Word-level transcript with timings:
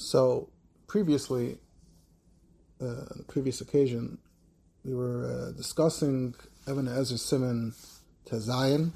So 0.00 0.48
previously, 0.86 1.58
uh, 2.80 2.86
on 2.86 3.18
the 3.18 3.24
previous 3.24 3.60
occasion, 3.60 4.16
we 4.82 4.94
were 4.94 5.26
uh, 5.30 5.52
discussing 5.52 6.34
Evan 6.66 6.88
Ezra 6.88 7.18
Simon 7.18 7.74
Zion. 8.32 8.94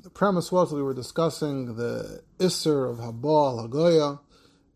The 0.00 0.08
premise 0.08 0.52
was 0.52 0.72
we 0.72 0.84
were 0.84 0.94
discussing 0.94 1.74
the 1.74 2.22
Isser 2.38 2.88
of 2.88 2.98
Habal 2.98 3.68
Hagoya 3.68 4.20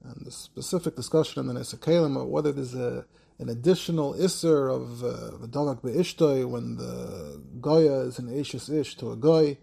and 0.03 0.27
the 0.27 0.33
specific 0.33 0.97
discussion 0.97 1.41
in 1.41 1.55
the 1.55 1.61
Nesakalim 1.61 2.21
of 2.21 2.27
whether 2.27 2.51
there's 2.51 2.75
a, 2.75 3.07
an 3.39 3.49
additional 3.49 4.15
Isser 4.15 4.75
of 4.75 5.05
uh, 5.05 5.37
the 5.39 5.47
Davak 5.47 5.83
Be'ishtoi 5.83 6.49
when 6.51 6.79
the 6.79 7.41
Goya 7.61 8.01
is 8.01 8.19
an 8.19 8.27
Ishus 8.27 8.75
Ish 8.75 8.97
to 8.97 9.13
a 9.13 9.17
Goy, 9.17 9.57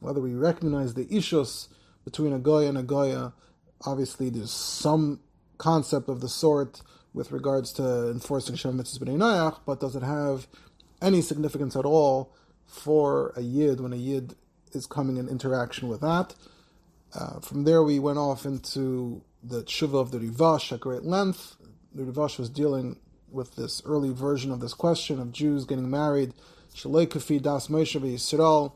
whether 0.00 0.20
we 0.20 0.34
recognize 0.34 0.94
the 0.94 1.04
Ishus 1.04 1.68
between 2.04 2.32
a 2.32 2.40
Goya 2.40 2.68
and 2.68 2.78
a 2.78 2.82
Goya 2.82 3.32
obviously 3.84 4.30
there's 4.30 4.50
some 4.50 5.20
concept 5.58 6.08
of 6.08 6.20
the 6.20 6.28
sort 6.28 6.82
with 7.14 7.32
regards 7.32 7.72
to 7.72 8.10
enforcing 8.10 8.56
Shem 8.56 8.78
Mitzvahs 8.78 8.98
B'nai 8.98 9.16
Noach, 9.16 9.58
but 9.64 9.80
does 9.80 9.96
it 9.96 10.02
have 10.02 10.46
any 11.00 11.20
significance 11.20 11.74
at 11.76 11.84
all 11.84 12.32
for 12.66 13.32
a 13.36 13.40
Yid 13.40 13.80
when 13.80 13.92
a 13.92 13.96
Yid 13.96 14.34
is 14.72 14.86
coming 14.86 15.16
in 15.16 15.28
interaction 15.28 15.88
with 15.88 16.00
that? 16.02 16.34
Uh, 17.14 17.40
from 17.40 17.64
there, 17.64 17.82
we 17.82 17.98
went 17.98 18.18
off 18.18 18.44
into 18.44 19.22
the 19.42 19.62
tshuva 19.62 19.94
of 19.94 20.10
the 20.10 20.18
Rivash 20.18 20.72
at 20.72 20.80
great 20.80 21.04
length. 21.04 21.56
The 21.94 22.02
Rivash 22.02 22.38
was 22.38 22.50
dealing 22.50 22.98
with 23.30 23.56
this 23.56 23.80
early 23.84 24.12
version 24.12 24.50
of 24.50 24.60
this 24.60 24.74
question 24.74 25.20
of 25.20 25.32
Jews 25.32 25.64
getting 25.64 25.88
married, 25.90 26.34
Shalei 26.74 27.06
Kafi 27.06 27.40
Das 27.40 27.68
Moshe 27.68 27.98
Yisrael, 27.98 28.72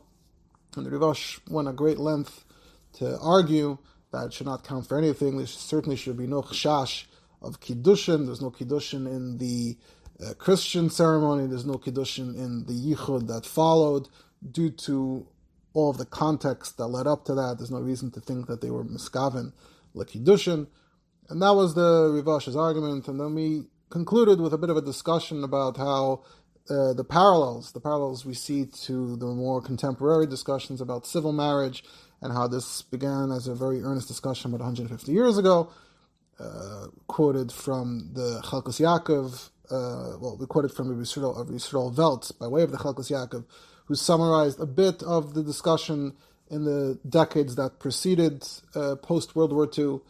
and 0.75 0.85
the 0.85 0.89
Rivash 0.89 1.39
went 1.49 1.67
at 1.67 1.75
great 1.75 1.99
length 1.99 2.45
to 2.93 3.19
argue 3.19 3.77
that 4.11 4.33
should 4.33 4.47
not 4.47 4.63
count 4.63 4.87
for 4.87 4.97
anything. 4.97 5.37
There 5.37 5.47
certainly 5.47 5.95
should 5.95 6.17
be 6.17 6.27
no 6.27 6.41
chash 6.41 7.05
of 7.41 7.59
kiddushin. 7.59 8.25
There's 8.25 8.41
no 8.41 8.51
kiddushin 8.51 9.07
in 9.07 9.37
the 9.37 9.77
uh, 10.23 10.33
Christian 10.35 10.89
ceremony. 10.89 11.47
There's 11.47 11.65
no 11.65 11.75
kiddushin 11.75 12.35
in 12.35 12.65
the 12.65 12.73
yichud 12.73 13.27
that 13.27 13.45
followed 13.45 14.09
due 14.49 14.69
to 14.71 15.27
all 15.73 15.89
of 15.89 15.97
the 15.97 16.05
context 16.05 16.77
that 16.77 16.87
led 16.87 17.07
up 17.07 17.25
to 17.25 17.35
that. 17.35 17.55
There's 17.57 17.71
no 17.71 17.79
reason 17.79 18.11
to 18.11 18.19
think 18.19 18.47
that 18.47 18.61
they 18.61 18.69
were 18.69 18.83
miskaven 18.83 19.53
kiddushin, 19.95 20.67
and 21.29 21.41
that 21.41 21.53
was 21.53 21.75
the 21.75 22.09
Rivash's 22.11 22.55
argument. 22.55 23.07
And 23.07 23.19
then 23.19 23.33
we 23.35 23.67
concluded 23.89 24.39
with 24.39 24.53
a 24.53 24.57
bit 24.57 24.69
of 24.69 24.77
a 24.77 24.81
discussion 24.81 25.43
about 25.43 25.77
how. 25.77 26.23
Uh, 26.69 26.93
the 26.93 27.03
parallels, 27.03 27.71
the 27.71 27.81
parallels 27.81 28.23
we 28.23 28.35
see 28.35 28.67
to 28.67 29.15
the 29.17 29.25
more 29.25 29.61
contemporary 29.61 30.27
discussions 30.27 30.79
about 30.79 31.07
civil 31.07 31.33
marriage 31.33 31.83
and 32.21 32.33
how 32.33 32.47
this 32.47 32.81
began 32.83 33.31
as 33.31 33.47
a 33.47 33.55
very 33.55 33.81
earnest 33.81 34.07
discussion 34.07 34.53
about 34.53 34.63
150 34.63 35.11
years 35.11 35.37
ago, 35.37 35.69
uh, 36.39 36.87
quoted 37.07 37.51
from 37.51 38.11
the 38.13 38.41
Chalkas 38.43 38.79
Yaakov, 38.79 39.49
uh, 39.71 40.17
well, 40.19 40.37
we 40.37 40.45
quoted 40.45 40.71
from 40.71 40.95
Yisrael, 40.99 41.39
of 41.39 41.47
Yisrael 41.47 41.95
Weltz 41.95 42.37
by 42.37 42.47
way 42.47 42.61
of 42.61 42.71
the 42.71 42.77
Chalkas 42.77 43.09
Yaakov, 43.09 43.45
who 43.85 43.95
summarized 43.95 44.59
a 44.59 44.65
bit 44.65 45.01
of 45.03 45.33
the 45.33 45.43
discussion 45.43 46.13
in 46.49 46.65
the 46.65 46.99
decades 47.07 47.55
that 47.55 47.79
preceded 47.79 48.45
uh, 48.75 48.95
post 48.95 49.35
World 49.35 49.53
War 49.53 49.69
II. 49.75 50.01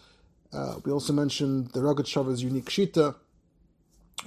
Uh, 0.51 0.75
we 0.83 0.91
also 0.91 1.13
mentioned 1.13 1.71
the 1.73 1.79
Rogatchover's 1.79 2.41
unique 2.43 2.65
shita, 2.65 3.15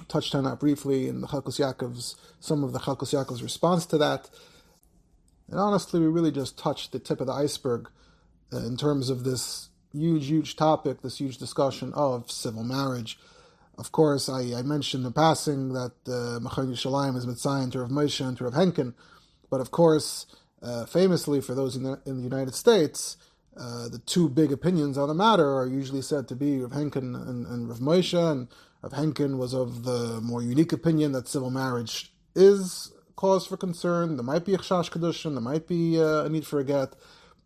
touched 0.07 0.33
on 0.33 0.45
that 0.45 0.59
briefly 0.59 1.07
in 1.07 1.21
the 1.21 1.27
Chalkas 1.27 1.59
Yaakov's, 1.59 2.15
some 2.39 2.63
of 2.63 2.71
the 2.71 2.79
Chalkas 2.79 3.13
Yaakov's 3.13 3.43
response 3.43 3.85
to 3.87 3.97
that. 3.97 4.29
And 5.49 5.59
honestly, 5.59 5.99
we 5.99 6.07
really 6.07 6.31
just 6.31 6.57
touched 6.57 6.91
the 6.91 6.99
tip 6.99 7.21
of 7.21 7.27
the 7.27 7.33
iceberg 7.33 7.89
uh, 8.51 8.57
in 8.57 8.77
terms 8.77 9.09
of 9.09 9.23
this 9.23 9.69
huge, 9.93 10.27
huge 10.27 10.55
topic, 10.55 11.01
this 11.01 11.19
huge 11.19 11.37
discussion 11.37 11.93
of 11.93 12.31
civil 12.31 12.63
marriage. 12.63 13.17
Of 13.77 13.91
course, 13.91 14.29
I, 14.29 14.57
I 14.57 14.61
mentioned 14.61 15.05
in 15.05 15.13
passing 15.13 15.73
that 15.73 15.93
uh, 16.07 16.39
Machon 16.39 16.71
is 16.71 17.25
Mitzayin 17.25 17.71
to 17.73 17.81
Rav 17.81 17.89
Moshe 17.89 18.25
and 18.25 18.37
to 18.37 18.45
Rav 18.45 18.53
Henkin, 18.53 18.93
but 19.49 19.61
of 19.61 19.71
course, 19.71 20.25
uh, 20.61 20.85
famously 20.85 21.41
for 21.41 21.53
those 21.53 21.75
in 21.75 21.83
the, 21.83 21.99
in 22.05 22.17
the 22.17 22.23
United 22.23 22.55
States, 22.55 23.17
uh, 23.57 23.87
the 23.87 23.99
two 23.99 24.29
big 24.29 24.51
opinions 24.51 24.97
on 24.97 25.07
the 25.07 25.13
matter 25.13 25.55
are 25.55 25.67
usually 25.67 26.01
said 26.01 26.27
to 26.27 26.35
be 26.35 26.59
Rav 26.59 26.71
Henkin 26.71 27.15
and, 27.15 27.45
and 27.45 27.69
Rav 27.69 27.79
Moshe, 27.79 28.31
and 28.31 28.47
Rav 28.81 28.93
Henkin 28.93 29.37
was 29.37 29.53
of 29.53 29.83
the 29.83 30.19
more 30.21 30.41
unique 30.41 30.73
opinion 30.73 31.11
that 31.11 31.27
civil 31.27 31.51
marriage 31.51 32.11
is 32.33 32.91
cause 33.15 33.45
for 33.45 33.57
concern. 33.57 34.17
There 34.17 34.23
might 34.23 34.45
be 34.45 34.53
a 34.53 34.57
chash 34.57 34.91
kedushin. 34.91 35.33
There 35.33 35.41
might 35.41 35.67
be 35.67 36.01
uh, 36.01 36.25
a 36.25 36.29
need 36.29 36.45
for 36.45 36.59
a 36.59 36.63
get. 36.63 36.95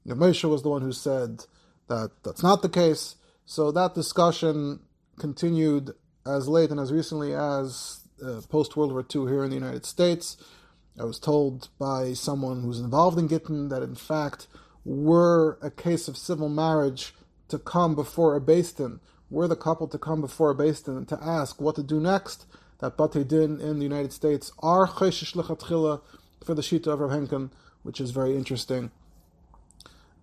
You 0.05 0.15
Moshe 0.15 0.47
was 0.49 0.63
the 0.63 0.69
one 0.69 0.81
who 0.81 0.91
said 0.91 1.45
that 1.87 2.11
that's 2.23 2.43
not 2.43 2.61
the 2.61 2.69
case. 2.69 3.15
So 3.45 3.71
that 3.71 3.95
discussion 3.95 4.81
continued 5.19 5.91
as 6.25 6.47
late 6.47 6.71
and 6.71 6.79
as 6.79 6.91
recently 6.91 7.33
as 7.33 8.01
uh, 8.23 8.41
post 8.49 8.75
World 8.75 8.91
War 8.91 9.05
II 9.13 9.29
here 9.29 9.43
in 9.43 9.49
the 9.49 9.55
United 9.55 9.85
States. 9.85 10.37
I 10.99 11.03
was 11.05 11.19
told 11.19 11.69
by 11.79 12.13
someone 12.13 12.61
who's 12.61 12.79
involved 12.79 13.17
in 13.17 13.27
Gittin 13.27 13.69
that 13.69 13.81
in 13.81 13.95
fact 13.95 14.47
were 14.83 15.57
a 15.61 15.71
case 15.71 16.07
of 16.07 16.17
civil 16.17 16.49
marriage 16.49 17.13
to 17.47 17.57
come 17.57 17.95
before 17.95 18.35
a 18.35 18.41
Din, 18.41 18.99
were 19.29 19.47
the 19.47 19.55
couple 19.55 19.87
to 19.87 19.97
come 19.97 20.21
before 20.21 20.51
a 20.51 20.55
Din 20.55 21.05
to 21.05 21.19
ask 21.21 21.61
what 21.61 21.75
to 21.75 21.83
do 21.83 21.99
next, 21.99 22.45
that 22.79 22.97
Bate 22.97 23.27
Din 23.27 23.59
in 23.59 23.77
the 23.77 23.83
United 23.83 24.13
States 24.13 24.51
are 24.59 24.87
Cheshish 24.87 25.33
Lechatchila 25.33 26.01
for 26.43 26.53
the 26.53 26.61
Shita 26.61 26.87
of 26.87 26.99
Rav 26.99 27.11
Henkin, 27.11 27.51
which 27.83 28.01
is 28.01 28.11
very 28.11 28.35
interesting. 28.35 28.91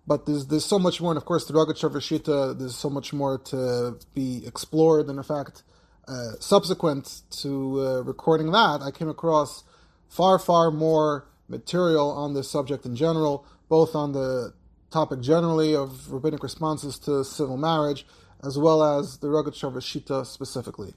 But 0.05 0.25
there's, 0.25 0.47
there's 0.47 0.65
so 0.65 0.79
much 0.79 1.01
more, 1.01 1.11
and 1.11 1.17
of 1.17 1.25
course, 1.25 1.45
the 1.45 1.53
Rogatchover 1.53 1.97
Shita, 1.97 2.57
there's 2.57 2.77
so 2.77 2.89
much 2.89 3.11
more 3.11 3.37
to 3.37 3.99
be 4.13 4.41
explored. 4.45 5.07
And 5.09 5.17
in 5.17 5.23
fact, 5.23 5.63
uh, 6.07 6.31
subsequent 6.39 7.21
to 7.41 7.81
uh, 7.81 8.01
recording 8.03 8.51
that, 8.51 8.81
I 8.81 8.91
came 8.91 9.09
across 9.09 9.63
far, 10.07 10.39
far 10.39 10.71
more 10.71 11.27
material 11.49 12.09
on 12.09 12.33
this 12.33 12.49
subject 12.49 12.85
in 12.85 12.95
general, 12.95 13.45
both 13.67 13.95
on 13.95 14.13
the 14.13 14.53
topic 14.91 15.19
generally 15.19 15.75
of 15.75 16.11
rabbinic 16.11 16.41
responses 16.41 16.97
to 16.99 17.25
civil 17.25 17.57
marriage, 17.57 18.05
as 18.41 18.57
well 18.57 18.81
as 18.81 19.17
the 19.17 19.27
Rogatchover 19.27 19.81
Shita 19.81 20.25
specifically. 20.25 20.93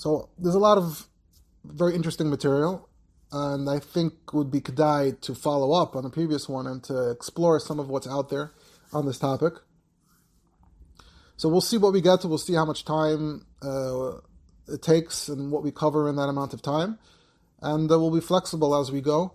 So 0.00 0.30
there's 0.38 0.54
a 0.54 0.58
lot 0.58 0.78
of 0.78 1.06
very 1.62 1.94
interesting 1.94 2.30
material, 2.30 2.88
and 3.32 3.68
I 3.68 3.80
think 3.80 4.32
would 4.32 4.50
be 4.50 4.62
kedai 4.62 5.20
to 5.20 5.34
follow 5.34 5.72
up 5.74 5.94
on 5.94 6.04
the 6.04 6.08
previous 6.08 6.48
one 6.48 6.66
and 6.66 6.82
to 6.84 7.10
explore 7.10 7.60
some 7.60 7.78
of 7.78 7.90
what's 7.90 8.06
out 8.06 8.30
there 8.30 8.54
on 8.94 9.04
this 9.04 9.18
topic. 9.18 9.52
So 11.36 11.50
we'll 11.50 11.60
see 11.60 11.76
what 11.76 11.92
we 11.92 12.00
get 12.00 12.22
to. 12.22 12.28
We'll 12.28 12.38
see 12.38 12.54
how 12.54 12.64
much 12.64 12.86
time 12.86 13.44
uh, 13.60 14.12
it 14.68 14.80
takes 14.80 15.28
and 15.28 15.52
what 15.52 15.62
we 15.62 15.70
cover 15.70 16.08
in 16.08 16.16
that 16.16 16.30
amount 16.30 16.54
of 16.54 16.62
time, 16.62 16.98
and 17.60 17.92
uh, 17.92 18.00
we'll 18.00 18.10
be 18.10 18.22
flexible 18.22 18.74
as 18.74 18.90
we 18.90 19.02
go. 19.02 19.34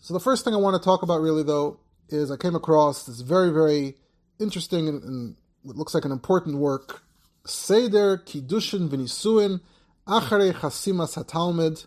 So 0.00 0.12
the 0.12 0.18
first 0.18 0.44
thing 0.44 0.54
I 0.54 0.56
want 0.56 0.74
to 0.74 0.84
talk 0.84 1.02
about 1.02 1.20
really 1.20 1.44
though 1.44 1.78
is 2.08 2.32
I 2.32 2.36
came 2.36 2.56
across 2.56 3.06
this 3.06 3.20
very 3.20 3.50
very 3.52 3.94
interesting 4.40 4.88
and, 4.88 5.04
and 5.04 5.36
what 5.62 5.76
looks 5.76 5.94
like 5.94 6.04
an 6.04 6.10
important 6.10 6.56
work, 6.56 7.04
Seder 7.46 8.18
Kiddushin 8.18 8.88
V'Nisuin 8.88 9.60
Acharei 10.06 10.52
Chasimas 10.52 11.22
HaTalmud, 11.22 11.86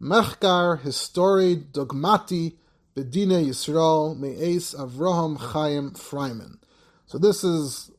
Mechkar 0.00 0.80
Histori 0.80 1.70
Dogmati 1.70 2.56
Bedine 2.96 3.46
Yisrael 3.46 4.18
Me'es 4.18 4.74
Avraham 4.74 5.38
Chaim 5.38 5.92
Freiman. 5.92 6.58
So 7.06 7.18
this 7.18 7.44
is, 7.44 7.90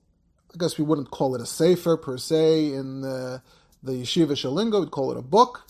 I 0.53 0.57
guess 0.57 0.77
we 0.77 0.83
wouldn't 0.83 1.11
call 1.11 1.35
it 1.35 1.41
a 1.41 1.45
sefer 1.45 1.95
per 1.95 2.17
se 2.17 2.73
in 2.73 3.01
the, 3.01 3.41
the 3.83 3.93
Yeshiva 3.93 4.31
Shalingo, 4.31 4.79
we'd 4.79 4.91
call 4.91 5.11
it 5.11 5.17
a 5.17 5.21
book, 5.21 5.67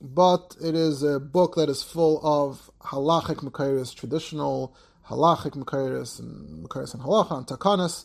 but 0.00 0.56
it 0.62 0.74
is 0.74 1.02
a 1.02 1.20
book 1.20 1.54
that 1.56 1.68
is 1.68 1.82
full 1.82 2.20
of 2.24 2.70
halachic 2.82 3.36
Makairis, 3.36 3.94
traditional 3.94 4.74
halachic 5.08 5.52
Makairis 5.52 6.18
and 6.18 6.66
Makairis 6.66 6.94
and 6.94 7.02
halacha 7.02 7.38
and 7.38 7.46
takanas 7.46 8.04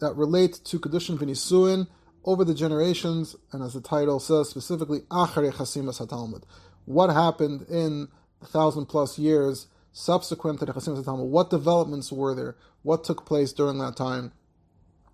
that 0.00 0.14
relate 0.14 0.60
to 0.64 0.78
Kedushin 0.78 1.16
V'Nisuin, 1.18 1.86
over 2.24 2.44
the 2.44 2.54
generations, 2.54 3.36
and 3.52 3.62
as 3.62 3.74
the 3.74 3.80
title 3.80 4.18
says 4.18 4.48
specifically, 4.48 5.00
Acharei 5.10 5.52
Chasimas 5.52 6.04
HaTalmud. 6.04 6.42
What 6.86 7.10
happened 7.10 7.66
in 7.68 8.08
the 8.40 8.46
thousand 8.46 8.86
plus 8.86 9.18
years 9.18 9.66
subsequent 9.92 10.60
to 10.60 10.66
the 10.66 10.72
Chasimas 10.72 11.04
HaTalmud? 11.04 11.26
What 11.26 11.50
developments 11.50 12.10
were 12.10 12.34
there? 12.34 12.56
What 12.82 13.04
took 13.04 13.26
place 13.26 13.52
during 13.52 13.78
that 13.78 13.96
time? 13.96 14.32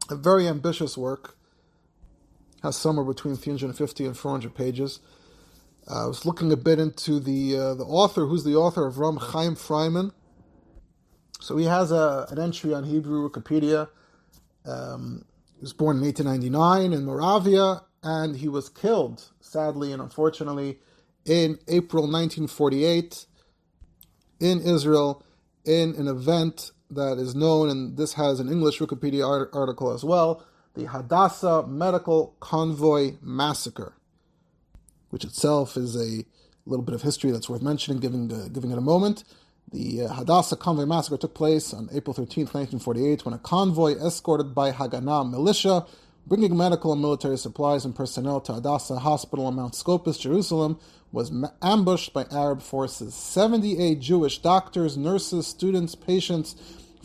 A 0.09 0.17
very 0.17 0.47
ambitious 0.49 0.97
work. 0.97 1.37
Has 2.63 2.77
somewhere 2.77 3.07
between 3.07 3.37
350 3.37 4.05
and 4.05 4.17
400 4.17 4.55
pages. 4.55 5.01
Uh, 5.89 6.05
I 6.05 6.07
was 6.07 6.27
looking 6.27 6.53
a 6.53 6.57
bit 6.57 6.79
into 6.79 7.19
the 7.19 7.57
uh, 7.57 7.75
the 7.75 7.85
author, 7.85 8.27
who's 8.27 8.45
the 8.45 8.55
author 8.55 8.87
of 8.87 8.99
Ram 8.99 9.17
Chaim 9.17 9.55
Freiman. 9.57 10.13
So 11.41 11.57
he 11.57 11.65
has 11.65 11.91
a, 11.91 12.27
an 12.31 12.39
entry 12.39 12.75
on 12.75 12.85
Hebrew 12.85 13.29
Wikipedia. 13.29 13.89
Um, 14.67 15.25
he 15.61 15.65
was 15.65 15.75
born 15.75 15.99
in 15.99 16.05
1899 16.05 16.95
in 16.95 17.05
Moravia, 17.05 17.83
and 18.03 18.37
he 18.37 18.49
was 18.49 18.71
killed, 18.71 19.31
sadly 19.41 19.93
and 19.93 20.01
unfortunately, 20.01 20.79
in 21.27 21.59
April 21.69 22.05
1948 22.05 23.27
in 24.41 24.59
Israel 24.61 25.23
in 25.67 25.95
an 25.97 26.09
event 26.09 26.71
that 26.91 27.19
is 27.19 27.35
known, 27.35 27.69
and 27.69 27.99
this 27.99 28.15
has 28.15 28.41
an 28.41 28.51
English 28.51 28.79
Wikipedia 28.79 29.23
article 29.53 29.93
as 29.93 30.03
well, 30.03 30.47
the 30.75 30.87
Hadassah 30.87 31.67
Medical 31.67 32.37
Convoy 32.41 33.17
Massacre, 33.21 33.93
which 35.11 35.25
itself 35.25 35.77
is 35.77 35.95
a 35.95 36.25
little 36.65 36.87
bit 36.87 36.95
of 36.95 37.03
history 37.03 37.33
that's 37.33 37.51
worth 37.51 37.61
mentioning, 37.61 38.01
giving, 38.01 38.33
uh, 38.33 38.49
giving 38.49 38.71
it 38.71 38.79
a 38.79 38.81
moment. 38.81 39.25
The 39.73 40.03
uh, 40.03 40.15
Hadassah 40.15 40.57
Convoy 40.57 40.85
Massacre 40.85 41.17
took 41.17 41.35
place 41.35 41.73
on 41.73 41.89
April 41.93 42.13
13, 42.13 42.47
1948, 42.47 43.25
when 43.25 43.35
a 43.35 43.39
convoy 43.39 43.95
escorted 43.95 44.53
by 44.53 44.73
Haganah 44.73 45.31
militia, 45.31 45.87
bringing 46.27 46.57
medical 46.57 46.93
and 46.93 47.01
military 47.01 47.39
supplies 47.39 47.85
and 47.85 47.95
personnel 47.95 48.41
to 48.41 48.55
Hadassah 48.55 48.99
Hospital 48.99 49.49
in 49.49 49.55
Mount 49.55 49.77
Scopus, 49.77 50.19
Jerusalem, 50.19 50.81
was 51.13 51.33
ambushed 51.63 52.13
by 52.13 52.27
Arab 52.33 52.63
forces. 52.63 53.15
78 53.15 54.01
Jewish 54.01 54.39
doctors, 54.39 54.97
nurses, 54.97 55.47
students, 55.47 55.95
patients, 55.95 56.57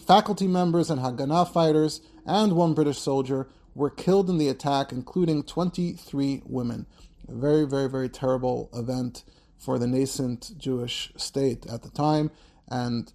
faculty 0.07 0.47
members, 0.47 0.89
and 0.89 1.01
Haganah 1.01 1.51
fighters, 1.51 2.01
and 2.25 2.53
one 2.53 2.73
British 2.73 2.97
soldier 2.97 3.47
were 3.75 3.91
killed 3.91 4.27
in 4.27 4.39
the 4.39 4.50
attack, 4.50 4.91
including 4.91 5.44
23 5.44 6.41
women. 6.45 6.88
A 7.27 7.33
very, 7.35 7.68
very, 7.68 7.89
very 7.89 8.09
terrible 8.09 8.71
event 8.73 9.23
for 9.57 9.77
the 9.77 9.88
nascent 9.88 10.57
Jewish 10.57 11.11
state 11.15 11.68
at 11.68 11.83
the 11.83 11.89
time. 11.89 12.31
And 12.69 13.12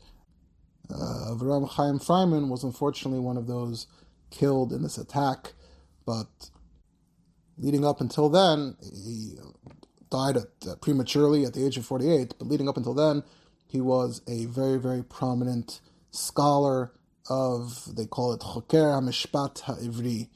uh, 0.91 1.35
Chaim 1.37 1.99
Freiman 1.99 2.49
was 2.49 2.65
unfortunately 2.65 3.21
one 3.21 3.37
of 3.37 3.47
those 3.47 3.87
killed 4.31 4.73
in 4.73 4.83
this 4.83 4.99
attack. 4.99 5.53
But 6.07 6.51
leading 7.59 7.85
up 7.85 8.01
until 8.01 8.29
then, 8.29 8.77
he 8.83 9.35
died 10.11 10.37
at, 10.37 10.49
uh, 10.69 10.75
prematurely 10.77 11.45
at 11.45 11.55
the 11.55 11.65
age 11.65 11.77
of 11.77 11.87
48. 11.87 12.35
But 12.39 12.49
leading 12.49 12.69
up 12.69 12.77
until 12.77 12.95
then, 12.95 13.23
he 13.67 13.81
was 13.81 14.23
a 14.27 14.47
very, 14.47 14.79
very 14.79 15.03
prominent 15.05 15.81
scholar 16.11 16.93
of, 17.29 17.95
they 17.95 18.07
call 18.07 18.33
it 18.33 18.41
Choker 18.41 18.87
HaMishpat 19.01 19.63
HaIvri, 19.63 20.29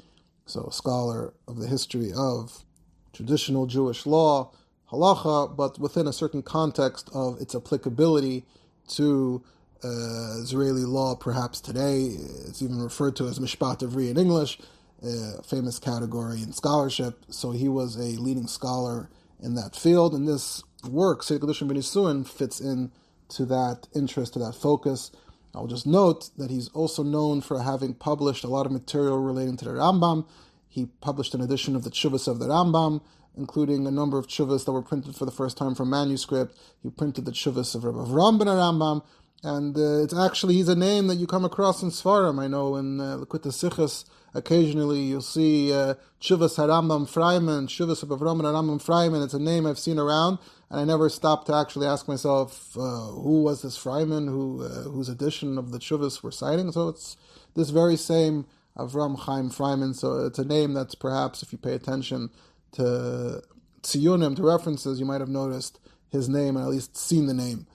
so 0.46 0.69
scholar 0.70 1.34
of 1.49 1.58
the 1.58 1.67
history 1.67 2.12
of 2.14 2.64
traditional 3.12 3.67
Jewish 3.67 4.06
law, 4.06 4.52
halacha, 4.93 5.56
but 5.56 5.78
within 5.78 6.06
a 6.06 6.12
certain 6.12 6.43
context 6.43 7.10
of 7.12 7.40
its 7.40 7.55
applicability 7.55 8.44
to 8.88 9.42
uh, 9.82 10.38
Israeli 10.38 10.84
law, 10.84 11.14
perhaps 11.14 11.60
today. 11.60 12.16
It's 12.46 12.62
even 12.62 12.81
referred 12.82 13.16
to 13.16 13.26
as 13.26 13.38
Mishpat 13.38 13.81
Ivri 13.81 14.10
in 14.10 14.16
English, 14.16 14.58
a 15.02 15.42
famous 15.42 15.78
category 15.78 16.42
in 16.42 16.52
scholarship. 16.52 17.25
So 17.28 17.50
he 17.50 17.69
was 17.69 17.96
a 17.96 18.19
leading 18.20 18.46
scholar 18.46 19.10
in 19.40 19.54
that 19.56 19.76
field, 19.76 20.14
and 20.14 20.26
this 20.26 20.62
work, 20.88 21.22
Seir 21.22 21.38
Kedushim 21.38 21.69
Ben 21.69 22.25
fits 22.25 22.60
in 22.60 22.92
to 23.31 23.44
that 23.46 23.88
interest, 23.94 24.34
to 24.34 24.38
that 24.38 24.54
focus. 24.54 25.10
I'll 25.54 25.66
just 25.66 25.86
note 25.86 26.31
that 26.36 26.50
he's 26.50 26.69
also 26.69 27.02
known 27.02 27.40
for 27.40 27.62
having 27.62 27.94
published 27.94 28.44
a 28.44 28.48
lot 28.48 28.66
of 28.66 28.72
material 28.72 29.19
relating 29.19 29.56
to 29.58 29.64
the 29.64 29.70
Rambam. 29.72 30.26
He 30.69 30.86
published 31.00 31.34
an 31.34 31.40
edition 31.40 31.76
of 31.76 31.84
the 31.84 31.90
Chuvas 31.90 32.26
of 32.26 32.38
the 32.38 32.46
Rambam, 32.46 33.00
including 33.36 33.86
a 33.86 33.90
number 33.90 34.19
of 34.19 34.26
Chuvas 34.26 34.64
that 34.64 34.72
were 34.72 34.82
printed 34.82 35.16
for 35.16 35.25
the 35.25 35.31
first 35.31 35.56
time 35.56 35.75
from 35.75 35.90
manuscript. 35.90 36.56
He 36.82 36.90
printed 36.90 37.25
the 37.25 37.32
Chuvas 37.32 37.75
of 37.75 37.84
Rabbi 37.84 37.98
Avram 37.98 38.38
ben 38.38 38.48
Rambam, 38.48 39.02
and 39.42 39.76
uh, 39.76 40.02
it's 40.02 40.16
actually, 40.16 40.54
he's 40.54 40.69
a 40.69 40.75
name 40.75 41.06
that 41.08 41.16
you 41.16 41.26
come 41.26 41.44
across 41.44 41.82
in 41.82 41.90
Svarim. 41.90 42.40
I 42.40 42.46
know 42.46 42.76
in 42.76 43.00
uh, 43.00 43.19
Likkutei 43.19 43.48
Sichos, 43.48 44.04
occasionally 44.32 45.00
you'll 45.00 45.20
see 45.20 45.72
uh, 45.72 45.94
Chuvas 46.20 46.56
Harambam 46.56 47.06
Freiman, 47.06 47.66
Chuvas 47.66 48.02
of 48.02 48.08
Avram 48.08 48.40
ben 48.40 48.50
Rambam 48.52 48.82
Freiman. 48.82 49.22
It's 49.22 49.34
a 49.34 49.38
name 49.38 49.66
I've 49.66 49.78
seen 49.78 49.98
around, 49.98 50.38
and 50.70 50.81
I 50.81 50.84
never 50.84 51.08
stopped 51.08 51.46
to 51.48 51.54
actually 51.54 51.86
ask 51.86 52.08
myself 52.08 52.76
uh, 52.76 52.81
who 52.81 53.42
was 53.42 53.62
this 53.62 53.76
Freiman, 53.76 54.28
who 54.28 54.64
uh, 54.64 54.84
whose 54.84 55.08
edition 55.08 55.58
of 55.58 55.72
the 55.72 55.78
Chuvas 55.78 56.22
we're 56.22 56.31
citing. 56.31 56.72
So 56.72 56.88
it's 56.88 57.16
this 57.54 57.70
very 57.70 57.96
same 57.96 58.46
Avram 58.78 59.19
Chaim 59.19 59.50
Freiman. 59.50 59.94
So 59.94 60.25
it's 60.25 60.38
a 60.38 60.44
name 60.44 60.72
that's 60.72 60.94
perhaps, 60.94 61.42
if 61.42 61.52
you 61.52 61.58
pay 61.58 61.75
attention 61.75 62.31
to 62.75 63.43
tziyunim, 63.82 64.37
to 64.37 64.43
references, 64.43 65.00
you 65.00 65.06
might 65.06 65.21
have 65.21 65.29
noticed 65.29 65.79
his 66.11 66.29
name 66.29 66.56
and 66.56 66.65
at 66.65 66.71
least 66.71 66.97
seen 66.97 67.26
the 67.26 67.35
name. 67.35 67.67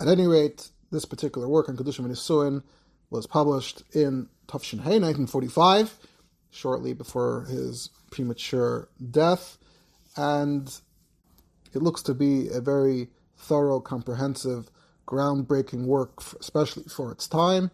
At 0.00 0.08
any 0.08 0.26
rate, 0.26 0.70
this 0.90 1.04
particular 1.04 1.48
work 1.48 1.68
on 1.68 1.76
Kedushim 1.76 2.04
and 2.46 2.62
was 3.10 3.26
published 3.26 3.82
in 3.94 4.28
Tafshin 4.48 4.80
Hay, 4.80 4.98
1945, 4.98 5.98
shortly 6.50 6.92
before 6.92 7.44
his 7.44 7.90
premature 8.10 8.88
death, 9.10 9.58
and 10.16 10.80
it 11.72 11.82
looks 11.82 12.02
to 12.02 12.14
be 12.14 12.48
a 12.48 12.60
very 12.60 13.08
thorough, 13.36 13.80
comprehensive, 13.80 14.70
groundbreaking 15.06 15.84
work, 15.84 16.22
especially 16.40 16.84
for 16.84 17.12
its 17.12 17.26
time. 17.26 17.70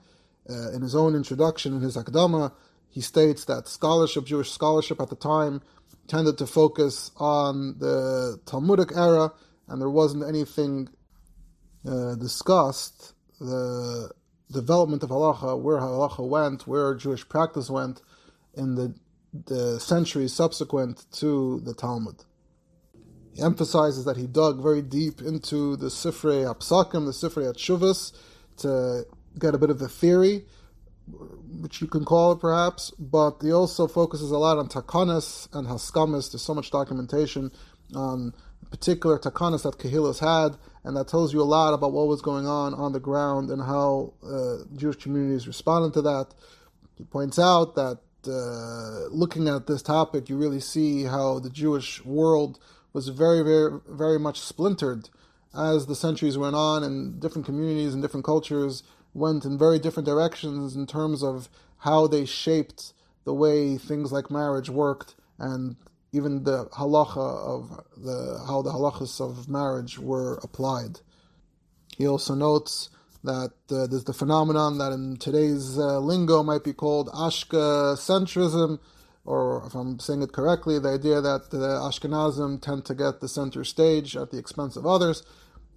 Uh, 0.49 0.71
in 0.71 0.81
his 0.81 0.95
own 0.95 1.15
introduction, 1.15 1.75
in 1.75 1.83
his 1.83 1.95
Akdama, 1.95 2.53
he 2.89 3.01
states 3.01 3.45
that 3.47 3.69
scholarship, 3.69 4.25
Jewish 4.25 4.51
scholarship 4.51 5.01
at 5.01 5.11
the 5.11 5.17
time, 5.17 5.63
tended 6.07 6.39
to 6.39 6.47
focus 6.47 7.11
on 7.17 7.79
the 7.79 8.41
Talmudic 8.47 8.93
era, 8.97 9.33
and 9.69 9.81
there 9.81 9.91
wasn't 9.91 10.27
anything 10.27 10.89
uh, 11.87 12.15
discussed 12.15 13.15
the 13.41 14.11
development 14.51 15.03
of 15.03 15.11
halacha, 15.11 15.61
where 15.61 15.79
halacha 15.79 16.27
went, 16.27 16.67
where 16.67 16.95
Jewish 16.95 17.29
practice 17.29 17.71
went 17.71 18.01
in 18.55 18.75
the 18.75 18.95
the 19.47 19.79
centuries 19.79 20.33
subsequent 20.33 21.05
to 21.13 21.61
the 21.61 21.75
Talmud. 21.75 22.25
He 23.35 23.43
emphasizes 23.43 24.05
that 24.07 24.17
he 24.17 24.27
dug 24.27 24.63
very 24.63 24.83
deep 24.83 25.21
into 25.21 25.77
the 25.77 25.89
Sifrei 25.89 26.53
Apsakim, 26.53 27.05
the 27.05 27.13
Sifrei 27.13 27.53
Atshuvas, 27.53 28.13
to 28.59 29.05
get 29.39 29.55
a 29.55 29.59
bit 29.59 29.71
of 29.71 29.79
the 29.79 29.89
theory, 29.89 30.47
which 31.61 31.81
you 31.81 31.87
can 31.87 32.05
call 32.05 32.33
it 32.33 32.41
perhaps, 32.41 32.91
but 32.99 33.37
he 33.43 33.53
also 33.53 33.87
focuses 33.87 34.31
a 34.31 34.39
lot 34.39 34.59
on 34.59 34.69
takanas 34.69 35.49
and 35.53 35.67
haskamis. 35.67 36.31
There's 36.31 36.43
so 36.43 36.55
much 36.55 36.71
documentation 36.71 37.51
on 37.95 38.35
particular 38.71 39.19
takanas 39.19 39.63
that 39.63 39.79
Kahilas 39.79 40.19
had, 40.21 40.59
and 40.85 40.97
that 40.97 41.09
tells 41.09 41.33
you 41.33 41.43
a 41.43 41.45
lot 41.45 41.75
about 41.75 41.93
what 41.93 42.07
was 42.07 42.23
going 42.23 42.47
on 42.47 42.75
on 42.75 42.93
the 42.93 43.01
ground 43.01 43.51
and 43.51 43.63
how 43.63 44.13
uh, 44.25 44.59
Jewish 44.77 44.97
communities 44.97 45.47
responded 45.47 45.95
to 45.95 46.03
that. 46.03 46.29
He 46.97 47.05
points 47.05 47.39
out 47.39 47.75
that 47.77 47.99
uh, 48.27 49.09
looking 49.11 49.49
at 49.49 49.67
this 49.67 49.83
topic, 49.83 50.29
you 50.29 50.37
really 50.37 50.61
see 50.61 51.05
how 51.05 51.39
the 51.39 51.51
Jewish 51.51 52.05
world 52.05 52.59
was 52.93 53.09
very, 53.09 53.43
very, 53.43 53.81
very 53.89 54.19
much 54.19 54.41
splintered 54.41 55.09
as 55.55 55.87
the 55.87 55.95
centuries 55.95 56.37
went 56.37 56.55
on, 56.55 56.85
and 56.85 57.21
different 57.21 57.47
communities 57.47 57.95
and 57.95 58.03
different 58.03 58.25
cultures 58.25 58.83
went 59.15 59.45
in 59.45 59.59
very 59.59 59.79
different 59.79 60.07
directions 60.07 60.77
in 60.77 60.87
terms 60.87 61.23
of 61.23 61.49
how 61.79 62.07
they 62.07 62.25
shaped 62.25 62.93
the 63.25 63.35
way 63.35 63.77
things 63.77 64.13
like 64.13 64.31
marriage 64.31 64.71
worked 64.71 65.15
and 65.39 65.77
even 66.13 66.45
the 66.45 66.67
halacha 66.67 67.19
of 67.19 67.85
the 67.97 68.43
how 68.47 68.63
the 68.63 68.71
halachas 68.71 69.21
of 69.21 69.49
marriage 69.49 69.99
were 69.99 70.39
applied. 70.43 71.01
He 71.97 72.07
also 72.07 72.35
notes 72.35 72.91
that 73.25 73.53
uh, 73.71 73.87
there's 73.87 74.05
the 74.05 74.13
phenomenon 74.13 74.79
that 74.79 74.93
in 74.93 75.17
today's 75.17 75.79
uh, 75.79 75.99
lingo 75.99 76.43
might 76.43 76.65
be 76.65 76.73
called 76.73 77.09
Ashka 77.09 77.97
centrism, 77.97 78.79
or 79.25 79.65
if 79.67 79.75
I'm 79.75 79.99
saying 79.99 80.23
it 80.23 80.33
correctly, 80.33 80.79
the 80.79 80.91
idea 80.91 81.21
that 81.21 81.51
the 81.51 81.59
Ashkenazim 81.59 82.63
tend 82.63 82.85
to 82.87 82.95
get 82.95 83.21
the 83.21 83.29
center 83.29 83.65
stage 83.65 84.17
at 84.17 84.31
the 84.31 84.39
expense 84.39 84.77
of 84.77 84.87
others 84.87 85.25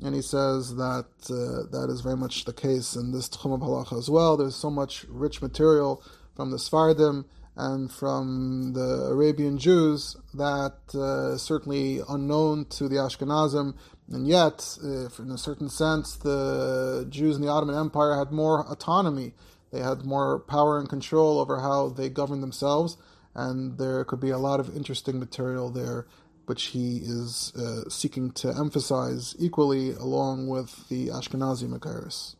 and 0.03 0.15
he 0.15 0.22
says 0.22 0.75
that 0.75 1.05
uh, 1.29 1.70
that 1.72 1.89
is 1.89 2.01
very 2.01 2.17
much 2.17 2.46
the 2.46 2.53
case 2.53 2.96
in 2.96 3.12
this 3.12 3.29
Tchum 3.29 3.53
of 3.53 3.62
Halacha 3.62 3.98
as 3.98 4.10
well. 4.10 4.36
There's 4.36 4.55
so 4.55 4.72
much 4.72 5.05
rich 5.10 5.41
material 5.41 6.03
from 6.36 6.51
the 6.51 6.58
Sfardim 6.58 7.25
and 7.55 7.91
from 7.91 8.74
the 8.74 9.08
Arabian 9.12 9.58
Jews 9.58 10.15
that 10.34 10.77
uh, 10.96 11.38
certainly 11.38 12.01
unknown 12.10 12.65
to 12.65 12.88
the 12.88 12.96
Ashkenazim, 12.96 13.75
and 14.10 14.27
yet, 14.27 14.77
in 14.81 15.31
a 15.31 15.38
certain 15.38 15.70
sense, 15.70 16.15
the 16.15 17.05
Jews 17.10 17.36
in 17.36 17.41
the 17.41 17.50
Ottoman 17.50 17.75
Empire 17.77 18.15
had 18.15 18.31
more 18.31 18.65
autonomy. 18.70 19.34
They 19.72 19.79
had 19.79 20.05
more 20.05 20.39
power 20.39 20.79
and 20.79 20.89
control 20.89 21.39
over 21.39 21.60
how 21.60 21.89
they 21.89 22.10
governed 22.10 22.43
themselves, 22.43 22.98
and 23.36 23.77
there 23.77 24.03
could 24.03 24.20
be 24.20 24.31
a 24.31 24.38
lot 24.38 24.60
of 24.60 24.75
interesting 24.75 25.20
material 25.20 25.70
there 25.70 26.08
which 26.51 26.63
he 26.75 26.98
is 26.98 27.53
uh, 27.55 27.89
seeking 27.89 28.29
to 28.29 28.50
emphasize 28.50 29.34
equally 29.39 29.93
along 29.93 30.50
with 30.50 30.89
the 30.89 31.08
Ashkenazi 31.08 31.65
Makaris. 31.65 32.36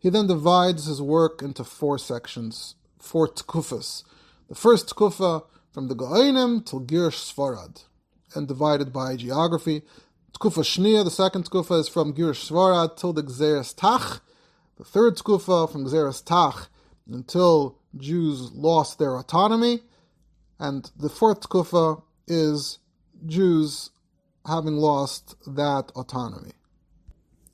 He 0.00 0.10
then 0.10 0.26
divides 0.26 0.86
his 0.86 1.00
work 1.00 1.40
into 1.40 1.62
four 1.62 1.98
sections, 1.98 2.74
four 2.98 3.28
tkufas. 3.28 4.02
The 4.48 4.56
first 4.56 4.88
tkufa 4.88 5.44
from 5.72 5.86
the 5.86 5.94
Goinim 5.94 6.66
till 6.66 6.80
Girish 6.80 7.32
Svarad, 7.32 7.84
and 8.34 8.48
divided 8.48 8.92
by 8.92 9.14
geography. 9.14 9.82
Tkufa 10.32 10.64
Shnia, 10.64 11.04
the 11.04 11.12
second 11.12 11.44
tkufa, 11.44 11.78
is 11.78 11.88
from 11.88 12.12
Girish 12.12 12.50
Svarad 12.50 12.96
till 12.96 13.12
the 13.12 13.22
Gzeres 13.22 13.72
Tach. 13.72 14.20
The 14.78 14.84
third 14.84 15.16
tkufa 15.16 15.70
from 15.70 15.84
Gzeres 15.84 16.24
Tach 16.24 16.66
until 17.08 17.78
Jews 17.96 18.50
lost 18.50 18.98
their 18.98 19.16
autonomy. 19.16 19.84
And 20.58 20.90
the 20.98 21.08
fourth 21.08 21.42
tkufa 21.42 22.02
is 22.30 22.78
Jews 23.26 23.90
having 24.46 24.76
lost 24.76 25.36
that 25.46 25.92
autonomy. 25.94 26.52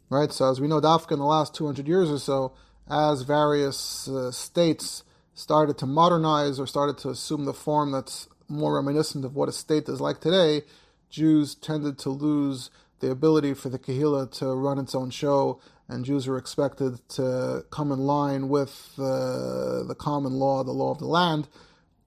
Right? 0.09 0.31
So, 0.33 0.49
as 0.51 0.61
we 0.61 0.69
know, 0.69 0.81
Dafka 0.81 1.13
in 1.13 1.19
the 1.19 1.25
last 1.25 1.55
200 1.55 1.89
years 1.89 2.11
or 2.11 2.19
so, 2.19 2.53
as 2.89 3.23
various 3.23 4.07
uh, 4.07 4.31
states 4.31 5.03
started 5.35 5.77
to 5.79 5.87
modernize 5.87 6.61
or 6.61 6.67
started 6.67 6.97
to 6.99 7.09
assume 7.09 7.45
the 7.45 7.53
form 7.53 7.91
that's 7.91 8.29
more 8.49 8.77
reminiscent 8.77 9.25
of 9.25 9.35
what 9.35 9.49
a 9.49 9.53
state 9.53 9.89
is 9.89 10.01
like 10.01 10.21
today, 10.21 10.63
Jews 11.11 11.55
tended 11.55 11.99
to 11.99 12.11
lose 12.11 12.71
the 13.01 13.11
ability 13.11 13.55
for 13.55 13.69
the 13.69 13.79
Kehillah 13.79 14.31
to 14.39 14.47
run 14.55 14.79
its 14.79 14.95
own 14.95 15.11
show, 15.11 15.61
and 15.89 16.05
Jews 16.05 16.27
were 16.27 16.39
expected 16.39 17.07
to 17.11 17.65
come 17.71 17.93
in 17.93 18.01
line 18.01 18.49
with 18.49 18.93
uh, 18.99 19.83
the 19.83 19.97
common 19.99 20.35
law, 20.35 20.65
the 20.65 20.73
law 20.73 20.93
of 20.93 20.99
the 20.99 21.07
land. 21.07 21.49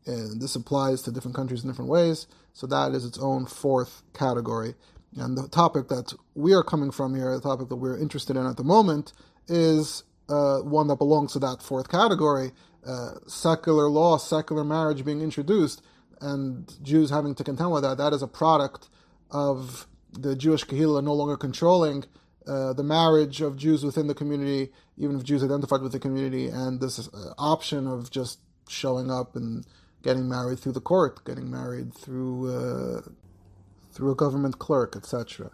And 0.06 0.42
this 0.42 0.56
applies 0.56 1.02
to 1.04 1.12
different 1.12 1.36
countries 1.36 1.64
in 1.64 1.70
different 1.70 1.92
ways. 1.92 2.26
So 2.60 2.68
that 2.68 2.92
is 2.92 3.06
its 3.06 3.18
own 3.18 3.46
fourth 3.46 4.04
category. 4.14 4.76
And 5.16 5.38
the 5.38 5.48
topic 5.48 5.88
that 5.88 6.14
we 6.36 6.54
are 6.54 6.62
coming 6.62 6.92
from 6.92 7.16
here, 7.16 7.34
the 7.34 7.40
topic 7.40 7.70
that 7.70 7.78
we're 7.78 7.98
interested 7.98 8.36
in 8.36 8.46
at 8.46 8.58
the 8.58 8.66
moment, 8.66 9.14
is 9.48 10.04
uh, 10.28 10.58
one 10.58 10.88
that 10.88 10.98
belongs 10.98 11.32
to 11.34 11.40
that 11.40 11.62
fourth 11.64 11.88
category 11.88 12.52
uh, 12.86 13.12
secular 13.28 13.88
law, 13.88 14.18
secular 14.18 14.66
marriage 14.66 15.06
being 15.06 15.22
introduced, 15.22 15.82
and 16.20 16.76
Jews 16.84 17.10
having 17.12 17.34
to 17.36 17.46
contend 17.46 17.72
with 17.72 17.84
that. 17.84 17.98
That 17.98 18.12
is 18.12 18.22
a 18.22 18.28
product 18.28 18.90
of 19.32 19.88
the 20.12 20.36
Jewish 20.36 20.66
Kehillah 20.66 21.02
no 21.02 21.14
longer 21.14 21.38
controlling 21.38 22.04
uh, 22.46 22.74
the 22.74 22.84
marriage 22.84 23.40
of 23.40 23.56
Jews 23.56 23.86
within 23.86 24.08
the 24.08 24.14
community, 24.14 24.74
even 24.98 25.16
if 25.16 25.24
Jews 25.24 25.46
identified 25.46 25.82
with 25.82 25.94
the 25.94 26.00
community, 26.00 26.48
and 26.50 26.82
this 26.82 27.08
uh, 27.08 27.34
option 27.38 27.88
of 27.88 28.12
just 28.12 28.40
showing 28.68 29.10
up 29.10 29.38
and 29.38 29.66
getting 30.04 30.28
married 30.28 30.60
through 30.60 30.74
the 30.74 30.82
court, 30.82 31.26
getting 31.26 31.50
married 31.50 31.94
through 31.94 32.50
uh, 32.50 33.02
through 33.92 34.12
a 34.12 34.16
government 34.16 34.60
clerk, 34.60 34.96
etc. 34.96 35.52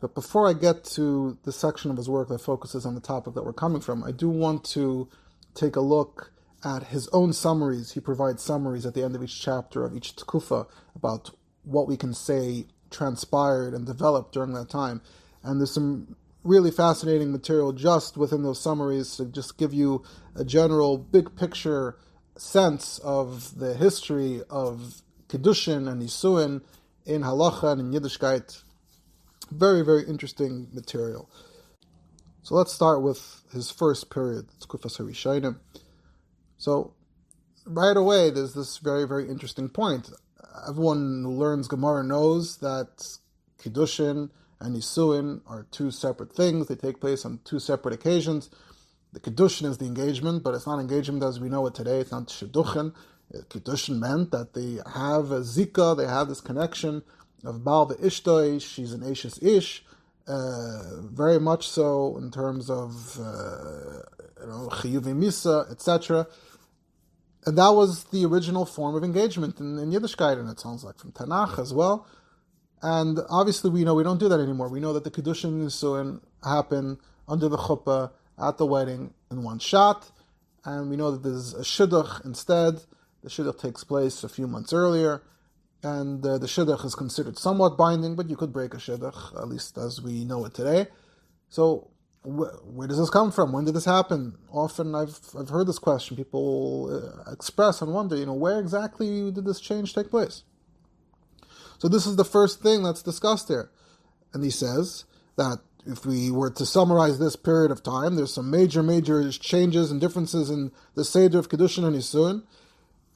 But 0.00 0.14
before 0.14 0.48
I 0.48 0.54
get 0.54 0.84
to 0.96 1.36
the 1.44 1.52
section 1.52 1.90
of 1.90 1.96
his 1.96 2.08
work 2.08 2.28
that 2.28 2.40
focuses 2.40 2.86
on 2.86 2.94
the 2.94 3.00
topic 3.00 3.34
that 3.34 3.44
we're 3.44 3.52
coming 3.52 3.80
from, 3.80 4.02
I 4.02 4.12
do 4.12 4.30
want 4.30 4.64
to 4.70 5.08
take 5.54 5.76
a 5.76 5.80
look 5.80 6.32
at 6.64 6.88
his 6.88 7.08
own 7.08 7.32
summaries. 7.32 7.92
He 7.92 8.00
provides 8.00 8.42
summaries 8.42 8.86
at 8.86 8.94
the 8.94 9.02
end 9.02 9.14
of 9.14 9.22
each 9.22 9.40
chapter 9.40 9.84
of 9.84 9.94
each 9.94 10.16
tkufa 10.16 10.66
about 10.94 11.30
what 11.64 11.86
we 11.86 11.96
can 11.96 12.14
say 12.14 12.66
transpired 12.90 13.74
and 13.74 13.86
developed 13.86 14.32
during 14.32 14.52
that 14.54 14.68
time. 14.68 15.02
And 15.42 15.60
there's 15.60 15.72
some 15.72 16.16
really 16.42 16.70
fascinating 16.70 17.30
material 17.30 17.72
just 17.72 18.16
within 18.16 18.42
those 18.42 18.60
summaries 18.60 19.16
to 19.16 19.26
just 19.26 19.58
give 19.58 19.74
you 19.74 20.02
a 20.34 20.44
general 20.44 20.96
big 20.96 21.36
picture 21.36 21.96
sense 22.40 22.98
of 23.00 23.58
the 23.58 23.74
history 23.74 24.42
of 24.48 25.02
Kiddushin 25.28 25.90
and 25.90 26.02
Nisuin 26.02 26.62
in 27.04 27.22
Halacha 27.22 27.72
and 27.72 27.80
in 27.94 28.00
Yiddishkeit. 28.00 28.62
Very, 29.50 29.84
very 29.84 30.04
interesting 30.04 30.68
material. 30.72 31.28
So 32.42 32.54
let's 32.54 32.72
start 32.72 33.02
with 33.02 33.42
his 33.52 33.70
first 33.70 34.10
period, 34.10 34.46
Tkufas 34.60 34.98
Harishainim. 34.98 35.58
So 36.56 36.94
right 37.66 37.96
away, 37.96 38.30
there's 38.30 38.54
this 38.54 38.78
very, 38.78 39.06
very 39.06 39.28
interesting 39.28 39.68
point. 39.68 40.10
Everyone 40.66 41.22
who 41.24 41.32
learns 41.32 41.68
Gemara 41.68 42.02
knows 42.02 42.56
that 42.58 43.18
Kiddushin 43.62 44.30
and 44.60 44.76
Nisuin 44.76 45.42
are 45.46 45.66
two 45.70 45.90
separate 45.90 46.32
things. 46.34 46.68
They 46.68 46.74
take 46.74 47.00
place 47.00 47.24
on 47.24 47.40
two 47.44 47.58
separate 47.58 47.94
occasions. 47.94 48.48
The 49.12 49.20
Kiddushin 49.20 49.66
is 49.66 49.78
the 49.78 49.86
engagement, 49.86 50.42
but 50.42 50.54
it's 50.54 50.66
not 50.66 50.78
engagement 50.78 51.22
as 51.24 51.40
we 51.40 51.48
know 51.48 51.66
it 51.66 51.74
today. 51.74 51.98
It's 51.98 52.12
not 52.12 52.28
Shidduchin. 52.28 52.94
Kiddushin 53.32 53.98
meant 53.98 54.30
that 54.32 54.54
they 54.54 54.78
have 54.92 55.30
a 55.30 55.40
Zika, 55.40 55.96
they 55.96 56.06
have 56.06 56.28
this 56.28 56.40
connection 56.40 57.02
of 57.44 57.64
Baal 57.64 57.88
Ishtoi, 57.90 58.60
she's 58.60 58.92
an 58.92 59.08
Ashes 59.08 59.38
Ish, 59.42 59.84
uh, 60.26 61.00
very 61.02 61.40
much 61.40 61.68
so 61.68 62.16
in 62.18 62.30
terms 62.30 62.68
of 62.68 63.18
uh, 63.18 64.02
you 64.40 64.46
know, 64.46 64.68
Misa, 64.70 65.70
etc. 65.70 66.26
And 67.46 67.56
that 67.56 67.70
was 67.70 68.04
the 68.04 68.24
original 68.26 68.66
form 68.66 68.94
of 68.94 69.02
engagement 69.02 69.60
in, 69.60 69.78
in 69.78 69.90
Yiddishkeit, 69.90 70.38
and 70.38 70.48
it 70.48 70.60
sounds 70.60 70.84
like 70.84 70.98
from 70.98 71.12
Tanakh 71.12 71.58
as 71.58 71.72
well. 71.72 72.06
And 72.82 73.18
obviously, 73.28 73.70
we 73.70 73.84
know 73.84 73.94
we 73.94 74.02
don't 74.02 74.20
do 74.20 74.28
that 74.28 74.40
anymore. 74.40 74.68
We 74.68 74.80
know 74.80 74.92
that 74.92 75.04
the 75.04 75.10
Kiddushin 75.10 75.44
and 75.44 75.68
Nisuin 75.68 76.20
happen 76.42 76.98
under 77.28 77.48
the 77.48 77.58
chuppah 77.58 78.10
at 78.40 78.58
the 78.58 78.66
wedding 78.66 79.14
in 79.30 79.42
one 79.42 79.58
shot, 79.58 80.10
and 80.64 80.90
we 80.90 80.96
know 80.96 81.10
that 81.10 81.22
there's 81.22 81.54
a 81.54 81.60
shidduch 81.62 82.24
instead. 82.24 82.80
The 83.22 83.30
shidduch 83.30 83.60
takes 83.60 83.84
place 83.84 84.24
a 84.24 84.28
few 84.28 84.46
months 84.46 84.72
earlier, 84.72 85.22
and 85.82 86.24
uh, 86.24 86.38
the 86.38 86.46
shidduch 86.46 86.84
is 86.84 86.94
considered 86.94 87.38
somewhat 87.38 87.76
binding, 87.78 88.16
but 88.16 88.30
you 88.30 88.36
could 88.36 88.52
break 88.52 88.74
a 88.74 88.78
shidduch, 88.78 89.36
at 89.40 89.48
least 89.48 89.78
as 89.78 90.00
we 90.02 90.24
know 90.24 90.44
it 90.44 90.54
today. 90.54 90.88
So, 91.50 91.90
wh- 92.22 92.54
where 92.66 92.88
does 92.88 92.98
this 92.98 93.10
come 93.10 93.32
from? 93.32 93.52
When 93.52 93.64
did 93.64 93.74
this 93.74 93.84
happen? 93.86 94.38
Often 94.52 94.94
I've 94.94 95.18
I've 95.38 95.50
heard 95.50 95.66
this 95.66 95.78
question. 95.78 96.16
People 96.16 96.90
uh, 97.26 97.32
express 97.32 97.82
and 97.82 97.92
wonder, 97.92 98.16
you 98.16 98.26
know, 98.26 98.34
where 98.34 98.60
exactly 98.60 99.30
did 99.30 99.44
this 99.44 99.60
change 99.60 99.94
take 99.94 100.10
place? 100.10 100.44
So 101.78 101.88
this 101.88 102.06
is 102.06 102.16
the 102.16 102.24
first 102.24 102.62
thing 102.62 102.82
that's 102.82 103.02
discussed 103.02 103.48
here, 103.48 103.70
and 104.34 104.44
he 104.44 104.50
says 104.50 105.04
that 105.36 105.60
if 105.86 106.04
we 106.04 106.30
were 106.30 106.50
to 106.50 106.66
summarize 106.66 107.18
this 107.18 107.36
period 107.36 107.70
of 107.70 107.82
time, 107.82 108.16
there's 108.16 108.34
some 108.34 108.50
major, 108.50 108.82
major 108.82 109.30
changes 109.30 109.90
and 109.90 110.00
differences 110.00 110.50
in 110.50 110.72
the 110.94 111.04
Seder 111.04 111.38
of 111.38 111.48
Kedushin 111.48 111.84
and 111.84 111.96
Yisuin. 111.96 112.42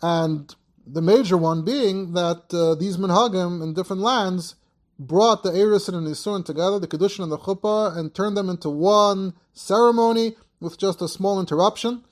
And 0.03 0.55
the 0.87 1.03
major 1.03 1.37
one 1.37 1.65
being 1.65 2.13
that 2.15 2.53
uh, 2.53 2.75
these 2.75 2.97
minhagim 2.97 3.63
in 3.63 3.75
different 3.75 4.03
lands 4.03 4.57
brought 4.99 5.43
the 5.43 5.51
Erisin 5.51 5.95
and 5.95 6.07
Yisuin 6.07 6.45
together, 6.45 6.79
the 6.79 6.87
Kedushin 6.87 7.23
and 7.23 7.33
the 7.33 7.39
Chuppah, 7.39 7.97
and 7.97 8.15
turned 8.15 8.37
them 8.37 8.49
into 8.49 8.71
one 8.71 9.35
ceremony 9.53 10.37
with 10.61 10.79
just 10.79 11.03
a 11.03 11.09
small 11.09 11.41
interruption. 11.41 12.05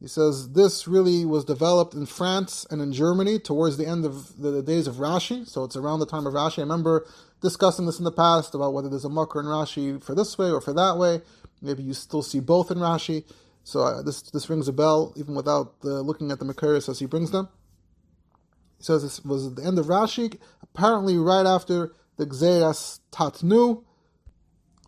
He 0.00 0.08
says 0.08 0.52
this 0.52 0.88
really 0.88 1.26
was 1.26 1.44
developed 1.44 1.92
in 1.92 2.06
France 2.06 2.66
and 2.70 2.80
in 2.80 2.92
Germany 2.92 3.38
towards 3.38 3.76
the 3.76 3.86
end 3.86 4.06
of 4.06 4.40
the 4.40 4.62
days 4.62 4.86
of 4.86 4.94
Rashi. 4.94 5.46
So 5.46 5.64
it's 5.64 5.76
around 5.76 6.00
the 6.00 6.06
time 6.06 6.26
of 6.26 6.32
Rashi. 6.32 6.58
I 6.58 6.62
remember 6.62 7.06
discussing 7.40 7.86
this 7.86 7.98
in 7.98 8.04
the 8.04 8.12
past 8.12 8.54
about 8.54 8.72
whether 8.72 8.88
there's 8.88 9.04
a 9.04 9.10
makar 9.10 9.40
in 9.40 9.46
Rashi 9.46 10.02
for 10.02 10.14
this 10.14 10.36
way 10.36 10.50
or 10.50 10.60
for 10.60 10.72
that 10.74 10.96
way. 10.96 11.22
Maybe 11.62 11.82
you 11.82 11.94
still 11.94 12.22
see 12.22 12.40
both 12.40 12.70
in 12.70 12.78
Rashi. 12.78 13.24
So 13.64 13.82
uh, 13.82 14.02
this 14.02 14.22
this 14.22 14.48
rings 14.48 14.68
a 14.68 14.72
bell 14.72 15.12
even 15.16 15.34
without 15.34 15.74
uh, 15.84 16.00
looking 16.00 16.30
at 16.30 16.38
the 16.38 16.44
makaris 16.44 16.88
as 16.88 16.98
he 16.98 17.06
brings 17.06 17.30
them. 17.30 17.48
He 18.78 18.84
says 18.84 19.02
this 19.02 19.22
was 19.24 19.48
at 19.48 19.56
the 19.56 19.64
end 19.64 19.78
of 19.78 19.86
Rashi, 19.86 20.38
apparently 20.62 21.18
right 21.18 21.46
after 21.46 21.92
the 22.16 22.26
Gzeras 22.26 23.00
Tatnu, 23.12 23.84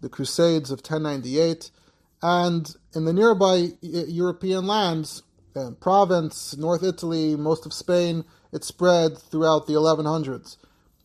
the 0.01 0.09
Crusades 0.09 0.71
of 0.71 0.79
1098, 0.79 1.71
and 2.23 2.75
in 2.95 3.05
the 3.05 3.13
nearby 3.13 3.73
European 3.83 4.67
lands, 4.67 5.23
uh, 5.55 5.73
Provence, 5.73 6.57
North 6.57 6.83
Italy, 6.83 7.37
most 7.37 7.67
of 7.67 7.73
Spain, 7.73 8.25
it 8.53 8.65
spread 8.65 9.19
throughout 9.19 9.67
the 9.67 9.75
1100s. 9.75 10.57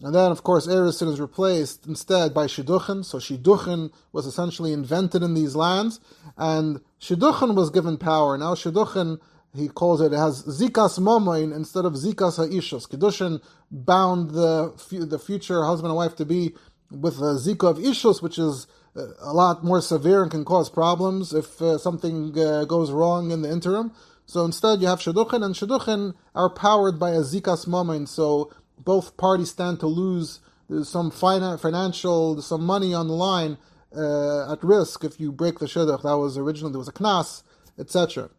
And 0.02 0.14
then, 0.14 0.32
of 0.32 0.44
course, 0.44 0.68
Erisin 0.68 1.08
is 1.12 1.20
replaced 1.20 1.88
instead 1.88 2.34
by 2.34 2.46
Shidduchin. 2.46 3.04
So 3.04 3.18
Shidduchin 3.18 3.92
was 4.12 4.28
essentially 4.28 4.72
invented 4.72 5.24
in 5.24 5.34
these 5.34 5.56
lands, 5.56 6.00
and 6.38 6.82
Shidduchin 7.02 7.56
was 7.56 7.72
given 7.72 7.98
power. 7.98 8.38
Now 8.38 8.54
Shidduchin, 8.54 9.20
he 9.56 9.68
calls 9.68 10.00
it, 10.02 10.14
it 10.14 10.18
has 10.18 10.44
Zikas 10.44 11.00
Momoin 11.00 11.56
instead 11.56 11.86
of 11.86 11.94
Zikas 11.94 12.38
Ha'ishos. 12.38 12.88
Kedushin 12.88 13.42
bound 13.72 14.32
the 14.32 14.74
the 14.92 15.18
future 15.18 15.66
husband 15.66 15.90
and 15.90 15.98
wife 15.98 16.16
to 16.18 16.26
be 16.26 16.54
with 16.92 17.18
the 17.18 17.34
Zika 17.36 17.72
of 17.72 17.78
Ishos, 17.78 18.22
which 18.22 18.38
is 18.38 18.68
uh, 18.96 19.08
a 19.20 19.34
lot 19.34 19.64
more 19.64 19.82
severe 19.82 20.22
and 20.22 20.32
can 20.32 20.46
cause 20.46 20.70
problems 20.70 21.34
if 21.34 21.60
uh, 21.62 21.78
something 21.80 22.38
uh, 22.38 22.66
goes 22.66 22.92
wrong 22.92 23.32
in 23.32 23.42
the 23.42 23.52
interim. 23.52 23.92
So 24.26 24.46
instead, 24.46 24.82
you 24.82 24.88
have 24.88 25.00
Shidduchin, 25.00 25.44
and 25.44 25.56
Shidduchin 25.56 26.14
are 26.36 26.50
powered 26.50 27.00
by 27.00 27.12
a 27.12 27.22
Zikas 27.22 27.66
Momoin. 27.68 28.08
So 28.08 28.52
both 28.78 29.18
parties 29.18 29.52
stand 29.52 29.80
to 29.82 29.88
lose. 29.88 30.40
Some 30.84 31.12
financial, 31.12 32.42
some 32.42 32.66
money 32.66 32.94
on 32.94 33.08
the 33.08 33.14
line 33.14 33.58
uh, 33.96 34.52
at 34.52 34.64
risk 34.64 35.04
if 35.04 35.20
you 35.20 35.32
break 35.32 35.60
the 35.60 35.66
shidduch. 35.66 36.04
That 36.04 36.18
was 36.18 36.38
originally 36.38 36.74
there 36.74 36.80
was 36.80 36.90
a 36.90 36.94
knas, 36.94 37.44
etc. 37.80 38.30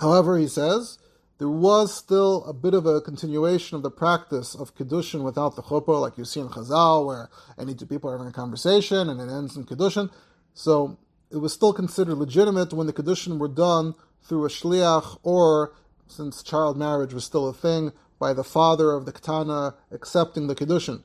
However, 0.00 0.38
he 0.38 0.48
says 0.48 0.98
there 1.38 1.48
was 1.48 1.94
still 1.94 2.44
a 2.44 2.52
bit 2.52 2.74
of 2.74 2.84
a 2.84 3.00
continuation 3.00 3.76
of 3.76 3.82
the 3.82 3.90
practice 3.90 4.54
of 4.54 4.74
kiddushin 4.74 5.22
without 5.22 5.56
the 5.56 5.62
chuppah, 5.62 6.00
like 6.00 6.18
you 6.18 6.24
see 6.24 6.40
in 6.40 6.48
Chazal, 6.48 7.06
where 7.06 7.30
any 7.58 7.74
two 7.74 7.86
people 7.86 8.10
are 8.10 8.18
having 8.18 8.28
a 8.28 8.32
conversation 8.32 9.08
and 9.08 9.20
it 9.20 9.32
ends 9.32 9.56
in 9.56 9.64
kiddushin. 9.64 10.10
So 10.52 10.98
it 11.30 11.38
was 11.38 11.52
still 11.52 11.72
considered 11.72 12.16
legitimate 12.16 12.72
when 12.72 12.86
the 12.86 12.92
kiddushin 12.92 13.38
were 13.38 13.48
done 13.48 13.94
through 14.22 14.44
a 14.44 14.48
shliach, 14.48 15.18
or 15.22 15.72
since 16.06 16.42
child 16.42 16.76
marriage 16.76 17.14
was 17.14 17.24
still 17.24 17.48
a 17.48 17.54
thing, 17.54 17.92
by 18.20 18.32
the 18.32 18.44
father 18.44 18.92
of 18.92 19.06
the 19.06 19.12
Ketana 19.12 19.74
accepting 19.90 20.46
the 20.46 20.54
Kiddushin. 20.54 21.02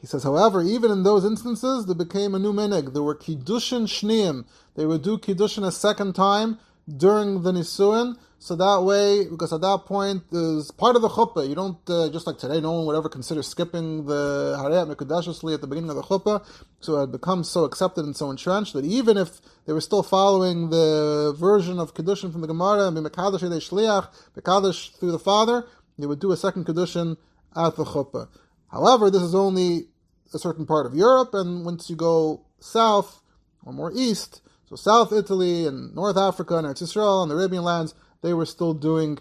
He 0.00 0.06
says, 0.06 0.22
however, 0.22 0.62
even 0.62 0.90
in 0.90 1.02
those 1.02 1.26
instances, 1.26 1.84
there 1.84 1.94
became 1.94 2.34
a 2.34 2.38
new 2.38 2.54
menig. 2.54 2.94
There 2.94 3.02
were 3.02 3.14
Kiddushin 3.14 3.84
Shneim. 3.84 4.46
They 4.74 4.86
would 4.86 5.02
do 5.02 5.18
Kiddushin 5.18 5.66
a 5.66 5.72
second 5.72 6.14
time 6.14 6.58
during 6.96 7.42
the 7.42 7.52
Nisuin, 7.52 8.16
So 8.38 8.56
that 8.56 8.82
way, 8.82 9.26
because 9.28 9.52
at 9.52 9.60
that 9.60 9.84
point 9.84 10.22
is 10.32 10.70
part 10.70 10.96
of 10.96 11.02
the 11.02 11.10
chuppah. 11.10 11.46
You 11.46 11.54
don't 11.54 11.78
uh, 11.90 12.08
just 12.08 12.26
like 12.26 12.38
today. 12.38 12.60
No 12.60 12.72
one 12.72 12.86
would 12.86 12.96
ever 12.96 13.10
consider 13.10 13.42
skipping 13.42 14.06
the 14.06 14.56
harayat 14.58 14.92
mekudeshesli 14.92 15.52
at 15.54 15.60
the 15.60 15.66
beginning 15.66 15.90
of 15.90 15.96
the 15.96 16.02
chuppah. 16.02 16.44
So 16.80 16.96
it 16.96 17.00
had 17.00 17.12
become 17.12 17.44
so 17.44 17.64
accepted 17.64 18.06
and 18.06 18.16
so 18.16 18.30
entrenched 18.30 18.72
that 18.72 18.86
even 18.86 19.18
if 19.18 19.42
they 19.66 19.74
were 19.74 19.82
still 19.82 20.02
following 20.02 20.70
the 20.70 21.34
version 21.38 21.78
of 21.78 21.92
kedushin 21.92 22.32
from 22.32 22.40
the 22.40 22.46
Gemara, 22.46 22.90
mekadosh 22.90 23.42
shliach, 23.42 24.08
mekadosh 24.34 24.96
through 24.98 25.12
the 25.12 25.18
father, 25.18 25.66
they 26.02 26.06
would 26.06 26.20
do 26.20 26.32
a 26.32 26.36
second 26.36 26.66
kedushin 26.66 27.16
at 27.56 27.76
the 27.76 27.84
chuppah. 27.84 28.28
However, 28.70 29.10
this 29.10 29.22
is 29.22 29.34
only 29.34 29.88
a 30.32 30.38
certain 30.38 30.66
part 30.66 30.86
of 30.86 30.94
Europe, 30.94 31.34
and 31.34 31.64
once 31.64 31.90
you 31.90 31.96
go 31.96 32.46
south 32.60 33.22
or 33.64 33.72
more 33.72 33.92
east, 33.94 34.42
so 34.66 34.76
South 34.76 35.12
Italy 35.12 35.66
and 35.66 35.94
North 35.94 36.16
Africa 36.16 36.56
and 36.56 36.66
Eretz 36.66 36.82
Israel 36.82 37.22
and 37.22 37.30
the 37.30 37.34
Arabian 37.34 37.64
lands, 37.64 37.94
they 38.22 38.32
were 38.32 38.46
still 38.46 38.72
doing 38.72 39.18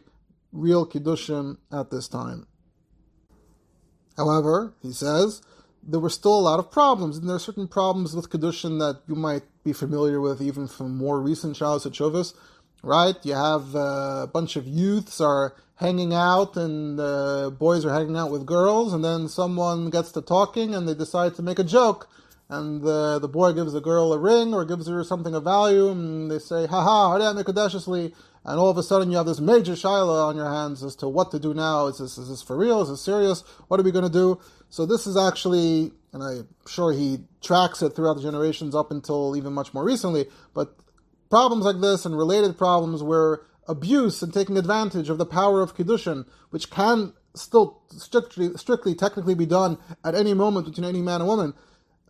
real 0.52 0.86
Kiddushin 0.86 1.58
at 1.72 1.90
this 1.90 2.08
time. 2.08 2.46
However, 4.16 4.76
he 4.82 4.92
says, 4.92 5.42
there 5.82 6.00
were 6.00 6.10
still 6.10 6.38
a 6.38 6.42
lot 6.42 6.60
of 6.60 6.72
problems, 6.72 7.18
and 7.18 7.28
there 7.28 7.38
are 7.38 7.40
certain 7.40 7.68
problems 7.68 8.16
with 8.16 8.30
Kiddushin 8.30 8.80
that 8.80 9.02
you 9.08 9.16
might 9.16 9.44
be 9.64 9.74
familiar 9.74 10.22
with 10.22 10.42
even 10.42 10.68
from 10.68 10.96
more 10.96 11.20
recent 11.22 11.56
Shalos 11.56 11.88
Chovos, 11.88 12.34
right? 12.84 13.16
You 13.24 13.34
have 13.34 13.76
uh, 13.76 14.24
a 14.24 14.30
bunch 14.32 14.56
of 14.56 14.68
youths 14.68 15.22
are 15.22 15.56
hanging 15.76 16.14
out, 16.14 16.58
and 16.58 17.00
uh, 17.00 17.50
boys 17.52 17.86
are 17.86 17.94
hanging 17.94 18.18
out 18.18 18.32
with 18.32 18.46
girls, 18.46 18.94
and 18.94 19.04
then 19.04 19.28
someone 19.28 19.90
gets 19.90 20.12
to 20.14 20.22
talking, 20.22 20.76
and 20.76 20.88
they 20.88 20.94
decide 20.94 21.36
to 21.36 21.42
make 21.42 21.60
a 21.60 21.64
joke, 21.64 22.10
and 22.50 22.82
the, 22.82 23.20
the 23.20 23.28
boy 23.28 23.54
gives 23.54 23.74
the 23.74 23.82
girl 23.82 24.12
a 24.12 24.18
ring 24.18 24.54
or 24.54 24.66
gives 24.66 24.88
her 24.88 25.04
something 25.04 25.36
of 25.36 25.44
value, 25.44 25.90
and 25.90 26.30
they 26.30 26.40
say, 26.40 26.68
haha, 26.68 27.16
and 28.46 28.60
all 28.60 28.70
of 28.70 28.78
a 28.78 28.84
sudden 28.84 29.12
you 29.12 29.18
have 29.18 29.26
this 29.26 29.40
major 29.40 29.76
shiloh 29.76 30.28
on 30.28 30.36
your 30.36 30.50
hands 30.50 30.84
as 30.84 30.96
to 30.98 31.08
what 31.08 31.32
to 31.32 31.40
do 31.40 31.54
now. 31.54 31.88
Is 31.88 32.00
this, 32.00 32.18
is 32.18 32.30
this 32.30 32.42
for 32.42 32.58
real? 32.58 32.82
Is 32.82 32.90
this 32.90 33.02
serious? 33.02 33.44
What 33.68 33.80
are 33.80 33.84
we 33.84 33.92
going 33.92 34.06
to 34.06 34.12
do? 34.12 34.40
So 34.70 34.86
this 34.86 35.06
is 35.06 35.18
actually, 35.18 35.92
and 36.14 36.24
I'm 36.24 36.48
sure 36.68 36.92
he 36.92 37.20
tracks 37.42 37.82
it 37.82 37.96
throughout 37.96 38.16
the 38.16 38.22
generations 38.22 38.76
up 38.76 38.92
until 38.92 39.36
even 39.36 39.54
much 39.54 39.74
more 39.74 39.84
recently, 39.84 40.28
but 40.54 40.76
problems 41.30 41.66
like 41.66 41.80
this 41.82 42.06
and 42.06 42.18
related 42.18 42.58
problems 42.58 43.04
where 43.04 43.42
abuse 43.68 44.22
and 44.22 44.34
taking 44.34 44.58
advantage 44.58 45.10
of 45.10 45.18
the 45.18 45.26
power 45.26 45.62
of 45.62 45.76
Kiddushin, 45.76 46.26
which 46.50 46.72
can 46.72 47.14
still 47.36 47.82
strictly, 47.90 48.50
strictly 48.56 48.96
technically 48.96 49.36
be 49.36 49.46
done 49.46 49.78
at 50.04 50.16
any 50.16 50.34
moment 50.34 50.66
between 50.66 50.86
any 50.86 51.02
man 51.02 51.22
and 51.22 51.28
woman, 51.28 51.54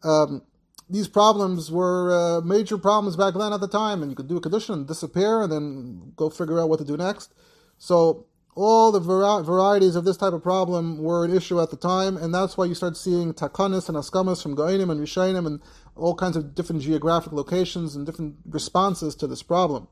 um, 0.03 0.41
these 0.89 1.07
problems 1.07 1.69
were 1.69 2.11
uh, 2.11 2.41
major 2.41 2.77
problems 2.77 3.15
back 3.15 3.35
then 3.35 3.53
at 3.53 3.59
the 3.59 3.67
time, 3.67 4.01
and 4.01 4.11
you 4.11 4.15
could 4.15 4.27
do 4.27 4.37
a 4.37 4.41
condition 4.41 4.73
and 4.73 4.87
disappear, 4.87 5.43
and 5.43 5.51
then 5.51 6.13
go 6.15 6.29
figure 6.29 6.59
out 6.59 6.69
what 6.69 6.79
to 6.79 6.85
do 6.85 6.97
next. 6.97 7.33
So 7.77 8.25
all 8.61 8.91
the 8.91 8.99
vari- 8.99 9.41
varieties 9.41 9.95
of 9.95 10.03
this 10.03 10.17
type 10.17 10.33
of 10.33 10.43
problem 10.43 11.01
were 11.01 11.23
an 11.23 11.33
issue 11.33 11.61
at 11.61 11.69
the 11.69 11.77
time, 11.77 12.17
and 12.17 12.33
that's 12.33 12.57
why 12.57 12.65
you 12.65 12.75
start 12.75 12.97
seeing 12.97 13.33
takanis 13.33 13.87
and 13.87 13.97
askamas 13.97 14.43
from 14.43 14.53
Goinim 14.53 14.91
and 14.91 14.99
Rishainim 14.99 15.47
and 15.47 15.61
all 15.95 16.13
kinds 16.13 16.35
of 16.35 16.55
different 16.55 16.81
geographic 16.81 17.31
locations 17.31 17.95
and 17.95 18.05
different 18.05 18.35
responses 18.45 19.15
to 19.15 19.27
this 19.27 19.41
problem. 19.41 19.87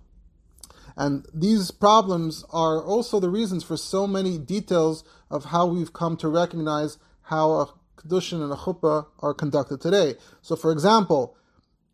And 0.98 1.26
these 1.34 1.72
problems 1.72 2.44
are 2.52 2.84
also 2.84 3.22
the 3.22 3.30
reasons 3.30 3.64
for 3.64 3.78
so 3.78 4.06
many 4.06 4.38
details 4.38 5.06
of 5.32 5.46
how 5.46 5.66
we've 5.68 5.94
come 5.94 6.18
to 6.18 6.28
recognize 6.28 6.98
how 7.22 7.52
a 7.52 7.74
kedushin 7.96 8.44
and 8.44 8.52
a 8.52 8.58
chuppah 8.58 9.06
are 9.20 9.34
conducted 9.34 9.80
today. 9.80 10.16
So, 10.42 10.58
for 10.58 10.74
example, 10.74 11.38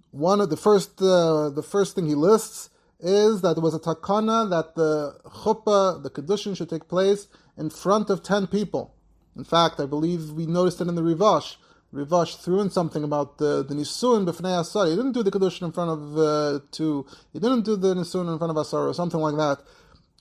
one 0.10 0.42
of 0.42 0.50
the 0.50 0.58
first 0.58 1.00
uh, 1.00 1.50
the 1.50 1.62
first 1.64 1.94
thing 1.94 2.08
he 2.08 2.16
lists 2.16 2.72
is 3.04 3.42
that 3.42 3.56
there 3.56 3.64
was 3.64 3.76
a 3.76 3.80
takana 3.80 4.50
that 4.50 4.76
the 4.76 5.20
chuppah, 5.26 6.02
the 6.02 6.10
kedushin, 6.10 6.56
should 6.58 6.70
take 6.70 6.88
place 6.88 7.28
in 7.58 7.70
front 7.70 8.10
of 8.10 8.24
ten 8.24 8.48
people. 8.48 8.96
In 9.36 9.44
fact, 9.44 9.80
I 9.80 9.86
believe 9.86 10.32
we 10.32 10.46
noticed 10.46 10.82
it 10.82 10.88
in 10.88 10.96
the 10.96 11.02
Rivash. 11.04 11.58
Rivash 11.94 12.42
threw 12.44 12.62
in 12.62 12.70
something 12.70 13.04
about 13.04 13.38
the, 13.38 13.64
the 13.64 13.76
Nisun 13.76 14.26
b'fnei 14.26 14.60
Asar. 14.60 14.88
He 14.88 14.96
didn't 14.96 15.12
do 15.12 15.22
the 15.24 15.32
Kedushin 15.32 15.64
in 15.64 15.72
front 15.72 15.92
of 15.92 16.18
uh, 16.18 16.60
two. 16.72 17.06
He 17.34 17.40
didn't 17.40 17.66
do 17.66 17.76
the 17.76 17.94
Nisun 17.94 18.32
in 18.32 18.38
front 18.40 18.52
of 18.52 18.58
Asar 18.58 18.88
or 18.88 18.94
something 18.94 19.20
like 19.20 19.36
that. 19.36 19.64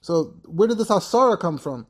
So 0.03 0.35
where 0.45 0.69
did 0.69 0.79
this 0.79 0.89
Asara 0.89 1.39
come 1.39 1.59
from? 1.59 1.87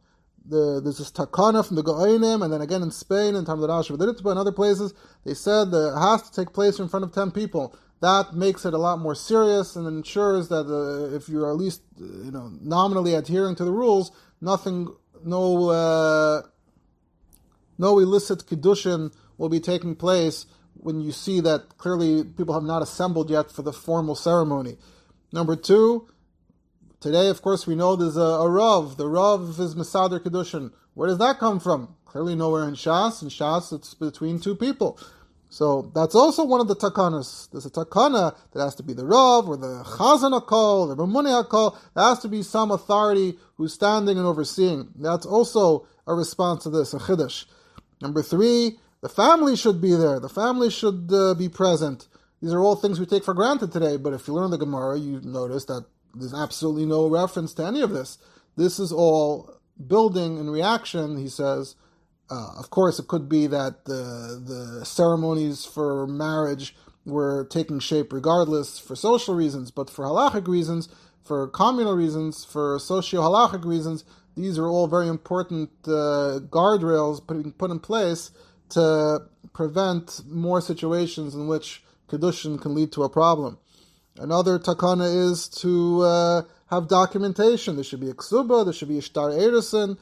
the, 0.46 0.80
there's 0.82 0.98
this 0.98 1.10
takana 1.10 1.66
from 1.66 1.76
the 1.76 1.82
Goinim, 1.82 2.42
and 2.44 2.52
then 2.52 2.60
again 2.60 2.82
in 2.82 2.90
Spain, 2.90 3.34
in 3.34 3.44
Talmud 3.44 3.70
Rashi, 3.70 3.90
and 3.90 4.38
other 4.38 4.52
places, 4.52 4.94
they 5.24 5.34
said 5.34 5.70
that 5.70 5.94
it 5.94 6.00
has 6.00 6.22
to 6.22 6.32
take 6.32 6.52
place 6.52 6.78
in 6.78 6.88
front 6.88 7.04
of 7.04 7.12
10 7.12 7.30
people. 7.30 7.76
That 8.02 8.34
makes 8.34 8.64
it 8.64 8.74
a 8.74 8.78
lot 8.78 8.98
more 8.98 9.14
serious 9.14 9.76
and 9.76 9.86
ensures 9.86 10.48
that 10.48 10.66
uh, 10.66 11.14
if 11.14 11.28
you're 11.28 11.48
at 11.48 11.56
least 11.56 11.82
you 11.98 12.32
know 12.32 12.50
nominally 12.60 13.14
adhering 13.14 13.54
to 13.56 13.64
the 13.64 13.70
rules, 13.70 14.10
nothing, 14.40 14.88
no, 15.24 15.70
uh, 15.70 16.42
no 17.78 17.98
illicit 18.00 18.40
kiddushin 18.40 19.14
will 19.38 19.48
be 19.48 19.60
taking 19.60 19.94
place 19.94 20.46
when 20.74 21.00
you 21.00 21.12
see 21.12 21.40
that 21.40 21.78
clearly 21.78 22.24
people 22.24 22.54
have 22.54 22.64
not 22.64 22.82
assembled 22.82 23.30
yet 23.30 23.50
for 23.52 23.62
the 23.62 23.72
formal 23.72 24.16
ceremony. 24.16 24.76
Number 25.32 25.54
two, 25.54 26.08
Today, 27.02 27.26
of 27.30 27.42
course, 27.42 27.66
we 27.66 27.74
know 27.74 27.96
there's 27.96 28.16
a, 28.16 28.20
a 28.20 28.48
Rav. 28.48 28.96
The 28.96 29.08
Rav 29.08 29.58
is 29.58 29.74
Masader 29.74 30.20
Kedushin. 30.20 30.70
Where 30.94 31.08
does 31.08 31.18
that 31.18 31.40
come 31.40 31.58
from? 31.58 31.96
Clearly 32.04 32.36
nowhere 32.36 32.62
in 32.68 32.74
Shas. 32.74 33.22
In 33.22 33.28
Shas, 33.28 33.72
it's 33.72 33.92
between 33.94 34.38
two 34.38 34.54
people. 34.54 35.00
So 35.52 35.90
that's 35.94 36.14
also 36.14 36.44
one 36.44 36.62
of 36.62 36.68
the 36.68 36.74
takanas. 36.74 37.50
There's 37.50 37.66
a 37.66 37.70
takana 37.70 38.34
that 38.52 38.62
has 38.62 38.74
to 38.76 38.82
be 38.82 38.94
the 38.94 39.04
Rav 39.04 39.46
or 39.50 39.58
the 39.58 39.84
Chazan 39.84 40.40
Akol, 40.40 40.88
the 40.88 40.96
Ramuni 40.96 41.44
Akol. 41.44 41.76
There 41.94 42.04
has 42.04 42.20
to 42.20 42.28
be 42.28 42.42
some 42.42 42.70
authority 42.70 43.36
who's 43.58 43.74
standing 43.74 44.16
and 44.16 44.26
overseeing. 44.26 44.88
That's 44.96 45.26
also 45.26 45.86
a 46.06 46.14
response 46.14 46.62
to 46.62 46.70
this, 46.70 46.94
a 46.94 46.98
Chiddush. 46.98 47.44
Number 48.00 48.22
three, 48.22 48.78
the 49.02 49.10
family 49.10 49.54
should 49.54 49.82
be 49.82 49.94
there. 49.94 50.18
The 50.18 50.30
family 50.30 50.70
should 50.70 51.12
uh, 51.12 51.34
be 51.34 51.50
present. 51.50 52.08
These 52.40 52.54
are 52.54 52.60
all 52.60 52.74
things 52.74 52.98
we 52.98 53.04
take 53.04 53.22
for 53.22 53.34
granted 53.34 53.72
today, 53.72 53.98
but 53.98 54.14
if 54.14 54.26
you 54.26 54.32
learn 54.32 54.52
the 54.52 54.56
Gemara, 54.56 54.98
you 54.98 55.20
notice 55.20 55.66
that 55.66 55.84
there's 56.14 56.32
absolutely 56.32 56.86
no 56.86 57.06
reference 57.08 57.52
to 57.54 57.66
any 57.66 57.82
of 57.82 57.90
this. 57.90 58.16
This 58.56 58.78
is 58.78 58.90
all 58.90 59.58
building 59.86 60.38
in 60.38 60.48
reaction, 60.48 61.18
he 61.18 61.28
says. 61.28 61.76
Uh, 62.30 62.52
of 62.58 62.70
course, 62.70 62.98
it 62.98 63.08
could 63.08 63.28
be 63.28 63.46
that 63.46 63.84
the, 63.84 64.40
the 64.44 64.84
ceremonies 64.84 65.64
for 65.64 66.06
marriage 66.06 66.74
were 67.04 67.44
taking 67.44 67.78
shape 67.78 68.12
regardless 68.12 68.78
for 68.78 68.96
social 68.96 69.34
reasons, 69.34 69.70
but 69.70 69.90
for 69.90 70.04
halachic 70.04 70.46
reasons, 70.46 70.88
for 71.22 71.48
communal 71.48 71.94
reasons, 71.94 72.44
for 72.44 72.78
socio 72.78 73.20
halachic 73.20 73.64
reasons, 73.64 74.04
these 74.36 74.58
are 74.58 74.66
all 74.66 74.86
very 74.86 75.08
important 75.08 75.70
uh, 75.84 76.40
guardrails 76.48 77.24
put, 77.26 77.58
put 77.58 77.70
in 77.70 77.78
place 77.78 78.30
to 78.70 79.20
prevent 79.52 80.22
more 80.26 80.60
situations 80.60 81.34
in 81.34 81.46
which 81.46 81.84
kedushin 82.08 82.60
can 82.60 82.74
lead 82.74 82.92
to 82.92 83.02
a 83.02 83.08
problem. 83.08 83.58
Another 84.18 84.58
takana 84.58 85.30
is 85.30 85.48
to 85.48 86.02
uh, 86.02 86.42
have 86.70 86.88
documentation. 86.88 87.76
There 87.76 87.84
should 87.84 88.00
be 88.00 88.10
a 88.10 88.14
ksuba, 88.14 88.64
there 88.64 88.72
should 88.72 88.88
be 88.88 88.98
a 88.98 89.02
shtar 89.02 89.30
erison. 89.30 89.98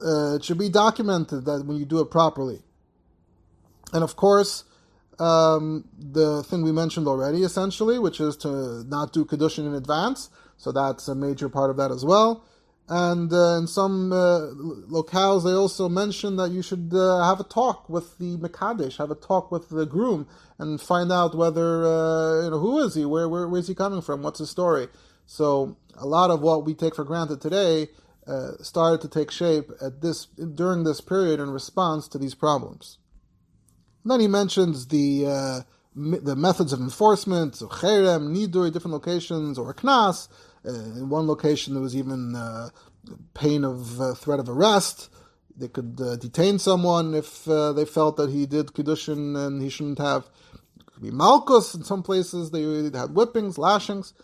Uh, 0.00 0.36
it 0.36 0.44
should 0.44 0.58
be 0.58 0.68
documented 0.68 1.44
that 1.44 1.64
when 1.66 1.76
you 1.76 1.84
do 1.84 2.00
it 2.00 2.10
properly. 2.10 2.62
And 3.92 4.04
of 4.04 4.16
course, 4.16 4.64
um, 5.18 5.88
the 5.98 6.42
thing 6.44 6.62
we 6.62 6.72
mentioned 6.72 7.08
already, 7.08 7.42
essentially, 7.42 7.98
which 7.98 8.20
is 8.20 8.36
to 8.38 8.84
not 8.84 9.12
do 9.12 9.24
kedushin 9.24 9.66
in 9.66 9.74
advance. 9.74 10.30
So 10.56 10.72
that's 10.72 11.08
a 11.08 11.14
major 11.14 11.48
part 11.48 11.70
of 11.70 11.76
that 11.78 11.90
as 11.90 12.04
well. 12.04 12.44
And 12.88 13.30
uh, 13.32 13.58
in 13.58 13.66
some 13.66 14.12
uh, 14.12 14.48
locales, 14.88 15.44
they 15.44 15.52
also 15.52 15.90
mention 15.90 16.36
that 16.36 16.50
you 16.50 16.62
should 16.62 16.90
uh, 16.94 17.22
have 17.22 17.38
a 17.38 17.44
talk 17.44 17.88
with 17.88 18.16
the 18.18 18.38
Mekadesh, 18.38 18.96
have 18.96 19.10
a 19.10 19.14
talk 19.14 19.52
with 19.52 19.68
the 19.68 19.84
groom, 19.84 20.26
and 20.58 20.80
find 20.80 21.12
out 21.12 21.34
whether, 21.34 21.86
uh, 21.86 22.44
you 22.44 22.50
know, 22.50 22.58
who 22.58 22.78
is 22.78 22.94
he, 22.94 23.04
where, 23.04 23.28
where, 23.28 23.46
where 23.46 23.60
is 23.60 23.68
he 23.68 23.74
coming 23.74 24.00
from, 24.00 24.22
what's 24.22 24.38
his 24.38 24.48
story. 24.48 24.88
So 25.26 25.76
a 25.98 26.06
lot 26.06 26.30
of 26.30 26.40
what 26.40 26.64
we 26.64 26.72
take 26.72 26.94
for 26.94 27.04
granted 27.04 27.42
today 27.42 27.88
uh, 28.28 28.62
started 28.62 29.00
to 29.00 29.08
take 29.08 29.30
shape 29.30 29.70
at 29.80 30.00
this 30.02 30.26
during 30.26 30.84
this 30.84 31.00
period 31.00 31.40
in 31.40 31.50
response 31.50 32.08
to 32.08 32.18
these 32.18 32.34
problems. 32.34 32.98
And 34.04 34.12
then 34.12 34.20
he 34.20 34.28
mentions 34.28 34.88
the 34.88 35.26
uh, 35.26 35.60
the 35.94 36.36
methods 36.36 36.72
of 36.72 36.80
enforcement, 36.80 37.56
so 37.56 37.66
cherem, 37.66 38.28
nidur, 38.28 38.72
different 38.72 38.92
locations, 38.92 39.58
or 39.58 39.74
knas, 39.74 40.28
uh, 40.66 40.72
in 40.72 41.08
one 41.08 41.26
location, 41.26 41.74
there 41.74 41.82
was 41.82 41.96
even 41.96 42.34
uh, 42.34 42.68
pain 43.34 43.64
of 43.64 44.00
uh, 44.00 44.14
threat 44.14 44.40
of 44.40 44.48
arrest. 44.48 45.10
They 45.56 45.68
could 45.68 45.96
detain 45.96 46.60
someone 46.60 47.14
if 47.14 47.44
they 47.44 47.84
felt 47.84 48.16
that 48.16 48.30
he 48.30 48.46
did 48.46 48.68
kiddushin 48.68 49.36
and 49.36 49.60
he 49.60 49.68
shouldn't 49.68 49.98
have. 49.98 50.28
It 50.78 50.86
could 50.86 51.02
be 51.02 51.10
malchus 51.10 51.74
in 51.74 51.82
some 51.82 52.04
places. 52.04 52.52
They 52.52 52.62
had 52.62 53.10
whippings, 53.10 53.58
lashings. 53.58 54.14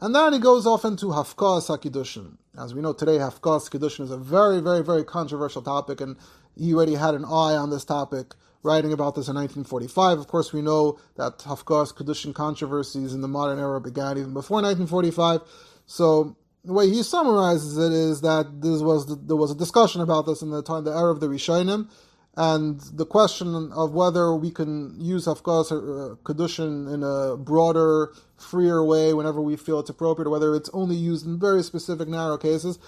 And 0.00 0.14
then 0.14 0.32
he 0.32 0.38
goes 0.38 0.64
off 0.64 0.84
into 0.84 1.06
Hafkas 1.06 1.66
HaKiddushin. 1.68 2.36
As 2.56 2.72
we 2.72 2.80
know 2.80 2.92
today, 2.92 3.18
Hafkas 3.18 3.68
Kiddushin 3.68 4.02
is 4.02 4.10
a 4.12 4.16
very, 4.16 4.60
very, 4.60 4.82
very 4.82 5.04
controversial 5.04 5.62
topic, 5.62 6.00
and 6.00 6.16
he 6.56 6.72
already 6.72 6.94
had 6.94 7.14
an 7.14 7.24
eye 7.24 7.56
on 7.56 7.70
this 7.70 7.84
topic, 7.84 8.34
writing 8.62 8.92
about 8.92 9.16
this 9.16 9.28
in 9.28 9.34
1945. 9.34 10.18
Of 10.18 10.28
course, 10.28 10.52
we 10.52 10.62
know 10.62 10.98
that 11.16 11.38
Hafkas 11.38 11.92
Kiddushin 11.94 12.32
controversies 12.32 13.12
in 13.12 13.22
the 13.22 13.28
modern 13.28 13.58
era 13.58 13.80
began 13.80 14.18
even 14.18 14.34
before 14.34 14.62
1945. 14.62 15.40
So 15.86 16.36
the 16.64 16.72
way 16.72 16.88
he 16.88 17.02
summarizes 17.02 17.76
it 17.76 17.92
is 17.92 18.20
that 18.20 18.60
this 18.60 18.80
was 18.80 19.06
the, 19.06 19.16
there 19.16 19.36
was 19.36 19.50
a 19.50 19.56
discussion 19.56 20.00
about 20.00 20.26
this 20.26 20.42
in 20.42 20.50
the 20.50 20.62
time 20.62 20.84
the 20.84 20.90
era 20.96 21.10
of 21.10 21.18
the 21.18 21.28
Rishonim, 21.28 21.88
and 22.38 22.78
the 22.94 23.04
question 23.04 23.72
of 23.72 23.94
whether 23.94 24.32
we 24.32 24.52
can 24.52 24.94
use 25.00 25.26
Hafkas 25.26 25.72
uh, 25.72 26.14
Kedushin 26.22 26.94
in 26.94 27.02
a 27.02 27.36
broader, 27.36 28.14
freer 28.36 28.84
way 28.84 29.12
whenever 29.12 29.42
we 29.42 29.56
feel 29.56 29.80
it's 29.80 29.90
appropriate, 29.90 30.28
or 30.28 30.30
whether 30.30 30.54
it's 30.54 30.70
only 30.72 30.94
used 30.94 31.26
in 31.26 31.40
very 31.40 31.64
specific, 31.64 32.06
narrow 32.06 32.38
cases. 32.38 32.78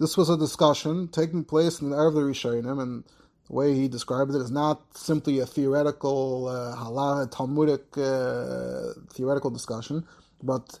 This 0.00 0.16
was 0.16 0.28
a 0.28 0.36
discussion 0.36 1.06
taking 1.06 1.44
place 1.44 1.80
in 1.80 1.90
the 1.90 1.96
of 1.96 2.14
the 2.14 2.22
Rishonim, 2.22 2.82
and 2.82 3.04
the 3.46 3.54
way 3.54 3.74
he 3.76 3.86
described 3.86 4.34
it 4.34 4.40
is 4.40 4.50
not 4.50 4.98
simply 4.98 5.38
a 5.38 5.46
theoretical, 5.46 6.48
uh, 6.48 6.74
halal, 6.76 7.30
Talmudic 7.30 7.96
uh, 7.96 9.00
theoretical 9.12 9.50
discussion, 9.50 10.04
but 10.42 10.80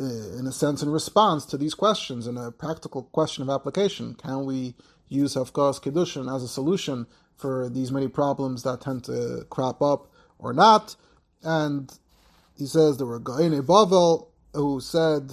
uh, 0.00 0.38
in 0.38 0.46
a 0.46 0.52
sense, 0.52 0.82
in 0.82 0.88
response 0.88 1.44
to 1.44 1.58
these 1.58 1.74
questions, 1.74 2.26
in 2.26 2.38
a 2.38 2.50
practical 2.50 3.02
question 3.02 3.42
of 3.42 3.50
application, 3.50 4.14
can 4.14 4.46
we 4.46 4.74
use 5.08 5.34
Hafkas 5.34 5.80
Kedushin 5.80 6.34
as 6.34 6.42
a 6.42 6.48
solution 6.48 7.06
for 7.36 7.68
these 7.68 7.92
many 7.92 8.08
problems 8.08 8.62
that 8.62 8.80
tend 8.80 9.04
to 9.04 9.46
crop 9.50 9.82
up 9.82 10.10
or 10.38 10.52
not? 10.52 10.96
And 11.42 11.92
he 12.56 12.66
says 12.66 12.98
there 12.98 13.06
were 13.06 13.20
Gaine 13.20 13.62
Bavel 13.62 14.28
who 14.54 14.80
said 14.80 15.32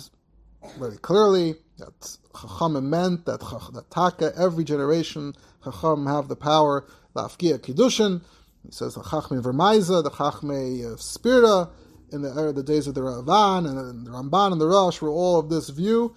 very 0.80 0.98
clearly 0.98 1.56
that 1.78 2.18
Chachamim 2.34 2.84
meant 2.84 3.26
that, 3.26 3.40
that 3.74 3.90
Taka, 3.90 4.32
every 4.38 4.64
generation, 4.64 5.34
Chacham 5.64 6.06
have 6.08 6.28
the 6.28 6.36
power, 6.36 6.86
Lafkia 7.16 7.60
Kedushin. 7.60 8.22
He 8.64 8.72
says 8.72 8.96
the 8.96 9.02
Chachme 9.02 9.42
Vermaiza, 9.42 10.04
the 10.04 10.12
Chachme 10.12 10.92
of 10.92 11.02
Spira, 11.02 11.70
in 12.12 12.22
the 12.22 12.34
era, 12.34 12.54
the 12.54 12.64
days 12.64 12.88
of 12.88 12.96
the 12.96 13.02
Ravan 13.02 13.68
and 13.68 14.06
the 14.06 14.12
Ramban 14.12 14.52
and 14.52 14.62
the 14.62 14.68
Rosh 14.68 15.02
were 15.02 15.10
all 15.10 15.40
of 15.40 15.50
this 15.50 15.70
view, 15.70 16.16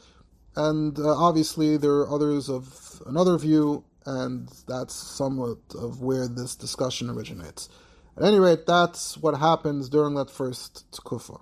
and 0.57 0.99
uh, 0.99 1.09
obviously 1.09 1.77
there 1.77 1.93
are 1.93 2.11
others 2.11 2.49
of 2.49 2.67
another 3.07 3.37
view, 3.39 3.85
and 4.07 4.49
that's 4.67 4.95
somewhat 4.95 5.59
of 5.75 6.01
where 6.01 6.29
this 6.29 6.55
discussion 6.57 7.11
originates. 7.11 7.69
At 8.17 8.25
any 8.25 8.39
rate, 8.39 8.67
that's 8.67 9.17
what 9.17 9.39
happens 9.39 9.89
during 9.89 10.15
that 10.15 10.31
first 10.31 10.91
tkufa. 10.91 11.41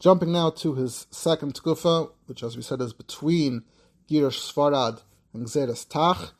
Jumping 0.00 0.32
now 0.32 0.50
to 0.50 0.74
his 0.74 1.06
second 1.10 1.54
tkufa, 1.54 2.10
which, 2.26 2.42
as 2.42 2.56
we 2.56 2.62
said, 2.62 2.80
is 2.80 2.92
between 2.92 3.62
Girish 4.10 4.52
Sfarad 4.52 5.02
and 5.32 5.46
Gzeres 5.46 5.88
Tach. 5.88 6.32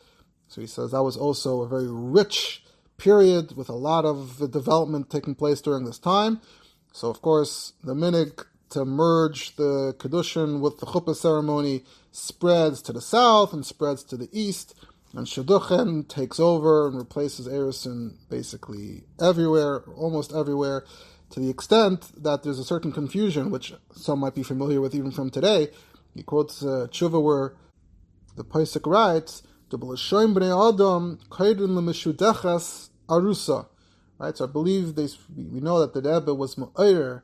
So 0.48 0.60
he 0.60 0.66
says 0.66 0.90
that 0.90 1.02
was 1.02 1.16
also 1.16 1.62
a 1.62 1.68
very 1.68 1.88
rich 1.88 2.64
period 2.98 3.56
with 3.56 3.68
a 3.68 3.74
lot 3.74 4.04
of 4.04 4.50
development 4.50 5.10
taking 5.10 5.34
place 5.34 5.60
during 5.60 5.84
this 5.84 5.98
time. 5.98 6.40
So, 6.92 7.08
of 7.08 7.22
course, 7.22 7.74
the 7.82 7.94
minig 7.94 8.44
to 8.72 8.84
merge 8.84 9.56
the 9.56 9.94
Kedushin 9.98 10.60
with 10.60 10.78
the 10.80 10.86
Chuppah 10.86 11.14
ceremony 11.14 11.84
spreads 12.10 12.82
to 12.82 12.92
the 12.92 13.00
south 13.00 13.52
and 13.52 13.64
spreads 13.64 14.02
to 14.04 14.16
the 14.16 14.28
east, 14.32 14.74
and 15.14 15.26
Shidduchen 15.26 16.08
takes 16.08 16.40
over 16.40 16.88
and 16.88 16.96
replaces 16.96 17.46
Erison 17.46 18.16
basically 18.30 19.04
everywhere, 19.20 19.80
almost 19.96 20.32
everywhere, 20.34 20.84
to 21.30 21.40
the 21.40 21.50
extent 21.50 22.10
that 22.22 22.42
there's 22.42 22.58
a 22.58 22.64
certain 22.64 22.92
confusion, 22.92 23.50
which 23.50 23.74
some 23.94 24.20
might 24.20 24.34
be 24.34 24.42
familiar 24.42 24.80
with 24.80 24.94
even 24.94 25.10
from 25.10 25.30
today. 25.30 25.68
He 26.14 26.22
quotes 26.22 26.62
uh, 26.62 26.88
Tshuva 26.90 27.22
where 27.22 27.54
the 28.36 28.44
Paisik 28.44 28.90
writes, 28.90 29.42
Adam 29.72 31.18
arusa. 33.08 33.66
Right, 34.18 34.36
so 34.36 34.44
I 34.44 34.46
believe 34.46 34.94
they, 34.94 35.08
we 35.36 35.60
know 35.60 35.80
that 35.80 35.94
the 35.94 36.00
Rebbe 36.00 36.34
was 36.34 36.54
Ma'ir, 36.54 37.22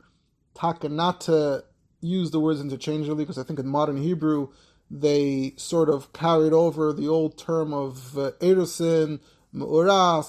taka 0.58 0.88
not 0.88 1.20
to 1.22 1.64
use 2.00 2.30
the 2.30 2.40
words 2.40 2.60
interchangeably, 2.60 3.24
because 3.24 3.38
I 3.38 3.44
think 3.44 3.58
in 3.58 3.66
modern 3.66 3.96
Hebrew 3.96 4.48
they 4.90 5.54
sort 5.56 5.88
of 5.88 6.12
carried 6.12 6.52
over 6.52 6.92
the 6.92 7.08
old 7.08 7.36
term 7.36 7.74
of 7.74 8.16
uh, 8.16 8.30
Ma'uras, 8.40 9.18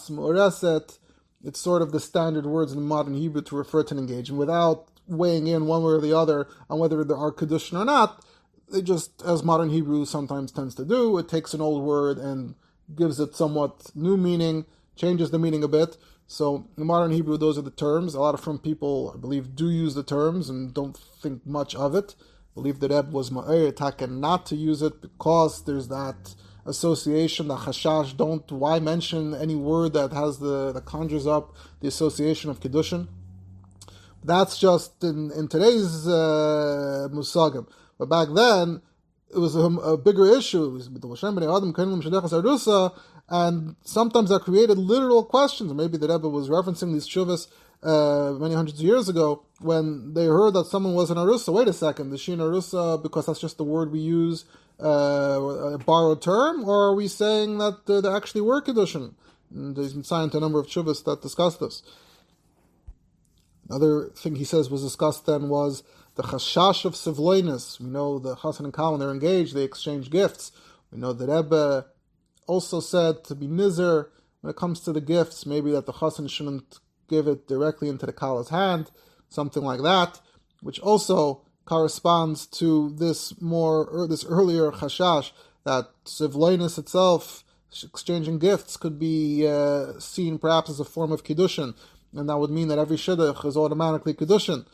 Ma'ureset. 0.09 0.97
It's 1.43 1.59
sort 1.61 1.81
of 1.81 1.91
the 1.91 1.99
standard 1.99 2.45
words 2.45 2.73
in 2.73 2.81
modern 2.81 3.13
Hebrew 3.13 3.41
to 3.43 3.55
refer 3.55 3.83
to 3.83 3.93
an 3.93 3.99
engagement 3.99 4.39
without 4.39 4.87
weighing 5.07 5.47
in 5.47 5.65
one 5.65 5.83
way 5.83 5.93
or 5.93 6.01
the 6.01 6.17
other 6.17 6.47
on 6.69 6.79
whether 6.79 7.03
there 7.03 7.17
are 7.17 7.31
Kedushin 7.31 7.79
or 7.79 7.85
not. 7.85 8.23
They 8.71 8.81
just, 8.81 9.21
as 9.23 9.43
modern 9.43 9.69
Hebrew 9.69 10.05
sometimes 10.05 10.51
tends 10.51 10.75
to 10.75 10.85
do, 10.85 11.17
it 11.17 11.27
takes 11.29 11.53
an 11.53 11.61
old 11.61 11.83
word 11.83 12.17
and 12.17 12.55
gives 12.95 13.19
it 13.19 13.35
somewhat 13.35 13.91
new 13.95 14.17
meaning, 14.17 14.65
changes 14.95 15.31
the 15.31 15.39
meaning 15.39 15.63
a 15.63 15.67
bit. 15.67 15.97
So 16.31 16.67
in 16.77 16.85
modern 16.85 17.09
Hebrew, 17.09 17.37
those 17.37 17.57
are 17.57 17.63
the 17.63 17.71
terms. 17.71 18.13
A 18.13 18.19
lot 18.19 18.35
of 18.35 18.39
from 18.39 18.59
people, 18.59 19.11
I 19.15 19.17
believe, 19.17 19.55
do 19.55 19.67
use 19.67 19.95
the 19.95 20.03
terms 20.03 20.47
and 20.47 20.71
don't 20.71 20.95
think 20.95 21.43
much 21.43 21.73
of 21.73 21.95
it. 21.95 22.13
I 22.19 22.53
believe 22.53 22.79
the 22.79 22.87
Reb 22.87 23.11
was 23.11 23.31
taken 23.75 24.19
not 24.19 24.45
to 24.45 24.55
use 24.55 24.83
it 24.83 25.01
because 25.01 25.63
there's 25.63 25.87
that 25.87 26.35
association, 26.67 27.47
the 27.47 27.55
chashash. 27.55 28.15
Don't 28.15 28.49
why 28.51 28.79
mention 28.79 29.33
any 29.33 29.55
word 29.55 29.93
that 29.93 30.13
has 30.13 30.37
the 30.37 30.71
that 30.71 30.85
conjures 30.85 31.25
up 31.25 31.55
the 31.81 31.87
association 31.87 32.51
of 32.51 32.59
kedushin. 32.59 33.07
That's 34.23 34.59
just 34.59 35.03
in 35.03 35.31
in 35.31 35.47
today's 35.47 36.07
uh, 36.07 37.07
musagim. 37.11 37.65
But 37.97 38.07
back 38.07 38.27
then, 38.35 38.83
it 39.33 39.39
was 39.39 39.55
a, 39.55 39.61
a 39.61 39.97
bigger 39.97 40.27
issue. 40.27 40.79
And 43.29 43.75
sometimes 43.83 44.29
that 44.29 44.41
created 44.41 44.77
literal 44.77 45.23
questions. 45.23 45.73
Maybe 45.73 45.97
the 45.97 46.07
Rebbe 46.07 46.27
was 46.27 46.49
referencing 46.49 46.93
these 46.93 47.07
shuvas 47.07 47.47
uh, 47.83 48.33
many 48.39 48.55
hundreds 48.55 48.79
of 48.79 48.85
years 48.85 49.07
ago 49.07 49.43
when 49.59 50.13
they 50.13 50.25
heard 50.25 50.53
that 50.53 50.65
someone 50.65 50.93
was 50.93 51.11
an 51.11 51.17
arusa. 51.17 51.53
Wait 51.53 51.67
a 51.67 51.73
second, 51.73 52.13
is 52.13 52.21
she 52.21 52.33
an 52.33 52.39
arusa 52.39 53.01
because 53.01 53.27
that's 53.27 53.39
just 53.39 53.57
the 53.57 53.63
word 53.63 53.91
we 53.91 53.99
use, 53.99 54.45
uh, 54.81 55.75
a 55.75 55.77
borrowed 55.77 56.21
term, 56.21 56.67
or 56.67 56.89
are 56.89 56.95
we 56.95 57.07
saying 57.07 57.57
that 57.59 57.79
uh, 57.87 58.01
they 58.01 58.09
actually 58.09 58.41
were 58.41 58.61
kedushin? 58.61 59.13
There's 59.51 59.93
been 59.93 60.03
signed 60.03 60.35
a 60.35 60.39
number 60.39 60.59
of 60.59 60.67
shuvas 60.67 61.03
that 61.05 61.21
discuss 61.21 61.57
this. 61.57 61.83
Another 63.69 64.09
thing 64.15 64.35
he 64.35 64.43
says 64.43 64.69
was 64.69 64.83
discussed 64.83 65.25
then 65.27 65.49
was 65.49 65.83
the 66.15 66.23
chashash 66.23 66.85
of 66.85 66.93
sivloinus. 66.93 67.79
We 67.79 67.87
know 67.87 68.19
the 68.19 68.35
Hassan 68.35 68.65
and 68.65 68.73
kal 68.73 68.91
when 68.91 68.99
they're 68.99 69.11
engaged, 69.11 69.53
they 69.53 69.63
exchange 69.63 70.09
gifts. 70.09 70.51
We 70.91 70.97
know 70.97 71.13
the 71.13 71.27
Rebbe 71.27 71.85
also 72.49 72.79
said 72.79 73.23
to 73.25 73.35
be 73.35 73.47
nizer 73.47 74.07
when 74.41 74.49
it 74.49 74.55
comes 74.57 74.79
to 74.81 74.91
the 74.91 75.01
gifts, 75.01 75.45
maybe 75.45 75.71
that 75.71 75.85
the 75.85 75.93
chassan 75.93 76.29
shouldn't 76.29 76.79
give 77.07 77.27
it 77.27 77.47
directly 77.47 77.89
into 77.89 78.05
the 78.05 78.13
kala's 78.13 78.49
hand, 78.49 78.91
something 79.29 79.63
like 79.63 79.81
that, 79.81 80.19
which 80.61 80.79
also 80.79 81.41
corresponds 81.65 82.47
to 82.47 82.89
this 82.97 83.39
more 83.41 83.85
or 83.85 84.07
this 84.07 84.25
earlier 84.25 84.71
chashash 84.71 85.31
that 85.65 85.89
sivloinus 86.05 86.79
itself, 86.79 87.43
exchanging 87.83 88.39
gifts, 88.39 88.77
could 88.77 88.97
be 88.97 89.47
uh, 89.47 89.99
seen 89.99 90.39
perhaps 90.39 90.69
as 90.69 90.79
a 90.79 90.85
form 90.85 91.11
of 91.11 91.23
kiddushin, 91.23 91.75
and 92.15 92.29
that 92.29 92.37
would 92.37 92.49
mean 92.49 92.69
that 92.69 92.79
every 92.79 92.97
shidduch 92.97 93.45
is 93.45 93.57
automatically 93.57 94.13
kiddushin. 94.13 94.65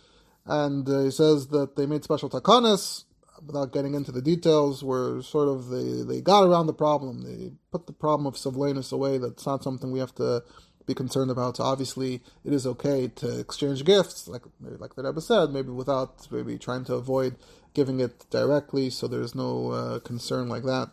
And 0.45 0.87
uh, 0.87 0.99
he 1.01 1.11
says 1.11 1.47
that 1.47 1.75
they 1.75 1.87
made 1.87 2.03
special 2.03 2.29
takanas 2.29 3.04
without 3.45 3.73
getting 3.73 3.93
into 3.95 4.11
the 4.11 4.21
details, 4.21 4.83
where 4.83 5.21
sort 5.21 5.47
of 5.47 5.69
they, 5.69 6.01
they 6.03 6.21
got 6.21 6.43
around 6.43 6.67
the 6.67 6.73
problem. 6.73 7.23
They 7.23 7.51
put 7.71 7.87
the 7.87 7.93
problem 7.93 8.25
of 8.25 8.35
Savlanus 8.35 8.91
away. 8.91 9.17
That's 9.17 9.45
not 9.45 9.63
something 9.63 9.91
we 9.91 9.99
have 9.99 10.15
to 10.15 10.43
be 10.85 10.93
concerned 10.93 11.31
about. 11.31 11.57
So 11.57 11.63
obviously, 11.63 12.21
it 12.43 12.53
is 12.53 12.67
okay 12.67 13.07
to 13.07 13.39
exchange 13.39 13.83
gifts, 13.83 14.27
like 14.27 14.43
maybe 14.59 14.77
like 14.77 14.95
the 14.95 15.03
Rebbe 15.03 15.21
said, 15.21 15.49
maybe 15.49 15.69
without 15.69 16.27
maybe 16.31 16.57
trying 16.57 16.85
to 16.85 16.93
avoid 16.95 17.35
giving 17.73 17.99
it 17.99 18.29
directly. 18.29 18.89
So 18.89 19.07
there's 19.07 19.35
no 19.35 19.71
uh, 19.71 19.99
concern 19.99 20.47
like 20.47 20.63
that. 20.63 20.89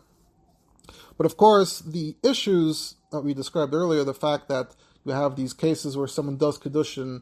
But 1.17 1.25
of 1.25 1.37
course, 1.37 1.79
the 1.79 2.15
issues 2.23 2.95
that 3.11 3.21
we 3.21 3.33
described 3.33 3.73
earlier, 3.73 4.03
the 4.03 4.13
fact 4.13 4.49
that 4.49 4.75
you 5.05 5.11
have 5.13 5.35
these 5.35 5.53
cases 5.53 5.95
where 5.95 6.07
someone 6.07 6.37
does 6.37 6.57
kedushin 6.57 7.21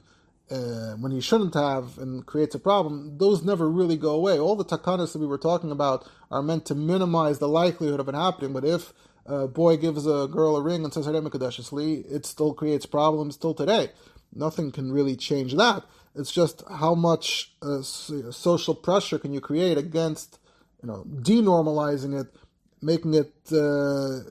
uh, 0.52 0.96
when 0.98 1.12
he 1.12 1.22
shouldn't 1.22 1.54
have 1.54 1.98
and 1.98 2.26
creates 2.26 2.54
a 2.56 2.60
problem, 2.60 3.18
those 3.18 3.44
never 3.44 3.70
really 3.70 3.98
go 3.98 4.12
away. 4.12 4.38
All 4.38 4.56
the 4.56 4.66
takanas 4.66 5.14
that 5.14 5.20
we 5.20 5.26
were 5.28 5.38
talking 5.38 5.72
about 5.72 6.08
are 6.30 6.44
meant 6.44 6.66
to 6.66 6.76
minimize 6.76 7.40
the 7.40 7.48
likelihood 7.48 8.00
of 8.00 8.10
it 8.10 8.16
happening. 8.16 8.54
But 8.54 8.66
if 8.66 8.94
a 9.26 9.48
boy 9.48 9.78
gives 9.78 10.06
a 10.06 10.28
girl 10.28 10.56
a 10.58 10.62
ring 10.62 10.84
and 10.84 10.94
says 10.94 11.08
it 11.08 12.26
still 12.26 12.54
creates 12.54 12.86
problems 12.86 13.38
till 13.38 13.54
today. 13.54 13.90
Nothing 14.34 14.72
can 14.72 14.92
really 14.92 15.16
change 15.16 15.56
that. 15.56 15.84
It's 16.16 16.32
just 16.32 16.64
how 16.70 16.96
much 16.96 17.54
uh, 17.62 17.82
social 17.82 18.76
pressure 18.76 19.20
can 19.20 19.34
you 19.34 19.42
create 19.42 19.78
against, 19.78 20.40
you 20.82 20.88
know, 20.88 21.06
denormalizing 21.08 22.20
it, 22.20 22.36
making 22.82 23.14
it 23.14 23.34
uh, 23.52 24.30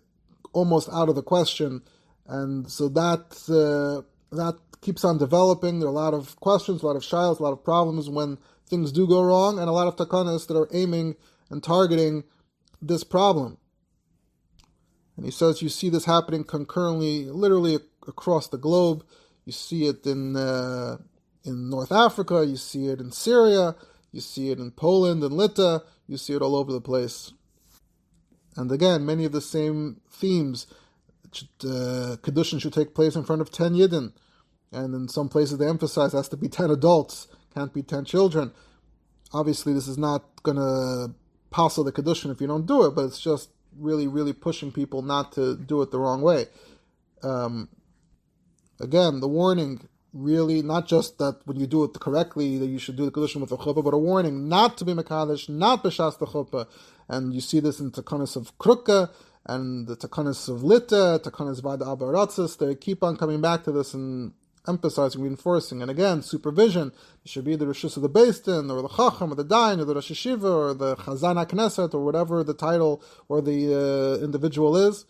almost 0.52 0.88
out 0.90 1.08
of 1.08 1.14
the 1.14 1.22
question, 1.22 1.82
and 2.26 2.70
so 2.70 2.88
that 2.88 3.32
uh, 3.48 4.02
that 4.36 4.58
keeps 4.80 5.04
on 5.04 5.18
developing. 5.18 5.78
There 5.78 5.88
are 5.88 5.92
a 5.92 5.94
lot 5.94 6.14
of 6.14 6.36
questions, 6.36 6.82
a 6.82 6.86
lot 6.86 6.96
of 6.96 7.04
shiles, 7.04 7.38
a 7.38 7.42
lot 7.42 7.52
of 7.52 7.64
problems 7.64 8.08
when 8.08 8.38
things 8.66 8.92
do 8.92 9.06
go 9.06 9.22
wrong, 9.22 9.58
and 9.58 9.68
a 9.68 9.72
lot 9.72 9.88
of 9.88 9.96
takanas 9.96 10.46
that 10.46 10.56
are 10.56 10.68
aiming 10.72 11.16
and 11.50 11.62
targeting 11.62 12.24
this 12.80 13.04
problem. 13.04 13.58
And 15.16 15.24
he 15.24 15.30
says 15.30 15.60
you 15.60 15.68
see 15.68 15.90
this 15.90 16.06
happening 16.06 16.44
concurrently, 16.44 17.24
literally 17.26 17.78
across 18.06 18.48
the 18.48 18.56
globe. 18.56 19.04
You 19.44 19.52
see 19.52 19.86
it 19.86 20.06
in 20.06 20.36
uh, 20.36 20.98
in 21.44 21.68
North 21.68 21.92
Africa, 21.92 22.44
you 22.46 22.56
see 22.56 22.86
it 22.86 23.00
in 23.00 23.12
Syria, 23.12 23.74
you 24.12 24.20
see 24.20 24.50
it 24.50 24.58
in 24.58 24.70
Poland 24.70 25.22
and 25.22 25.34
Lita, 25.34 25.82
you 26.06 26.16
see 26.16 26.34
it 26.34 26.42
all 26.42 26.56
over 26.56 26.72
the 26.72 26.80
place. 26.80 27.32
And 28.56 28.70
again, 28.70 29.06
many 29.06 29.24
of 29.24 29.32
the 29.32 29.40
same 29.40 30.00
themes. 30.10 30.66
Uh, 31.62 32.16
Kedushin 32.22 32.60
should 32.60 32.72
take 32.72 32.94
place 32.94 33.14
in 33.14 33.24
front 33.24 33.40
of 33.40 33.52
10 33.52 33.74
Yidden. 33.74 34.12
And 34.72 34.94
in 34.94 35.08
some 35.08 35.28
places 35.28 35.58
they 35.58 35.68
emphasize 35.68 36.12
has 36.12 36.28
to 36.28 36.36
be 36.36 36.48
10 36.48 36.70
adults, 36.70 37.28
can't 37.54 37.72
be 37.72 37.82
10 37.82 38.04
children. 38.04 38.52
Obviously, 39.32 39.72
this 39.72 39.88
is 39.88 39.98
not 39.98 40.42
going 40.42 40.56
to 40.56 41.14
passel 41.50 41.84
the 41.84 41.92
Kedushin 41.92 42.30
if 42.30 42.40
you 42.40 42.46
don't 42.46 42.66
do 42.66 42.84
it, 42.84 42.94
but 42.94 43.04
it's 43.04 43.20
just 43.20 43.50
really, 43.78 44.06
really 44.06 44.32
pushing 44.32 44.72
people 44.72 45.02
not 45.02 45.32
to 45.32 45.56
do 45.56 45.82
it 45.82 45.90
the 45.90 45.98
wrong 45.98 46.22
way. 46.22 46.46
Um, 47.22 47.68
again, 48.80 49.20
the 49.20 49.28
warning 49.28 49.88
really 50.12 50.62
not 50.62 50.88
just 50.88 51.18
that 51.18 51.40
when 51.44 51.58
you 51.58 51.66
do 51.66 51.84
it 51.84 51.92
correctly 52.00 52.58
that 52.58 52.66
you 52.66 52.78
should 52.78 52.96
do 52.96 53.04
the 53.04 53.12
kedushin 53.12 53.40
with 53.40 53.52
a 53.52 53.56
chuppah, 53.56 53.84
but 53.84 53.94
a 53.94 53.98
warning 53.98 54.48
not 54.48 54.76
to 54.76 54.84
be 54.84 54.92
mekadosh, 54.92 55.48
not 55.48 55.84
b'shas 55.84 56.18
the 56.18 56.26
chuppah, 56.26 56.66
and 57.08 57.32
you 57.32 57.40
see 57.40 57.60
this 57.60 57.80
in 57.80 57.90
takanas 57.90 58.36
of 58.36 58.56
krukka 58.58 59.10
and 59.46 59.86
the 59.86 59.96
takanas 59.96 60.48
of 60.48 60.62
lita, 60.64 61.20
takanas 61.22 61.62
vada 61.62 61.84
abaratzis. 61.84 62.58
They 62.58 62.74
keep 62.74 63.04
on 63.04 63.16
coming 63.16 63.40
back 63.40 63.64
to 63.64 63.72
this 63.72 63.94
and 63.94 64.32
emphasizing, 64.68 65.22
reinforcing, 65.22 65.82
and 65.82 65.90
again, 65.90 66.22
supervision. 66.22 66.92
It 67.24 67.30
should 67.30 67.44
be 67.44 67.56
the 67.56 67.66
rishus 67.66 67.96
of 67.96 68.02
the 68.02 68.08
Din, 68.08 68.70
or 68.70 68.82
the 68.82 68.88
chacham, 68.88 69.32
or 69.32 69.34
the 69.34 69.44
dain, 69.44 69.80
or 69.80 69.84
the 69.84 69.94
rosh 69.94 70.10
Hashiva, 70.10 70.42
or 70.42 70.74
the 70.74 70.96
chazan 70.96 71.44
knesset, 71.46 71.94
or 71.94 72.04
whatever 72.04 72.44
the 72.44 72.54
title 72.54 73.02
or 73.28 73.40
the 73.40 74.18
uh, 74.20 74.24
individual 74.24 74.76
is, 74.76 75.04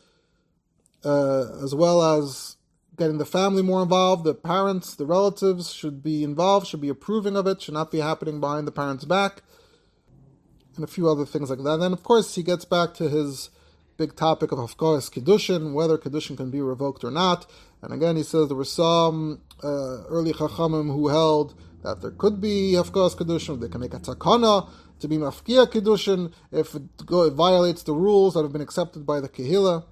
uh, 1.05 1.63
as 1.63 1.75
well 1.75 2.03
as 2.03 2.57
getting 2.97 3.19
the 3.19 3.25
family 3.25 3.63
more 3.63 3.83
involved, 3.83 4.25
the 4.25 4.35
parents, 4.35 4.95
the 4.95 5.07
relatives 5.07 5.73
should 5.73 6.03
be 6.03 6.23
involved, 6.23 6.67
should 6.67 6.83
be 6.83 6.91
approving 6.91 7.35
of 7.35 7.47
it, 7.47 7.63
should 7.63 7.75
not 7.75 7.91
be 7.91 7.99
happening 7.99 8.41
behind 8.41 8.67
the 8.67 8.73
parents' 8.73 9.07
back, 9.07 9.43
and 10.77 10.85
a 10.85 10.87
few 10.87 11.09
other 11.09 11.25
things 11.25 11.49
like 11.51 11.59
that. 11.61 11.75
And 11.75 11.83
then, 11.83 11.93
of 11.93 12.03
course, 12.03 12.35
he 12.35 12.43
gets 12.43 12.67
back 12.67 12.93
to 12.95 13.09
his 13.09 13.51
big 13.97 14.17
topic 14.17 14.53
of 14.53 14.59
Hafkaras 14.59 15.11
Kiddushin, 15.11 15.73
whether 15.73 15.99
Kiddushin 15.99 16.37
can 16.37 16.51
be 16.51 16.61
revoked 16.61 17.03
or 17.03 17.11
not. 17.11 17.47
And 17.83 17.93
again, 17.93 18.17
he 18.17 18.23
says 18.23 18.49
there 18.49 18.57
were 18.57 18.65
some 18.65 19.41
uh, 19.63 20.05
early 20.09 20.33
Chachamim 20.33 20.87
who 20.87 21.09
held 21.09 21.55
that 21.83 22.03
there 22.03 22.11
could 22.11 22.41
be 22.41 22.73
Hafkaras 22.73 23.17
Kiddushin, 23.17 23.61
they 23.61 23.69
can 23.69 23.81
make 23.81 23.95
a 23.95 23.99
takana 23.99 24.69
to 25.01 25.09
be 25.09 25.17
Mafkia 25.17 25.67
Kiddushin 25.67 26.33
if 26.53 26.75
it, 26.75 27.07
go, 27.07 27.23
it 27.23 27.33
violates 27.33 27.83
the 27.83 27.95
rules 27.95 28.35
that 28.35 28.43
have 28.43 28.53
been 28.53 28.61
accepted 28.61 29.07
by 29.07 29.21
the 29.21 29.29
Kehillah. 29.29 29.85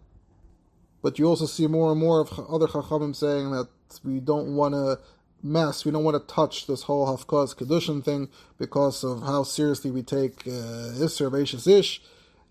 But 1.03 1.18
you 1.18 1.27
also 1.27 1.46
see 1.46 1.66
more 1.66 1.92
and 1.92 2.01
more 2.01 2.20
of 2.20 2.38
other 2.38 2.66
Chachamim 2.66 3.16
saying 3.16 3.51
that 3.53 3.68
we 4.05 4.20
don't 4.20 4.55
want 4.55 4.74
to 4.74 4.98
mess, 5.42 5.85
we 5.85 5.92
don't 5.92 6.05
want 6.05 6.16
to 6.16 6.35
touch 6.35 6.66
this 6.66 6.83
whole 6.83 7.07
Hafkaz 7.07 7.57
Kedushin 7.57 8.05
thing 8.05 8.29
because 8.59 9.05
of 9.05 9.22
how 9.22 9.44
seriously 9.44 9.90
we 9.90 10.03
take 10.03 10.46
uh, 10.46 10.92
Isser 10.98 11.33
Ish. 11.66 12.03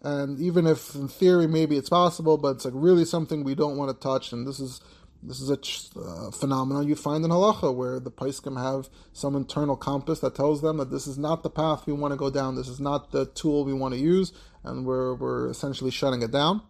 And 0.02 0.40
even 0.40 0.68
if 0.68 0.96
in 0.96 1.08
theory 1.08 1.48
maybe 1.48 1.76
it's 1.76 1.90
possible, 1.90 2.38
but 2.38 2.56
it's 2.56 2.66
like 2.66 2.74
really 2.76 3.06
something 3.06 3.44
we 3.44 3.56
don't 3.56 3.78
want 3.78 3.90
to 3.92 4.02
touch. 4.02 4.32
And 4.32 4.48
this 4.48 4.60
is 4.60 4.80
this 5.24 5.42
is 5.42 5.50
a 5.50 6.00
uh, 6.00 6.32
phenomenon 6.32 6.88
you 6.88 6.96
find 6.96 7.26
in 7.26 7.32
halacha 7.32 7.74
where 7.74 8.00
the 8.00 8.12
paiskim 8.12 8.62
have 8.62 8.90
some 9.14 9.36
internal 9.36 9.76
compass 9.76 10.20
that 10.20 10.36
tells 10.36 10.62
them 10.62 10.78
that 10.78 10.92
this 10.92 11.08
is 11.08 11.18
not 11.18 11.44
the 11.44 11.50
path 11.50 11.86
we 11.86 11.94
want 11.94 12.12
to 12.12 12.18
go 12.18 12.30
down. 12.30 12.56
This 12.56 12.68
is 12.68 12.80
not 12.80 13.12
the 13.12 13.26
tool 13.26 13.66
we 13.66 13.74
want 13.74 13.94
to 13.94 14.00
use, 14.00 14.32
and 14.64 14.86
we're 14.86 15.16
we're 15.16 15.50
essentially 15.50 15.92
shutting 15.92 16.22
it 16.22 16.32
down. 16.32 16.62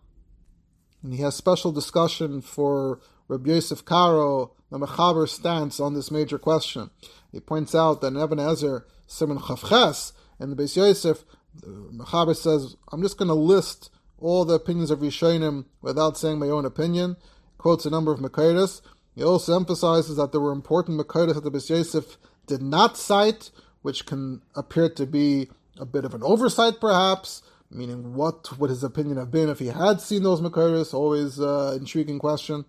And 1.03 1.13
he 1.13 1.21
has 1.21 1.35
special 1.35 1.71
discussion 1.71 2.41
for 2.41 2.99
Rabbi 3.27 3.49
Yosef 3.49 3.83
Karo, 3.83 4.53
the 4.71 4.79
Mechaber 4.79 5.27
stance 5.27 5.79
on 5.79 5.93
this 5.93 6.11
major 6.11 6.37
question. 6.39 6.89
He 7.31 7.39
points 7.39 7.75
out 7.75 8.01
that 8.01 8.07
in 8.07 8.17
Eben 8.17 8.39
Ezer, 8.39 8.85
Simon 9.05 9.37
Chavches, 9.37 10.13
and 10.39 10.51
the 10.51 10.61
Beis 10.61 10.75
Yosef, 10.75 11.23
the 11.53 11.67
Mechaber 11.93 12.35
says, 12.35 12.75
I'm 12.91 13.01
just 13.01 13.17
going 13.17 13.27
to 13.27 13.33
list 13.33 13.89
all 14.17 14.45
the 14.45 14.55
opinions 14.55 14.91
of 14.91 14.99
Rishonim 14.99 15.65
without 15.81 16.17
saying 16.17 16.39
my 16.39 16.47
own 16.49 16.65
opinion. 16.65 17.17
Quotes 17.57 17.85
a 17.85 17.89
number 17.89 18.11
of 18.11 18.19
Makaitis. 18.19 18.81
He 19.15 19.23
also 19.23 19.55
emphasizes 19.55 20.17
that 20.17 20.31
there 20.31 20.41
were 20.41 20.51
important 20.51 20.99
Makaitis 20.99 21.35
that 21.35 21.43
the 21.43 21.51
Beis 21.51 21.69
Yosef 21.69 22.17
did 22.45 22.61
not 22.61 22.97
cite, 22.97 23.49
which 23.81 24.05
can 24.05 24.41
appear 24.55 24.89
to 24.89 25.05
be 25.05 25.49
a 25.79 25.85
bit 25.85 26.05
of 26.05 26.13
an 26.13 26.23
oversight 26.23 26.79
perhaps, 26.79 27.41
meaning 27.69 28.13
what 28.13 28.57
would 28.57 28.69
his 28.69 28.83
opinion 28.83 29.17
have 29.17 29.31
been 29.31 29.49
if 29.49 29.59
he 29.59 29.67
had 29.67 30.01
seen 30.01 30.23
those 30.23 30.41
Makairis? 30.41 30.93
Always 30.93 31.39
uh, 31.39 31.75
intriguing 31.77 32.19
question. 32.19 32.65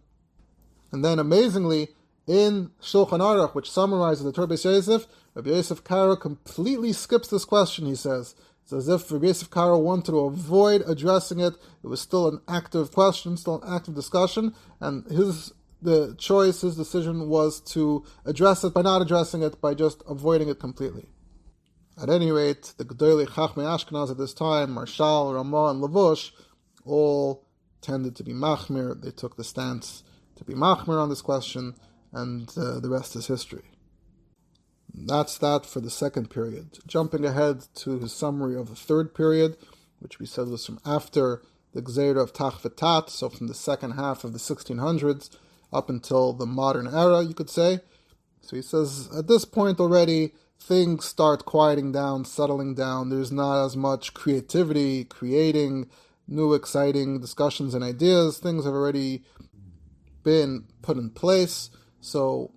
And 0.90 1.04
then 1.04 1.18
amazingly, 1.18 1.88
in 2.26 2.70
Shulchan 2.82 3.20
Aruch, 3.20 3.54
which 3.54 3.70
summarizes 3.70 4.24
the 4.24 4.32
Torah 4.32 4.48
Yosef, 4.48 5.06
Rabbi 5.34 5.50
Yosef 5.50 5.84
Karo 5.84 6.16
completely 6.16 6.92
skips 6.92 7.28
this 7.28 7.44
question, 7.44 7.86
he 7.86 7.94
says. 7.94 8.34
It's 8.68 8.74
as 8.74 8.88
if 8.90 9.10
Rabbi 9.10 9.32
Karo 9.48 9.78
wanted 9.78 10.10
to 10.10 10.18
avoid 10.18 10.82
addressing 10.86 11.40
it. 11.40 11.54
It 11.82 11.86
was 11.86 12.02
still 12.02 12.28
an 12.28 12.42
active 12.46 12.92
question, 12.92 13.38
still 13.38 13.62
an 13.62 13.74
active 13.74 13.94
discussion, 13.94 14.54
and 14.78 15.06
his 15.06 15.54
the 15.80 16.14
choice, 16.18 16.60
his 16.60 16.76
decision 16.76 17.30
was 17.30 17.62
to 17.72 18.04
address 18.26 18.64
it 18.64 18.74
by 18.74 18.82
not 18.82 19.00
addressing 19.00 19.42
it, 19.42 19.58
by 19.62 19.72
just 19.72 20.02
avoiding 20.06 20.50
it 20.50 20.60
completely. 20.60 21.08
At 21.96 22.10
any 22.10 22.30
rate, 22.30 22.74
the 22.76 22.84
Gedolei 22.84 23.26
Chachmei 23.28 23.64
Ashkenaz 23.64 24.10
at 24.10 24.18
this 24.18 24.34
time, 24.34 24.74
Maharshal, 24.74 25.34
Ramah, 25.34 25.70
and 25.70 25.82
Lavush, 25.82 26.32
all 26.84 27.46
tended 27.80 28.16
to 28.16 28.22
be 28.22 28.34
Machmir. 28.34 29.00
They 29.00 29.12
took 29.12 29.38
the 29.38 29.44
stance 29.44 30.02
to 30.36 30.44
be 30.44 30.52
Machmir 30.52 31.00
on 31.00 31.08
this 31.08 31.22
question, 31.22 31.74
and 32.12 32.52
uh, 32.54 32.80
the 32.80 32.90
rest 32.90 33.16
is 33.16 33.28
history. 33.28 33.64
That's 34.94 35.38
that 35.38 35.66
for 35.66 35.80
the 35.80 35.90
second 35.90 36.30
period. 36.30 36.78
Jumping 36.86 37.24
ahead 37.24 37.66
to 37.76 37.98
his 37.98 38.12
summary 38.12 38.56
of 38.56 38.68
the 38.68 38.76
third 38.76 39.14
period, 39.14 39.56
which 40.00 40.18
we 40.18 40.26
said 40.26 40.48
was 40.48 40.66
from 40.66 40.80
after 40.84 41.42
the 41.72 41.82
Gzeira 41.82 42.22
of 42.22 42.32
Tach 42.32 42.54
V'Tat, 42.54 43.10
so 43.10 43.28
from 43.28 43.46
the 43.46 43.54
second 43.54 43.92
half 43.92 44.24
of 44.24 44.32
the 44.32 44.38
1600s 44.38 45.30
up 45.72 45.90
until 45.90 46.32
the 46.32 46.46
modern 46.46 46.86
era, 46.86 47.22
you 47.22 47.34
could 47.34 47.50
say. 47.50 47.80
So 48.40 48.56
he 48.56 48.62
says, 48.62 49.08
at 49.16 49.28
this 49.28 49.44
point 49.44 49.78
already, 49.78 50.32
things 50.58 51.04
start 51.04 51.44
quieting 51.44 51.92
down, 51.92 52.24
settling 52.24 52.74
down. 52.74 53.10
There's 53.10 53.32
not 53.32 53.64
as 53.64 53.76
much 53.76 54.14
creativity, 54.14 55.04
creating 55.04 55.88
new 56.26 56.54
exciting 56.54 57.20
discussions 57.20 57.74
and 57.74 57.84
ideas. 57.84 58.38
Things 58.38 58.64
have 58.64 58.74
already 58.74 59.24
been 60.24 60.64
put 60.82 60.96
in 60.96 61.10
place. 61.10 61.70
So 62.00 62.52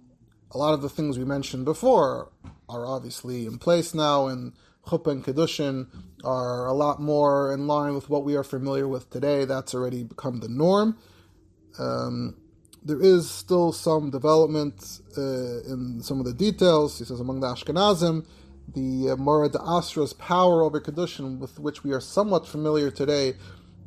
a 0.51 0.57
lot 0.57 0.73
of 0.73 0.81
the 0.81 0.89
things 0.89 1.17
we 1.17 1.25
mentioned 1.25 1.65
before 1.65 2.31
are 2.67 2.85
obviously 2.85 3.45
in 3.45 3.57
place 3.57 3.93
now, 3.93 4.27
and 4.27 4.53
chuppah 4.87 5.11
and 5.11 5.23
kedushin 5.23 5.87
are 6.23 6.67
a 6.67 6.73
lot 6.73 7.01
more 7.01 7.53
in 7.53 7.67
line 7.67 7.93
with 7.93 8.09
what 8.09 8.23
we 8.23 8.35
are 8.35 8.43
familiar 8.43 8.87
with 8.87 9.09
today. 9.09 9.45
That's 9.45 9.73
already 9.73 10.03
become 10.03 10.39
the 10.39 10.49
norm. 10.49 10.97
Um, 11.79 12.35
there 12.83 13.01
is 13.01 13.29
still 13.29 13.71
some 13.71 14.09
development 14.09 14.99
uh, 15.17 15.21
in 15.71 16.01
some 16.01 16.19
of 16.19 16.25
the 16.25 16.33
details. 16.33 16.99
He 16.99 17.05
says 17.05 17.19
among 17.19 17.39
the 17.39 17.47
Ashkenazim, 17.47 18.25
the 18.73 19.11
uh, 19.11 19.15
Mara 19.17 19.49
D'Asra's 19.49 20.13
power 20.13 20.63
over 20.63 20.81
Kedushin, 20.81 21.39
with 21.39 21.59
which 21.59 21.83
we 21.83 21.91
are 21.91 21.99
somewhat 21.99 22.47
familiar 22.47 22.89
today, 22.89 23.35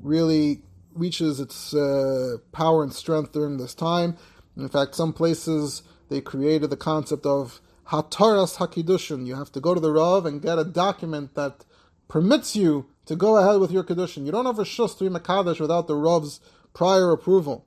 really 0.01 0.63
reaches 0.95 1.41
its 1.41 1.75
uh, 1.75 2.37
power 2.53 2.83
and 2.83 2.93
strength 2.93 3.33
during 3.33 3.57
this 3.57 3.75
time. 3.75 4.17
In 4.57 4.69
fact, 4.69 4.95
some 4.95 5.13
places 5.13 5.83
they 6.15 6.21
created 6.21 6.71
the 6.71 6.77
concept 6.77 7.27
of 7.27 7.61
Hataras 7.89 8.59
Hakidushin. 8.59 9.27
You 9.27 9.35
have 9.35 9.51
to 9.51 9.61
go 9.61 9.75
to 9.75 9.81
the 9.81 9.91
Rav 9.91 10.25
and 10.25 10.41
get 10.41 10.61
a 10.61 10.65
document 10.65 11.35
that 11.35 11.65
permits 12.07 12.55
you 12.55 12.87
to 13.07 13.17
go 13.17 13.37
ahead 13.37 13.61
with 13.61 13.73
your 13.73 13.83
Kedushin. 13.83 14.25
You 14.25 14.31
don't 14.31 14.47
have 14.47 14.61
a 14.61 14.63
shus 14.63 14.97
to 14.99 15.11
be 15.11 15.11
Makadosh 15.11 15.59
without 15.59 15.89
the 15.89 15.97
Rav's 15.97 16.39
prior 16.73 17.11
approval. 17.11 17.67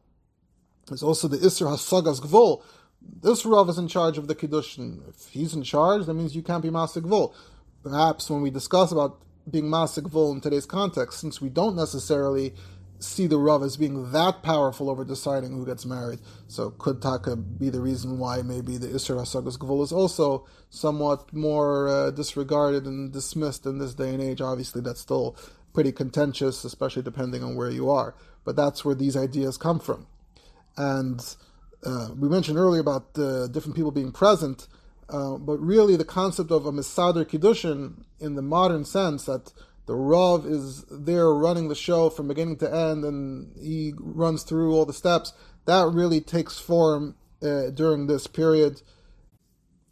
There's 0.88 1.04
also 1.04 1.28
the 1.28 1.36
Isser 1.36 1.68
Hasagas 1.68 2.22
Gvul. 2.22 2.64
This 3.02 3.46
Rav 3.46 3.68
is 3.68 3.78
in 3.78 3.90
charge 3.90 4.18
of 4.18 4.28
the 4.28 4.36
Kiddushin. 4.36 5.06
If 5.10 5.28
he's 5.28 5.54
in 5.54 5.64
charge, 5.64 6.06
that 6.06 6.14
means 6.14 6.34
you 6.34 6.42
can't 6.42 6.64
be 6.64 6.70
Masik 6.70 7.02
Gvul. 7.02 7.34
Perhaps 7.84 8.30
when 8.30 8.42
we 8.42 8.50
discuss 8.50 8.94
about 8.94 9.20
being 9.52 9.66
Masik 9.66 10.04
Gvul 10.04 10.32
in 10.32 10.40
today's 10.40 10.66
context, 10.66 11.20
since 11.20 11.42
we 11.42 11.50
don't 11.50 11.76
necessarily 11.76 12.56
see 13.00 13.28
the 13.28 13.38
Rav 13.38 13.64
as 13.64 13.78
being 13.78 14.12
that 14.12 14.44
powerful 14.44 14.90
over 14.90 15.04
deciding 15.04 15.52
who 15.52 15.66
gets 15.66 15.86
married, 15.86 16.20
so 16.48 16.72
could 16.72 17.02
Taka 17.02 17.36
be 17.36 17.70
the 17.70 17.82
reason 17.82 18.20
why 18.20 18.42
maybe 18.42 18.78
the 18.78 18.88
Isser 18.88 19.18
Hasagas 19.18 19.58
Gvul 19.58 19.84
is 19.84 19.92
also 19.92 20.46
somewhat 20.70 21.32
more 21.34 21.88
uh, 21.88 22.12
disregarded 22.12 22.86
and 22.86 23.12
dismissed 23.12 23.66
in 23.66 23.78
this 23.78 23.94
day 23.94 24.14
and 24.14 24.22
age? 24.22 24.42
Obviously, 24.42 24.82
that's 24.82 25.02
still 25.02 25.36
pretty 25.74 25.92
contentious, 25.92 26.64
especially 26.64 27.04
depending 27.04 27.44
on 27.44 27.56
where 27.56 27.70
you 27.70 27.90
are. 27.90 28.16
But 28.44 28.56
that's 28.56 28.84
where 28.84 28.96
these 28.96 29.16
ideas 29.16 29.58
come 29.58 29.80
from. 29.80 30.08
And 30.76 31.22
uh, 31.84 32.10
we 32.18 32.30
mentioned 32.30 32.58
earlier 32.58 32.82
about 32.82 33.18
uh, 33.18 33.48
different 33.48 33.76
people 33.76 33.92
being 33.92 34.12
present, 34.12 34.68
uh, 35.10 35.38
but 35.38 35.58
really 35.60 35.96
the 35.96 36.06
concept 36.06 36.52
of 36.52 36.66
a 36.66 36.72
Misader 36.72 37.26
Kiddushin 37.26 38.04
in 38.20 38.36
the 38.36 38.42
modern 38.42 38.86
sense 38.86 39.26
that 39.26 39.54
the 39.88 39.96
Rav 39.96 40.46
is 40.46 40.84
there 40.92 41.34
running 41.34 41.70
the 41.70 41.76
show 41.76 42.10
from 42.10 42.28
beginning 42.28 42.58
to 42.58 42.74
end 42.74 43.04
and 43.04 43.58
he 43.58 43.94
runs 43.98 44.44
through 44.44 44.74
all 44.74 44.86
the 44.86 44.94
steps, 44.94 45.34
that 45.66 45.88
really 45.88 46.22
takes 46.22 46.60
form 46.60 47.16
uh, 47.42 47.70
during 47.70 48.08
this 48.08 48.28
period, 48.28 48.82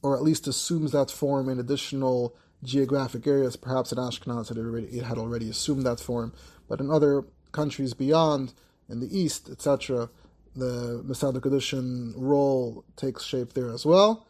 or 0.04 0.16
at 0.16 0.22
least 0.22 0.48
assumes 0.48 0.92
that 0.92 1.10
form 1.10 1.48
in 1.50 1.60
additional 1.60 2.36
geographic 2.62 3.26
areas. 3.26 3.56
Perhaps 3.56 3.94
in 3.94 3.98
Ashkenaz 3.98 4.52
it, 4.52 4.58
already, 4.58 4.88
it 4.88 5.04
had 5.04 5.18
already 5.18 5.50
assumed 5.50 5.86
that 5.86 6.02
form, 6.02 6.34
but 6.68 6.82
in 6.82 6.92
other 6.92 7.24
countries 7.54 7.94
beyond, 7.94 8.54
in 8.90 9.00
the 9.00 9.18
east, 9.18 9.50
etc., 9.50 10.10
the 10.58 11.04
Masader 11.06 11.40
Kedushin 11.40 12.14
role 12.16 12.84
takes 12.96 13.24
shape 13.24 13.54
there 13.54 13.72
as 13.72 13.86
well. 13.86 14.28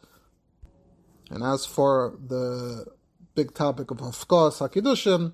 And 1.30 1.43
as 1.43 1.65
for 1.65 2.17
the 2.28 2.86
big 3.36 3.54
topic 3.54 3.91
of 3.91 3.97
Hafkas 3.97 4.60
HaKedushim, 4.60 5.34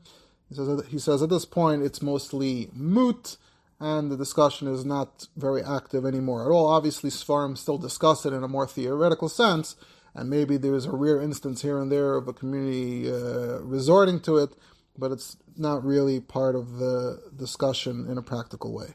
he 0.52 0.56
says, 0.56 0.84
he 0.90 1.00
says 1.00 1.24
at 1.24 1.30
this 1.30 1.46
point 1.46 1.82
it's 1.82 2.02
mostly 2.02 2.70
moot, 2.74 3.38
and 3.80 4.12
the 4.12 4.18
discussion 4.18 4.68
is 4.68 4.84
not 4.84 5.28
very 5.38 5.64
active 5.64 6.06
anymore 6.06 6.46
at 6.46 6.52
all. 6.52 6.68
Obviously, 6.68 7.10
Sfarim 7.10 7.58
still 7.58 7.78
discuss 7.78 8.26
it 8.26 8.34
in 8.34 8.44
a 8.44 8.48
more 8.48 8.68
theoretical 8.68 9.30
sense, 9.30 9.78
and 10.14 10.30
maybe 10.30 10.58
there 10.58 10.76
is 10.76 10.86
a 10.86 10.92
rare 10.92 11.22
instance 11.22 11.62
here 11.62 11.80
and 11.80 11.92
there 11.92 12.16
of 12.16 12.28
a 12.28 12.34
community 12.34 13.10
uh, 13.10 13.60
resorting 13.62 14.20
to 14.20 14.38
it, 14.38 14.52
but 14.98 15.12
it's 15.12 15.38
not 15.56 15.86
really 15.86 16.20
part 16.20 16.56
of 16.56 16.80
the 16.80 17.22
discussion 17.36 18.08
in 18.10 18.18
a 18.18 18.22
practical 18.22 18.74
way. 18.74 18.94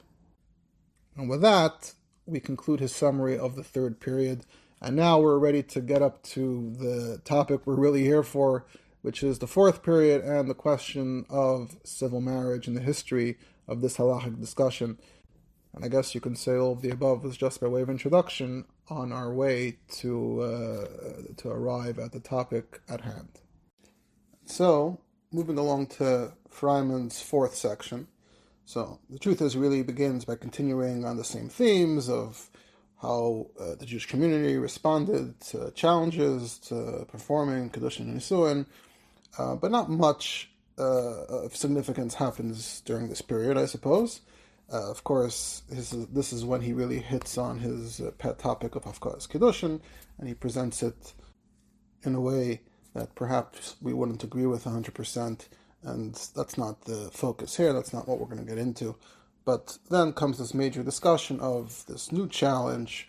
And 1.17 1.31
with 1.31 1.41
that, 1.41 1.95
we 2.27 2.39
conclude 2.39 2.81
his 2.81 2.95
summary 2.95 3.39
of 3.39 3.57
the 3.57 3.65
third 3.65 3.99
period. 3.99 4.45
And 4.83 4.95
now 4.95 5.19
we're 5.19 5.39
ready 5.39 5.63
to 5.63 5.81
get 5.81 6.03
up 6.03 6.23
to 6.25 6.75
the 6.79 7.23
topic 7.25 7.63
we're 7.65 7.77
really 7.77 8.03
here 8.03 8.23
for, 8.23 8.67
which 9.07 9.23
is 9.23 9.39
the 9.39 9.47
fourth 9.47 9.85
period 9.85 10.25
and 10.25 10.51
the 10.51 10.55
question 10.55 11.25
of 11.31 11.77
civil 11.85 12.21
marriage 12.21 12.67
and 12.67 12.77
the 12.77 12.81
history 12.81 13.39
of 13.69 13.81
this 13.81 13.99
halachic 13.99 14.41
discussion. 14.41 14.99
And 15.73 15.85
I 15.85 15.89
guess 15.89 16.13
you 16.13 16.21
can 16.21 16.35
say 16.35 16.57
all 16.57 16.73
of 16.73 16.83
the 16.83 16.91
above 16.91 17.23
was 17.23 17.37
just 17.37 17.61
by 17.61 17.69
way 17.69 17.83
of 17.83 17.89
introduction 17.89 18.65
on 18.89 19.13
our 19.13 19.33
way 19.33 19.79
to 19.99 20.41
uh, 20.41 20.87
to 21.37 21.49
arrive 21.49 22.01
at 22.01 22.11
the 22.11 22.19
topic 22.19 22.81
at 22.89 23.03
hand. 23.03 23.29
So, 24.45 24.99
moving 25.31 25.57
along 25.57 25.87
to 25.99 26.33
Freiman's 26.51 27.23
fourth 27.23 27.55
section. 27.55 28.09
So, 28.65 28.99
the 29.09 29.21
truth 29.21 29.41
is, 29.41 29.57
really 29.57 29.85
begins 29.85 30.25
by 30.25 30.35
continuing 30.35 31.05
on 31.05 31.17
the 31.17 31.23
same 31.23 31.49
themes 31.49 32.09
of 32.09 32.51
how 33.01 33.47
uh, 33.61 33.77
the 33.77 33.87
Jewish 33.87 34.07
community 34.07 34.57
responded 34.57 35.39
to 35.53 35.71
challenges 35.77 36.59
to 36.71 37.07
performing 37.07 37.71
Kedushin 37.71 38.09
and 38.09 38.19
Nisuin, 38.21 38.67
uh, 39.39 39.55
but 39.57 39.71
not 39.71 39.91
much 39.91 40.51
uh, 40.79 41.25
of 41.25 41.57
significance 41.57 42.15
happens 42.15 42.83
during 42.85 43.09
this 43.09 43.23
period, 43.23 43.57
I 43.57 43.67
suppose. 43.67 44.21
Uh, 44.73 44.91
of 44.91 45.05
course, 45.05 45.63
his, 45.73 45.91
this 45.91 46.33
is 46.33 46.45
when 46.45 46.61
he 46.61 46.73
really 46.73 46.99
hits 46.99 47.39
on 47.39 47.61
his 47.61 48.01
uh, 48.01 48.11
pet 48.19 48.39
topic 48.39 48.75
of 48.75 48.85
Hafkas 48.85 49.29
Kedushin, 49.29 49.81
and 50.19 50.29
he 50.29 50.35
presents 50.35 50.83
it 50.83 51.13
in 52.03 52.15
a 52.15 52.21
way 52.21 52.63
that 52.95 53.15
perhaps 53.15 53.77
we 53.81 53.93
wouldn't 53.93 54.25
agree 54.25 54.47
with 54.47 54.65
100%, 54.65 55.49
and 55.83 56.15
that's 56.35 56.59
not 56.59 56.83
the 56.83 57.11
focus 57.13 57.57
here, 57.57 57.73
that's 57.73 57.93
not 57.93 58.09
what 58.09 58.19
we're 58.19 58.27
going 58.27 58.45
to 58.45 58.45
get 58.45 58.59
into. 58.59 58.97
But 59.45 59.79
then 59.91 60.13
comes 60.13 60.39
this 60.39 60.55
major 60.55 60.83
discussion 60.83 61.39
of 61.39 61.85
this 61.87 62.11
new 62.11 62.29
challenge 62.29 63.09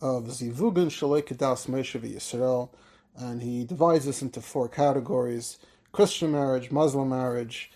of 0.00 0.24
Zivugin 0.24 0.88
Shalei 0.88 1.22
Kedas 1.22 1.68
Moshe 1.68 2.00
Yisrael, 2.00 2.70
and 3.16 3.42
he 3.42 3.64
divides 3.64 4.04
this 4.06 4.22
into 4.22 4.40
four 4.40 4.68
categories 4.68 5.58
Christian 5.92 6.32
marriage, 6.32 6.70
Muslim 6.70 7.10
marriage, 7.10 7.70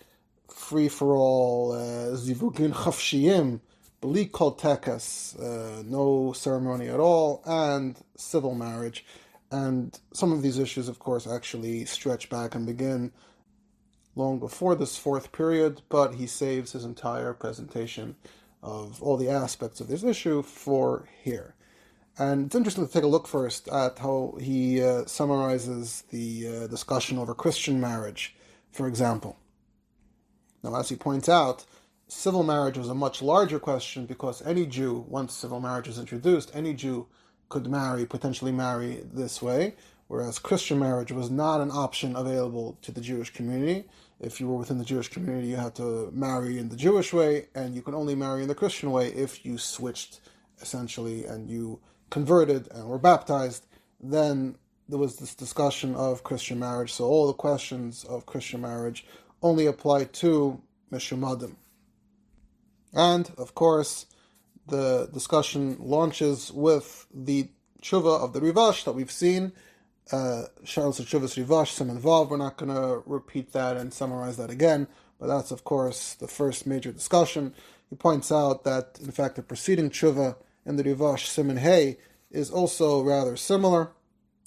free 0.48 0.88
for 0.88 1.14
all, 1.14 1.72
uh, 1.72 2.16
zivugin 2.16 2.72
chafshiyim, 2.72 3.60
beli 4.00 4.24
kol 4.24 4.54
tekas, 4.54 5.38
uh, 5.38 5.82
no 5.84 6.32
ceremony 6.32 6.88
at 6.88 6.98
all, 6.98 7.42
and 7.44 7.98
civil 8.16 8.54
marriage. 8.54 9.04
And 9.50 9.98
some 10.14 10.32
of 10.32 10.40
these 10.42 10.58
issues, 10.58 10.88
of 10.88 10.98
course, 10.98 11.26
actually 11.26 11.84
stretch 11.84 12.30
back 12.30 12.54
and 12.54 12.64
begin 12.66 13.12
long 14.14 14.38
before 14.38 14.74
this 14.74 14.96
fourth 14.96 15.30
period, 15.30 15.82
but 15.90 16.14
he 16.14 16.26
saves 16.26 16.72
his 16.72 16.84
entire 16.84 17.34
presentation 17.34 18.16
of 18.62 19.02
all 19.02 19.18
the 19.18 19.28
aspects 19.28 19.80
of 19.80 19.88
this 19.88 20.02
issue 20.02 20.42
for 20.42 21.06
here. 21.22 21.54
And 22.18 22.46
it's 22.46 22.54
interesting 22.54 22.86
to 22.86 22.92
take 22.92 23.02
a 23.02 23.08
look 23.08 23.28
first 23.28 23.68
at 23.68 23.98
how 23.98 24.38
he 24.40 24.82
uh, 24.82 25.04
summarizes 25.04 26.04
the 26.10 26.48
uh, 26.48 26.66
discussion 26.66 27.18
over 27.18 27.34
Christian 27.34 27.78
marriage, 27.78 28.34
for 28.72 28.88
example. 28.88 29.36
Now, 30.62 30.76
as 30.76 30.88
he 30.88 30.96
points 30.96 31.28
out, 31.28 31.66
civil 32.08 32.42
marriage 32.42 32.78
was 32.78 32.88
a 32.88 32.94
much 32.94 33.20
larger 33.20 33.58
question 33.58 34.06
because 34.06 34.40
any 34.46 34.64
Jew, 34.64 35.04
once 35.08 35.34
civil 35.34 35.60
marriage 35.60 35.88
was 35.88 35.98
introduced, 35.98 36.50
any 36.54 36.72
Jew 36.72 37.06
could 37.50 37.66
marry, 37.66 38.06
potentially 38.06 38.52
marry 38.52 39.02
this 39.12 39.42
way, 39.42 39.74
whereas 40.08 40.38
Christian 40.38 40.78
marriage 40.78 41.12
was 41.12 41.30
not 41.30 41.60
an 41.60 41.70
option 41.70 42.16
available 42.16 42.78
to 42.80 42.92
the 42.92 43.00
Jewish 43.02 43.30
community. 43.30 43.84
If 44.20 44.40
you 44.40 44.48
were 44.48 44.56
within 44.56 44.78
the 44.78 44.84
Jewish 44.86 45.08
community, 45.08 45.48
you 45.48 45.56
had 45.56 45.74
to 45.74 46.10
marry 46.14 46.58
in 46.58 46.70
the 46.70 46.76
Jewish 46.76 47.12
way, 47.12 47.48
and 47.54 47.74
you 47.74 47.82
could 47.82 47.94
only 47.94 48.14
marry 48.14 48.40
in 48.40 48.48
the 48.48 48.54
Christian 48.54 48.90
way 48.90 49.08
if 49.08 49.44
you 49.44 49.58
switched, 49.58 50.20
essentially, 50.62 51.26
and 51.26 51.50
you 51.50 51.78
converted 52.10 52.68
and 52.72 52.88
were 52.88 52.98
baptized. 52.98 53.66
Then 54.00 54.56
there 54.88 54.98
was 54.98 55.16
this 55.16 55.34
discussion 55.34 55.94
of 55.94 56.22
Christian 56.22 56.58
marriage. 56.58 56.92
So 56.92 57.04
all 57.04 57.26
the 57.26 57.32
questions 57.32 58.04
of 58.04 58.26
Christian 58.26 58.60
marriage 58.60 59.06
only 59.42 59.66
apply 59.66 60.04
to 60.04 60.60
Meshumadim. 60.92 61.56
And, 62.94 63.30
of 63.36 63.54
course, 63.54 64.06
the 64.68 65.08
discussion 65.12 65.76
launches 65.78 66.52
with 66.52 67.06
the 67.12 67.48
tshuva 67.82 68.20
of 68.22 68.32
the 68.32 68.40
Rivash 68.40 68.84
that 68.84 68.92
we've 68.92 69.10
seen. 69.10 69.52
Uh, 70.10 70.44
Shalos 70.64 71.00
Chuvas 71.02 71.36
Rivash, 71.36 71.72
some 71.72 71.90
involved. 71.90 72.30
We're 72.30 72.36
not 72.36 72.56
going 72.56 72.74
to 72.74 73.02
repeat 73.06 73.52
that 73.52 73.76
and 73.76 73.92
summarize 73.92 74.36
that 74.36 74.50
again, 74.50 74.86
but 75.18 75.26
that's, 75.26 75.50
of 75.50 75.64
course, 75.64 76.14
the 76.14 76.28
first 76.28 76.66
major 76.66 76.92
discussion. 76.92 77.54
He 77.90 77.96
points 77.96 78.32
out 78.32 78.64
that, 78.64 78.98
in 79.02 79.10
fact, 79.10 79.36
the 79.36 79.42
preceding 79.42 79.90
tshuva 79.90 80.36
in 80.66 80.76
the 80.76 80.84
Rivash 80.84 81.26
Simon 81.26 81.56
Hay 81.58 81.96
is 82.30 82.50
also 82.50 83.00
rather 83.00 83.36
similar. 83.36 83.92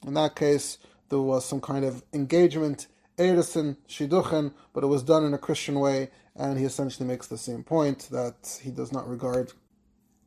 In 0.05 0.13
that 0.13 0.35
case, 0.35 0.77
there 1.09 1.19
was 1.19 1.45
some 1.45 1.61
kind 1.61 1.85
of 1.85 2.03
engagement 2.13 2.87
Erusin, 3.17 3.75
Shiduchen, 3.87 4.53
but 4.73 4.83
it 4.83 4.87
was 4.87 5.03
done 5.03 5.25
in 5.25 5.33
a 5.33 5.37
Christian 5.37 5.79
way, 5.79 6.09
and 6.35 6.57
he 6.57 6.65
essentially 6.65 7.07
makes 7.07 7.27
the 7.27 7.37
same 7.37 7.63
point 7.63 8.07
that 8.11 8.59
he 8.61 8.71
does 8.71 8.93
not 8.93 9.09
regard 9.09 9.51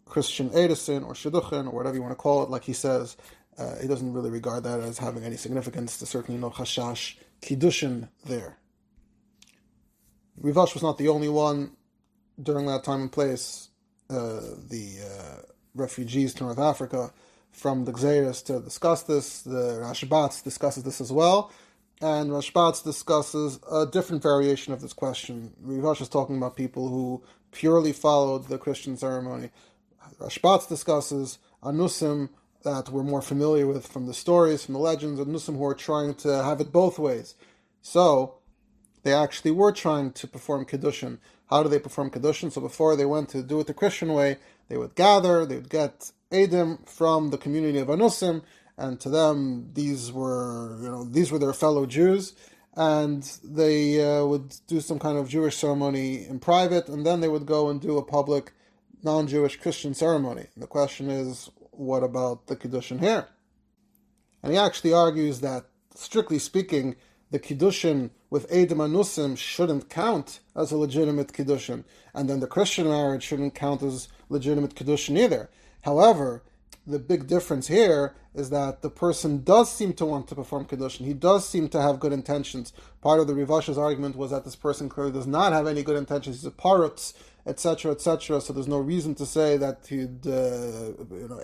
Christian 0.05 0.51
Erusin 0.51 1.07
or 1.07 1.15
Shiduchen 1.15 1.67
or 1.67 1.71
whatever 1.71 1.95
you 1.95 2.03
want 2.03 2.13
to 2.13 2.17
call 2.17 2.43
it, 2.43 2.51
like 2.51 2.65
he 2.65 2.75
says, 2.75 3.17
uh, 3.59 3.77
he 3.81 3.89
doesn't 3.89 4.13
really 4.13 4.31
regard 4.31 4.65
that 4.65 4.81
as 4.81 4.99
having 4.99 5.25
any 5.25 5.37
significance. 5.37 5.97
There's 5.97 6.11
certainly 6.11 6.41
no 6.41 6.51
Chashash 6.51 7.17
Kiddushin 7.41 8.09
there. 8.25 8.59
Rivash 10.41 10.75
was 10.75 10.83
not 10.83 10.99
the 10.99 11.09
only 11.09 11.29
one 11.29 11.77
during 12.43 12.67
that 12.67 12.85
time 12.85 13.03
and 13.03 13.13
place. 13.13 13.69
Uh, 14.11 14.41
the 14.69 14.99
uh, 15.03 15.52
refugees 15.75 16.35
to 16.35 16.45
North 16.45 16.59
Africa 16.59 17.13
from 17.51 17.85
the 17.85 17.93
Xeris 17.93 18.45
to 18.47 18.61
discuss 18.61 19.03
this. 19.03 19.43
The 19.43 19.81
Rashbatz 19.83 20.43
discusses 20.43 20.83
this 20.85 21.01
as 21.01 21.13
well 21.13 21.53
and 22.03 22.31
Rashbatz 22.31 22.83
discusses 22.83 23.61
a 23.71 23.87
different 23.87 24.23
variation 24.25 24.73
of 24.73 24.81
this 24.81 24.93
question. 24.93 25.53
Rivash 25.65 26.01
is 26.03 26.09
talking 26.09 26.37
about 26.37 26.57
people 26.57 26.89
who 26.89 27.23
purely 27.53 27.93
followed 27.93 28.49
the 28.49 28.59
Christian 28.59 28.97
ceremony. 28.97 29.51
Rashbatz 30.19 30.69
discusses 30.69 31.39
Anusim 31.63 32.31
that 32.65 32.89
we're 32.89 33.05
more 33.05 33.23
familiar 33.23 33.69
with 33.69 33.87
from 33.87 34.07
the 34.07 34.15
stories, 34.15 34.65
from 34.65 34.75
the 34.75 34.81
legends, 34.81 35.21
Anusim 35.21 35.57
who 35.57 35.65
are 35.65 35.75
trying 35.75 36.15
to 36.17 36.43
have 36.43 36.61
it 36.61 36.73
both 36.73 36.99
ways. 36.99 37.37
So, 37.83 38.39
they 39.05 39.13
actually 39.13 39.53
were 39.53 39.73
trying 39.73 40.13
to 40.13 40.27
perform 40.27 40.65
Kiddushin. 40.65 41.19
How 41.53 41.63
do 41.63 41.69
they 41.69 41.79
perform 41.79 42.11
Kiddushin? 42.11 42.51
So 42.51 42.63
before 42.63 42.97
they 42.97 43.05
went 43.05 43.29
to 43.31 43.43
do 43.43 43.61
it 43.61 43.67
the 43.67 43.75
Christian 43.75 44.15
way, 44.15 44.39
they 44.69 44.79
would 44.79 44.95
gather, 44.95 45.45
they 45.45 45.57
would 45.57 45.69
get 45.69 46.11
Adim 46.31 46.89
from 46.89 47.29
the 47.29 47.37
community 47.37 47.79
of 47.79 47.89
Anusim, 47.89 48.43
and 48.79 48.99
to 49.01 49.11
them 49.11 49.69
these 49.75 50.11
were 50.11 50.79
you 50.81 50.89
know 50.89 51.05
these 51.05 51.31
were 51.31 51.39
their 51.39 51.53
fellow 51.53 51.85
Jews, 51.85 52.33
and 52.75 53.23
they 53.45 54.03
uh, 54.03 54.25
would 54.25 54.57
do 54.67 54.81
some 54.81 54.99
kind 54.99 55.19
of 55.19 55.29
Jewish 55.29 55.57
ceremony 55.59 56.27
in 56.27 56.39
private, 56.39 56.89
and 56.89 57.05
then 57.05 57.21
they 57.21 57.29
would 57.29 57.45
go 57.45 57.69
and 57.69 57.83
do 57.83 57.99
a 57.99 58.03
public 58.03 58.53
non-Jewish 59.03 59.57
Christian 59.61 59.93
ceremony. 59.93 60.47
And 60.55 60.63
the 60.63 60.75
question 60.79 61.11
is, 61.11 61.51
what 61.73 62.03
about 62.03 62.47
the 62.47 62.57
kiddushin 62.57 63.01
here? 63.01 63.29
And 64.43 64.53
he 64.53 64.59
actually 64.59 64.95
argues 64.95 65.41
that, 65.41 65.67
strictly 65.95 66.39
speaking, 66.39 66.97
the 67.31 67.39
kiddushin 67.39 68.11
with 68.33 68.51
Edim 68.51 68.79
Anusim 68.79 69.37
shouldn't 69.37 69.91
count 69.91 70.41
as 70.57 70.73
a 70.73 70.77
legitimate 70.79 71.35
kiddushin, 71.35 71.85
and 72.15 72.31
then 72.31 72.41
the 72.41 72.47
Christian 72.47 72.89
marriage 72.89 73.23
shouldn't 73.23 73.55
count 73.55 73.83
as 73.83 74.09
legitimate 74.31 74.75
kiddushin 74.75 75.19
either. 75.19 75.51
However, 75.83 76.43
the 76.87 76.99
big 76.99 77.27
difference 77.27 77.69
here 77.69 78.15
is 78.35 78.49
that 78.49 78.81
the 78.81 78.89
person 78.89 79.45
does 79.45 79.71
seem 79.71 79.93
to 79.93 80.07
want 80.07 80.29
to 80.29 80.35
perform 80.35 80.65
Kiddushin. 80.65 81.05
He 81.05 81.13
does 81.13 81.47
seem 81.47 81.69
to 81.69 81.83
have 81.83 82.01
good 82.01 82.13
intentions. 82.13 82.73
Part 83.03 83.21
of 83.21 83.27
the 83.27 83.35
Rivash's 83.35 83.77
argument 83.77 84.17
was 84.17 84.31
that 84.31 84.45
this 84.45 84.57
person 84.57 84.89
clearly 84.89 85.13
does 85.13 85.27
not 85.27 85.53
have 85.53 85.67
any 85.67 85.83
good 85.83 85.97
intentions. 85.97 86.37
He's 86.37 86.47
a 86.47 86.51
parutz, 86.51 87.13
etc., 87.47 87.93
etc. 87.93 88.41
So 88.41 88.53
there's 88.53 88.69
no 88.69 88.79
reason 88.79 89.15
to 89.17 89.27
say 89.27 89.57
that 89.57 89.87
he'd, 89.89 90.27
uh, 90.27 90.93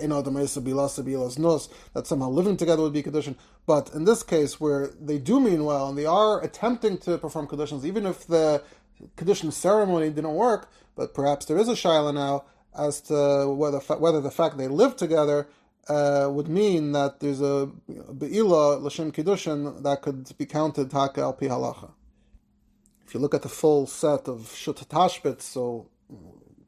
you 0.00 0.08
know, 0.08 0.22
that 0.22 2.06
somehow 2.06 2.28
living 2.28 2.56
together 2.56 2.82
would 2.82 2.92
be 2.92 3.02
Kedushin. 3.02 3.36
But 3.66 3.92
in 3.94 4.04
this 4.04 4.22
case, 4.22 4.60
where 4.60 4.90
they 5.00 5.18
do 5.18 5.40
mean 5.40 5.64
well 5.64 5.88
and 5.88 5.98
they 5.98 6.06
are 6.06 6.42
attempting 6.42 6.98
to 6.98 7.18
perform 7.18 7.46
Kedushin, 7.48 7.84
even 7.84 8.06
if 8.06 8.26
the 8.26 8.62
Kedushin 9.16 9.52
ceremony 9.52 10.10
didn't 10.10 10.34
work, 10.34 10.70
but 10.94 11.14
perhaps 11.14 11.46
there 11.46 11.58
is 11.58 11.68
a 11.68 11.72
Shaila 11.72 12.14
now 12.14 12.44
as 12.76 13.00
to 13.02 13.48
whether, 13.48 13.78
whether 13.78 14.20
the 14.20 14.30
fact 14.30 14.56
they 14.56 14.68
live 14.68 14.96
together 14.96 15.48
uh, 15.88 16.28
would 16.30 16.48
mean 16.48 16.92
that 16.92 17.20
there's 17.20 17.40
a 17.40 17.70
Be'ila 17.86 18.78
Lashem 18.78 19.12
Kedushin 19.12 19.82
that 19.82 20.02
could 20.02 20.36
be 20.36 20.46
counted 20.46 20.90
Taka 20.90 21.22
al 21.22 21.32
Pi 21.32 21.46
Halacha. 21.46 21.90
If 23.08 23.14
you 23.14 23.20
look 23.20 23.32
at 23.32 23.40
the 23.40 23.48
full 23.48 23.86
set 23.86 24.28
of 24.28 24.54
Shut 24.54 24.76
Tashbetz, 24.76 25.40
so 25.40 25.86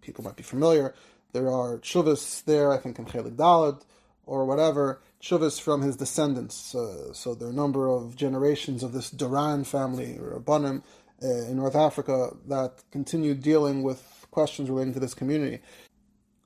people 0.01 0.25
might 0.25 0.37
be 0.37 0.43
familiar, 0.43 0.95
there 1.35 1.51
are 1.51 1.77
Chuvas 1.81 2.43
there, 2.47 2.73
I 2.73 2.79
think 2.79 2.99
in 2.99 3.05
Chelik 3.05 3.37
Dalad, 3.37 3.83
or 4.25 4.47
whatever, 4.47 5.03
Chuvas 5.21 5.61
from 5.61 5.83
his 5.83 5.97
descendants. 5.99 6.75
Uh, 6.75 7.13
so 7.13 7.35
there 7.35 7.49
are 7.49 7.51
a 7.51 7.55
number 7.55 7.89
of 7.89 8.17
generations 8.17 8.83
of 8.83 8.95
this 8.95 9.11
Duran 9.11 9.65
family, 9.65 10.17
or 10.17 10.41
Abanim, 10.41 10.83
uh, 11.23 11.27
in 11.27 11.57
North 11.57 11.77
Africa, 11.77 12.31
that 12.49 12.85
continue 12.91 13.35
dealing 13.35 13.83
with 13.83 14.27
questions 14.31 14.71
relating 14.71 14.95
to 14.95 15.01
this 15.01 15.13
community. 15.13 15.61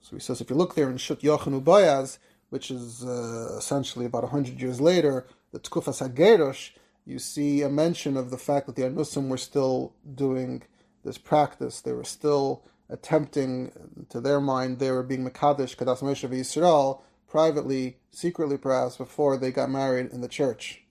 So 0.00 0.16
he 0.16 0.20
says, 0.20 0.40
if 0.40 0.50
you 0.50 0.56
look 0.56 0.74
there 0.74 0.90
in 0.90 0.96
Shut 0.96 1.20
Yachin 1.20 1.62
U'Boaz, 1.62 2.18
which 2.50 2.72
is 2.72 3.04
uh, 3.04 3.58
essentially 3.58 4.06
about 4.06 4.24
100 4.24 4.60
years 4.60 4.80
later, 4.80 5.24
the 5.52 5.60
Tkufas 5.60 6.02
HaGerosh, 6.02 6.70
you 7.06 7.18
see 7.18 7.62
a 7.62 7.68
mention 7.68 8.16
of 8.16 8.30
the 8.30 8.38
fact 8.38 8.66
that 8.66 8.76
the 8.76 8.82
Anusim 8.82 9.28
were 9.28 9.36
still 9.36 9.94
doing 10.14 10.62
this 11.04 11.18
practice. 11.18 11.80
They 11.80 11.92
were 11.92 12.04
still 12.04 12.64
attempting, 12.88 13.72
to 14.08 14.20
their 14.20 14.40
mind, 14.40 14.78
they 14.78 14.90
were 14.90 15.02
being 15.02 15.28
Mekadesh, 15.28 15.76
Kadas 15.76 16.00
Moshe 16.00 16.28
Yisrael, 16.28 17.00
privately, 17.28 17.98
secretly 18.10 18.56
perhaps, 18.56 18.96
before 18.96 19.36
they 19.36 19.50
got 19.50 19.70
married 19.70 20.12
in 20.12 20.20
the 20.20 20.28
church. 20.28 20.82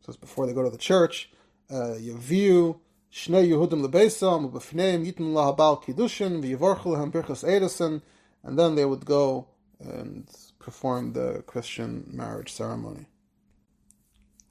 So 0.00 0.10
it's 0.10 0.16
before 0.16 0.46
they 0.46 0.52
go 0.52 0.62
to 0.62 0.70
the 0.70 0.78
church, 0.78 1.30
uh, 1.70 1.96
Yaviu, 1.98 2.78
Shnei 3.12 3.48
Yehudim 3.48 3.86
Lebeisam, 3.86 4.50
Ubefneim 4.50 5.06
Yitim 5.06 5.32
Lahabal 5.32 5.82
Kiddushin, 5.82 6.42
V'yivorchu 6.42 6.86
Lehem 6.86 7.10
Birchas 7.10 7.44
Erusin, 7.44 8.02
and 8.42 8.58
then 8.58 8.74
they 8.74 8.84
would 8.84 9.04
go 9.04 9.48
and 9.80 10.28
perform 10.58 11.12
the 11.12 11.42
Christian 11.46 12.08
marriage 12.12 12.52
ceremony. 12.52 13.06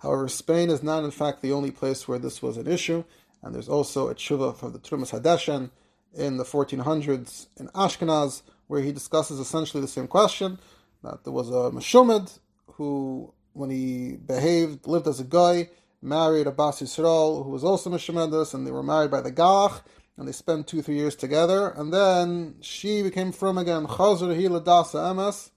However, 0.04 0.28
Spain 0.28 0.70
is 0.70 0.84
not 0.84 1.06
in 1.06 1.12
fact 1.12 1.42
the 1.42 1.54
only 1.54 1.72
place 1.72 2.08
where 2.08 2.20
this 2.20 2.42
was 2.42 2.58
an 2.58 2.68
issue, 2.68 3.06
and 3.42 3.56
there's 3.56 3.70
also 3.70 4.10
a 4.10 4.16
tshuva 4.16 4.56
for 4.56 4.70
the 4.70 4.78
Trumas 4.78 5.18
Hadeshen 5.18 5.72
in 6.14 6.36
the 6.36 6.44
1400s 6.44 7.48
in 7.58 7.70
Ashkenaz, 7.70 8.42
where 8.68 8.82
he 8.82 8.92
discusses 8.92 9.40
essentially 9.40 9.80
the 9.80 9.88
same 9.88 10.08
question, 10.08 10.60
that 11.04 11.24
there 11.24 11.32
was 11.32 11.50
a 11.50 11.72
Meshumad 11.72 12.38
who, 12.74 13.34
when 13.54 13.70
he 13.70 14.18
behaved, 14.18 14.88
lived 14.88 15.08
as 15.08 15.22
a 15.22 15.24
guy, 15.24 15.70
married 16.02 16.48
a 16.48 16.52
Bas 16.52 16.82
Yisrael 16.82 17.46
who 17.46 17.50
was 17.50 17.64
also 17.64 17.90
Meshumadas, 17.90 18.54
and 18.54 18.68
they 18.68 18.72
were 18.72 18.84
married 18.84 19.10
by 19.10 19.22
the 19.22 19.32
Galach, 19.32 19.84
and 20.18 20.28
they 20.28 20.34
spent 20.34 20.68
two, 20.68 20.82
three 20.82 20.96
years 20.96 21.16
together, 21.16 21.70
and 21.70 21.94
then 21.94 22.56
she 22.60 23.02
became 23.02 23.32
from 23.32 23.58
again, 23.58 23.88
Chazur 23.88 24.38
Hila 24.38 24.66
Dasa 24.66 25.14
Emes, 25.14 25.52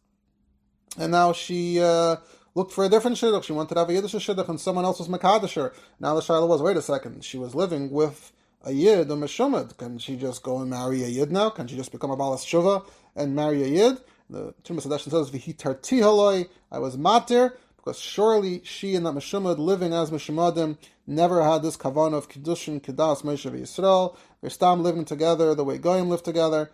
and 0.96 1.10
now 1.10 1.32
she 1.32 1.80
uh, 1.80 2.16
looked 2.56 2.72
for 2.72 2.84
a 2.84 2.88
different 2.88 3.18
shidduch. 3.18 3.44
She 3.44 3.52
wanted 3.52 3.74
to 3.74 3.80
have 3.80 3.90
a 3.90 3.92
Yiddish 3.92 4.14
shidduch, 4.14 4.48
and 4.48 4.58
someone 4.58 4.86
else 4.86 4.98
was 4.98 5.08
Makadisher. 5.08 5.74
Now 6.00 6.14
the 6.14 6.22
Shiloh 6.22 6.46
was, 6.46 6.62
wait 6.62 6.76
a 6.78 6.82
second, 6.82 7.22
she 7.22 7.36
was 7.36 7.54
living 7.54 7.90
with 7.90 8.32
a 8.64 8.72
Yid, 8.72 9.10
a 9.10 9.14
Meshumad. 9.14 9.76
Can 9.76 9.98
she 9.98 10.16
just 10.16 10.42
go 10.42 10.58
and 10.58 10.70
marry 10.70 11.04
a 11.04 11.06
Yid 11.06 11.30
now? 11.30 11.50
Can 11.50 11.68
she 11.68 11.76
just 11.76 11.92
become 11.92 12.10
a 12.10 12.16
Balas 12.16 12.44
Shuva 12.44 12.88
and 13.14 13.36
marry 13.36 13.62
a 13.62 13.66
Yid? 13.66 13.98
The 14.30 14.54
Trumas 14.64 14.86
Hadeshen 14.86 15.10
says, 15.10 15.30
Vihitarti 15.30 16.00
haloi, 16.00 16.48
I 16.72 16.78
was 16.78 16.96
matir, 16.96 17.52
because 17.76 18.00
surely 18.00 18.62
she 18.64 18.96
and 18.96 19.04
that 19.04 19.14
Meshumad 19.14 19.58
living 19.58 19.92
as 19.92 20.10
Meshumadim 20.10 20.78
never 21.06 21.44
had 21.44 21.62
this 21.62 21.76
kavan 21.76 22.14
of 22.14 22.28
Kiddushin, 22.28 22.80
Kedas, 22.80 23.22
Moshe 23.22 23.48
Yisrael. 23.48 24.16
They're 24.40 24.50
stam 24.50 24.82
living 24.82 25.04
together 25.04 25.54
the 25.54 25.62
way 25.62 25.76
Goyim 25.76 26.08
live 26.08 26.22
together. 26.22 26.70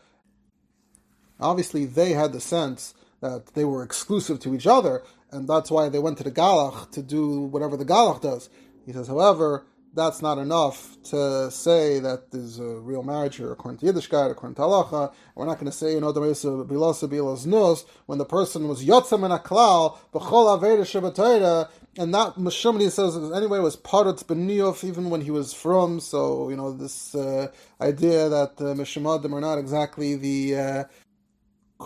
Obviously, 1.40 1.84
they 1.84 2.12
had 2.12 2.32
the 2.32 2.40
sense 2.40 2.94
that 3.20 3.54
they 3.54 3.64
were 3.64 3.82
exclusive 3.82 4.40
to 4.40 4.54
each 4.54 4.66
other, 4.66 5.02
and 5.32 5.48
that's 5.48 5.70
why 5.70 5.88
they 5.88 5.98
went 5.98 6.18
to 6.18 6.24
the 6.24 6.30
Galach 6.30 6.90
to 6.92 7.02
do 7.02 7.40
whatever 7.40 7.76
the 7.76 7.84
Galach 7.84 8.20
does. 8.20 8.48
He 8.86 8.92
says, 8.92 9.08
however, 9.08 9.66
that's 9.94 10.22
not 10.22 10.38
enough 10.38 10.96
to 11.04 11.50
say 11.50 11.98
that 11.98 12.30
there's 12.30 12.58
a 12.58 12.80
real 12.80 13.02
marriage 13.02 13.36
here 13.36 13.52
according 13.52 13.78
to 13.78 13.86
Yiddishkeit, 13.86 14.30
according 14.30 14.54
to 14.54 14.62
Halacha. 14.62 15.12
We're 15.34 15.46
not 15.46 15.58
going 15.58 15.70
to 15.70 15.76
say, 15.76 15.92
you 15.92 16.00
know, 16.00 16.12
nus 16.12 17.84
when 18.06 18.18
the 18.18 18.24
person 18.24 18.68
was 18.68 18.84
yotzem 18.84 19.24
and 19.24 19.42
aklal 19.42 19.98
b'chol 20.12 20.58
aveda 20.58 21.68
and 21.98 22.14
that 22.14 22.36
Meshumni 22.36 22.90
says 22.90 23.16
anyway 23.32 23.58
was 23.58 23.76
parat 23.76 24.24
beniyov 24.24 24.82
even 24.82 25.10
when 25.10 25.20
he 25.20 25.30
was 25.30 25.52
from. 25.52 26.00
So 26.00 26.48
you 26.48 26.56
know 26.56 26.72
this 26.72 27.14
uh, 27.14 27.48
idea 27.80 28.30
that 28.30 28.58
uh, 28.60 29.34
are 29.34 29.40
not 29.40 29.58
exactly 29.58 30.14
the 30.16 30.56
uh, 30.56 30.84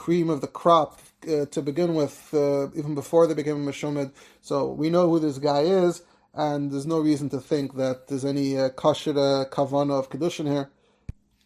cream 0.05 0.29
of 0.31 0.41
the 0.41 0.53
crop 0.61 0.91
uh, 1.33 1.47
to 1.55 1.61
begin 1.71 1.95
with, 2.01 2.17
uh, 2.33 2.71
even 2.81 2.95
before 2.95 3.27
they 3.27 3.35
became 3.43 3.59
a 3.63 3.71
Meshumid. 3.71 4.09
So 4.49 4.55
we 4.81 4.89
know 4.95 5.09
who 5.11 5.19
this 5.19 5.39
guy 5.39 5.63
is, 5.87 6.03
and 6.35 6.71
there's 6.71 6.87
no 6.95 7.01
reason 7.11 7.29
to 7.31 7.41
think 7.41 7.77
that 7.83 8.09
there's 8.09 8.27
any 8.35 8.49
uh, 8.59 8.69
kavana 8.71 9.95
of 10.01 10.11
Kedushin 10.11 10.49
here. 10.55 10.69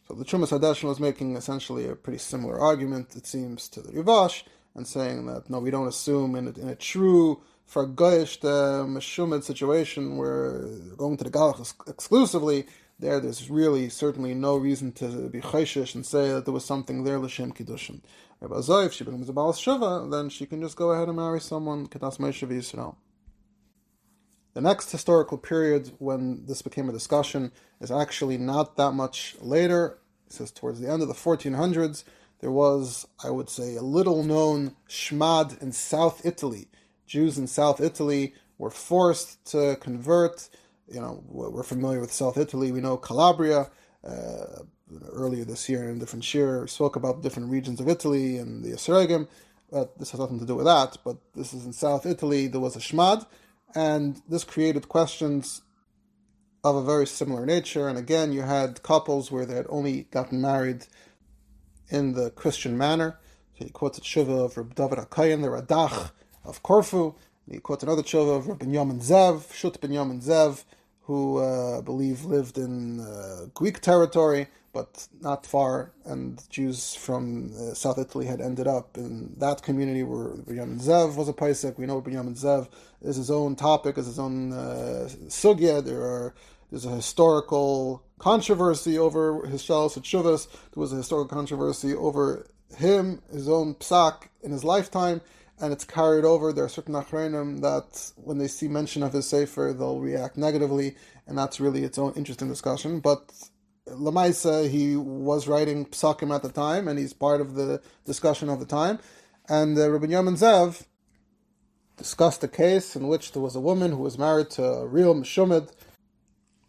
So 0.07 0.14
the 0.14 0.24
Trumas 0.24 0.53
Hadeshin 0.55 0.88
was 0.92 0.98
making 0.98 1.36
essentially 1.36 1.84
a 1.88 1.94
pretty 1.94 2.18
similar 2.18 2.59
argument, 2.59 3.07
it 3.20 3.26
seems, 3.26 3.68
to 3.68 3.80
the 3.80 3.92
Rivash, 3.92 4.42
and 4.74 4.84
saying 4.86 5.26
that, 5.26 5.48
no, 5.48 5.61
we 5.61 5.70
don't 5.70 5.86
assume 5.94 6.34
in 6.34 6.48
a, 6.48 6.53
in 6.62 6.68
a 6.68 6.74
true 6.74 7.40
for 7.70 7.86
Goyish 7.86 8.40
the 8.40 8.84
Meshumid 8.96 9.44
situation 9.44 10.16
where 10.16 10.62
going 10.96 11.16
to 11.18 11.24
the 11.24 11.30
Galach 11.30 11.61
exclusively, 11.94 12.66
there 13.01 13.20
there's 13.20 13.51
really 13.51 13.88
certainly 13.88 14.34
no 14.34 14.57
reason 14.57 14.92
to 14.92 15.28
be 15.28 15.40
chayshish 15.40 15.94
and 15.94 16.05
say 16.05 16.28
that 16.28 16.44
there 16.44 16.55
was 16.55 16.64
something 16.64 17.05
there 17.05 17.18
l'shem 17.18 17.53
kiddushin. 17.53 18.01
Rabbi 18.40 18.84
if 18.84 18.92
she 18.92 19.05
becomes 19.05 19.28
a 19.28 19.32
Baal 19.32 19.53
Shuvah, 19.53 20.11
then 20.11 20.30
she 20.30 20.46
can 20.46 20.62
just 20.62 20.76
go 20.76 20.92
ahead 20.92 21.09
and 21.09 21.16
marry 21.16 21.40
someone, 21.40 21.86
Kedas 21.86 22.18
Moshe 22.18 22.46
Yisrael. 22.46 22.96
The 24.55 24.61
next 24.61 24.90
historical 24.90 25.38
period 25.38 25.92
when 25.98 26.46
this 26.46 26.62
became 26.62 26.88
a 26.88 26.92
discussion 26.92 27.53
is 27.80 27.90
actually 27.90 28.38
not 28.38 28.76
that 28.76 28.92
much 28.92 29.36
later. 29.40 29.98
It 30.26 30.32
says 30.32 30.51
towards 30.51 30.80
the 30.80 30.90
end 30.90 31.03
of 31.03 31.09
the 31.09 31.14
1400s, 31.14 32.05
there 32.40 32.51
was, 32.51 33.07
I 33.22 33.30
would 33.30 33.51
say, 33.51 33.76
a 33.76 33.82
little 33.82 34.24
known 34.24 34.74
Shmad 34.88 35.61
in 35.62 35.72
South 35.72 36.24
Italy. 36.24 36.68
Jews 37.07 37.38
in 37.38 37.46
South 37.46 37.80
Italy 37.80 38.34
were 38.59 38.70
forced 38.70 39.44
to 39.53 39.76
convert. 39.80 40.48
You 40.91 41.01
know, 41.01 41.22
we're 41.28 41.62
familiar 41.62 42.01
with 42.01 42.12
South 42.12 42.36
Italy. 42.36 42.72
We 42.72 42.80
know 42.80 42.97
Calabria. 42.97 43.70
Uh, 44.03 44.62
earlier 45.12 45.45
this 45.45 45.68
year 45.68 45.88
in 45.88 45.97
a 45.97 45.99
different 45.99 46.24
shir 46.24 46.66
spoke 46.66 46.97
about 46.97 47.22
different 47.22 47.51
regions 47.51 47.80
of 47.80 47.88
Italy 47.88 48.38
and 48.38 48.64
the 48.64 48.70
Esregim. 48.70 49.28
But 49.70 49.99
this 49.99 50.11
has 50.11 50.20
nothing 50.20 50.41
to 50.41 50.47
do 50.47 50.57
with 50.57 50.66
that. 50.66 50.99
But 51.05 51.18
this 51.34 51.53
is 51.55 51.64
in 51.64 51.72
South 51.72 52.07
Italy. 52.07 52.49
There 52.49 52.61
was 52.61 52.76
a 52.76 52.80
shmad, 52.80 53.24
and 53.74 54.20
this 54.28 54.43
created 54.43 54.88
questions 54.88 55.62
of 56.64 56.74
a 56.74 56.84
very 56.84 57.07
similar 57.07 57.47
nature. 57.47 57.88
And 57.88 57.97
again, 57.97 58.32
you 58.32 58.43
had 58.43 58.82
couples 58.82 59.30
where 59.30 59.47
they 59.47 59.55
had 59.55 59.66
only 59.68 60.03
gotten 60.11 60.41
married 60.41 60.86
in 61.88 62.14
the 62.14 62.30
Christian 62.30 62.76
manner. 62.76 63.18
So 63.59 63.64
he 63.64 63.70
quotes 63.70 63.99
a 63.99 64.01
tshuva 64.01 64.45
of 64.45 64.57
Rabbi 64.57 64.74
David 64.74 64.99
HaKayan, 64.99 65.43
the 65.43 65.49
Radach 65.49 66.11
of 66.45 66.62
Corfu. 66.62 67.14
He 67.49 67.59
quotes 67.59 67.84
another 67.84 68.03
tshuva 68.03 68.38
of 68.38 68.49
Rabbi 68.49 68.66
Yamin 68.66 69.01
Zev, 69.01 69.53
Shut 69.53 69.80
Binyamin 69.80 70.22
Zev, 70.22 70.64
who 71.11 71.38
uh, 71.38 71.78
I 71.78 71.80
believe 71.80 72.24
lived 72.24 72.56
in 72.56 73.00
uh, 73.00 73.46
Greek 73.52 73.80
territory 73.80 74.46
but 74.72 75.08
not 75.20 75.44
far. 75.44 75.90
And 76.04 76.40
Jews 76.48 76.94
from 76.94 77.52
uh, 77.52 77.74
South 77.74 77.98
Italy 77.98 78.26
had 78.26 78.40
ended 78.40 78.68
up 78.68 78.96
in 78.96 79.34
that 79.38 79.62
community 79.62 80.04
where 80.04 80.28
Binyamin 80.46 80.80
Zev 80.80 81.16
was 81.16 81.28
a 81.28 81.32
Paisek. 81.32 81.76
We 81.78 81.86
know 81.86 82.00
Binyamin 82.00 82.38
Zev 82.40 82.68
is 83.02 83.16
his 83.16 83.30
own 83.30 83.56
topic, 83.56 83.98
is 83.98 84.06
his 84.06 84.20
own 84.20 84.52
uh, 84.52 85.08
sugya. 85.26 85.84
There 85.84 86.02
are 86.02 86.34
there's 86.70 86.84
a 86.84 86.94
historical 86.94 88.04
controversy 88.20 88.96
over 88.96 89.44
his 89.46 89.62
Shalos. 89.64 90.46
There 90.72 90.80
was 90.80 90.92
a 90.92 90.96
historical 91.02 91.36
controversy 91.36 91.92
over 91.96 92.46
him, 92.76 93.22
his 93.32 93.48
own 93.48 93.74
psak 93.74 94.28
in 94.44 94.52
his 94.52 94.62
lifetime, 94.62 95.20
and 95.61 95.72
it's 95.72 95.84
carried 95.84 96.24
over. 96.24 96.52
There 96.52 96.64
are 96.64 96.68
certain 96.68 96.94
achrenim 96.94 97.61
that 97.61 98.12
when 98.16 98.38
they 98.38 98.48
see 98.48 98.68
mention 98.68 99.02
of 99.02 99.12
his 99.12 99.28
sefer, 99.28 99.74
they'll 99.76 100.00
react 100.00 100.36
negatively, 100.36 100.96
and 101.26 101.36
that's 101.36 101.61
really 101.61 101.84
its 101.84 101.98
own 101.98 102.12
interesting 102.14 102.48
discussion. 102.48 103.00
But 103.00 103.32
Lamaisa, 103.86 104.68
he 104.68 104.96
was 104.96 105.48
writing 105.48 105.86
psakim 105.86 106.34
at 106.34 106.42
the 106.42 106.50
time, 106.50 106.88
and 106.88 106.98
he's 106.98 107.12
part 107.12 107.40
of 107.40 107.54
the 107.54 107.80
discussion 108.04 108.48
of 108.48 108.61
the 108.61 108.66
time. 108.66 108.98
And 109.48 109.76
uh, 109.78 109.90
Rabbi 109.90 110.06
Yamin 110.06 110.38
Zev 110.38 110.84
discussed 111.96 112.42
a 112.44 112.48
case 112.48 112.96
in 112.96 113.08
which 113.08 113.32
there 113.32 113.42
was 113.42 113.56
a 113.56 113.61
woman 113.61 113.90
who 113.92 113.98
was 113.98 114.16
married 114.16 114.50
to 114.50 114.64
a 114.64 114.86
real 114.86 115.14
Meshumid 115.14 115.72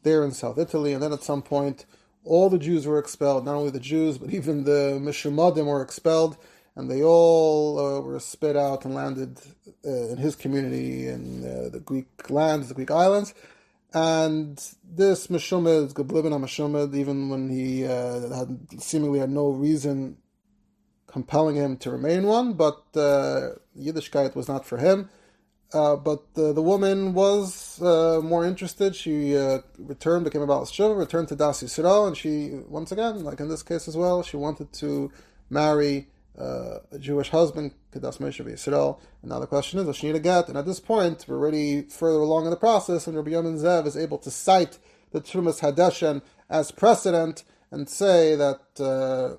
there 0.03 0.23
in 0.23 0.31
South 0.31 0.57
Italy, 0.57 0.93
and 0.93 1.01
then 1.01 1.13
at 1.13 1.23
some 1.23 1.41
point, 1.41 1.85
all 2.23 2.49
the 2.49 2.57
Jews 2.57 2.85
were 2.85 2.99
expelled, 2.99 3.45
not 3.45 3.55
only 3.55 3.71
the 3.71 3.79
Jews, 3.79 4.17
but 4.17 4.31
even 4.33 4.63
the 4.63 4.99
Mishumadim 5.01 5.65
were 5.65 5.81
expelled, 5.81 6.37
and 6.76 6.89
they 6.89 7.03
all 7.03 7.80
uh, 7.80 8.01
were 8.01 8.19
spit 8.19 8.55
out 8.55 8.86
and 8.86 8.95
landed 8.95 9.39
uh, 9.86 10.09
in 10.09 10.17
his 10.17 10.36
community 10.36 11.07
in 11.07 11.43
uh, 11.45 11.69
the 11.69 11.80
Greek 11.80 12.30
lands, 12.30 12.69
the 12.69 12.74
Greek 12.74 12.91
islands. 12.91 13.34
And 13.93 14.57
this 14.84 15.28
Meshumad, 15.28 15.93
Gablibin 15.93 16.32
Meshumad, 16.32 16.95
even 16.95 17.30
when 17.30 17.49
he 17.49 17.86
uh, 17.86 18.34
had 18.34 18.82
seemingly 18.82 19.19
had 19.19 19.30
no 19.30 19.49
reason 19.49 20.17
compelling 21.07 21.57
him 21.57 21.76
to 21.76 21.91
remain 21.91 22.24
one, 22.24 22.53
but 22.53 22.84
uh, 22.95 23.49
Yiddishkeit 23.78 24.34
was 24.34 24.47
not 24.47 24.65
for 24.65 24.78
him. 24.78 25.09
Uh, 25.74 25.95
but 25.97 26.34
the, 26.34 26.61
woman 26.61 27.13
was 27.13 27.80
more 27.80 28.45
interested. 28.45 28.93
She 28.93 29.34
returned, 29.78 30.26
became 30.26 30.41
a 30.41 30.47
Baal 30.47 30.67
returned 30.95 31.30
to 31.30 31.36
Das 31.36 31.63
Yisrael, 31.63 32.07
and 32.07 32.15
she, 32.15 32.59
once 32.67 32.91
again, 32.91 33.24
like 33.24 33.39
in 33.39 33.47
this 33.47 33.63
case 33.63 33.88
as 33.88 33.95
well, 33.95 34.22
she 34.22 34.36
wanted 34.36 34.72
to 34.74 35.11
marry 35.49 36.07
uh, 36.38 36.79
a 36.91 36.99
Jewish 36.99 37.29
husband, 37.29 37.73
Kedas 37.91 38.19
Moshe 38.19 38.43
Yisrael. 38.45 38.99
And 39.21 39.29
now 39.32 39.39
the 39.39 39.47
question 39.47 39.79
is, 39.79 39.86
does 39.86 39.97
she 39.97 40.07
need 40.07 40.15
a 40.15 40.19
get? 40.19 40.47
And 40.47 40.57
at 40.57 40.65
this 40.65 40.79
point, 40.79 41.25
we're 41.27 41.38
already 41.38 41.84
further 41.84 42.19
along 42.19 42.45
in 42.45 42.51
the 42.51 42.57
process, 42.57 43.07
and 43.07 43.15
Rabbi 43.15 43.32
Yamin 43.32 43.59
Zev 43.59 43.86
is 43.86 43.97
able 43.97 44.17
to 44.19 44.32
cite 44.32 44.79
the 45.11 45.21
Trumas 45.21 45.59
Hadeshen 45.59 46.21
as 46.49 46.71
precedent 46.71 47.43
and 47.69 47.88
say 47.88 48.36
that 48.36 48.61
uh, 48.79 49.38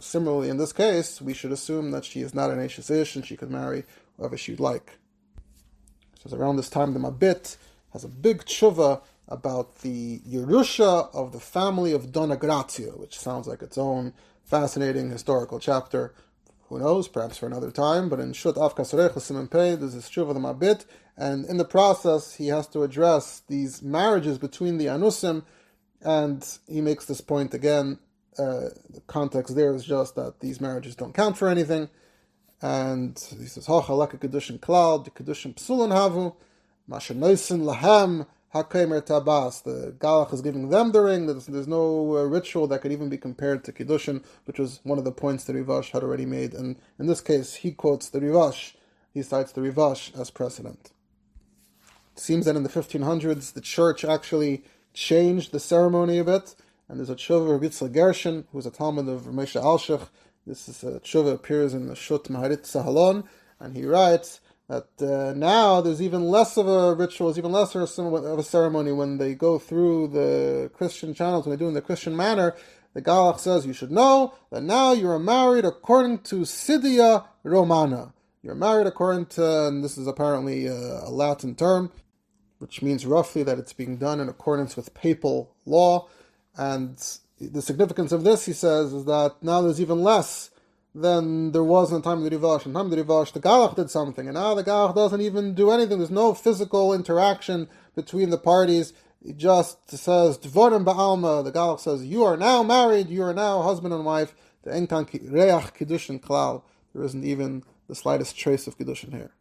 similarly 0.00 0.50
in 0.50 0.58
this 0.58 0.72
case, 0.72 1.20
we 1.20 1.32
should 1.32 1.52
assume 1.52 1.90
that 1.92 2.04
she 2.04 2.20
is 2.20 2.34
not 2.34 2.50
an 2.50 2.60
Ashes 2.60 2.90
Ish 2.90 3.16
and 3.16 3.26
she 3.26 3.36
could 3.36 3.50
marry 3.50 3.84
whoever 4.16 4.36
she'd 4.36 4.60
like. 4.60 4.98
Because 6.12 6.34
around 6.34 6.56
this 6.56 6.68
time, 6.68 6.92
the 6.92 7.00
Mabit 7.00 7.56
has 7.92 8.04
a 8.04 8.08
big 8.08 8.44
tshuva 8.44 9.02
about 9.28 9.76
the 9.76 10.20
Yerusha 10.20 11.14
of 11.14 11.32
the 11.32 11.40
family 11.40 11.92
of 11.92 12.12
Dona 12.12 12.36
Gracia, 12.36 12.90
which 12.92 13.18
sounds 13.18 13.46
like 13.46 13.62
its 13.62 13.78
own 13.78 14.12
fascinating 14.44 15.10
historical 15.10 15.58
chapter. 15.58 16.14
Who 16.68 16.78
knows, 16.78 17.08
perhaps 17.08 17.36
for 17.36 17.46
another 17.46 17.70
time, 17.70 18.08
but 18.08 18.20
in 18.20 18.32
Shut 18.32 18.56
Av 18.56 18.74
Kasarech 18.74 19.20
Simon 19.20 19.48
Pei, 19.48 19.74
there's 19.74 19.94
this 19.94 20.08
tshuva 20.08 20.30
of 20.30 20.34
the 20.34 20.40
Mabit, 20.40 20.86
and 21.16 21.44
in 21.44 21.58
the 21.58 21.64
process, 21.64 22.34
he 22.34 22.48
has 22.48 22.66
to 22.68 22.82
address 22.82 23.42
these 23.48 23.82
marriages 23.82 24.38
between 24.38 24.78
the 24.78 24.86
Anusim, 24.86 25.44
and 26.00 26.58
he 26.66 26.80
makes 26.80 27.04
this 27.04 27.20
point 27.20 27.54
again. 27.54 27.98
Uh, 28.36 28.70
the 28.90 29.00
context 29.06 29.54
there 29.54 29.74
is 29.74 29.84
just 29.84 30.16
that 30.16 30.40
these 30.40 30.60
marriages 30.60 30.96
don't 30.96 31.14
count 31.14 31.38
for 31.38 31.48
anything 31.48 31.88
and 32.64 33.22
he 33.38 33.44
says, 33.44 33.66
Hachalaka 33.66 34.18
Kedushin 34.18 34.58
Cloud, 34.58 35.14
Kedushin 35.14 35.54
Psulun 35.54 35.90
Havu, 35.90 36.34
Mashanoisin 36.88 37.60
Lahem, 37.60 38.26
Hakemer 38.54 39.04
Tabas. 39.04 39.62
The 39.62 39.94
Galach 39.98 40.32
is 40.32 40.40
giving 40.40 40.68
them 40.68 40.92
the 40.92 41.00
ring. 41.00 41.26
There's, 41.26 41.46
there's 41.46 41.68
no 41.68 42.16
uh, 42.16 42.22
ritual 42.22 42.66
that 42.68 42.80
could 42.80 42.92
even 42.92 43.08
be 43.08 43.18
compared 43.18 43.64
to 43.64 43.72
Kedushin, 43.72 44.24
which 44.44 44.58
was 44.58 44.80
one 44.84 44.98
of 44.98 45.04
the 45.04 45.12
points 45.12 45.44
that 45.44 45.56
Rivash 45.56 45.90
had 45.90 46.02
already 46.02 46.26
made. 46.26 46.54
And 46.54 46.76
in 46.98 47.06
this 47.06 47.20
case, 47.20 47.54
he 47.56 47.72
quotes 47.72 48.08
the 48.08 48.20
Rivash, 48.20 48.74
he 49.12 49.22
cites 49.22 49.52
the 49.52 49.60
Rivash 49.60 50.18
as 50.18 50.30
precedent. 50.30 50.92
It 52.14 52.20
seems 52.20 52.46
that 52.46 52.56
in 52.56 52.62
the 52.62 52.68
1500s, 52.68 53.52
the 53.52 53.60
church 53.60 54.04
actually 54.04 54.64
changed 54.92 55.52
the 55.52 55.60
ceremony 55.60 56.18
a 56.18 56.24
bit. 56.24 56.54
And 56.88 56.98
there's 56.98 57.10
a 57.10 57.16
Tshuva 57.16 57.56
of 57.56 57.62
Yitzhak 57.62 57.92
Gershon, 57.92 58.46
who 58.52 58.58
was 58.58 58.66
a 58.66 58.70
Talmud 58.70 59.08
of 59.08 59.22
Ramesha 59.22 59.62
Alshich, 59.62 60.06
this 60.46 60.68
is 60.68 60.84
a 60.84 61.00
tshuva 61.00 61.32
appears 61.32 61.72
in 61.72 61.86
the 61.86 61.94
Shut 61.94 62.24
Maharit 62.24 62.64
Tzahalon, 62.64 63.24
and 63.58 63.74
he 63.74 63.86
writes 63.86 64.40
that 64.68 64.88
uh, 65.02 65.34
now 65.36 65.80
there's 65.80 66.00
even 66.00 66.24
less 66.24 66.56
of 66.56 66.66
a 66.66 66.94
ritual, 66.94 67.28
there's 67.28 67.38
even 67.38 67.52
less 67.52 67.74
of 67.74 67.82
a 68.38 68.42
ceremony 68.42 68.92
when 68.92 69.18
they 69.18 69.34
go 69.34 69.58
through 69.58 70.08
the 70.08 70.70
Christian 70.74 71.14
channels, 71.14 71.46
when 71.46 71.56
they 71.56 71.60
do 71.60 71.66
it 71.66 71.68
in 71.68 71.74
the 71.74 71.82
Christian 71.82 72.16
manner. 72.16 72.54
The 72.94 73.02
Galach 73.02 73.40
says 73.40 73.66
you 73.66 73.72
should 73.72 73.90
know 73.90 74.34
that 74.50 74.62
now 74.62 74.92
you 74.92 75.10
are 75.10 75.18
married 75.18 75.64
according 75.64 76.20
to 76.20 76.40
Sidia 76.40 77.26
Romana. 77.42 78.14
You're 78.42 78.54
married 78.54 78.86
according 78.86 79.26
to, 79.26 79.66
and 79.66 79.82
this 79.82 79.98
is 79.98 80.06
apparently 80.06 80.66
a, 80.66 81.00
a 81.04 81.10
Latin 81.10 81.54
term, 81.54 81.90
which 82.58 82.82
means 82.82 83.04
roughly 83.04 83.42
that 83.42 83.58
it's 83.58 83.72
being 83.72 83.96
done 83.96 84.20
in 84.20 84.28
accordance 84.28 84.76
with 84.76 84.94
papal 84.94 85.54
law. 85.66 86.08
And 86.56 86.96
the 87.40 87.62
significance 87.62 88.12
of 88.12 88.22
this, 88.22 88.46
he 88.46 88.52
says, 88.52 88.92
is 88.92 89.06
that 89.06 89.36
now 89.42 89.60
there's 89.60 89.80
even 89.80 90.02
less 90.02 90.50
than 90.94 91.50
there 91.52 91.64
was 91.64 91.90
in 91.90 91.96
the 91.96 92.02
time 92.02 92.22
of 92.22 92.30
the 92.30 92.36
Rivash. 92.36 92.66
In 92.66 92.72
time 92.72 92.86
of 92.86 92.90
the 92.90 93.02
Rivash, 93.02 93.32
the 93.32 93.40
Galach 93.40 93.74
did 93.74 93.90
something, 93.90 94.26
and 94.26 94.34
now 94.34 94.54
the 94.54 94.62
Galach 94.62 94.94
doesn't 94.94 95.20
even 95.20 95.54
do 95.54 95.70
anything. 95.70 95.98
There's 95.98 96.10
no 96.10 96.34
physical 96.34 96.94
interaction 96.94 97.68
between 97.96 98.30
the 98.30 98.38
parties. 98.38 98.92
He 99.24 99.32
just 99.32 99.90
says, 99.90 100.38
Dvorim 100.38 100.84
Ba'alma. 100.84 101.42
The 101.42 101.52
Galach 101.52 101.80
says, 101.80 102.04
You 102.04 102.22
are 102.24 102.36
now 102.36 102.62
married, 102.62 103.08
you 103.08 103.22
are 103.22 103.34
now 103.34 103.62
husband 103.62 103.92
and 103.92 104.04
wife. 104.04 104.34
The 104.62 104.70
Enkan 104.70 105.10
Reach 105.12 105.74
Kiddushin 105.74 106.20
Klal. 106.20 106.62
There 106.94 107.04
isn't 107.04 107.24
even 107.24 107.64
the 107.88 107.94
slightest 107.94 108.38
trace 108.38 108.66
of 108.66 108.78
Kiddushin 108.78 109.12
here. 109.12 109.32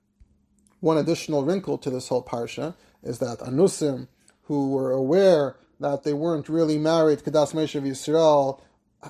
One 0.80 0.98
additional 0.98 1.46
wrinkle 1.46 1.78
to 1.78 1.90
this 1.90 2.08
whole 2.08 2.24
parsha 2.24 2.76
is 3.04 3.20
that 3.20 3.40
Anusim, 3.40 4.08
who 4.44 4.72
were 4.72 4.92
aware 4.92 5.56
that 5.80 6.04
they 6.04 6.14
weren't 6.14 6.50
really 6.50 6.78
married, 6.78 7.20
Kedas 7.20 7.54
Meshav 7.54 7.84
Yisrael, 7.84 8.60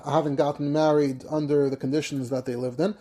having 0.04 0.36
gotten 0.36 0.72
married 0.72 1.24
under 1.30 1.70
the 1.70 1.76
conditions 1.76 2.30
that 2.30 2.46
they 2.46 2.56
lived 2.56 2.80
in. 2.80 2.94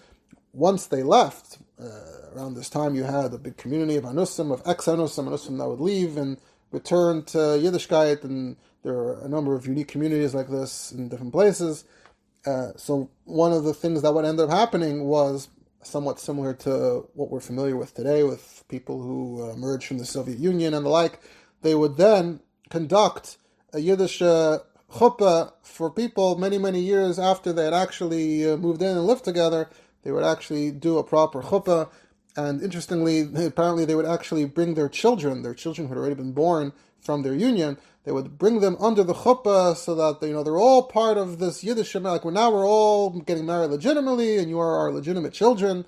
Once 0.53 0.85
they 0.85 1.03
left, 1.03 1.57
uh, 1.81 2.33
around 2.35 2.53
this 2.53 2.69
time 2.69 2.95
you 2.95 3.03
had 3.03 3.33
a 3.33 3.37
big 3.37 3.57
community 3.57 3.95
of 3.95 4.03
Anusim, 4.03 4.51
of 4.51 4.61
ex-Anusim, 4.67 5.27
Anusim 5.27 5.57
that 5.57 5.67
would 5.67 5.79
leave 5.79 6.17
and 6.17 6.37
return 6.71 7.23
to 7.23 7.37
Yiddishkeit, 7.37 8.23
and 8.23 8.57
there 8.83 8.93
are 8.93 9.21
a 9.21 9.27
number 9.27 9.55
of 9.55 9.65
unique 9.65 9.87
communities 9.87 10.33
like 10.33 10.49
this 10.49 10.91
in 10.91 11.09
different 11.09 11.31
places. 11.31 11.85
Uh, 12.45 12.71
so 12.75 13.09
one 13.23 13.53
of 13.53 13.63
the 13.63 13.73
things 13.73 14.01
that 14.01 14.13
would 14.13 14.25
end 14.25 14.39
up 14.39 14.49
happening 14.49 15.05
was 15.05 15.49
somewhat 15.81 16.19
similar 16.19 16.53
to 16.53 17.07
what 17.13 17.29
we're 17.29 17.39
familiar 17.39 17.75
with 17.77 17.93
today 17.93 18.23
with 18.23 18.63
people 18.67 19.01
who 19.01 19.43
uh, 19.43 19.53
emerged 19.53 19.87
from 19.87 19.97
the 19.97 20.05
Soviet 20.05 20.37
Union 20.37 20.73
and 20.73 20.85
the 20.85 20.89
like. 20.89 21.19
They 21.61 21.75
would 21.75 21.97
then 21.97 22.41
conduct 22.69 23.37
a 23.71 23.79
Yiddish 23.79 24.21
uh, 24.21 24.59
chuppah 24.93 25.53
for 25.61 25.89
people 25.89 26.37
many, 26.37 26.57
many 26.57 26.79
years 26.79 27.19
after 27.19 27.51
they 27.51 27.65
had 27.65 27.73
actually 27.73 28.49
uh, 28.49 28.57
moved 28.57 28.81
in 28.81 28.97
and 28.97 29.05
lived 29.05 29.25
together. 29.25 29.69
They 30.03 30.11
would 30.11 30.23
actually 30.23 30.71
do 30.71 30.97
a 30.97 31.03
proper 31.03 31.41
chuppah. 31.41 31.89
And 32.35 32.61
interestingly, 32.61 33.21
apparently 33.45 33.85
they 33.85 33.95
would 33.95 34.05
actually 34.05 34.45
bring 34.45 34.73
their 34.73 34.89
children, 34.89 35.43
their 35.43 35.53
children 35.53 35.87
who 35.87 35.93
had 35.93 35.99
already 35.99 36.15
been 36.15 36.33
born 36.33 36.73
from 36.99 37.21
their 37.21 37.35
union, 37.35 37.77
they 38.03 38.11
would 38.11 38.37
bring 38.37 38.59
them 38.59 38.75
under 38.79 39.03
the 39.03 39.13
chuppah 39.13 39.75
so 39.75 39.95
that 39.95 40.25
you 40.25 40.33
know 40.33 40.43
they're 40.43 40.57
all 40.57 40.83
part 40.83 41.17
of 41.17 41.39
this 41.39 41.63
Yiddish. 41.63 41.95
Like 41.95 42.25
well, 42.25 42.33
now 42.33 42.51
we're 42.51 42.67
all 42.67 43.09
getting 43.21 43.45
married 43.45 43.71
legitimately, 43.71 44.37
and 44.37 44.49
you 44.49 44.59
are 44.59 44.77
our 44.77 44.91
legitimate 44.91 45.33
children. 45.33 45.85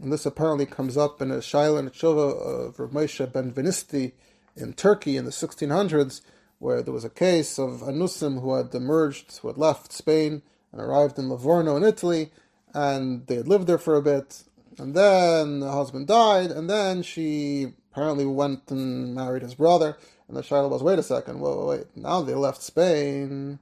And 0.00 0.12
this 0.12 0.26
apparently 0.26 0.66
comes 0.66 0.96
up 0.96 1.20
in 1.20 1.30
a 1.30 1.36
Shaila 1.36 1.80
and 1.80 1.92
Tshuva 1.92 2.68
of 2.68 2.80
Rav 2.80 2.90
Moshe 2.90 3.24
Benveniste 3.30 4.12
in 4.56 4.72
Turkey 4.72 5.16
in 5.16 5.24
the 5.24 5.30
1600s, 5.30 6.22
where 6.60 6.82
there 6.82 6.94
was 6.94 7.04
a 7.04 7.10
case 7.10 7.58
of 7.58 7.80
Anusim 7.80 8.40
who 8.40 8.54
had 8.54 8.72
emerged, 8.74 9.38
who 9.38 9.48
had 9.48 9.58
left 9.58 9.92
Spain 9.92 10.42
and 10.70 10.80
arrived 10.80 11.18
in 11.18 11.28
Livorno 11.28 11.76
in 11.76 11.82
Italy, 11.82 12.30
and 12.72 13.26
they 13.26 13.36
had 13.36 13.48
lived 13.48 13.66
there 13.66 13.78
for 13.78 13.96
a 13.96 14.02
bit, 14.02 14.44
and 14.78 14.94
then 14.94 15.60
the 15.60 15.72
husband 15.72 16.06
died, 16.06 16.50
and 16.52 16.70
then 16.70 17.02
she 17.02 17.72
apparently 17.90 18.26
went 18.26 18.70
and 18.70 19.14
married 19.14 19.42
his 19.42 19.54
brother, 19.54 19.96
and 20.28 20.36
the 20.36 20.42
Shiloh 20.42 20.68
was, 20.68 20.82
wait 20.82 20.98
a 20.98 21.02
second, 21.02 21.40
wait, 21.40 21.56
wait, 21.56 21.66
wait, 21.66 21.86
now 21.96 22.20
they 22.20 22.34
left 22.34 22.62
Spain. 22.62 23.58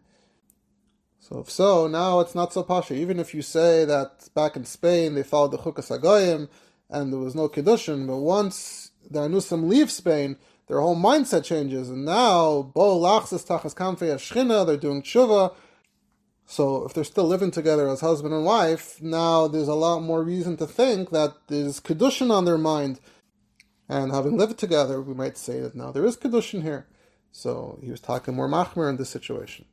So 1.21 1.39
if 1.39 1.51
so, 1.51 1.87
now 1.87 2.21
it's 2.21 2.35
not 2.35 2.53
so 2.53 2.63
pasha. 2.63 2.95
Even 2.95 3.21
if 3.21 3.33
you 3.33 3.43
say 3.43 3.85
that 3.85 4.29
back 4.35 4.57
in 4.57 4.65
Spain 4.65 5.15
they 5.15 5.23
followed 5.23 5.53
the 5.53 5.59
Chukas 5.59 5.97
Agoyim 5.97 6.49
and 6.91 7.13
there 7.13 7.21
was 7.21 7.35
no 7.35 7.49
Kiddushin, 7.49 8.07
but 8.07 8.17
once 8.17 8.91
the 9.11 9.21
Anusim 9.21 9.69
leave 9.69 9.91
Spain, 9.91 10.37
their 10.69 10.81
whole 10.81 10.97
mindset 10.97 11.45
changes, 11.45 11.89
and 11.89 12.05
now 12.05 12.63
bo 12.63 12.99
lachsis 12.99 13.47
tachas 13.47 13.75
kamfei 13.75 14.15
ashchina, 14.15 14.67
they're 14.67 14.77
doing 14.77 15.03
tshuva. 15.03 15.55
So 16.47 16.85
if 16.85 16.95
they're 16.95 17.05
still 17.05 17.27
living 17.27 17.51
together 17.51 17.89
as 17.89 18.01
husband 18.01 18.33
and 18.33 18.45
wife, 18.45 19.03
now 19.03 19.49
there's 19.49 19.69
a 19.69 19.75
lot 19.75 20.01
more 20.01 20.23
reason 20.23 20.57
to 20.59 20.67
think 20.67 21.11
that 21.11 21.35
there's 21.49 21.81
kedushin 21.81 22.31
on 22.31 22.45
their 22.47 22.57
mind. 22.57 23.01
And 23.89 24.13
having 24.13 24.37
lived 24.37 24.59
together, 24.59 25.01
we 25.01 25.15
might 25.15 25.37
say 25.37 25.61
that 25.61 25.75
now 25.75 25.91
there 25.91 26.07
is 26.07 26.17
kedushin 26.17 26.63
here. 26.63 26.87
So 27.33 27.79
he 27.83 27.91
was 27.91 28.01
talking 28.01 28.35
more 28.35 28.49
machmer 28.49 28.89
in 28.89 28.97
this 28.97 29.11
situation. 29.11 29.67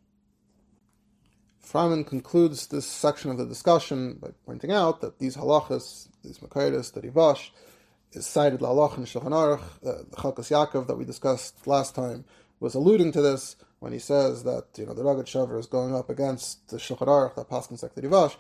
Freiman 1.62 2.06
concludes 2.06 2.68
this 2.68 2.86
section 2.86 3.32
of 3.32 3.38
the 3.38 3.46
discussion 3.46 4.18
by 4.22 4.30
pointing 4.46 4.72
out 4.72 5.02
that 5.02 5.20
these 5.20 5.36
halachas, 5.36 6.10
these 6.24 6.38
makaitis, 6.40 6.94
the 6.94 7.02
rivash, 7.02 7.50
is 8.16 8.26
cited 8.26 8.60
Lalach 8.60 8.98
and 8.98 9.06
Shulchan 9.06 9.32
Aruch, 9.32 9.62
the 9.82 10.06
Chalkas 10.16 10.50
Yaakov 10.50 10.88
that 10.88 10.96
we 10.96 11.06
discussed 11.06 11.68
last 11.68 11.96
time 11.96 12.26
was 12.60 12.76
alluding 12.76 13.12
to 13.12 13.22
this 13.22 13.56
when 13.80 13.92
he 13.92 14.00
says 14.00 14.44
that 14.44 14.66
you 14.78 14.86
know 14.86 14.94
the 14.94 15.04
Rogatchover 15.04 15.60
is 15.60 15.68
going 15.68 15.94
up 15.94 16.10
against 16.10 16.70
the 16.70 16.78
Shulchan 16.78 17.08
Aruch 17.08 17.36
that 17.36 17.50
Paskin 17.50 17.80
Sekta 17.80 18.02
Rivash. 18.02 18.36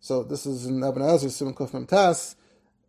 So 0.00 0.22
this 0.22 0.46
is 0.46 0.66
in 0.66 0.78
Even 0.78 1.02
Ezer 1.02 1.30
Simon 1.30 1.54
Kuf 1.54 1.72
Mem 1.72 1.86
Tas. 1.86 2.36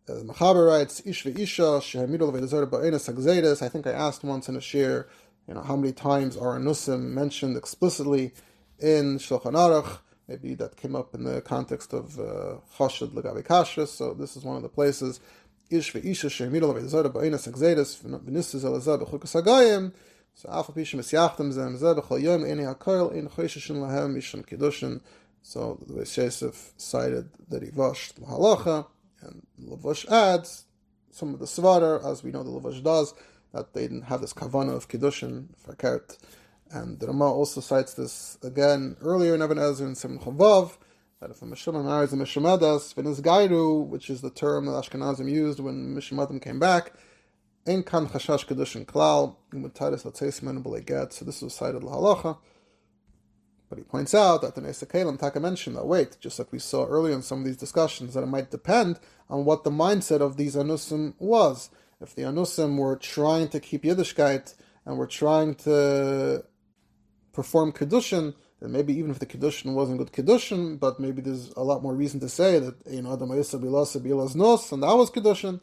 Uh, 0.08 0.14
Machaber 0.14 0.66
writes 0.66 1.00
Ish 1.04 1.24
ve'isha 1.24 1.80
shehamidu 1.80 2.30
levedezer 2.30 2.68
ba'enes 2.68 3.12
hagzedis. 3.12 3.62
I 3.62 3.68
think 3.68 3.86
I 3.86 3.92
asked 3.92 4.24
once 4.24 4.48
in 4.48 4.56
a 4.56 4.60
share, 4.60 5.06
you 5.46 5.54
know, 5.54 5.62
how 5.62 5.76
many 5.76 5.92
times 5.92 6.36
are 6.36 6.58
anusim 6.58 7.10
mentioned 7.10 7.56
explicitly 7.56 8.32
in 8.80 9.18
Shulchan 9.18 9.52
Aruch. 9.52 9.98
Maybe 10.28 10.54
that 10.54 10.76
came 10.76 10.96
up 10.96 11.14
in 11.14 11.24
the 11.24 11.40
context 11.42 11.92
of 11.92 12.18
uh, 12.18 12.56
Chashad 12.76 13.12
Kashrus. 13.44 13.88
So 13.88 14.14
this 14.14 14.36
is 14.36 14.44
one 14.44 14.56
of 14.56 14.62
the 14.62 14.68
places. 14.68 15.20
Ba'inas 15.72 17.44
ha'gzeiris 17.46 18.02
v'nisses 18.02 18.62
elazah 18.64 18.98
b'chukas 19.00 19.32
ha'gayim. 19.32 19.92
So 20.34 20.48
afal 20.48 20.74
pishim 20.74 21.00
esyachtem 21.00 21.52
zem 21.52 21.76
zeh 21.76 21.94
b'chol 21.98 22.20
yom 22.22 22.42
eni 22.42 22.64
ha'koil 22.64 23.10
in 23.10 23.28
chosheshin 23.28 23.76
lahem 23.76 24.14
mishum 24.14 24.44
kiddushin. 24.44 25.00
So 25.42 25.78
the 25.86 25.94
way 25.94 26.02
Shesef 26.02 26.72
cited 26.76 27.28
the 27.48 27.58
Rivash 27.60 28.12
Halacha, 28.14 28.86
and 29.22 29.42
Lavash 29.60 30.08
adds 30.08 30.66
some 31.10 31.34
of 31.34 31.40
the 31.40 31.46
Svarar, 31.46 32.04
as 32.04 32.22
we 32.22 32.30
know 32.30 32.44
the 32.44 32.50
Lavash 32.50 32.82
does, 32.82 33.12
that 33.52 33.74
they 33.74 33.82
didn't 33.82 34.02
have 34.02 34.20
this 34.20 34.32
kavana 34.32 34.74
of 34.74 34.88
Kiddushin, 34.88 35.48
Fakert. 35.66 36.16
And 36.70 37.00
the 37.00 37.08
Rama 37.08 37.24
also 37.32 37.60
cites 37.60 37.94
this 37.94 38.38
again 38.42 38.96
earlier 39.02 39.34
in 39.34 39.42
Even 39.42 39.58
HaEzer 39.58 39.80
in 39.82 39.94
Sim 39.94 40.18
Chavav, 40.20 40.78
that 41.22 41.30
if 41.30 41.40
a 41.40 41.44
Mishum 41.44 41.84
marries 41.84 42.12
a 42.12 42.16
Mishumadas, 42.16 42.94
Gairu, 43.22 43.86
which 43.86 44.10
is 44.10 44.22
the 44.22 44.30
term 44.30 44.66
that 44.66 44.72
Ashkenazim 44.72 45.30
used 45.30 45.60
when 45.60 45.94
Mishumadim 45.94 46.42
came 46.42 46.58
back, 46.58 46.94
Ein 47.64 47.84
kan 47.84 48.08
chashash 48.08 48.44
kedushin 48.44 48.84
klal, 48.84 49.36
imutaris 49.52 50.02
latzeis 50.02 50.42
menu 50.42 50.80
get. 50.80 51.12
So 51.12 51.24
this 51.24 51.40
was 51.40 51.54
cited 51.54 51.82
halacha. 51.82 52.38
But 53.68 53.78
he 53.78 53.84
points 53.84 54.16
out 54.16 54.42
that 54.42 54.56
the 54.56 54.62
Nesa 54.62 54.84
Kalim 54.84 55.16
Taka 55.16 55.38
mentioned 55.38 55.76
that 55.76 55.86
wait, 55.86 56.16
just 56.18 56.40
like 56.40 56.50
we 56.50 56.58
saw 56.58 56.86
earlier 56.86 57.14
in 57.14 57.22
some 57.22 57.38
of 57.38 57.44
these 57.44 57.56
discussions, 57.56 58.14
that 58.14 58.24
it 58.24 58.26
might 58.26 58.50
depend 58.50 58.98
on 59.30 59.44
what 59.44 59.62
the 59.62 59.70
mindset 59.70 60.20
of 60.20 60.36
these 60.36 60.56
Anusim 60.56 61.14
was. 61.20 61.70
If 62.00 62.16
the 62.16 62.22
Anusim 62.22 62.76
were 62.76 62.96
trying 62.96 63.46
to 63.50 63.60
keep 63.60 63.84
Yiddishkeit 63.84 64.54
and 64.84 64.98
were 64.98 65.06
trying 65.06 65.54
to 65.54 66.44
perform 67.32 67.70
Kedushin, 67.70 68.34
maybe 68.68 68.96
even 68.96 69.10
if 69.10 69.18
the 69.18 69.26
Kedushin 69.26 69.74
wasn't 69.74 69.98
good 69.98 70.12
Kedushin, 70.12 70.78
but 70.78 71.00
maybe 71.00 71.20
there's 71.20 71.50
a 71.56 71.62
lot 71.62 71.82
more 71.82 71.94
reason 71.94 72.20
to 72.20 72.28
say 72.28 72.58
that, 72.58 72.76
you 72.88 73.02
know, 73.02 73.12
Adam 73.12 73.28
Bilasa 73.28 74.00
Bilas 74.00 74.34
Nos, 74.36 74.70
and 74.72 74.82
that 74.82 74.94
was 74.94 75.10
Kedushin. 75.10 75.60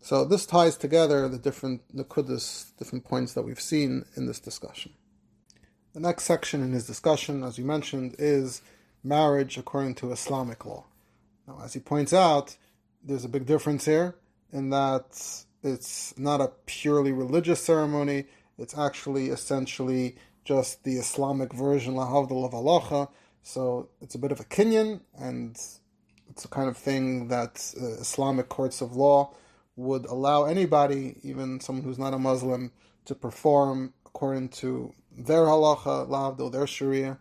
So 0.00 0.24
this 0.24 0.46
ties 0.46 0.76
together 0.76 1.28
the 1.28 1.38
different 1.38 1.82
Nakudas, 1.94 2.76
different 2.76 3.04
points 3.04 3.34
that 3.34 3.42
we've 3.42 3.60
seen 3.60 4.04
in 4.16 4.26
this 4.26 4.40
discussion. 4.40 4.92
The 5.92 6.00
next 6.00 6.24
section 6.24 6.62
in 6.62 6.72
his 6.72 6.86
discussion, 6.86 7.44
as 7.44 7.56
you 7.56 7.64
mentioned, 7.64 8.16
is 8.18 8.62
marriage 9.04 9.58
according 9.58 9.94
to 9.96 10.10
Islamic 10.10 10.64
law. 10.66 10.86
Now, 11.46 11.60
as 11.62 11.74
he 11.74 11.80
points 11.80 12.12
out, 12.12 12.56
there's 13.04 13.24
a 13.24 13.28
big 13.28 13.46
difference 13.46 13.84
here 13.84 14.16
in 14.52 14.70
that 14.70 15.44
it's 15.62 16.18
not 16.18 16.40
a 16.40 16.52
purely 16.66 17.12
religious 17.12 17.62
ceremony, 17.62 18.24
it's 18.58 18.76
actually 18.76 19.28
essentially 19.28 20.16
just 20.44 20.84
the 20.84 20.96
Islamic 20.96 21.52
version, 21.52 21.94
Lahavdal 21.94 22.44
of 22.44 22.52
Halacha. 22.52 23.08
So 23.42 23.88
it's 24.00 24.14
a 24.14 24.18
bit 24.18 24.32
of 24.32 24.40
a 24.40 24.44
kinyan, 24.44 25.00
and 25.18 25.56
it's 26.30 26.44
a 26.44 26.48
kind 26.48 26.68
of 26.68 26.76
thing 26.76 27.28
that 27.28 27.74
uh, 27.80 28.00
Islamic 28.00 28.48
courts 28.48 28.80
of 28.80 28.96
law 28.96 29.34
would 29.76 30.06
allow 30.06 30.44
anybody, 30.44 31.16
even 31.22 31.60
someone 31.60 31.84
who's 31.84 31.98
not 31.98 32.14
a 32.14 32.18
Muslim, 32.18 32.72
to 33.04 33.14
perform 33.14 33.94
according 34.06 34.48
to 34.48 34.92
their 35.16 35.44
halacha, 35.44 36.08
lavdo, 36.08 36.50
their 36.50 36.66
sharia. 36.66 37.18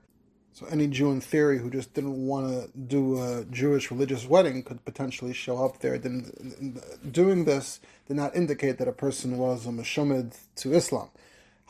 So 0.54 0.66
any 0.66 0.88
Jew 0.88 1.12
in 1.12 1.22
theory 1.22 1.60
who 1.60 1.70
just 1.70 1.94
didn't 1.94 2.28
want 2.28 2.48
to 2.48 2.78
do 2.78 3.22
a 3.22 3.46
Jewish 3.46 3.90
religious 3.90 4.28
wedding 4.28 4.64
could 4.64 4.84
potentially 4.84 5.34
show 5.34 5.64
up 5.64 5.80
there. 5.80 5.98
Didn't, 5.98 7.12
doing 7.12 7.46
this 7.46 7.80
did 8.08 8.18
not 8.18 8.36
indicate 8.36 8.78
that 8.78 8.88
a 8.88 8.92
person 8.92 9.38
was 9.38 9.66
a 9.66 9.70
mashumid 9.70 10.38
to 10.58 10.74
Islam. 10.74 11.10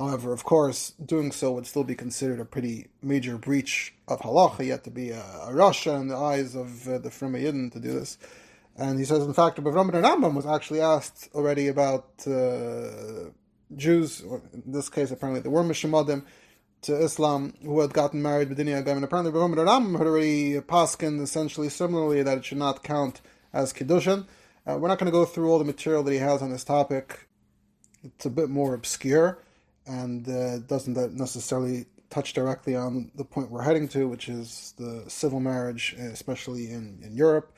However, 0.01 0.33
of 0.33 0.43
course, 0.43 0.93
doing 0.93 1.31
so 1.31 1.51
would 1.51 1.67
still 1.67 1.83
be 1.83 1.93
considered 1.93 2.39
a 2.39 2.45
pretty 2.45 2.87
major 3.03 3.37
breach 3.37 3.93
of 4.07 4.19
halacha. 4.21 4.67
Have 4.69 4.81
to 4.83 4.89
be 4.89 5.11
a, 5.11 5.21
a 5.21 5.99
in 6.01 6.07
the 6.07 6.17
eyes 6.17 6.55
of 6.55 6.87
uh, 6.87 6.97
the 6.97 7.09
Yidden 7.09 7.71
to 7.73 7.79
do 7.79 7.93
this. 7.93 8.17
And 8.75 8.97
he 8.97 9.05
says, 9.05 9.23
in 9.23 9.33
fact, 9.35 9.59
Rabbi 9.59 9.91
Rambam 9.91 10.33
was 10.33 10.47
actually 10.47 10.81
asked 10.81 11.29
already 11.35 11.67
about 11.67 12.07
uh, 12.25 13.29
Jews, 13.75 14.21
in 14.21 14.63
this 14.65 14.89
case 14.89 15.11
apparently 15.11 15.41
they 15.41 15.49
were 15.49 15.61
Mishamadim, 15.63 16.25
to 16.81 16.95
Islam 16.95 17.53
who 17.63 17.79
had 17.81 17.93
gotten 17.93 18.23
married 18.23 18.49
with 18.49 18.57
Agam. 18.57 18.95
And 18.95 19.03
apparently 19.03 19.31
Rabbi 19.31 19.61
Ram 19.61 19.93
had 19.93 20.07
already 20.07 20.59
paskin 20.61 21.21
essentially 21.21 21.69
similarly 21.69 22.23
that 22.23 22.39
it 22.39 22.45
should 22.45 22.57
not 22.57 22.81
count 22.81 23.21
as 23.53 23.71
Kiddushin. 23.71 24.25
Uh, 24.65 24.77
we're 24.79 24.87
not 24.87 24.97
going 24.97 25.11
to 25.11 25.19
go 25.19 25.25
through 25.25 25.51
all 25.51 25.59
the 25.59 25.65
material 25.65 26.01
that 26.01 26.11
he 26.11 26.17
has 26.17 26.41
on 26.41 26.49
this 26.49 26.63
topic. 26.63 27.27
It's 28.03 28.25
a 28.25 28.31
bit 28.31 28.49
more 28.49 28.73
obscure 28.73 29.37
and 29.91 30.27
uh, 30.29 30.59
doesn't 30.59 30.95
necessarily 31.15 31.85
touch 32.09 32.33
directly 32.33 32.75
on 32.75 33.11
the 33.15 33.25
point 33.25 33.51
we're 33.51 33.63
heading 33.63 33.87
to, 33.89 34.07
which 34.07 34.29
is 34.29 34.73
the 34.77 35.03
civil 35.07 35.39
marriage, 35.39 35.95
especially 35.97 36.71
in, 36.71 36.99
in 37.03 37.13
Europe. 37.15 37.51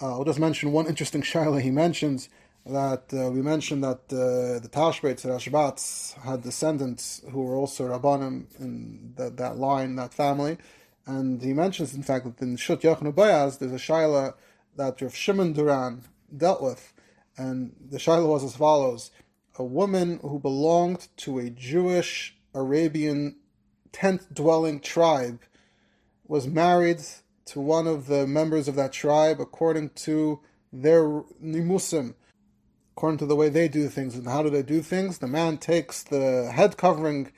Uh, 0.00 0.12
I'll 0.12 0.24
just 0.24 0.40
mention 0.40 0.72
one 0.72 0.86
interesting 0.86 1.22
shaila 1.30 1.60
he 1.60 1.70
mentions 1.70 2.28
that 2.66 3.04
uh, 3.12 3.30
we 3.30 3.40
mentioned 3.40 3.82
that 3.82 4.02
uh, 4.12 4.58
the 4.60 4.68
Tashbetz 4.70 5.24
Rashbats 5.24 6.20
had 6.22 6.42
descendants 6.42 7.22
who 7.30 7.42
were 7.42 7.56
also 7.56 7.88
Rabbanim 7.88 8.46
in 8.60 9.14
that, 9.16 9.36
that 9.38 9.56
line, 9.56 9.96
that 9.96 10.12
family. 10.12 10.58
And 11.06 11.40
he 11.40 11.54
mentions, 11.54 11.94
in 11.94 12.02
fact, 12.02 12.24
that 12.26 12.42
in 12.42 12.56
Shut 12.56 12.82
Yachin 12.82 13.12
U'Boaz, 13.12 13.58
there's 13.58 13.72
a 13.72 13.76
Shaila 13.76 14.34
that 14.76 15.00
Rav 15.00 15.14
Shimon 15.14 15.54
Duran 15.54 16.02
dealt 16.36 16.60
with. 16.60 16.92
And 17.38 17.74
the 17.90 17.96
Shaila 17.96 18.28
was 18.28 18.44
as 18.44 18.56
follows 18.56 19.10
A 19.58 19.64
woman 19.64 20.20
who 20.22 20.38
belonged 20.38 21.08
to 21.18 21.38
a 21.38 21.50
Jewish 21.50 22.36
Arabian 22.54 23.36
tent 23.92 24.32
dwelling 24.32 24.80
tribe 24.80 25.42
was 26.26 26.46
married 26.46 27.00
to 27.46 27.60
one 27.60 27.86
of 27.86 28.06
the 28.06 28.26
members 28.26 28.68
of 28.68 28.76
that 28.76 28.92
tribe 28.92 29.40
according 29.40 29.90
to 29.90 30.40
their 30.72 31.02
nimusim 31.42 32.14
according 32.98 33.18
to 33.18 33.26
the 33.26 33.36
way 33.36 33.48
they 33.48 33.68
do 33.68 33.88
things. 33.88 34.16
And 34.16 34.26
how 34.26 34.42
do 34.42 34.50
they 34.50 34.62
do 34.62 34.82
things? 34.82 35.18
The 35.18 35.28
man 35.28 35.58
takes 35.58 36.02
the 36.02 36.50
head 36.52 36.76
covering 36.76 37.30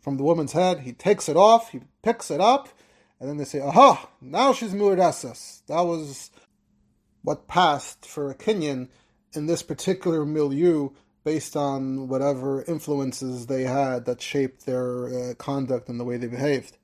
from 0.00 0.18
the 0.18 0.22
woman's 0.22 0.52
head, 0.52 0.80
he 0.80 0.92
takes 0.92 1.28
it 1.28 1.36
off, 1.36 1.70
he 1.70 1.80
picks 2.04 2.30
it 2.30 2.40
up, 2.40 2.68
and 3.18 3.28
then 3.28 3.38
they 3.38 3.44
say, 3.44 3.60
aha, 3.60 4.08
now 4.20 4.52
she's 4.52 4.72
mu'adasas. 4.72 5.62
That 5.66 5.80
was 5.80 6.30
what 7.22 7.48
passed 7.48 8.06
for 8.06 8.30
a 8.30 8.34
Kenyan 8.36 8.88
in 9.32 9.46
this 9.46 9.62
particular 9.62 10.24
milieu 10.24 10.90
based 11.24 11.56
on 11.56 12.08
whatever 12.08 12.64
influences 12.64 13.46
they 13.46 13.64
had 13.64 14.04
that 14.06 14.22
shaped 14.22 14.64
their 14.66 15.08
uh, 15.08 15.34
conduct 15.34 15.88
and 15.88 16.00
the 16.00 16.04
way 16.04 16.16
they 16.16 16.26
behaved. 16.26 16.78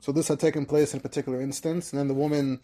So 0.00 0.10
this 0.10 0.28
had 0.28 0.40
taken 0.40 0.66
place 0.66 0.92
in 0.92 0.98
a 0.98 1.02
particular 1.02 1.40
instance, 1.40 1.92
and 1.92 2.00
then 2.00 2.08
the 2.08 2.14
woman 2.14 2.60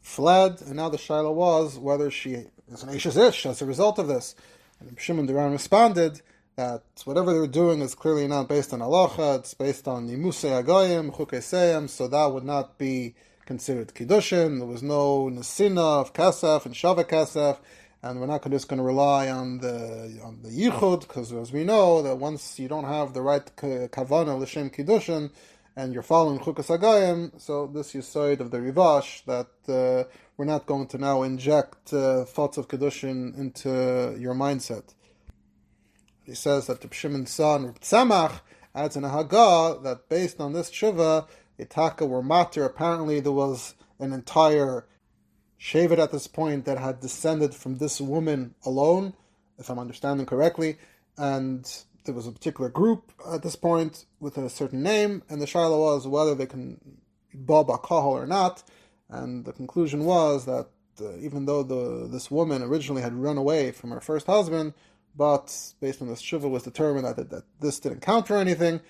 fled, 0.00 0.62
and 0.62 0.76
now 0.76 0.88
the 0.88 0.98
Shiloh 0.98 1.32
was 1.32 1.78
whether 1.78 2.10
she 2.10 2.46
is 2.70 2.82
an 2.82 2.94
Ashes 2.94 3.16
Ish 3.16 3.46
as 3.46 3.60
a 3.60 3.66
result 3.66 3.98
of 3.98 4.06
this. 4.06 4.36
And 4.78 4.98
Shimon 5.00 5.26
Duran 5.26 5.50
responded 5.50 6.22
that 6.54 6.82
whatever 7.04 7.32
they're 7.32 7.46
doing 7.46 7.80
is 7.80 7.94
clearly 7.94 8.28
not 8.28 8.48
based 8.48 8.72
on 8.72 8.80
halacha, 8.80 9.40
it's 9.40 9.54
based 9.54 9.88
on 9.88 10.08
Nimusei 10.08 10.62
Agoyim, 10.62 11.12
Chukei 11.12 11.88
so 11.88 12.08
that 12.08 12.26
would 12.26 12.44
not 12.44 12.78
be 12.78 13.14
considered 13.46 13.94
Kiddushin. 13.94 14.58
There 14.58 14.66
was 14.66 14.82
no 14.82 15.28
Nesina 15.30 16.00
of 16.00 16.12
Kasef 16.12 16.66
and 16.66 16.74
Shava 16.74 17.04
Kasef, 17.04 17.58
and 18.02 18.20
we're 18.20 18.26
not 18.26 18.48
just 18.50 18.68
going 18.68 18.78
to 18.78 18.84
rely 18.84 19.28
on 19.28 19.58
the 19.58 20.20
on 20.24 20.40
the 20.42 20.50
Yichud, 20.50 21.00
because 21.00 21.32
as 21.32 21.52
we 21.52 21.64
know, 21.64 22.02
that 22.02 22.16
once 22.16 22.58
you 22.58 22.68
don't 22.68 22.84
have 22.84 23.12
the 23.14 23.22
right 23.22 23.44
Kavana 23.56 24.38
L'Shem 24.38 24.70
Kiddushin, 24.70 25.30
and 25.76 25.92
you're 25.92 26.02
following 26.02 26.38
Chukas 26.38 26.76
Agayim, 26.76 27.40
so 27.40 27.66
this 27.66 27.92
Yisoid 27.92 28.40
of 28.40 28.50
the 28.50 28.58
Rivash, 28.58 29.24
that 29.26 29.50
uh, 29.72 30.08
we're 30.36 30.44
not 30.44 30.66
going 30.66 30.86
to 30.88 30.98
now 30.98 31.22
inject 31.22 31.92
uh, 31.92 32.24
thoughts 32.24 32.56
of 32.56 32.68
Kedushin 32.68 33.36
into 33.38 34.16
your 34.18 34.34
mindset. 34.34 34.94
He 36.24 36.34
says 36.34 36.66
that 36.66 36.80
the 36.80 36.92
Shimon's 36.92 37.30
son, 37.30 37.74
Tzemach, 37.80 38.40
adds 38.74 38.96
in 38.96 39.04
a 39.04 39.08
Haggah 39.08 39.82
that 39.82 40.08
based 40.08 40.40
on 40.40 40.52
this 40.52 40.70
Shiva, 40.70 41.26
Itaka 41.58 42.06
were 42.08 42.22
matter. 42.22 42.64
Apparently, 42.64 43.18
there 43.20 43.32
was 43.32 43.74
an 43.98 44.12
entire 44.12 44.86
Shevet 45.60 45.98
at 45.98 46.12
this 46.12 46.26
point 46.26 46.64
that 46.66 46.78
had 46.78 47.00
descended 47.00 47.54
from 47.54 47.78
this 47.78 48.00
woman 48.00 48.54
alone, 48.64 49.14
if 49.58 49.70
I'm 49.70 49.78
understanding 49.78 50.26
correctly, 50.26 50.78
and 51.16 51.68
there 52.04 52.14
was 52.14 52.26
a 52.26 52.32
particular 52.32 52.70
group 52.70 53.12
at 53.30 53.42
this 53.42 53.56
point 53.56 54.06
with 54.20 54.38
a 54.38 54.48
certain 54.48 54.82
name, 54.82 55.22
and 55.28 55.42
the 55.42 55.46
shaila 55.46 55.78
was 55.78 56.06
whether 56.06 56.34
they 56.34 56.46
can 56.46 56.80
bob 57.34 57.70
alcohol 57.70 58.16
or 58.16 58.26
not. 58.26 58.62
And 59.10 59.44
the 59.44 59.52
conclusion 59.52 60.04
was 60.04 60.46
that 60.46 60.68
uh, 61.00 61.16
even 61.18 61.44
though 61.44 61.62
the 61.62 62.08
this 62.08 62.30
woman 62.30 62.62
originally 62.62 63.02
had 63.02 63.14
run 63.14 63.36
away 63.36 63.72
from 63.72 63.90
her 63.90 64.00
first 64.00 64.26
husband, 64.26 64.74
but 65.16 65.74
based 65.80 66.00
on 66.02 66.08
this 66.08 66.20
shiva 66.20 66.48
was 66.48 66.62
determined 66.62 67.06
that, 67.06 67.30
that 67.30 67.44
this 67.60 67.78
didn't 67.78 68.00
count 68.00 68.26
counter 68.26 68.40
anything, 68.40 68.80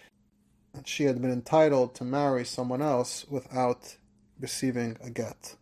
and 0.74 0.86
she 0.86 1.04
had 1.04 1.20
been 1.20 1.32
entitled 1.32 1.94
to 1.96 2.04
marry 2.04 2.44
someone 2.44 2.82
else 2.82 3.26
without 3.28 3.96
receiving 4.40 4.96
a 5.02 5.10
get. 5.10 5.56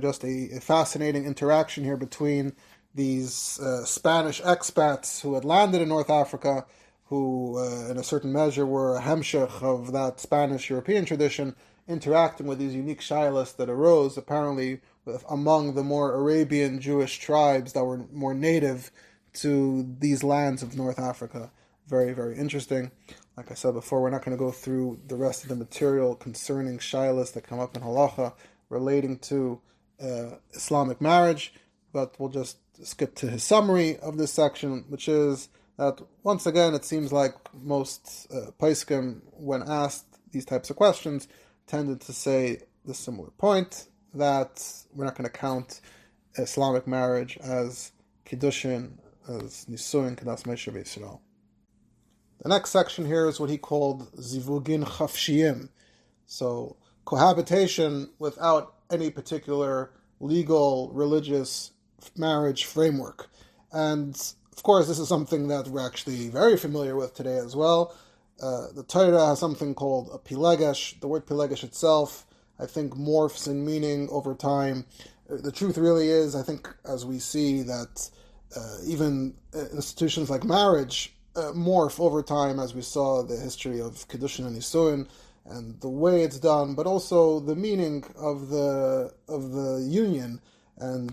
Just 0.00 0.24
a, 0.24 0.56
a 0.56 0.60
fascinating 0.60 1.26
interaction 1.26 1.84
here 1.84 1.98
between 1.98 2.54
these 2.94 3.60
uh, 3.60 3.84
Spanish 3.84 4.40
expats 4.40 5.20
who 5.20 5.34
had 5.34 5.44
landed 5.44 5.82
in 5.82 5.88
North 5.88 6.10
Africa, 6.10 6.64
who, 7.06 7.58
uh, 7.58 7.90
in 7.90 7.98
a 7.98 8.02
certain 8.02 8.32
measure, 8.32 8.64
were 8.64 8.96
a 8.96 9.02
hemshech 9.02 9.62
of 9.62 9.92
that 9.92 10.18
Spanish 10.18 10.70
European 10.70 11.04
tradition, 11.04 11.54
interacting 11.86 12.46
with 12.46 12.58
these 12.58 12.74
unique 12.74 13.00
shilas 13.00 13.54
that 13.56 13.68
arose 13.68 14.16
apparently 14.16 14.80
among 15.28 15.74
the 15.74 15.82
more 15.82 16.14
Arabian 16.14 16.80
Jewish 16.80 17.18
tribes 17.18 17.72
that 17.72 17.84
were 17.84 18.06
more 18.12 18.34
native 18.34 18.90
to 19.34 19.94
these 19.98 20.22
lands 20.22 20.62
of 20.62 20.76
North 20.76 20.98
Africa. 20.98 21.50
Very, 21.86 22.12
very 22.12 22.36
interesting. 22.36 22.92
Like 23.36 23.50
I 23.50 23.54
said 23.54 23.74
before, 23.74 24.00
we're 24.00 24.10
not 24.10 24.24
going 24.24 24.36
to 24.36 24.42
go 24.42 24.52
through 24.52 25.00
the 25.06 25.16
rest 25.16 25.42
of 25.42 25.48
the 25.48 25.56
material 25.56 26.14
concerning 26.14 26.78
shilas 26.78 27.32
that 27.32 27.46
come 27.46 27.58
up 27.58 27.76
in 27.76 27.82
halacha 27.82 28.34
relating 28.68 29.18
to 29.18 29.60
uh, 30.00 30.36
Islamic 30.52 31.00
marriage, 31.00 31.54
but 31.92 32.18
we'll 32.18 32.28
just 32.28 32.58
skip 32.82 33.14
to 33.16 33.28
his 33.28 33.44
summary 33.44 33.98
of 33.98 34.16
this 34.16 34.32
section, 34.32 34.84
which 34.88 35.08
is 35.08 35.48
that 35.78 36.00
once 36.22 36.46
again, 36.46 36.74
it 36.74 36.84
seems 36.84 37.12
like 37.12 37.34
most 37.54 38.26
uh, 38.32 38.50
Paiskim, 38.58 39.20
when 39.32 39.62
asked 39.66 40.06
these 40.30 40.44
types 40.44 40.70
of 40.70 40.76
questions, 40.76 41.28
tended 41.66 42.00
to 42.02 42.12
say 42.12 42.62
the 42.84 42.94
similar 42.94 43.30
point 43.30 43.86
that 44.14 44.62
we're 44.94 45.04
not 45.04 45.16
going 45.16 45.28
to 45.28 45.30
count 45.30 45.80
Islamic 46.36 46.86
marriage 46.86 47.38
as 47.42 47.92
kiddushin, 48.26 48.92
as 49.28 49.66
nisuin 49.70 50.16
kadas 50.16 50.44
meishav 50.44 50.74
Yisrael. 50.74 51.20
The 52.42 52.48
next 52.48 52.70
section 52.70 53.06
here 53.06 53.28
is 53.28 53.38
what 53.38 53.50
he 53.50 53.58
called 53.58 54.12
zivugin 54.16 54.84
chafshiyim, 54.84 55.68
so 56.26 56.76
cohabitation 57.04 58.10
without 58.18 58.81
any 58.92 59.10
particular 59.10 59.90
legal 60.20 60.90
religious 60.92 61.72
marriage 62.16 62.64
framework, 62.66 63.30
and 63.72 64.34
of 64.52 64.62
course 64.62 64.86
this 64.86 64.98
is 64.98 65.08
something 65.08 65.48
that 65.48 65.68
we're 65.68 65.84
actually 65.84 66.28
very 66.28 66.56
familiar 66.56 66.94
with 66.96 67.14
today 67.14 67.38
as 67.38 67.56
well. 67.56 67.94
Uh, 68.40 68.66
the 68.74 68.82
Torah 68.82 69.26
has 69.26 69.38
something 69.38 69.74
called 69.74 70.10
a 70.12 70.18
pilegesh. 70.18 70.98
The 71.00 71.06
word 71.08 71.26
pilegesh 71.26 71.62
itself, 71.62 72.26
I 72.58 72.66
think, 72.66 72.94
morphs 72.94 73.46
in 73.46 73.64
meaning 73.64 74.08
over 74.10 74.34
time. 74.34 74.84
Uh, 75.30 75.36
the 75.36 75.52
truth 75.52 75.78
really 75.78 76.08
is, 76.08 76.34
I 76.34 76.42
think, 76.42 76.68
as 76.84 77.06
we 77.06 77.20
see 77.20 77.62
that 77.62 78.10
uh, 78.56 78.78
even 78.84 79.34
uh, 79.54 79.66
institutions 79.72 80.28
like 80.28 80.44
marriage 80.44 81.14
uh, 81.36 81.52
morph 81.54 82.00
over 82.00 82.22
time, 82.22 82.58
as 82.58 82.74
we 82.74 82.82
saw 82.82 83.22
the 83.22 83.36
history 83.36 83.80
of 83.80 84.06
Kiddushin 84.08 84.46
and 84.46 84.56
Nisuin, 84.56 85.08
and 85.46 85.80
the 85.80 85.88
way 85.88 86.22
it's 86.22 86.38
done, 86.38 86.74
but 86.74 86.86
also 86.86 87.40
the 87.40 87.56
meaning 87.56 88.04
of 88.16 88.48
the 88.48 89.12
of 89.28 89.52
the 89.52 89.86
union 89.88 90.40
and 90.78 91.12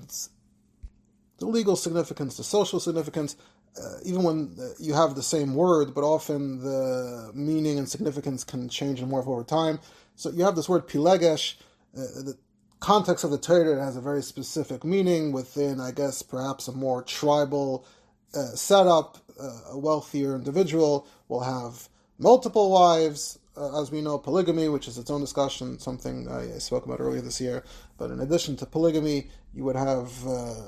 the 1.38 1.46
legal 1.46 1.76
significance, 1.76 2.38
the 2.38 2.44
social 2.44 2.80
significance 2.80 3.36
uh, 3.78 3.98
even 4.04 4.24
when 4.24 4.56
uh, 4.60 4.70
you 4.80 4.94
have 4.94 5.16
the 5.16 5.24
same 5.24 5.54
word, 5.56 5.94
but 5.94 6.04
often 6.04 6.62
the 6.62 7.32
meaning 7.34 7.78
and 7.78 7.88
significance 7.88 8.44
can 8.44 8.68
change 8.68 9.00
and 9.00 9.12
morph 9.12 9.28
over 9.28 9.44
time. 9.44 9.80
So 10.16 10.32
you 10.32 10.44
have 10.44 10.56
this 10.56 10.68
word 10.68 10.88
pilegesh. 10.88 11.56
Uh, 11.96 12.02
the 12.24 12.38
context 12.80 13.24
of 13.24 13.32
the 13.32 13.38
Torah 13.38 13.84
has 13.84 13.96
a 13.96 14.02
very 14.02 14.24
specific 14.24 14.84
meaning 14.84 15.32
within, 15.32 15.80
I 15.80 15.92
guess, 15.92 16.22
perhaps 16.22 16.68
a 16.68 16.72
more 16.72 17.04
tribal 17.04 17.86
uh, 18.34 18.56
setup. 18.56 19.18
Uh, 19.40 19.72
a 19.72 19.78
wealthier 19.78 20.36
individual 20.36 21.08
will 21.30 21.42
have 21.42 21.88
multiple 22.18 22.72
wives, 22.72 23.40
uh, 23.60 23.82
as 23.82 23.92
we 23.92 24.02
know, 24.02 24.18
polygamy, 24.18 24.70
which 24.70 24.88
is 24.88 24.98
its 24.98 25.12
own 25.12 25.22
discussion, 25.22 25.78
something 25.80 26.28
I, 26.30 26.56
I, 26.56 26.58
spoke 26.60 26.86
about 26.86 27.00
earlier 27.02 27.22
this 27.22 27.42
year. 27.42 27.64
But 27.98 28.10
in 28.12 28.20
addition 28.22 28.56
to 28.58 28.66
polygamy, 28.66 29.30
you 29.54 29.64
would 29.66 29.76
have 29.76 30.10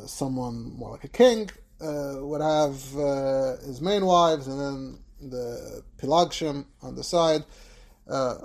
someone 0.08 0.78
more 0.78 0.92
like 0.92 1.06
a 1.06 1.08
king, 1.08 1.50
uh, 1.82 2.18
would 2.20 2.42
have 2.42 2.98
uh, 2.98 3.58
his 3.66 3.82
main 3.82 4.06
wives 4.06 4.48
and 4.48 4.60
then 4.60 5.00
the 5.20 5.84
Pilagshim 5.98 6.66
on 6.82 6.96
the 6.96 7.04
side. 7.04 7.44
Uh, 8.08 8.36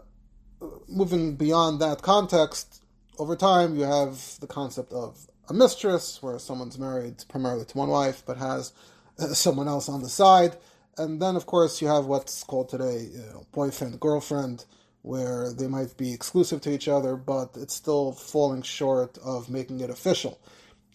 moving 0.89 1.37
beyond 1.37 1.81
that 1.81 2.01
context, 2.01 2.83
over 3.19 3.37
time 3.37 3.77
you 3.77 3.83
have 3.83 4.41
the 4.41 4.47
concept 4.47 4.93
of 4.93 5.27
a 5.49 5.55
mistress, 5.55 6.23
where 6.23 6.39
someone's 6.39 6.79
married 6.79 7.25
primarily 7.29 7.65
to 7.65 7.79
one 7.79 7.91
wife 7.91 8.23
but 8.27 8.39
has 8.39 8.73
uh, 9.19 9.27
someone 9.35 9.69
else 9.69 9.89
on 9.89 10.03
the 10.03 10.09
side. 10.09 10.57
And 10.99 11.21
then, 11.21 11.37
of 11.37 11.47
course, 11.47 11.83
you 11.83 11.89
have 11.89 12.07
what's 12.07 12.43
called 12.43 12.69
today 12.69 13.09
you 13.13 13.19
know, 13.19 13.47
boyfriend, 13.53 14.01
girlfriend, 14.01 14.65
where 15.03 15.53
they 15.53 15.69
might 15.69 15.97
be 15.97 16.13
exclusive 16.13 16.61
to 16.63 16.73
each 16.73 16.89
other, 16.89 17.17
but 17.17 17.57
it's 17.57 17.75
still 17.75 18.13
falling 18.13 18.63
short 18.63 19.19
of 19.19 19.51
making 19.51 19.81
it 19.81 19.91
official. 19.91 20.41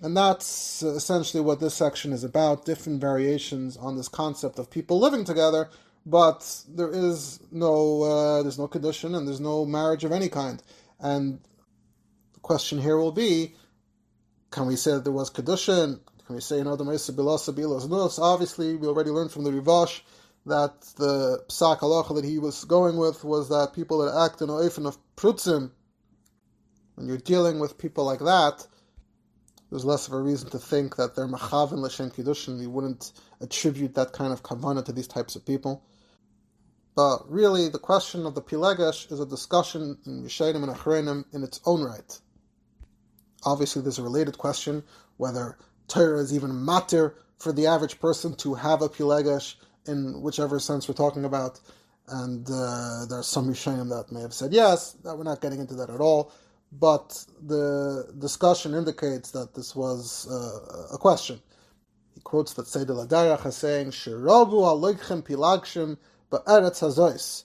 And 0.01 0.17
that's 0.17 0.81
essentially 0.81 1.41
what 1.41 1.59
this 1.59 1.75
section 1.75 2.11
is 2.11 2.23
about 2.23 2.65
different 2.65 2.99
variations 2.99 3.77
on 3.77 3.95
this 3.95 4.07
concept 4.07 4.57
of 4.57 4.71
people 4.71 4.99
living 4.99 5.23
together, 5.23 5.69
but 6.05 6.63
there 6.67 6.89
is 6.91 7.39
no 7.51 8.01
uh, 8.01 8.41
there's 8.41 8.57
no 8.57 8.67
condition 8.67 9.13
and 9.13 9.27
there's 9.27 9.39
no 9.39 9.65
marriage 9.65 10.03
of 10.03 10.11
any 10.11 10.27
kind. 10.27 10.61
And 10.99 11.39
the 12.33 12.39
question 12.39 12.79
here 12.81 12.97
will 12.97 13.11
be 13.11 13.53
can 14.49 14.65
we 14.65 14.75
say 14.75 14.91
that 14.91 15.03
there 15.03 15.13
was 15.13 15.29
kedushin? 15.29 15.99
Can 16.31 16.35
we 16.37 16.41
say 16.41 16.55
you 16.55 16.61
oh, 16.61 16.63
know 16.63 16.75
the 16.77 16.85
bilos 16.85 18.17
Obviously, 18.17 18.77
we 18.77 18.87
already 18.87 19.09
learned 19.09 19.33
from 19.33 19.43
the 19.43 19.51
Rivash 19.51 19.99
that 20.45 20.79
the 20.95 21.43
psak 21.49 21.79
halacha 21.79 22.15
that 22.15 22.23
he 22.23 22.39
was 22.39 22.63
going 22.63 22.95
with 22.95 23.25
was 23.25 23.49
that 23.49 23.73
people 23.75 23.97
that 23.97 24.17
act 24.17 24.41
in 24.41 24.47
oifen 24.47 24.87
of 24.87 24.97
prutzim, 25.17 25.71
when 26.95 27.05
you're 27.05 27.17
dealing 27.17 27.59
with 27.59 27.77
people 27.77 28.05
like 28.05 28.19
that, 28.19 28.65
there's 29.69 29.83
less 29.83 30.07
of 30.07 30.13
a 30.13 30.21
reason 30.21 30.49
to 30.51 30.57
think 30.57 30.95
that 30.95 31.17
they're 31.17 31.27
machavin 31.27 31.81
l'shem 31.81 32.09
kiddushin. 32.09 32.59
We 32.59 32.67
wouldn't 32.67 33.11
attribute 33.41 33.95
that 33.95 34.13
kind 34.13 34.31
of 34.31 34.41
kavana 34.41 34.85
to 34.85 34.93
these 34.93 35.09
types 35.09 35.35
of 35.35 35.45
people. 35.45 35.83
But 36.95 37.29
really, 37.29 37.67
the 37.67 37.77
question 37.77 38.25
of 38.25 38.35
the 38.35 38.41
pilegesh 38.41 39.11
is 39.11 39.19
a 39.19 39.25
discussion 39.25 39.97
in 40.05 40.23
Yishayim 40.23 40.63
and 40.63 40.73
Achrenim 40.73 41.25
in 41.33 41.43
its 41.43 41.59
own 41.65 41.83
right. 41.83 42.19
Obviously, 43.43 43.81
there's 43.81 43.99
a 43.99 44.03
related 44.03 44.37
question 44.37 44.81
whether 45.17 45.57
Torah 45.91 46.19
is 46.19 46.33
even 46.33 46.65
matter 46.65 47.15
for 47.39 47.51
the 47.51 47.67
average 47.67 47.99
person 47.99 48.35
to 48.37 48.53
have 48.53 48.81
a 48.81 48.89
pilegesh 48.89 49.55
in 49.87 50.21
whichever 50.21 50.59
sense 50.59 50.87
we're 50.87 50.93
talking 50.93 51.25
about. 51.25 51.59
And 52.07 52.45
uh, 52.47 53.05
there 53.09 53.19
are 53.19 53.23
some 53.23 53.49
Yishayim 53.49 53.89
that 53.89 54.11
may 54.11 54.21
have 54.21 54.33
said 54.33 54.53
yes, 54.53 54.91
that 55.03 55.17
we're 55.17 55.23
not 55.23 55.41
getting 55.41 55.59
into 55.59 55.75
that 55.75 55.89
at 55.89 55.99
all 55.99 56.31
but 56.71 57.25
the 57.45 58.07
discussion 58.17 58.73
indicates 58.73 59.31
that 59.31 59.53
this 59.53 59.75
was 59.75 60.27
uh, 60.29 60.95
a 60.95 60.97
question. 60.97 61.41
He 62.15 62.21
quotes 62.21 62.53
that 62.53 62.65
Seydel 62.65 63.05
Adarach 63.05 63.45
as 63.45 63.57
saying, 63.57 63.91
Shirabu 63.91 64.53
aloichem 64.53 65.23
pilagshim 65.23 65.97
ba'eretz 66.31 66.79
hazois. 66.79 67.43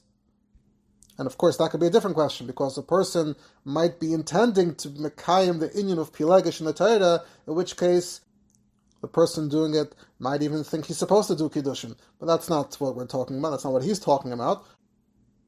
And 1.18 1.26
of 1.26 1.38
course, 1.38 1.56
that 1.56 1.70
could 1.70 1.80
be 1.80 1.86
a 1.86 1.90
different 1.90 2.14
question 2.14 2.46
because 2.46 2.76
a 2.76 2.82
person 2.82 3.36
might 3.64 3.98
be 3.98 4.12
intending 4.12 4.74
to 4.76 4.90
mekayim 4.90 5.60
the 5.60 5.70
union 5.74 5.98
of 5.98 6.12
pilegish 6.12 6.60
in 6.60 6.66
the 6.66 6.72
Torah, 6.72 7.22
in 7.46 7.54
which 7.54 7.76
case 7.76 8.20
the 9.00 9.08
person 9.08 9.48
doing 9.48 9.74
it 9.74 9.94
might 10.18 10.42
even 10.42 10.64
think 10.64 10.86
he's 10.86 10.98
supposed 10.98 11.28
to 11.28 11.36
do 11.36 11.48
kiddushin. 11.48 11.96
But 12.18 12.26
that's 12.26 12.48
not 12.48 12.74
what 12.76 12.96
we're 12.96 13.06
talking 13.06 13.38
about. 13.38 13.50
That's 13.50 13.64
not 13.64 13.72
what 13.72 13.84
he's 13.84 13.98
talking 13.98 14.32
about. 14.32 14.66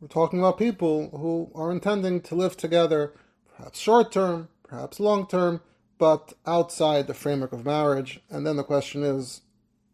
We're 0.00 0.08
talking 0.08 0.38
about 0.38 0.58
people 0.58 1.10
who 1.10 1.50
are 1.54 1.72
intending 1.72 2.20
to 2.22 2.34
live 2.34 2.56
together 2.56 3.14
perhaps 3.56 3.78
short 3.80 4.12
term, 4.12 4.48
perhaps 4.62 5.00
long 5.00 5.26
term, 5.26 5.60
but 5.98 6.34
outside 6.46 7.06
the 7.06 7.14
framework 7.14 7.52
of 7.52 7.64
marriage. 7.64 8.20
And 8.30 8.46
then 8.46 8.56
the 8.56 8.64
question 8.64 9.02
is, 9.02 9.40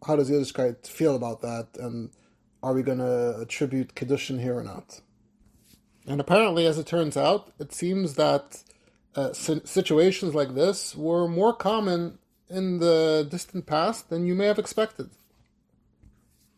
how 0.06 0.16
does 0.16 0.30
Yiddishkeit 0.30 0.86
feel 0.86 1.16
about 1.16 1.40
that? 1.40 1.68
And 1.78 2.10
are 2.62 2.74
we 2.74 2.82
going 2.82 2.98
to 2.98 3.38
attribute 3.40 3.94
Kedushin 3.94 4.40
here 4.40 4.58
or 4.58 4.62
not? 4.62 5.00
And 6.06 6.20
apparently, 6.20 6.66
as 6.66 6.78
it 6.78 6.86
turns 6.86 7.16
out, 7.16 7.52
it 7.58 7.72
seems 7.72 8.14
that 8.14 8.62
uh, 9.16 9.32
situations 9.32 10.34
like 10.34 10.54
this 10.54 10.94
were 10.94 11.26
more 11.26 11.54
common 11.54 12.18
in 12.48 12.78
the 12.78 13.26
distant 13.30 13.66
past 13.66 14.10
than 14.10 14.26
you 14.26 14.34
may 14.34 14.46
have 14.46 14.58
expected. 14.58 15.10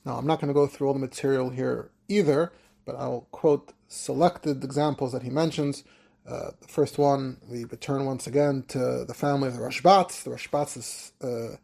Now, 0.04 0.16
I'm 0.16 0.26
not 0.26 0.40
going 0.40 0.48
to 0.48 0.54
go 0.54 0.66
through 0.66 0.86
all 0.88 0.94
the 0.94 1.00
material 1.00 1.50
here 1.50 1.90
either, 2.08 2.52
but 2.84 2.94
I'll 2.96 3.26
quote 3.32 3.72
selected 3.88 4.62
examples 4.62 5.12
that 5.12 5.22
he 5.22 5.30
mentions. 5.30 5.84
Uh, 6.28 6.50
the 6.60 6.68
first 6.68 6.98
one, 6.98 7.38
we 7.48 7.64
return 7.64 8.04
once 8.04 8.26
again 8.26 8.64
to 8.68 9.04
the 9.04 9.14
family 9.14 9.48
of 9.48 9.54
the 9.54 9.60
Rashbats. 9.60 10.22
The 10.22 10.30
Rashbats 10.30 11.12
uh, 11.22 11.56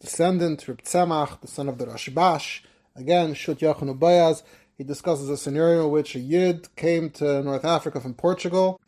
descendant, 0.00 0.66
Reb 0.66 0.82
Tzemach, 0.82 1.40
the 1.40 1.48
son 1.48 1.68
of 1.68 1.78
the 1.78 1.86
Rashbash. 1.86 2.60
Again, 2.94 3.34
Shut 3.34 3.58
Yachin 3.58 3.96
U'Boaz. 3.96 4.42
He 4.76 4.84
discusses 4.84 5.28
a 5.28 5.36
scenario 5.36 5.86
in 5.86 5.90
which 5.90 6.14
a 6.14 6.20
Yid 6.20 6.74
came 6.76 7.10
to 7.10 7.42
North 7.42 7.64
Africa 7.64 8.00
from 8.00 8.14
Portugal, 8.14 8.80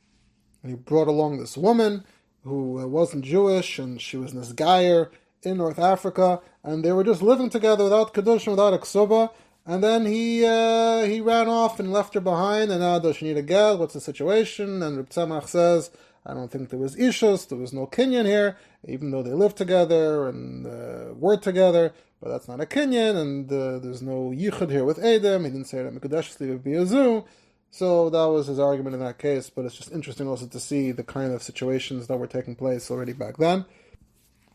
and 0.62 0.70
he 0.70 0.76
brought 0.76 1.08
along 1.08 1.38
this 1.38 1.56
woman 1.56 2.04
who 2.48 2.80
uh, 2.80 2.86
wasn't 2.86 3.24
Jewish, 3.24 3.78
and 3.78 4.00
she 4.00 4.16
was 4.16 4.32
Nisgayer 4.32 5.10
in 5.42 5.56
North 5.58 5.78
Africa, 5.78 6.40
and 6.64 6.84
they 6.84 6.92
were 6.92 7.04
just 7.04 7.22
living 7.22 7.50
together 7.50 7.84
without 7.84 8.12
Kedushin, 8.14 8.50
without 8.50 8.74
a 8.74 8.78
Ksuba, 8.78 9.30
and 9.64 9.84
then 9.84 10.06
he 10.06 10.44
uh, 10.44 11.04
he 11.04 11.20
ran 11.20 11.46
off 11.46 11.78
and 11.78 11.92
left 11.92 12.14
her 12.14 12.20
behind. 12.20 12.70
And 12.70 12.80
now 12.80 12.98
does 12.98 13.16
she 13.16 13.26
need 13.26 13.36
a 13.36 13.42
get? 13.42 13.78
What's 13.78 13.94
the 13.94 14.00
situation? 14.00 14.82
And 14.82 14.96
Reb 14.96 15.10
Tzemach 15.10 15.46
says, 15.46 15.90
I 16.24 16.34
don't 16.34 16.50
think 16.50 16.70
there 16.70 16.78
was 16.78 16.96
ishus, 16.96 17.48
there 17.48 17.58
was 17.58 17.72
no 17.72 17.86
kinyan 17.86 18.26
here, 18.26 18.56
even 18.86 19.10
though 19.10 19.22
they 19.22 19.32
lived 19.32 19.56
together 19.56 20.28
and 20.28 20.66
uh, 20.66 21.14
were 21.14 21.36
together, 21.36 21.92
but 22.20 22.28
that's 22.28 22.48
not 22.48 22.60
a 22.60 22.66
kinyan, 22.66 23.16
and 23.16 23.52
uh, 23.52 23.78
there's 23.78 24.02
no 24.02 24.32
yichud 24.36 24.70
here 24.70 24.84
with 24.84 24.98
Adam. 24.98 25.44
He 25.44 25.50
didn't 25.50 25.68
say 25.68 25.82
that 25.82 25.94
Mekadesh 25.94 26.38
would 26.40 26.64
be 26.64 26.74
a 26.74 26.84
zoo. 26.84 27.24
So 27.70 28.10
that 28.10 28.24
was 28.24 28.46
his 28.46 28.58
argument 28.58 28.94
in 28.94 29.00
that 29.00 29.18
case, 29.18 29.50
but 29.50 29.64
it's 29.64 29.76
just 29.76 29.92
interesting 29.92 30.26
also 30.26 30.46
to 30.46 30.60
see 30.60 30.90
the 30.90 31.04
kind 31.04 31.32
of 31.32 31.42
situations 31.42 32.06
that 32.06 32.16
were 32.16 32.26
taking 32.26 32.56
place 32.56 32.90
already 32.90 33.12
back 33.12 33.36
then. 33.36 33.66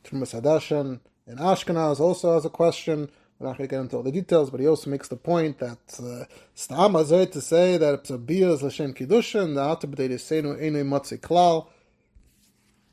Trumas 0.03 0.39
Hadeshen 0.39 0.99
in 1.27 1.37
Ashkenaz 1.37 1.99
also 1.99 2.33
has 2.33 2.45
a 2.45 2.49
question. 2.49 3.09
We're 3.39 3.47
not 3.47 3.57
going 3.57 3.69
to 3.69 3.75
get 3.75 3.81
into 3.81 3.97
all 3.97 4.03
the 4.03 4.11
details, 4.11 4.49
but 4.49 4.59
he 4.59 4.67
also 4.67 4.89
makes 4.89 5.07
the 5.07 5.15
point 5.15 5.59
that 5.59 5.99
uh, 6.01 6.25
Stam 6.53 6.95
uh, 6.95 7.03
to 7.03 7.41
say 7.41 7.77
that 7.77 8.03
Psabiyah 8.03 8.53
is 8.53 8.61
Lashem 8.61 8.95
Kiddushin, 8.95 9.55
the 9.55 9.61
Atabdei 9.61 10.09
Seinu 10.11 10.61
Ene 10.61 10.83
Matzi 10.83 11.19
Klal. 11.19 11.67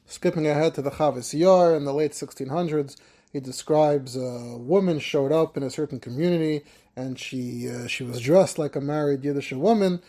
Skipping 0.06 0.46
ahead 0.48 0.74
to 0.74 0.82
the 0.82 0.90
Chavis 0.90 1.38
Yar 1.38 1.76
in 1.76 1.84
the 1.84 1.94
late 1.94 2.12
1600s, 2.12 2.96
he 3.32 3.40
describes 3.40 4.16
a 4.16 4.56
woman 4.58 4.98
showed 4.98 5.32
up 5.32 5.56
in 5.56 5.62
a 5.62 5.70
certain 5.70 6.00
community 6.00 6.62
and 6.96 7.18
she 7.18 7.68
uh, 7.68 7.86
she 7.86 8.04
was 8.04 8.20
dressed 8.20 8.58
like 8.58 8.76
a 8.76 8.80
married 8.80 9.24
Yiddish 9.24 9.52
woman, 9.52 10.02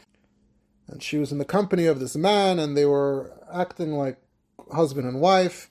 and 0.88 1.02
she 1.02 1.18
was 1.18 1.32
in 1.32 1.38
the 1.38 1.46
company 1.46 1.86
of 1.86 2.00
this 2.00 2.16
man, 2.16 2.60
and 2.60 2.76
they 2.76 2.86
were 2.86 3.32
acting 3.52 3.94
like 3.94 4.18
husband 4.72 5.08
and 5.08 5.22
wife. 5.22 5.70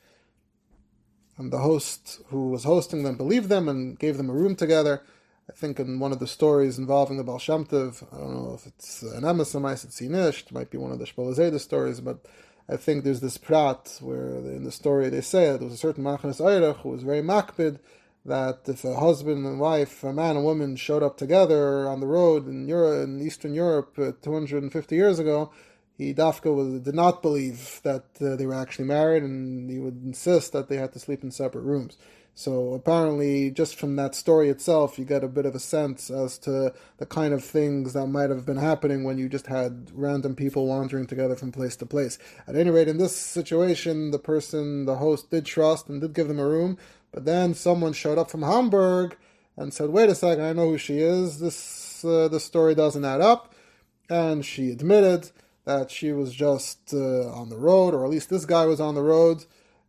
And 1.37 1.51
the 1.51 1.59
host 1.59 2.21
who 2.29 2.51
was 2.51 2.65
hosting 2.65 3.03
them 3.03 3.17
believed 3.17 3.49
them 3.49 3.67
and 3.67 3.99
gave 3.99 4.19
them 4.19 4.29
a 4.29 4.35
room 4.35 4.55
together. 4.57 5.03
I 5.49 5.53
think 5.53 5.81
in 5.81 5.99
one 5.99 6.13
of 6.13 6.19
the 6.19 6.27
stories 6.27 6.79
involving 6.79 7.17
the 7.17 7.25
Baal 7.25 7.39
Shem 7.39 7.65
Tov, 7.65 8.05
I 8.13 8.19
don't 8.19 8.45
know 8.45 8.55
if 8.55 8.67
it's 8.67 9.01
an 9.01 9.23
Emesamais, 9.23 9.85
it's 9.85 10.01
Inisht, 10.01 10.47
it 10.47 10.53
might 10.53 10.71
be 10.71 10.77
one 10.77 10.93
of 10.93 10.99
the 10.99 11.07
Shpoler 11.07 11.35
Zeide 11.35 11.59
stories, 11.59 12.01
but 12.01 12.27
I 12.71 12.77
think 12.77 13.03
there's 13.03 13.21
this 13.21 13.37
prat 13.37 13.99
where 14.01 14.37
in 14.37 14.65
the 14.65 14.71
story 14.71 15.09
they 15.09 15.23
say 15.23 15.47
there 15.47 15.65
was 15.65 15.75
a 15.75 15.77
certain 15.77 16.05
Machanes 16.05 16.41
Eirach 16.41 16.79
who 16.79 16.91
was 16.91 17.03
very 17.03 17.21
makbid, 17.21 17.79
that 18.25 18.61
if 18.67 18.85
a 18.85 18.97
husband 18.97 19.47
and 19.47 19.59
wife, 19.59 20.05
a 20.05 20.13
man 20.13 20.37
and 20.37 20.45
woman, 20.45 20.77
showed 20.77 21.03
up 21.03 21.17
together 21.17 21.89
on 21.89 22.01
the 22.01 22.07
road 22.07 22.47
in 22.47 22.69
Europe, 22.69 23.05
in 23.05 23.21
Eastern 23.21 23.55
Europe, 23.55 23.95
uh, 23.99 24.13
250 24.23 24.95
years 24.95 25.19
ago, 25.19 25.51
he 25.97 26.15
Dafka 26.15 26.55
was, 26.55 26.81
did 26.81 26.95
not 26.95 27.23
believe 27.23 27.81
that 27.83 28.05
uh, 28.21 28.37
they 28.37 28.47
were 28.47 28.55
actually 28.55 28.87
married, 28.87 29.23
and 29.23 29.69
he 29.71 29.79
would 29.79 30.03
insist 30.05 30.53
that 30.53 30.69
they 30.69 30.77
had 30.77 30.93
to 30.93 30.99
sleep 30.99 31.25
in 31.25 31.31
separate 31.31 31.63
rooms. 31.63 31.97
So 32.35 32.73
apparently, 32.73 33.51
just 33.51 33.77
from 33.77 33.97
that 33.97 34.15
story 34.15 34.49
itself, 34.49 34.99
you 34.99 35.05
get 35.05 35.23
a 35.23 35.29
bit 35.29 35.45
of 35.45 35.55
a 35.55 35.59
sense 35.59 36.11
as 36.11 36.39
to 36.39 36.73
the 36.97 37.07
kind 37.07 37.35
of 37.35 37.45
things 37.45 37.93
that 37.93 38.07
might 38.07 38.31
have 38.31 38.47
been 38.47 38.57
happening 38.57 39.05
when 39.05 39.19
you 39.19 39.29
just 39.29 39.47
had 39.47 39.91
random 39.93 40.35
people 40.35 40.67
wandering 40.67 41.07
together 41.07 41.37
from 41.37 41.53
place 41.53 41.77
to 41.77 41.87
place. 41.87 42.19
At 42.49 42.57
any 42.57 42.71
rate, 42.71 42.89
in 42.89 42.97
this 42.99 43.15
situation, 43.15 44.11
the 44.11 44.19
person, 44.19 44.87
the 44.87 44.97
host, 44.97 45.31
did 45.31 45.45
trust 45.45 45.89
and 45.89 46.01
did 46.01 46.15
give 46.15 46.29
them 46.29 46.39
a 46.39 46.49
room, 46.49 46.79
but 47.13 47.25
then 47.25 47.53
someone 47.53 47.93
showed 47.93 48.17
up 48.17 48.31
from 48.31 48.43
Hamburg 48.43 49.17
and 49.57 49.75
said, 49.75 49.91
"Wait 49.91 50.09
a 50.09 50.15
second, 50.15 50.45
I 50.45 50.53
know 50.55 50.71
who 50.71 50.79
she 50.79 50.99
is. 50.99 51.41
This 51.41 52.05
uh, 52.05 52.29
the 52.29 52.41
story 52.41 52.75
doesn't 52.75 53.05
add 53.05 53.21
up." 53.21 53.55
And 54.09 54.45
she 54.45 54.71
admitted 54.71 55.31
that 55.65 55.91
she 55.91 56.13
was 56.13 56.33
just 56.33 56.95
uh, 56.95 57.31
on 57.31 57.49
the 57.51 57.59
road, 57.59 57.95
or 57.95 58.05
at 58.05 58.11
least 58.11 58.31
this 58.31 58.47
guy 58.47 58.65
was 58.65 58.81
on 58.81 58.95
the 58.95 59.03
road, 59.03 59.45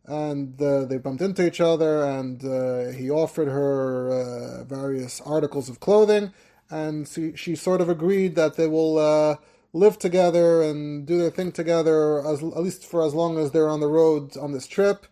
and 0.06 0.60
uh, 0.60 0.84
they 0.84 0.98
bumped 0.98 1.22
into 1.22 1.46
each 1.46 1.60
other. 1.60 2.04
And 2.04 2.44
uh, 2.44 2.90
he 2.96 3.10
offered 3.10 3.48
her 3.48 4.10
uh, 4.10 4.64
various 4.64 5.20
articles 5.22 5.68
of 5.68 5.80
clothing, 5.80 6.32
and 6.70 7.06
she, 7.06 7.36
she, 7.36 7.54
sort 7.56 7.80
of 7.80 7.88
agreed 7.88 8.34
that 8.36 8.56
they 8.56 8.66
will 8.66 8.98
uh, 8.98 9.36
live 9.72 9.98
together 9.98 10.62
and 10.62 11.06
do 11.06 11.18
their 11.18 11.30
thing 11.30 11.52
together, 11.52 12.26
as, 12.26 12.42
at 12.42 12.62
least 12.62 12.84
for 12.84 13.04
as 13.04 13.14
long 13.14 13.38
as 13.38 13.50
they're 13.50 13.68
on 13.68 13.80
the 13.80 13.88
road 13.88 14.36
on 14.36 14.52
this 14.52 14.66
trip 14.66 15.06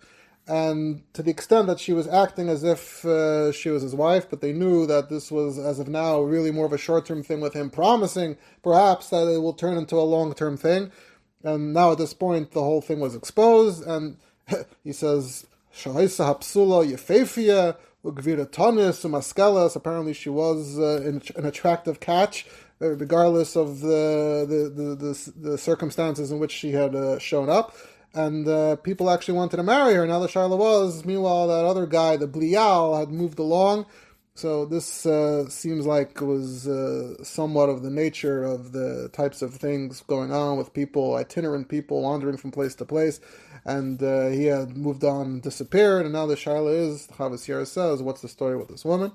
and 0.50 1.02
to 1.12 1.22
the 1.22 1.30
extent 1.30 1.68
that 1.68 1.78
she 1.78 1.92
was 1.92 2.08
acting 2.08 2.48
as 2.48 2.64
if 2.64 3.04
uh, 3.04 3.52
she 3.52 3.68
was 3.70 3.82
his 3.82 3.94
wife, 3.94 4.28
but 4.28 4.40
they 4.40 4.52
knew 4.52 4.84
that 4.84 5.08
this 5.08 5.30
was, 5.30 5.60
as 5.60 5.78
of 5.78 5.86
now, 5.86 6.20
really 6.20 6.50
more 6.50 6.66
of 6.66 6.72
a 6.72 6.78
short 6.78 7.06
term 7.06 7.22
thing 7.22 7.40
with 7.40 7.54
him, 7.54 7.70
promising 7.70 8.36
perhaps 8.60 9.10
that 9.10 9.28
it 9.28 9.38
will 9.38 9.52
turn 9.52 9.76
into 9.76 9.94
a 9.94 10.02
long 10.02 10.34
term 10.34 10.56
thing. 10.56 10.90
And 11.44 11.72
now 11.72 11.92
at 11.92 11.98
this 11.98 12.14
point, 12.14 12.50
the 12.50 12.64
whole 12.64 12.80
thing 12.80 12.98
was 12.98 13.14
exposed, 13.14 13.86
and 13.86 14.16
he 14.84 14.92
says, 14.92 15.46
Shahaisa 15.74 16.26
Hapsula 16.26 16.90
Yefefia, 16.90 17.76
Ugvira 18.04 18.46
Tonis, 18.46 19.04
Umaskelas. 19.04 19.76
Apparently, 19.76 20.12
she 20.12 20.28
was 20.28 20.78
uh, 20.78 21.02
an, 21.04 21.22
an 21.36 21.46
attractive 21.46 22.00
catch, 22.00 22.46
uh, 22.80 22.88
regardless 22.88 23.56
of 23.56 23.80
the, 23.80 24.46
the, 24.48 24.82
the, 24.82 24.94
the, 24.94 25.50
the 25.50 25.58
circumstances 25.58 26.32
in 26.32 26.38
which 26.38 26.52
she 26.52 26.72
had 26.72 26.94
uh, 26.94 27.18
shown 27.18 27.48
up 27.48 27.76
and 28.14 28.48
uh, 28.48 28.76
people 28.76 29.10
actually 29.10 29.34
wanted 29.34 29.56
to 29.56 29.62
marry 29.62 29.94
her. 29.94 30.06
Now 30.06 30.18
the 30.18 30.26
Charla 30.26 30.58
was, 30.58 31.04
meanwhile, 31.04 31.48
that 31.48 31.64
other 31.64 31.86
guy, 31.86 32.16
the 32.16 32.26
Blial, 32.26 32.98
had 32.98 33.10
moved 33.10 33.38
along. 33.38 33.86
So 34.34 34.64
this 34.64 35.04
uh, 35.04 35.48
seems 35.48 35.86
like 35.86 36.20
was 36.20 36.66
uh, 36.66 37.22
somewhat 37.22 37.68
of 37.68 37.82
the 37.82 37.90
nature 37.90 38.42
of 38.42 38.72
the 38.72 39.10
types 39.12 39.42
of 39.42 39.54
things 39.54 40.02
going 40.06 40.32
on 40.32 40.56
with 40.56 40.72
people, 40.72 41.16
itinerant 41.16 41.68
people 41.68 42.02
wandering 42.02 42.36
from 42.36 42.50
place 42.50 42.74
to 42.76 42.84
place. 42.84 43.20
And 43.64 44.02
uh, 44.02 44.28
he 44.28 44.46
had 44.46 44.76
moved 44.76 45.04
on 45.04 45.26
and 45.26 45.42
disappeared, 45.42 46.04
and 46.04 46.14
now 46.14 46.26
the 46.26 46.34
Shaila 46.34 46.74
is, 46.74 47.08
Chavis 47.08 47.46
Yer 47.46 47.64
says, 47.64 48.02
what's 48.02 48.22
the 48.22 48.28
story 48.28 48.56
with 48.56 48.68
this 48.68 48.84
woman? 48.84 49.12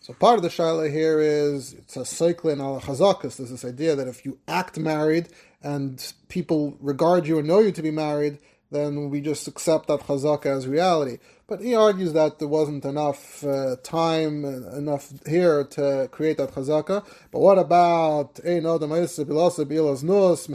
So 0.00 0.12
part 0.14 0.36
of 0.36 0.42
the 0.42 0.48
Shaila 0.48 0.90
here 0.90 1.20
is, 1.20 1.74
it's 1.74 1.96
a 1.96 2.04
cycling 2.04 2.60
al 2.60 2.80
chazakas. 2.80 3.36
There's 3.36 3.50
this 3.50 3.64
idea 3.64 3.94
that 3.94 4.08
if 4.08 4.24
you 4.24 4.38
act 4.48 4.78
married 4.78 5.28
and 5.62 6.12
people 6.28 6.76
regard 6.80 7.26
you 7.26 7.38
and 7.38 7.46
know 7.46 7.58
you 7.58 7.72
to 7.72 7.82
be 7.82 7.90
married, 7.90 8.38
then 8.70 9.10
we 9.10 9.20
just 9.20 9.48
accept 9.48 9.88
that 9.88 10.00
chazaka 10.00 10.46
as 10.46 10.66
reality. 10.66 11.18
But 11.46 11.60
he 11.62 11.74
argues 11.74 12.12
that 12.12 12.38
there 12.38 12.46
wasn't 12.46 12.84
enough 12.84 13.42
uh, 13.42 13.76
time, 13.82 14.44
uh, 14.44 14.76
enough 14.76 15.10
here 15.26 15.64
to 15.64 16.06
create 16.12 16.36
that 16.36 16.52
chazaka. 16.52 17.02
But 17.32 17.40
what 17.40 17.56
about 17.56 18.38
ein 18.44 18.64
bilas 18.64 20.02
nus? 20.02 20.46
He 20.46 20.54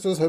says 0.00 0.20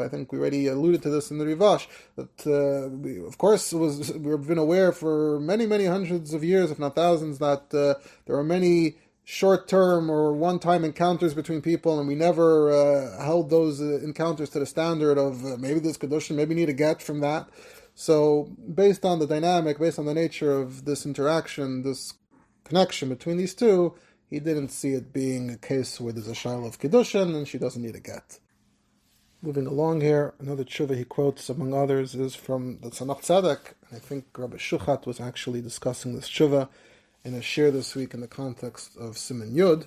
I 0.00 0.08
think 0.08 0.32
we 0.32 0.38
already 0.40 0.66
alluded 0.66 1.02
to 1.02 1.10
this 1.10 1.30
in 1.30 1.38
the 1.38 1.44
Rivash. 1.44 1.86
That 2.16 2.44
uh, 2.44 2.88
we, 2.88 3.24
of 3.24 3.38
course 3.38 3.72
was 3.72 4.12
we've 4.12 4.46
been 4.46 4.58
aware 4.58 4.90
for 4.90 5.38
many 5.38 5.66
many 5.66 5.84
hundreds 5.84 6.34
of 6.34 6.42
years, 6.42 6.72
if 6.72 6.78
not 6.80 6.96
thousands, 6.96 7.38
that 7.38 7.72
uh, 7.72 7.94
there 8.26 8.34
are 8.34 8.42
many 8.42 8.96
short 9.24 9.68
term 9.68 10.10
or 10.10 10.32
one 10.32 10.58
time 10.58 10.84
encounters 10.84 11.34
between 11.34 11.60
people, 11.60 11.98
and 11.98 12.08
we 12.08 12.14
never 12.14 12.70
uh, 12.72 13.22
held 13.22 13.50
those 13.50 13.80
uh, 13.80 14.00
encounters 14.02 14.50
to 14.50 14.58
the 14.58 14.66
standard 14.66 15.18
of 15.18 15.44
uh, 15.44 15.56
maybe 15.58 15.80
this 15.80 15.98
Kedushin, 15.98 16.36
maybe 16.36 16.54
need 16.54 16.68
a 16.68 16.72
get 16.72 17.02
from 17.02 17.20
that. 17.20 17.48
So, 17.94 18.50
based 18.74 19.04
on 19.04 19.18
the 19.18 19.26
dynamic, 19.26 19.78
based 19.78 19.98
on 19.98 20.06
the 20.06 20.14
nature 20.14 20.52
of 20.52 20.86
this 20.86 21.04
interaction, 21.04 21.82
this 21.82 22.14
connection 22.64 23.08
between 23.10 23.36
these 23.36 23.54
two, 23.54 23.94
he 24.26 24.40
didn't 24.40 24.70
see 24.70 24.94
it 24.94 25.12
being 25.12 25.50
a 25.50 25.58
case 25.58 26.00
where 26.00 26.12
there's 26.12 26.28
a 26.28 26.34
shiloh 26.34 26.66
of 26.66 26.78
Kedushin 26.78 27.36
and 27.36 27.46
she 27.46 27.58
doesn't 27.58 27.82
need 27.82 27.94
a 27.94 28.00
get. 28.00 28.38
Moving 29.42 29.66
along 29.66 30.00
here, 30.00 30.34
another 30.38 30.64
tshuva 30.64 30.96
he 30.96 31.04
quotes, 31.04 31.48
among 31.48 31.74
others, 31.74 32.14
is 32.14 32.34
from 32.34 32.78
the 32.80 32.90
Tzemach 32.90 33.22
Tzedek. 33.22 33.74
I 33.92 33.98
think 33.98 34.26
Rabbi 34.38 34.56
Shuchat 34.56 35.04
was 35.04 35.20
actually 35.20 35.60
discussing 35.60 36.14
this 36.14 36.30
tshuva 36.30 36.68
in 37.24 37.34
a 37.34 37.42
share 37.42 37.70
this 37.70 37.94
week 37.94 38.14
in 38.14 38.20
the 38.20 38.28
context 38.28 38.96
of 38.96 39.16
Simon 39.16 39.52
Yud. 39.52 39.86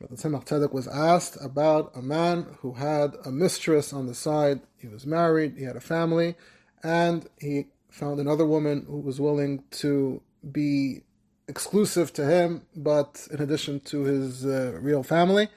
The 0.00 0.16
Tzemach 0.16 0.44
Tzedek 0.44 0.72
was 0.72 0.88
asked 0.88 1.38
about 1.40 1.92
a 1.94 2.02
man 2.02 2.46
who 2.60 2.74
had 2.74 3.14
a 3.24 3.30
mistress 3.30 3.92
on 3.92 4.06
the 4.06 4.14
side. 4.14 4.60
He 4.76 4.88
was 4.88 5.06
married, 5.06 5.54
he 5.56 5.64
had 5.64 5.76
a 5.76 5.80
family, 5.80 6.34
and 6.82 7.26
he 7.40 7.66
found 7.90 8.20
another 8.20 8.44
woman 8.44 8.84
who 8.86 8.98
was 8.98 9.20
willing 9.20 9.62
to 9.70 10.20
be 10.50 11.02
exclusive 11.48 12.12
to 12.14 12.26
him, 12.26 12.62
but 12.76 13.26
in 13.30 13.40
addition 13.40 13.80
to 13.80 14.02
his 14.02 14.44
uh, 14.44 14.76
real 14.80 15.02
family. 15.02 15.48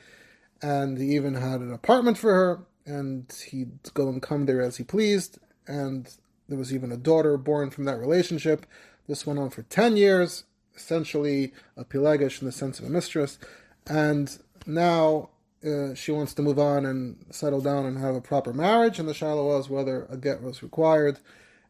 And 0.62 0.98
he 0.98 1.16
even 1.16 1.36
had 1.36 1.60
an 1.60 1.74
apartment 1.74 2.18
for 2.18 2.34
her, 2.34 2.60
and 2.86 3.32
he'd 3.50 3.94
go 3.94 4.08
and 4.08 4.22
come 4.22 4.46
there 4.46 4.62
as 4.62 4.78
he 4.78 4.84
pleased. 4.84 5.40
And 5.68 6.10
there 6.48 6.58
was 6.58 6.74
even 6.74 6.92
a 6.92 6.98
daughter 6.98 7.38
born 7.38 7.70
from 7.70 7.84
that 7.86 8.00
relationship. 8.00 8.66
This 9.08 9.26
went 9.26 9.40
on 9.40 9.50
for 9.50 9.64
10 9.64 9.98
years, 9.98 10.46
essentially 10.78 11.52
a 11.76 11.84
Pilegish 11.84 12.42
in 12.42 12.46
the 12.46 12.52
sense 12.54 12.80
of 12.80 12.86
a 12.86 12.90
mistress, 12.90 13.38
and 13.86 14.38
now 14.66 15.30
uh, 15.66 15.94
she 15.96 16.12
wants 16.12 16.34
to 16.36 16.42
move 16.42 16.60
on 16.60 16.86
and 16.86 17.26
settle 17.32 17.62
down 17.62 17.86
and 17.86 17.98
have 17.98 18.16
a 18.16 18.22
proper 18.22 18.54
marriage, 18.54 19.00
and 19.00 19.10
the 19.10 19.14
Shiloh 19.14 19.48
was 19.48 19.70
whether 19.70 20.06
a 20.10 20.18
get 20.18 20.42
was 20.42 20.62
required. 20.62 21.20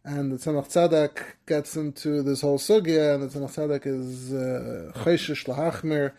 And 0.03 0.31
the 0.31 0.37
Tzemach 0.37 0.69
Tzedek 0.69 1.21
gets 1.45 1.75
into 1.75 2.21
this 2.21 2.41
whole 2.41 2.59
sugya, 2.59 3.15
and 3.15 3.23
the 3.23 3.27
Tzemach 3.27 3.55
Tzedek 3.55 3.85
is 3.85 4.31
chayshish 5.03 5.49
uh, 5.49 5.53
lahachmir, 5.53 6.13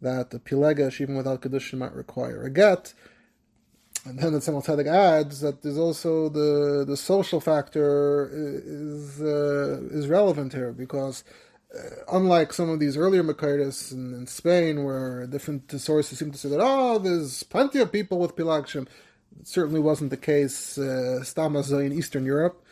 that 0.00 0.30
the 0.30 0.38
Pilegish, 0.38 1.00
even 1.00 1.14
without 1.14 1.42
Kedushin, 1.42 1.78
might 1.78 1.94
require 1.94 2.42
a 2.42 2.50
get. 2.50 2.94
And 4.06 4.18
then 4.18 4.32
the 4.32 4.38
Tzemach 4.38 4.66
Tzedek 4.66 4.86
adds 4.86 5.40
that 5.40 5.62
there's 5.62 5.78
also 5.78 6.28
the, 6.28 6.84
the 6.86 6.96
social 6.96 7.40
factor 7.40 8.30
is 8.32 9.20
uh, 9.20 9.80
is 9.90 10.08
relevant 10.08 10.52
here 10.52 10.72
because 10.72 11.24
unlike 12.12 12.52
some 12.52 12.70
of 12.70 12.80
these 12.80 12.96
earlier 12.96 13.22
Makaitis 13.22 13.92
in, 13.92 14.14
in, 14.14 14.26
Spain, 14.26 14.84
where 14.84 15.26
different 15.26 15.70
sources 15.80 16.18
seem 16.18 16.30
to 16.30 16.38
say 16.38 16.48
that, 16.48 16.60
oh, 16.60 16.98
there's 16.98 17.42
plenty 17.42 17.80
of 17.80 17.92
people 17.92 18.18
with 18.18 18.36
Pilagshim. 18.36 18.86
It 19.40 19.48
certainly 19.48 19.80
wasn't 19.80 20.10
the 20.10 20.16
case 20.16 20.78
uh, 20.78 21.24
in 21.36 21.92
Eastern 21.92 22.24
Europe. 22.24 22.64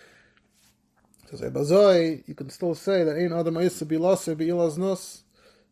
So 1.31 1.37
say 1.39 1.49
Bazoi, 1.49 2.23
you 2.29 2.35
can 2.35 2.51
still 2.51 2.75
say 2.75 3.05
that 3.05 3.19
ain't 3.19 3.33
Adam 3.33 3.59
Isa 3.59 3.87
Bilase 3.87 4.37
Bilas 4.37 4.79
Nus. 4.79 5.25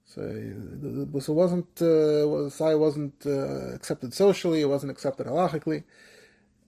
So, 0.06 0.22
it 0.22 1.28
wasn't, 1.28 1.68
uh, 1.80 2.76
wasn't 2.76 3.14
uh, 3.24 3.74
accepted 3.74 4.12
socially, 4.12 4.60
it 4.60 4.68
wasn't 4.68 4.90
accepted 4.90 5.28
halachically. 5.28 5.84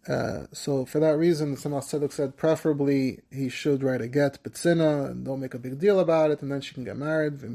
Uh, 0.08 0.46
so 0.52 0.84
for 0.84 0.98
that 0.98 1.16
reason, 1.16 1.52
the 1.52 1.56
Tzemach 1.56 1.84
Tzedek 1.84 2.12
said 2.12 2.36
preferably 2.36 3.20
he 3.30 3.48
should 3.48 3.82
write 3.84 4.00
a 4.00 4.08
get 4.08 4.42
betzina 4.42 5.10
and 5.10 5.24
don't 5.24 5.40
make 5.40 5.54
a 5.54 5.58
big 5.58 5.78
deal 5.78 6.00
about 6.00 6.32
it, 6.32 6.42
and 6.42 6.50
then 6.50 6.60
she 6.60 6.74
can 6.74 6.84
get 6.84 6.96
married. 6.96 7.40
So 7.40 7.46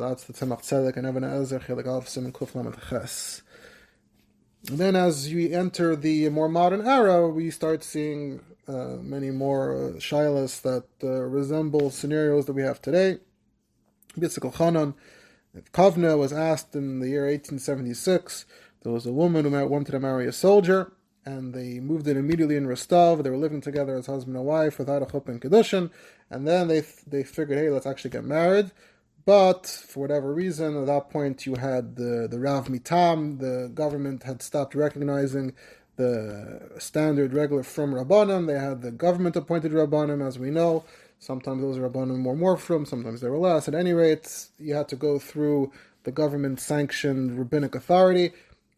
that's 0.00 0.24
the 0.24 0.32
Tzemach 0.32 0.62
Tzedek 0.62 0.96
and 0.96 1.06
Even 1.06 1.24
Ezer 1.24 1.60
Chelik. 1.60 3.42
And 4.68 4.78
then 4.78 4.96
as 4.96 5.28
we 5.32 5.52
enter 5.52 5.94
the 5.94 6.28
more 6.30 6.48
modern 6.48 6.86
era, 6.86 7.28
we 7.28 7.50
start 7.50 7.84
seeing 7.84 8.40
uh, 8.66 8.96
many 9.00 9.30
more 9.30 9.74
uh, 9.74 9.78
shilas 9.98 10.62
that 10.62 10.84
uh, 11.02 11.20
resemble 11.22 11.90
scenarios 11.90 12.46
that 12.46 12.54
we 12.54 12.62
have 12.62 12.80
today. 12.80 13.18
Yitzchak 14.18 14.54
Chanan 14.54 14.94
if 15.54 15.70
Kovna 15.72 16.18
was 16.18 16.32
asked 16.32 16.74
in 16.74 17.00
the 17.00 17.08
year 17.08 17.26
1876, 17.26 18.44
there 18.82 18.92
was 18.92 19.06
a 19.06 19.12
woman 19.12 19.44
who 19.44 19.66
wanted 19.66 19.92
to 19.92 20.00
marry 20.00 20.26
a 20.26 20.32
soldier, 20.32 20.92
and 21.24 21.54
they 21.54 21.80
moved 21.80 22.06
in 22.06 22.16
immediately 22.16 22.56
in 22.56 22.66
Rostov. 22.66 23.22
They 23.22 23.30
were 23.30 23.36
living 23.36 23.60
together 23.60 23.96
as 23.96 24.06
husband 24.06 24.36
and 24.36 24.44
wife 24.44 24.78
without 24.78 25.02
a 25.02 25.06
chuppah 25.06 25.28
and 25.28 25.40
kedushin, 25.40 25.90
and 26.28 26.46
then 26.46 26.68
they 26.68 26.82
they 27.06 27.22
figured, 27.22 27.58
hey, 27.58 27.70
let's 27.70 27.86
actually 27.86 28.10
get 28.10 28.24
married. 28.24 28.72
But 29.24 29.66
for 29.66 30.00
whatever 30.00 30.34
reason, 30.34 30.76
at 30.76 30.86
that 30.86 31.08
point, 31.08 31.46
you 31.46 31.54
had 31.54 31.96
the 31.96 32.28
the 32.30 32.38
Rav 32.38 32.68
Mitam. 32.68 33.38
The 33.38 33.70
government 33.72 34.24
had 34.24 34.42
stopped 34.42 34.74
recognizing 34.74 35.54
the 35.96 36.72
standard 36.78 37.32
regular 37.32 37.62
from 37.62 37.94
Rabbanim. 37.94 38.46
They 38.46 38.58
had 38.58 38.82
the 38.82 38.90
government 38.90 39.36
appointed 39.36 39.72
Rabbanim, 39.72 40.26
as 40.26 40.38
we 40.38 40.50
know. 40.50 40.84
Sometimes 41.24 41.62
those 41.62 41.78
Rabbanim 41.78 42.22
were 42.22 42.36
more 42.36 42.58
from, 42.58 42.84
sometimes 42.84 43.22
they 43.22 43.30
were 43.30 43.38
less. 43.38 43.66
At 43.66 43.74
any 43.74 43.94
rate, 43.94 44.48
you 44.58 44.74
had 44.74 44.88
to 44.88 44.96
go 44.96 45.18
through 45.18 45.72
the 46.02 46.12
government 46.12 46.60
sanctioned 46.60 47.38
rabbinic 47.38 47.74
authority. 47.74 48.32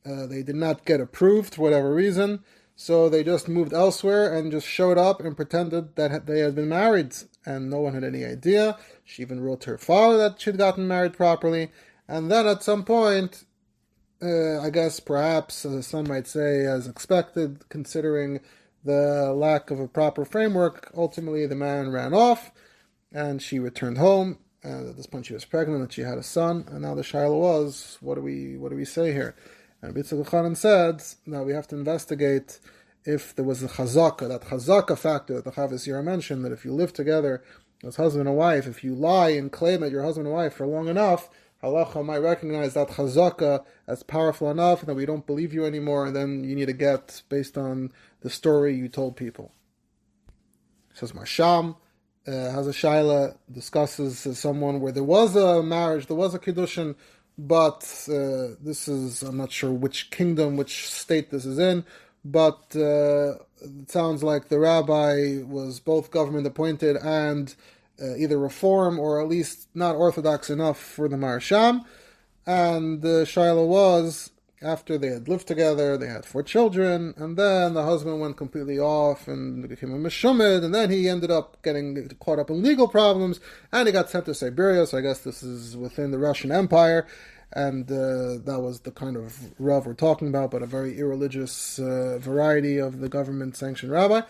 Uh, 0.08 0.26
they 0.26 0.44
did 0.44 0.54
not 0.54 0.84
get 0.84 1.00
approved 1.00 1.56
for 1.56 1.62
whatever 1.62 1.92
reason, 1.92 2.44
so 2.76 3.08
they 3.08 3.24
just 3.24 3.48
moved 3.48 3.72
elsewhere 3.72 4.32
and 4.32 4.52
just 4.52 4.68
showed 4.68 4.96
up 4.96 5.20
and 5.20 5.36
pretended 5.36 5.96
that 5.96 6.26
they 6.26 6.38
had 6.38 6.54
been 6.54 6.68
married, 6.68 7.16
and 7.44 7.68
no 7.68 7.80
one 7.80 7.94
had 7.94 8.04
any 8.04 8.24
idea. 8.24 8.78
She 9.04 9.22
even 9.22 9.40
wrote 9.40 9.62
to 9.62 9.70
her 9.70 9.78
father 9.78 10.16
that 10.18 10.40
she'd 10.40 10.56
gotten 10.56 10.86
married 10.86 11.14
properly, 11.14 11.72
and 12.06 12.30
then 12.30 12.46
at 12.46 12.62
some 12.62 12.84
point, 12.84 13.42
uh, 14.22 14.60
I 14.60 14.70
guess 14.70 15.00
perhaps 15.00 15.66
uh, 15.66 15.82
some 15.82 16.06
might 16.06 16.28
say, 16.28 16.64
as 16.64 16.86
expected, 16.86 17.68
considering 17.70 18.38
the 18.86 19.32
lack 19.34 19.70
of 19.70 19.80
a 19.80 19.88
proper 19.88 20.24
framework, 20.24 20.90
ultimately 20.96 21.46
the 21.46 21.54
man 21.54 21.90
ran 21.90 22.14
off 22.14 22.52
and 23.12 23.42
she 23.42 23.58
returned 23.58 23.98
home. 23.98 24.38
And 24.62 24.88
at 24.88 24.96
this 24.96 25.06
point, 25.06 25.26
she 25.26 25.34
was 25.34 25.44
pregnant 25.44 25.82
and 25.82 25.92
she 25.92 26.00
had 26.00 26.18
a 26.18 26.22
son. 26.22 26.64
And 26.68 26.82
now 26.82 26.94
the 26.94 27.02
Shaila 27.02 27.38
was, 27.38 27.98
what 28.00 28.16
do 28.16 28.20
we 28.22 28.56
what 28.56 28.70
do 28.70 28.76
we 28.76 28.84
say 28.84 29.12
here? 29.12 29.36
And 29.82 29.94
Bitzak 29.94 30.26
Chanan 30.26 30.56
said 30.56 31.02
that 31.26 31.44
we 31.44 31.52
have 31.52 31.68
to 31.68 31.76
investigate 31.76 32.58
if 33.04 33.34
there 33.36 33.44
was 33.44 33.62
a 33.62 33.68
chazaka, 33.68 34.26
that 34.28 34.42
chazaka 34.42 34.98
factor 34.98 35.34
that 35.34 35.44
the 35.44 35.52
Chavis 35.52 36.04
mentioned, 36.04 36.44
that 36.44 36.52
if 36.52 36.64
you 36.64 36.72
live 36.72 36.92
together 36.92 37.44
as 37.84 37.96
husband 37.96 38.26
and 38.26 38.36
wife, 38.36 38.66
if 38.66 38.82
you 38.82 38.94
lie 38.94 39.28
and 39.28 39.52
claim 39.52 39.80
that 39.80 39.92
you're 39.92 40.02
husband 40.02 40.26
and 40.26 40.34
wife 40.34 40.54
for 40.54 40.66
long 40.66 40.88
enough, 40.88 41.28
halacha 41.62 42.04
might 42.04 42.18
recognize 42.18 42.74
that 42.74 42.88
chazaka 42.88 43.64
as 43.86 44.02
powerful 44.02 44.50
enough 44.50 44.84
that 44.84 44.94
we 44.94 45.06
don't 45.06 45.26
believe 45.26 45.54
you 45.54 45.64
anymore, 45.64 46.06
and 46.06 46.16
then 46.16 46.42
you 46.42 46.56
need 46.56 46.66
to 46.66 46.72
get 46.72 47.22
based 47.28 47.56
on 47.56 47.92
the 48.26 48.30
story 48.30 48.74
you 48.74 48.88
told 48.88 49.14
people. 49.14 49.52
Says 50.94 51.12
Maharsham 51.12 51.76
uh, 52.26 52.32
has 52.56 52.66
a 52.66 52.72
shaila 52.72 53.36
discusses 53.52 54.26
uh, 54.26 54.34
someone 54.34 54.80
where 54.80 54.90
there 54.90 55.04
was 55.04 55.36
a 55.36 55.62
marriage, 55.62 56.08
there 56.08 56.16
was 56.16 56.34
a 56.34 56.40
kiddushin, 56.40 56.96
but 57.38 57.84
uh, 58.08 58.58
this 58.60 58.88
is 58.88 59.22
I'm 59.22 59.36
not 59.36 59.52
sure 59.52 59.70
which 59.70 60.10
kingdom, 60.10 60.56
which 60.56 60.90
state 60.90 61.30
this 61.30 61.46
is 61.46 61.60
in, 61.60 61.84
but 62.24 62.64
uh, 62.74 63.34
it 63.60 63.92
sounds 63.92 64.24
like 64.24 64.48
the 64.48 64.58
rabbi 64.58 65.42
was 65.44 65.78
both 65.78 66.10
government 66.10 66.48
appointed 66.48 66.96
and 66.96 67.54
uh, 68.02 68.16
either 68.16 68.40
reform 68.40 68.98
or 68.98 69.20
at 69.20 69.28
least 69.28 69.68
not 69.72 69.94
orthodox 69.94 70.50
enough 70.50 70.80
for 70.80 71.08
the 71.08 71.16
Maharsham. 71.16 71.84
And 72.44 73.02
the 73.02 73.22
Shaila 73.24 73.64
was 73.64 74.32
after 74.62 74.96
they 74.96 75.08
had 75.08 75.28
lived 75.28 75.46
together, 75.46 75.96
they 75.96 76.06
had 76.06 76.24
four 76.24 76.42
children, 76.42 77.14
and 77.16 77.36
then 77.36 77.74
the 77.74 77.84
husband 77.84 78.20
went 78.20 78.36
completely 78.36 78.78
off 78.78 79.28
and 79.28 79.68
became 79.68 79.92
a 79.92 79.98
Meshumid, 79.98 80.64
and 80.64 80.74
then 80.74 80.90
he 80.90 81.08
ended 81.08 81.30
up 81.30 81.62
getting 81.62 82.08
caught 82.20 82.38
up 82.38 82.50
in 82.50 82.62
legal 82.62 82.88
problems, 82.88 83.38
and 83.72 83.86
he 83.86 83.92
got 83.92 84.10
sent 84.10 84.24
to 84.26 84.34
Siberia, 84.34 84.86
so 84.86 84.98
I 84.98 85.02
guess 85.02 85.20
this 85.20 85.42
is 85.42 85.76
within 85.76 86.10
the 86.10 86.18
Russian 86.18 86.50
Empire, 86.50 87.06
and 87.52 87.90
uh, 87.90 88.38
that 88.44 88.60
was 88.62 88.80
the 88.80 88.90
kind 88.90 89.16
of 89.16 89.54
Rav 89.60 89.86
we're 89.86 89.94
talking 89.94 90.28
about, 90.28 90.50
but 90.50 90.62
a 90.62 90.66
very 90.66 90.98
irreligious 90.98 91.78
uh, 91.78 92.18
variety 92.18 92.78
of 92.78 93.00
the 93.00 93.08
government-sanctioned 93.08 93.92
rabbi. 93.92 94.22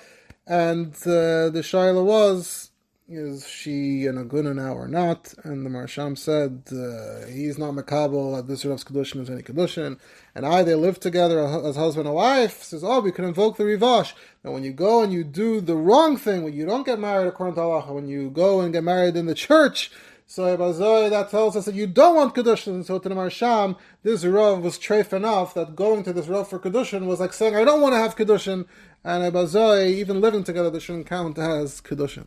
And 0.46 0.94
uh, 1.02 1.50
the 1.50 1.62
Shaila 1.62 2.04
was 2.04 2.70
is 3.09 3.46
she 3.46 4.07
an 4.07 4.16
aguna 4.16 4.54
now 4.54 4.74
or 4.74 4.88
not? 4.88 5.32
And 5.44 5.64
the 5.64 5.70
Maharsham 5.70 6.18
said 6.18 6.64
uh, 6.72 7.26
he's 7.26 7.57
not 7.57 7.74
makabel 7.74 8.36
at 8.36 8.48
this 8.48 8.64
Rav's 8.64 8.82
kedushin 8.82 9.22
as 9.22 9.30
any 9.30 9.42
kedushin. 9.42 9.98
And 10.34 10.44
I, 10.44 10.64
they 10.64 10.74
live 10.74 10.98
together 10.98 11.38
as 11.40 11.76
husband 11.76 12.09
and 12.09 12.16
wife. 12.16 12.64
Says, 12.64 12.82
oh, 12.82 13.00
we 13.00 13.12
can 13.12 13.24
invoke 13.24 13.57
the 13.57 13.64
rivash. 13.64 14.12
Now, 14.42 14.50
when 14.52 14.64
you 14.64 14.72
go 14.72 15.02
and 15.02 15.12
you 15.12 15.22
do 15.22 15.61
the 15.61 15.76
wrong 15.76 16.16
thing, 16.16 16.42
when 16.42 16.54
you 16.54 16.66
don't 16.66 16.84
get 16.84 16.98
married 16.98 17.28
according 17.28 17.54
to 17.54 17.61
Allah, 17.61 17.92
when 17.92 18.09
you 18.09 18.28
go 18.28 18.61
and 18.61 18.72
get 18.72 18.82
married 18.82 19.16
in 19.16 19.26
the 19.26 19.34
church, 19.34 19.92
so 20.26 20.57
that 20.57 21.30
tells 21.30 21.57
us 21.57 21.66
that 21.66 21.76
you 21.76 21.86
don't 21.86 22.16
want 22.16 22.34
kedushin. 22.34 22.84
So 22.84 22.98
to 22.98 23.09
the 23.09 23.14
Maharsham, 23.14 23.76
this 24.02 24.24
Rav 24.24 24.61
was 24.61 24.78
treif 24.78 25.12
enough 25.12 25.54
that 25.54 25.76
going 25.76 26.02
to 26.02 26.12
this 26.12 26.26
Rav 26.26 26.48
for 26.48 26.59
kedushin 26.59 27.07
was 27.07 27.20
like 27.20 27.32
saying, 27.32 27.54
I 27.54 27.64
don't 27.64 27.80
want 27.80 27.94
to 27.94 27.98
have 27.98 28.16
kedushin. 28.16 28.66
And 29.04 29.32
Abazoi, 29.32 29.90
even 29.90 30.20
living 30.20 30.42
together, 30.42 30.70
they 30.70 30.80
shouldn't 30.80 31.07
count 31.07 31.38
as 31.38 31.80
kedushin. 31.80 32.26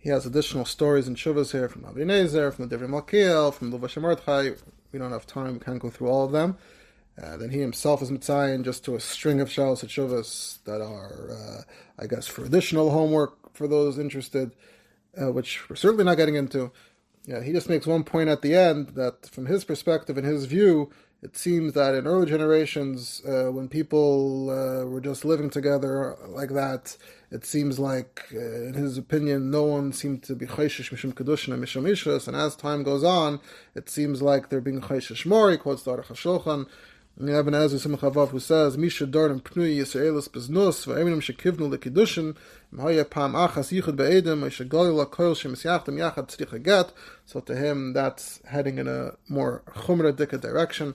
He 0.00 0.10
has 0.10 0.24
additional 0.24 0.64
stories 0.64 1.08
and 1.08 1.16
shuvas 1.16 1.50
here 1.50 1.68
from 1.68 1.82
Avnei 1.82 2.06
Nezer, 2.06 2.54
from 2.54 2.68
the 2.68 2.76
Divri 2.76 2.88
Malkiel, 2.88 3.52
from 3.52 3.72
Levush 3.72 4.00
Mordechai. 4.00 4.50
We 4.92 4.98
don't 4.98 5.10
have 5.10 5.26
time, 5.26 5.54
we 5.54 5.58
can't 5.58 5.80
go 5.80 5.90
through 5.90 6.08
all 6.08 6.24
of 6.24 6.32
them. 6.32 6.56
Uh, 7.20 7.36
then 7.36 7.50
he 7.50 7.58
himself 7.58 8.00
is 8.00 8.10
mitzayin 8.10 8.64
just 8.64 8.84
to 8.84 8.94
a 8.94 9.00
string 9.00 9.40
of 9.40 9.48
shalos 9.48 9.82
and 9.82 9.90
shuvas 9.90 10.62
that 10.64 10.80
are, 10.80 11.32
uh, 11.32 11.62
I 11.98 12.06
guess, 12.06 12.28
for 12.28 12.44
additional 12.44 12.90
homework 12.90 13.52
for 13.54 13.66
those 13.66 13.98
interested, 13.98 14.54
uh, 15.20 15.32
which 15.32 15.68
we're 15.68 15.74
certainly 15.74 16.04
not 16.04 16.16
getting 16.16 16.36
into. 16.36 16.70
Yeah, 17.24 17.42
he 17.42 17.52
just 17.52 17.68
makes 17.68 17.86
one 17.86 18.04
point 18.04 18.28
at 18.28 18.40
the 18.40 18.54
end 18.54 18.90
that, 18.90 19.26
from 19.26 19.46
his 19.46 19.64
perspective 19.64 20.16
and 20.16 20.26
his 20.26 20.44
view, 20.44 20.90
it 21.20 21.36
seems 21.36 21.72
that 21.72 21.94
in 21.94 22.06
early 22.06 22.26
generations, 22.26 23.22
uh, 23.26 23.50
when 23.50 23.68
people 23.68 24.50
uh, 24.50 24.86
were 24.86 25.00
just 25.00 25.24
living 25.24 25.50
together 25.50 26.16
like 26.28 26.50
that, 26.50 26.96
it 27.32 27.44
seems 27.44 27.78
like, 27.78 28.24
uh, 28.32 28.38
in 28.38 28.74
his 28.74 28.96
opinion, 28.96 29.50
no 29.50 29.64
one 29.64 29.92
seemed 29.92 30.22
to 30.24 30.36
be 30.36 30.46
chayshish 30.46 30.90
mishum 30.90 31.12
kedushin 31.12 31.52
and 31.52 31.62
mishum 31.62 31.90
ishus, 31.90 32.28
and 32.28 32.36
as 32.36 32.54
time 32.54 32.84
goes 32.84 33.02
on, 33.02 33.40
it 33.74 33.90
seems 33.90 34.22
like 34.22 34.48
they're 34.48 34.60
being 34.60 34.80
chayshish 34.80 35.26
more. 35.26 35.50
He 35.50 35.56
quotes 35.56 35.82
the 35.82 35.90
Aruch 35.90 36.06
HaShulchan, 36.06 36.66
and 37.18 37.98
Simchavav, 37.98 38.28
who 38.28 38.38
says, 38.38 38.78
Misha 38.78 39.04
Yisraelis 39.04 40.28
Shekivnu 41.20 41.68
Pam 43.10 43.32
Achas 43.32 43.72
Yichud 43.72 43.96
Be'edim, 43.96 44.48
Yachad. 45.98 46.92
So 47.26 47.40
to 47.40 47.56
him, 47.56 47.92
that's 47.92 48.40
heading 48.46 48.78
in 48.78 48.86
a 48.86 49.14
more 49.28 49.64
Chumra 49.66 50.12
Dika 50.12 50.40
direction. 50.40 50.94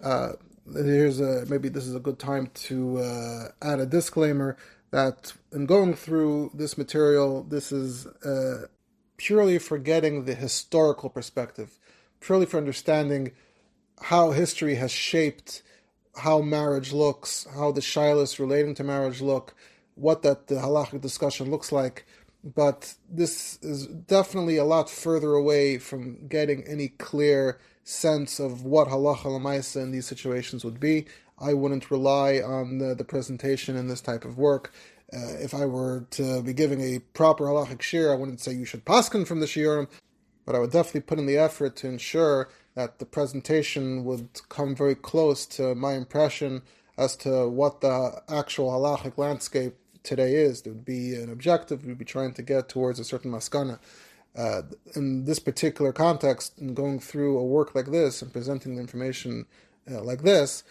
Uh, 0.00 0.34
here's 0.72 1.18
a, 1.18 1.44
maybe 1.46 1.68
this 1.68 1.86
is 1.86 1.96
a 1.96 2.00
good 2.00 2.20
time 2.20 2.48
to 2.54 2.98
uh, 2.98 3.48
add 3.60 3.80
a 3.80 3.86
disclaimer 3.86 4.56
that 4.92 5.32
in 5.50 5.66
going 5.66 5.94
through 5.94 6.52
this 6.54 6.78
material, 6.78 7.42
this 7.42 7.72
is 7.72 8.06
uh, 8.06 8.66
purely 9.16 9.58
for 9.58 9.78
getting 9.78 10.26
the 10.26 10.34
historical 10.34 11.10
perspective, 11.10 11.80
purely 12.20 12.46
for 12.46 12.56
understanding 12.56 13.32
how 14.00 14.30
history 14.30 14.76
has 14.76 14.90
shaped 14.90 15.62
how 16.16 16.40
marriage 16.40 16.92
looks, 16.92 17.46
how 17.54 17.72
the 17.72 17.80
shilas 17.80 18.38
relating 18.38 18.74
to 18.74 18.84
marriage 18.84 19.20
look, 19.20 19.54
what 19.94 20.22
that 20.22 20.46
the 20.46 20.56
halachic 20.56 21.00
discussion 21.00 21.50
looks 21.50 21.72
like. 21.72 22.06
But 22.42 22.94
this 23.10 23.58
is 23.62 23.86
definitely 23.86 24.56
a 24.56 24.64
lot 24.64 24.88
further 24.88 25.32
away 25.32 25.78
from 25.78 26.28
getting 26.28 26.62
any 26.64 26.88
clear 26.88 27.58
sense 27.84 28.38
of 28.38 28.64
what 28.64 28.88
halacha 28.88 29.24
lamaisa 29.24 29.82
in 29.82 29.90
these 29.90 30.06
situations 30.06 30.64
would 30.64 30.80
be. 30.80 31.06
I 31.38 31.54
wouldn't 31.54 31.90
rely 31.90 32.40
on 32.40 32.78
the, 32.78 32.94
the 32.94 33.04
presentation 33.04 33.76
in 33.76 33.88
this 33.88 34.00
type 34.00 34.24
of 34.24 34.38
work. 34.38 34.72
Uh, 35.12 35.34
if 35.38 35.54
I 35.54 35.66
were 35.66 36.06
to 36.12 36.42
be 36.42 36.52
giving 36.52 36.80
a 36.80 37.00
proper 37.14 37.44
halachic 37.44 37.78
shiur, 37.78 38.12
I 38.12 38.16
wouldn't 38.16 38.40
say 38.40 38.52
you 38.52 38.64
should 38.64 38.84
paskin 38.84 39.26
from 39.26 39.40
the 39.40 39.46
shiurim, 39.46 39.88
but 40.44 40.54
I 40.54 40.60
would 40.60 40.72
definitely 40.72 41.02
put 41.02 41.18
in 41.18 41.26
the 41.26 41.36
effort 41.36 41.76
to 41.76 41.88
ensure 41.88 42.48
that 42.76 42.98
the 42.98 43.06
presentation 43.06 44.04
would 44.04 44.28
come 44.48 44.76
very 44.76 44.94
close 44.94 45.46
to 45.46 45.74
my 45.74 45.94
impression 45.94 46.62
as 46.96 47.16
to 47.16 47.48
what 47.48 47.80
the 47.80 48.22
actual 48.28 48.70
halachic 48.70 49.18
landscape 49.18 49.74
today 50.02 50.34
is. 50.34 50.62
There 50.62 50.72
would 50.72 50.84
be 50.84 51.14
an 51.14 51.30
objective, 51.30 51.84
we'd 51.84 51.98
be 51.98 52.04
trying 52.04 52.34
to 52.34 52.42
get 52.42 52.68
towards 52.68 53.00
a 53.00 53.04
certain 53.04 53.32
maskana. 53.32 53.78
Uh, 54.36 54.62
in 54.94 55.24
this 55.24 55.38
particular 55.38 55.92
context, 55.92 56.58
in 56.58 56.74
going 56.74 57.00
through 57.00 57.38
a 57.38 57.44
work 57.44 57.74
like 57.74 57.86
this 57.86 58.20
and 58.20 58.32
presenting 58.32 58.76
the 58.76 58.82
information 58.82 59.46
uh, 59.90 60.02
like 60.02 60.22
this, 60.22 60.62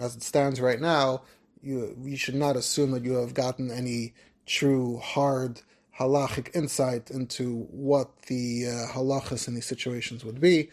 as 0.00 0.16
it 0.16 0.22
stands 0.22 0.60
right 0.60 0.80
now, 0.80 1.22
you 1.62 1.96
you 2.02 2.16
should 2.16 2.34
not 2.34 2.56
assume 2.56 2.90
that 2.90 3.04
you 3.04 3.12
have 3.12 3.34
gotten 3.34 3.70
any 3.70 4.14
true 4.46 4.98
hard 4.98 5.60
halachic 6.00 6.54
insight 6.56 7.10
into 7.10 7.68
what 7.70 8.22
the 8.22 8.66
uh, 8.66 8.92
halachas 8.92 9.46
in 9.46 9.54
these 9.54 9.66
situations 9.66 10.24
would 10.24 10.40
be. 10.40 10.70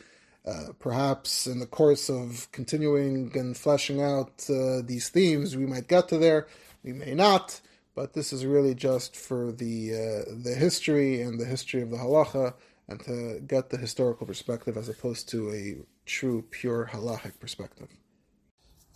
Uh, 0.48 0.72
perhaps 0.80 1.46
in 1.46 1.60
the 1.60 1.66
course 1.66 2.10
of 2.10 2.48
continuing 2.54 3.32
and 3.36 3.58
fleshing 3.58 4.02
out 4.02 4.46
uh, 4.50 4.82
these 4.82 5.10
themes, 5.10 5.58
we 5.58 5.66
might 5.66 5.90
get 5.90 6.08
to 6.08 6.18
there. 6.18 6.48
We 6.84 6.94
may 6.94 7.14
not, 7.14 7.60
but 7.96 8.14
this 8.14 8.32
is 8.32 8.46
really 8.46 8.74
just 8.74 9.14
for 9.18 9.52
the 9.52 9.94
uh, 9.94 10.32
the 10.44 10.56
history 10.56 11.22
and 11.22 11.38
the 11.38 11.46
history 11.46 11.82
of 11.82 11.90
the 11.90 11.98
halacha, 11.98 12.54
and 12.88 13.00
to 13.02 13.42
get 13.46 13.72
the 13.72 13.78
historical 13.78 14.26
perspective 14.26 14.78
as 14.78 14.88
opposed 14.88 15.28
to 15.30 15.52
a 15.52 15.76
true, 16.06 16.46
pure 16.50 16.90
halachic 16.94 17.40
perspective. 17.42 17.90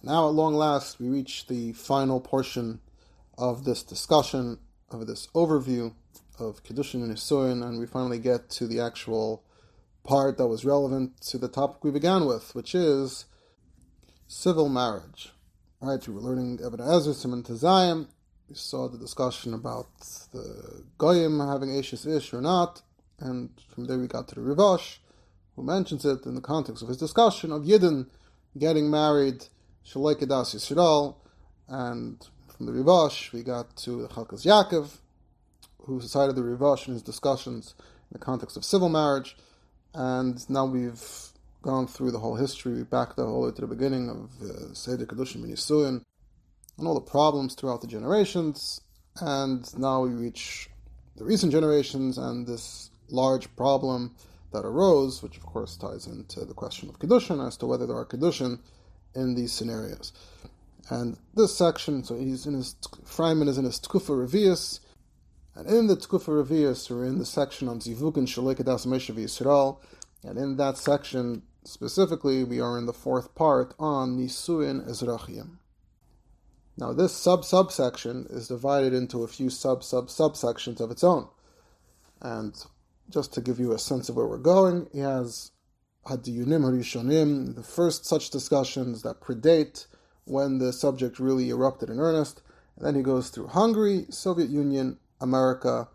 Now, 0.01 0.29
at 0.29 0.33
long 0.33 0.53
last, 0.53 1.01
we 1.01 1.09
reach 1.09 1.47
the 1.47 1.73
final 1.73 2.21
portion 2.21 2.79
of 3.37 3.65
this 3.65 3.83
discussion, 3.83 4.59
of 4.89 5.05
this 5.05 5.27
overview 5.35 5.93
of 6.39 6.63
Kedushin 6.63 7.03
and 7.03 7.13
Nisuin, 7.13 7.61
and 7.61 7.77
we 7.77 7.85
finally 7.85 8.19
get 8.19 8.49
to 8.51 8.67
the 8.67 8.79
actual 8.79 9.43
part 10.03 10.37
that 10.37 10.47
was 10.47 10.65
relevant 10.65 11.21
to 11.21 11.37
the 11.37 11.47
topic 11.47 11.83
we 11.83 11.91
began 11.91 12.25
with, 12.25 12.55
which 12.55 12.73
is 12.73 13.25
civil 14.27 14.69
marriage. 14.69 15.31
Right, 15.79 16.07
we 16.07 16.13
were 16.13 16.21
learning 16.21 16.59
Even 16.65 16.79
Ezer, 16.79 17.13
Simon 17.13 17.43
Tazayim. 17.43 18.07
We 18.47 18.55
saw 18.55 18.87
the 18.87 18.97
discussion 18.97 19.53
about 19.53 19.87
the 20.31 20.83
Goyim 20.97 21.39
having 21.39 21.75
Ashes 21.75 22.05
Ish 22.05 22.33
or 22.33 22.41
not, 22.41 22.81
and 23.19 23.49
from 23.73 23.85
there 23.85 23.97
we 23.97 24.07
got 24.07 24.27
to 24.27 24.35
the 24.35 24.41
Rivash, 24.41 24.97
who 25.55 25.63
mentions 25.63 26.05
it 26.05 26.25
in 26.25 26.35
the 26.35 26.41
context 26.41 26.83
of 26.83 26.89
his 26.89 26.97
discussion 26.97 27.51
of 27.51 27.63
Yidden 27.63 28.07
getting 28.57 28.91
married 28.91 29.45
Shalai 29.85 30.15
Kedas 30.15 30.53
Yisrael, 30.55 31.15
and 31.67 32.27
from 32.55 32.65
the 32.65 32.71
Rivash 32.73 33.31
we 33.31 33.41
got 33.41 33.75
to 33.77 34.01
the 34.01 34.07
Chalkas 34.07 34.45
Yaakov, 34.45 34.97
who 35.85 35.99
cited 36.01 36.35
the 36.35 36.41
Rivash 36.41 36.87
in 36.87 36.93
his 36.93 37.01
discussions 37.01 37.73
in 37.79 38.19
the 38.19 38.19
context 38.19 38.57
of 38.57 38.65
civil 38.65 38.89
marriage, 38.89 39.35
and 39.93 40.49
now 40.49 40.65
we've 40.65 41.31
gone 41.61 41.87
through 41.87 42.11
the 42.11 42.19
whole 42.19 42.35
history, 42.35 42.83
back 42.83 43.15
the 43.15 43.25
whole 43.25 43.43
way 43.43 43.51
to 43.51 43.61
the 43.61 43.67
beginning 43.67 44.09
of 44.09 44.29
uh, 44.41 44.73
Seder 44.73 45.05
Kedushim 45.05 45.45
Yisuin, 45.45 46.03
and 46.77 46.87
all 46.87 46.95
the 46.95 47.01
problems 47.01 47.53
throughout 47.53 47.81
the 47.81 47.87
generations, 47.87 48.81
and 49.19 49.77
now 49.77 50.01
we 50.01 50.09
reach 50.09 50.69
the 51.17 51.23
recent 51.23 51.51
generations 51.51 52.17
and 52.17 52.47
this 52.47 52.89
large 53.09 53.53
problem 53.55 54.15
that 54.51 54.65
arose, 54.65 55.21
which 55.21 55.37
of 55.37 55.45
course 55.45 55.77
ties 55.77 56.07
into 56.07 56.45
the 56.45 56.53
question 56.53 56.89
of 56.89 56.99
Kedushin 56.99 57.45
as 57.45 57.57
to 57.57 57.65
whether 57.65 57.85
there 57.85 57.97
are 57.97 58.05
Kedushin 58.05 58.59
in 59.15 59.35
these 59.35 59.51
scenarios. 59.51 60.13
And 60.89 61.17
this 61.35 61.55
section, 61.55 62.03
so 62.03 62.17
he's 62.17 62.45
in 62.45 62.55
his, 62.55 62.75
Freiman 63.05 63.47
is 63.47 63.57
in 63.57 63.65
his 63.65 63.79
Tkufa 63.79 64.27
Revius, 64.27 64.79
and 65.55 65.67
in 65.67 65.87
the 65.87 65.95
Tkufa 65.95 66.43
Revius, 66.43 66.89
or 66.89 67.05
in 67.05 67.19
the 67.19 67.25
section 67.25 67.67
on 67.67 67.79
Zivugin 67.79 68.27
Shalekadas 68.27 68.85
Meshav 68.85 69.15
Yisrael, 69.15 69.79
and 70.23 70.37
in 70.37 70.57
that 70.57 70.77
section 70.77 71.43
specifically, 71.63 72.43
we 72.43 72.59
are 72.59 72.77
in 72.77 72.85
the 72.85 72.93
fourth 72.93 73.35
part 73.35 73.73
on 73.79 74.17
Nisuin 74.17 74.87
Ezrachim. 74.87 75.57
Now, 76.77 76.93
this 76.93 77.13
sub 77.13 77.43
subsection 77.43 78.27
is 78.29 78.47
divided 78.47 78.93
into 78.93 79.23
a 79.23 79.27
few 79.27 79.49
sub 79.49 79.83
sub 79.83 80.07
subsections 80.07 80.79
of 80.79 80.89
its 80.89 81.03
own. 81.03 81.27
And 82.21 82.55
just 83.09 83.33
to 83.33 83.41
give 83.41 83.59
you 83.59 83.73
a 83.73 83.79
sense 83.79 84.09
of 84.09 84.15
where 84.15 84.27
we're 84.27 84.37
going, 84.37 84.87
he 84.93 84.99
has 84.99 85.51
Hadiyunim 86.05 86.63
Harishonim, 86.63 87.55
the 87.55 87.63
first 87.63 88.05
such 88.05 88.29
discussions 88.29 89.01
that 89.01 89.21
predate 89.21 89.85
when 90.25 90.59
the 90.59 90.71
subject 90.71 91.19
really 91.19 91.49
erupted 91.49 91.89
in 91.89 91.99
earnest. 91.99 92.41
And 92.77 92.85
then 92.85 92.95
he 92.95 93.01
goes 93.01 93.29
through 93.29 93.47
Hungary, 93.47 94.05
Soviet 94.09 94.49
Union, 94.49 94.97
America, 95.21 95.87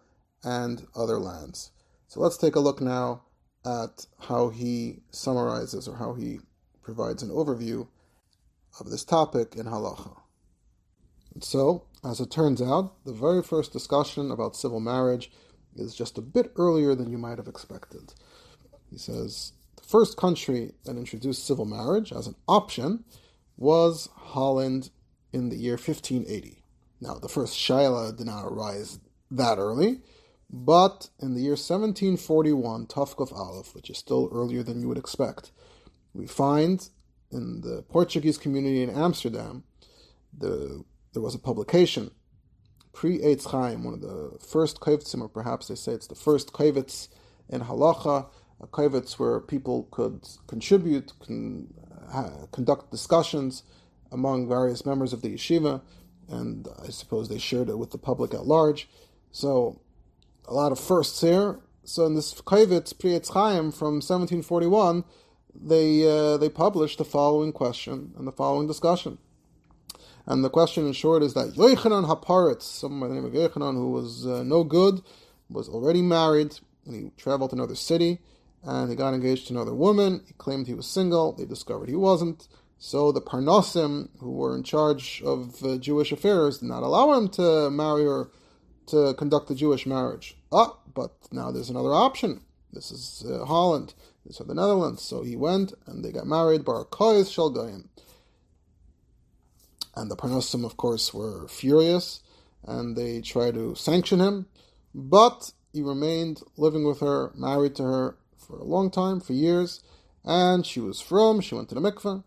and 0.42 0.86
other 0.94 1.18
lands. 1.18 1.72
So 2.08 2.20
let's 2.20 2.36
take 2.36 2.56
a 2.56 2.60
look 2.60 2.80
now 2.80 3.22
at 3.64 4.06
how 4.20 4.48
he 4.50 5.00
summarizes 5.10 5.88
or 5.88 5.96
how 5.96 6.14
he 6.14 6.38
provides 6.82 7.22
an 7.22 7.30
overview 7.30 7.88
of 8.78 8.90
this 8.90 9.04
topic 9.04 9.56
in 9.56 9.66
halacha. 9.66 10.16
So, 11.40 11.84
as 12.04 12.20
it 12.20 12.30
turns 12.30 12.62
out, 12.62 13.04
the 13.04 13.12
very 13.12 13.42
first 13.42 13.72
discussion 13.72 14.30
about 14.30 14.56
civil 14.56 14.80
marriage 14.80 15.30
is 15.74 15.94
just 15.94 16.16
a 16.16 16.22
bit 16.22 16.52
earlier 16.56 16.94
than 16.94 17.10
you 17.10 17.18
might 17.18 17.38
have 17.38 17.48
expected. 17.48 18.14
He 18.90 18.96
says, 18.96 19.52
the 19.76 19.82
first 19.82 20.16
country 20.16 20.72
that 20.84 20.96
introduced 20.96 21.44
civil 21.44 21.66
marriage 21.66 22.12
as 22.12 22.26
an 22.26 22.36
option 22.48 23.04
was 23.56 24.08
Holland 24.14 24.90
in 25.32 25.48
the 25.48 25.56
year 25.56 25.74
1580. 25.74 26.62
Now, 27.00 27.14
the 27.14 27.28
first 27.28 27.54
Shaila 27.58 28.16
did 28.16 28.26
not 28.26 28.44
arise 28.44 29.00
that 29.30 29.58
early, 29.58 30.00
but 30.50 31.10
in 31.20 31.34
the 31.34 31.40
year 31.40 31.52
1741, 31.52 32.86
Tufkov 32.86 33.32
Aleph, 33.32 33.74
which 33.74 33.90
is 33.90 33.98
still 33.98 34.28
earlier 34.32 34.62
than 34.62 34.80
you 34.80 34.88
would 34.88 34.98
expect, 34.98 35.50
we 36.14 36.26
find 36.26 36.88
in 37.32 37.60
the 37.62 37.82
Portuguese 37.88 38.38
community 38.38 38.82
in 38.82 38.90
Amsterdam, 38.90 39.64
the, 40.36 40.84
there 41.12 41.22
was 41.22 41.34
a 41.34 41.38
publication 41.38 42.10
Pri 42.96 43.18
Eitz 43.18 43.50
Chaim, 43.50 43.84
one 43.84 43.92
of 43.92 44.00
the 44.00 44.38
first 44.40 44.80
kaivitzim, 44.80 45.20
or 45.20 45.28
perhaps 45.28 45.68
they 45.68 45.74
say 45.74 45.92
it's 45.92 46.06
the 46.06 46.14
first 46.14 46.54
kavitz 46.54 47.08
in 47.50 47.60
halacha, 47.60 48.26
a 48.58 48.66
kavitz 48.66 49.18
where 49.18 49.38
people 49.38 49.86
could 49.90 50.26
contribute, 50.46 51.12
uh, 52.10 52.46
conduct 52.52 52.90
discussions 52.90 53.64
among 54.10 54.48
various 54.48 54.86
members 54.86 55.12
of 55.12 55.20
the 55.20 55.34
yeshiva, 55.34 55.82
and 56.30 56.68
I 56.82 56.88
suppose 56.88 57.28
they 57.28 57.36
shared 57.36 57.68
it 57.68 57.76
with 57.76 57.90
the 57.90 57.98
public 57.98 58.32
at 58.32 58.46
large. 58.46 58.88
So, 59.36 59.82
a 60.48 60.54
lot 60.54 60.72
of 60.72 60.80
firsts 60.80 61.20
here. 61.20 61.60
So, 61.84 62.06
in 62.06 62.14
this 62.14 62.32
kavitz 62.32 62.98
Pri 62.98 63.10
Chaim 63.10 63.70
from 63.70 63.96
1741, 63.96 65.04
they 65.54 66.08
uh, 66.08 66.38
they 66.38 66.48
published 66.48 66.96
the 66.96 67.04
following 67.04 67.52
question 67.52 68.14
and 68.16 68.26
the 68.26 68.32
following 68.32 68.66
discussion. 68.66 69.18
And 70.24 70.42
the 70.42 70.48
question 70.48 70.86
in 70.86 70.94
short 70.94 71.22
is 71.22 71.34
that 71.34 71.48
Yochanan 71.48 72.08
Haparitz, 72.08 72.62
someone 72.62 73.00
by 73.00 73.08
the 73.08 73.14
name 73.14 73.26
of 73.26 73.34
Yochanan, 73.34 73.74
who 73.74 73.90
was 73.90 74.26
uh, 74.26 74.42
no 74.42 74.64
good, 74.64 75.02
was 75.50 75.68
already 75.68 76.00
married, 76.00 76.58
and 76.86 76.94
he 76.94 77.10
traveled 77.18 77.50
to 77.50 77.56
another 77.56 77.74
city, 77.74 78.20
and 78.62 78.88
he 78.88 78.96
got 78.96 79.12
engaged 79.12 79.48
to 79.48 79.52
another 79.52 79.74
woman. 79.74 80.22
He 80.26 80.32
claimed 80.32 80.66
he 80.66 80.72
was 80.72 80.86
single. 80.86 81.32
They 81.32 81.44
discovered 81.44 81.90
he 81.90 81.94
wasn't. 81.94 82.48
So 82.78 83.12
the 83.12 83.20
Parnosim, 83.20 84.08
who 84.18 84.32
were 84.32 84.56
in 84.56 84.62
charge 84.62 85.20
of 85.22 85.62
uh, 85.62 85.76
Jewish 85.76 86.10
affairs, 86.10 86.60
did 86.60 86.70
not 86.70 86.82
allow 86.82 87.12
him 87.12 87.28
to 87.32 87.68
marry 87.68 88.04
her 88.04 88.30
to 88.86 89.14
conduct 89.14 89.48
the 89.48 89.54
Jewish 89.54 89.86
marriage. 89.86 90.36
Ah, 90.52 90.76
but 90.94 91.12
now 91.32 91.50
there's 91.50 91.70
another 91.70 91.92
option. 91.92 92.40
This 92.72 92.90
is 92.90 93.24
uh, 93.28 93.44
Holland. 93.44 93.94
These 94.24 94.40
are 94.40 94.44
the 94.44 94.54
Netherlands. 94.54 95.02
So 95.02 95.22
he 95.22 95.36
went 95.36 95.72
and 95.86 96.04
they 96.04 96.12
got 96.12 96.26
married. 96.26 96.64
Barakoyes 96.64 97.30
Shalgayim. 97.30 97.88
And 99.94 100.10
the 100.10 100.16
Parnosim, 100.16 100.64
of 100.64 100.76
course, 100.76 101.14
were 101.14 101.48
furious 101.48 102.20
and 102.64 102.96
they 102.96 103.20
tried 103.20 103.54
to 103.54 103.74
sanction 103.74 104.20
him. 104.20 104.46
But 104.94 105.52
he 105.72 105.82
remained 105.82 106.42
living 106.56 106.84
with 106.84 107.00
her, 107.00 107.32
married 107.34 107.76
to 107.76 107.82
her 107.84 108.16
for 108.36 108.58
a 108.58 108.64
long 108.64 108.90
time, 108.90 109.20
for 109.20 109.32
years, 109.32 109.82
and 110.24 110.64
she 110.64 110.80
was 110.80 111.00
from, 111.00 111.40
she 111.40 111.54
went 111.54 111.68
to 111.70 111.74
the 111.74 111.80
mikveh. 111.80 112.22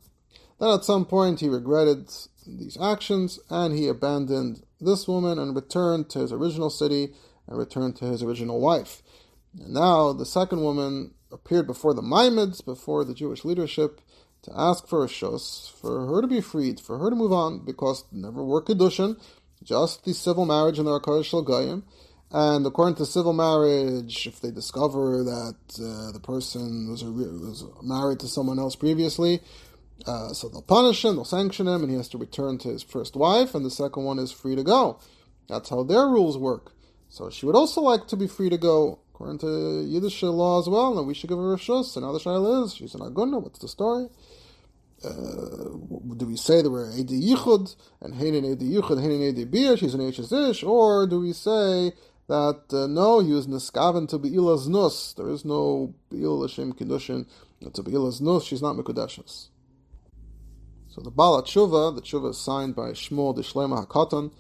Then 0.60 0.70
at 0.70 0.84
some 0.84 1.06
point 1.06 1.40
he 1.40 1.50
regretted 1.50 2.12
these 2.46 2.78
actions 2.80 3.40
and 3.50 3.78
he 3.78 3.88
abandoned 3.88 4.64
this 4.80 5.08
woman 5.08 5.40
and 5.40 5.56
returned 5.56 6.10
to 6.12 6.20
his 6.20 6.32
original 6.32 6.70
city 6.70 7.14
and 7.48 7.58
returned 7.58 7.96
to 7.98 8.06
his 8.06 8.24
original 8.24 8.60
wife. 8.60 9.02
And 9.60 9.74
now 9.74 10.14
the 10.14 10.26
second 10.26 10.62
woman 10.62 11.14
appeared 11.32 11.68
before 11.68 11.94
the 11.94 12.02
Maimids, 12.02 12.64
before 12.64 13.04
the 13.04 13.14
Jewish 13.14 13.44
leadership, 13.46 14.02
to 14.44 14.52
ask 14.56 14.88
for 14.88 15.04
a 15.04 15.08
shus, 15.08 15.70
for 15.70 16.08
her 16.08 16.22
to 16.22 16.28
be 16.28 16.42
freed, 16.42 16.80
for 16.80 16.98
her 16.98 17.10
to 17.10 17.16
move 17.16 17.34
on, 17.34 17.66
because 17.66 18.06
never 18.12 18.44
were 18.44 18.62
kedushin, 18.62 19.20
just 19.64 20.06
the 20.06 20.14
civil 20.14 20.46
marriage 20.46 20.80
and 20.80 20.88
the 20.88 21.00
Rakar 21.00 21.24
Shal 21.26 21.42
Goyim. 21.42 21.84
And 22.32 22.66
according 22.66 22.96
to 22.96 23.06
civil 23.06 23.34
marriage, 23.34 24.28
if 24.28 24.40
they 24.40 24.52
discover 24.52 25.24
that 25.24 25.56
uh, 25.76 26.12
the 26.12 26.20
person 26.22 26.92
was, 26.92 27.02
a, 27.02 27.12
was 27.12 27.66
married 27.82 28.20
to 28.20 28.28
someone 28.28 28.60
else 28.60 28.76
previously, 28.76 29.42
uh, 30.06 30.34
so 30.34 30.50
they'll 30.50 30.62
punish 30.62 31.04
him, 31.04 31.16
they'll 31.16 31.26
sanction 31.26 31.68
him, 31.68 31.82
and 31.82 31.90
he 31.90 31.98
has 31.98 32.10
to 32.10 32.18
return 32.18 32.58
to 32.60 32.70
his 32.70 32.84
first 32.84 33.16
wife, 33.16 33.54
and 33.54 33.66
the 33.66 33.72
second 33.72 34.04
one 34.04 34.20
is 34.20 34.32
free 34.32 34.56
to 34.56 34.64
go. 34.64 35.00
That's 35.48 35.70
how 35.70 35.84
their 35.84 36.08
rules 36.08 36.38
work. 36.38 36.74
So 37.10 37.30
she 37.30 37.46
would 37.46 37.56
also 37.56 37.82
like 37.82 38.08
to 38.08 38.16
be 38.16 38.28
free 38.28 38.50
to 38.50 38.58
go 38.58 39.00
according 39.20 39.40
to 39.40 39.84
Yiddish 39.86 40.24
law 40.24 40.60
as 40.62 40.70
well, 40.70 40.98
and 40.98 41.06
we 41.06 41.14
should 41.14 41.30
give 41.30 41.38
her 41.38 41.54
a 41.54 41.58
shush. 41.58 41.96
And 41.98 42.06
now 42.06 42.14
the 42.14 42.20
shaila 42.20 42.64
is, 42.64 42.76
she's 42.76 42.96
an 42.96 43.02
aguna, 43.02 43.42
what's 43.42 43.60
the 43.60 43.68
story? 43.68 44.08
Uh, 45.04 45.76
do 46.16 46.26
we 46.26 46.38
say 46.38 46.62
that 46.62 46.70
we're 46.70 46.90
Edi 46.92 47.22
Yichud, 47.22 47.76
and 48.02 48.14
Hainin 48.14 48.50
Edi 48.50 48.70
Yichud, 48.76 48.98
Hainin 48.98 49.30
Edi 49.30 49.44
Bia, 49.44 49.76
she's 49.76 49.94
an 49.94 50.02
Ish, 50.02 50.64
or 50.64 51.06
do 51.06 51.20
we 51.20 51.34
say 51.34 51.92
that 52.28 52.62
uh, 52.72 52.88
no, 52.88 53.20
he 53.20 53.34
was 53.34 53.48
Niskaven 53.48 54.08
to 54.08 54.18
Be'ilas 54.18 54.68
Nus, 54.70 55.14
there 55.14 55.30
is 55.30 55.44
no 55.44 55.94
Be'il 56.10 56.42
Hashem 56.42 56.74
Kiddushin, 56.74 57.26
to 57.74 57.84
Be'ilas 57.84 58.22
Nus, 58.22 58.46
she's 58.46 58.62
not 58.62 58.78
Mekudeshes. 58.78 59.48
So 60.90 61.02
the 61.02 61.12
Bala 61.12 61.44
Tshuva, 61.44 61.96
the 61.96 62.02
Tshuva 62.02 62.32
is 62.32 62.38
signed 62.40 62.76
by 62.76 62.92
Shmuel 62.92 63.36
de 63.36 63.44
Shlema 63.44 63.86
HaKatan, 63.86 64.32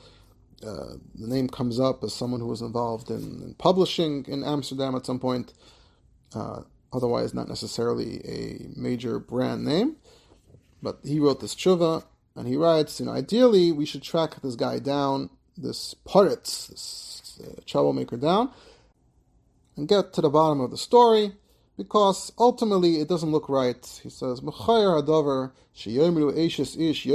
uh, 0.65 0.95
the 1.15 1.27
name 1.27 1.47
comes 1.47 1.79
up 1.79 2.03
as 2.03 2.13
someone 2.13 2.41
who 2.41 2.47
was 2.47 2.61
involved 2.61 3.09
in, 3.09 3.41
in 3.43 3.55
publishing 3.57 4.25
in 4.27 4.43
Amsterdam 4.43 4.95
at 4.95 5.05
some 5.05 5.19
point, 5.19 5.53
uh, 6.35 6.61
otherwise 6.91 7.33
not 7.33 7.47
necessarily 7.47 8.19
a 8.25 8.67
major 8.75 9.19
brand 9.19 9.63
name. 9.63 9.95
But 10.81 10.99
he 11.03 11.19
wrote 11.19 11.39
this 11.39 11.55
tshuva, 11.55 12.03
and 12.35 12.47
he 12.47 12.55
writes, 12.55 12.99
you 12.99 13.05
know, 13.05 13.11
ideally 13.11 13.71
we 13.71 13.85
should 13.85 14.01
track 14.01 14.41
this 14.41 14.55
guy 14.55 14.79
down, 14.79 15.29
this 15.55 15.95
Paritz, 16.05 16.67
this 16.67 17.39
uh, 17.45 17.61
troublemaker 17.65 18.17
down, 18.17 18.51
and 19.77 19.87
get 19.87 20.13
to 20.13 20.21
the 20.21 20.29
bottom 20.29 20.59
of 20.59 20.71
the 20.71 20.77
story 20.77 21.33
because 21.79 22.31
ultimately 22.37 22.99
it 22.99 23.07
doesn't 23.07 23.31
look 23.31 23.47
right. 23.47 23.99
He 24.03 24.09
says, 24.09 24.41
ish 26.75 27.05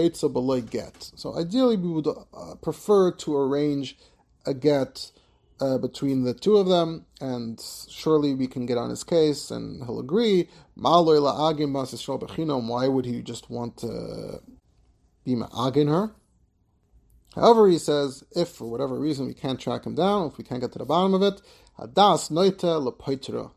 get." 0.70 1.10
So 1.14 1.36
ideally, 1.36 1.76
we 1.76 1.90
would 1.90 2.08
uh, 2.08 2.54
prefer 2.62 3.12
to 3.12 3.36
arrange 3.36 3.98
a 4.46 4.54
get 4.54 5.12
uh, 5.60 5.76
between 5.76 6.24
the 6.24 6.32
two 6.32 6.56
of 6.56 6.66
them, 6.68 7.04
and 7.20 7.60
surely 7.90 8.32
we 8.32 8.46
can 8.46 8.64
get 8.64 8.78
on 8.78 8.88
his 8.88 9.04
case, 9.04 9.50
and 9.50 9.84
he'll 9.84 10.00
agree. 10.00 10.48
Why 10.76 11.00
would 12.88 13.04
he 13.04 13.20
just 13.20 13.50
want 13.50 13.76
to 13.76 14.40
be 15.26 15.34
ma'agin 15.34 15.88
her? 15.88 16.14
However, 17.34 17.68
he 17.68 17.76
says, 17.76 18.24
if 18.34 18.48
for 18.48 18.64
whatever 18.70 18.98
reason 18.98 19.26
we 19.26 19.34
can't 19.34 19.60
track 19.60 19.84
him 19.84 19.94
down, 19.94 20.28
if 20.28 20.38
we 20.38 20.44
can't 20.44 20.62
get 20.62 20.72
to 20.72 20.78
the 20.78 20.86
bottom 20.86 21.12
of 21.12 21.22
it, 21.22 21.42
hadas 21.78 22.30
noita 22.30 22.80
lepoitra 22.80 23.50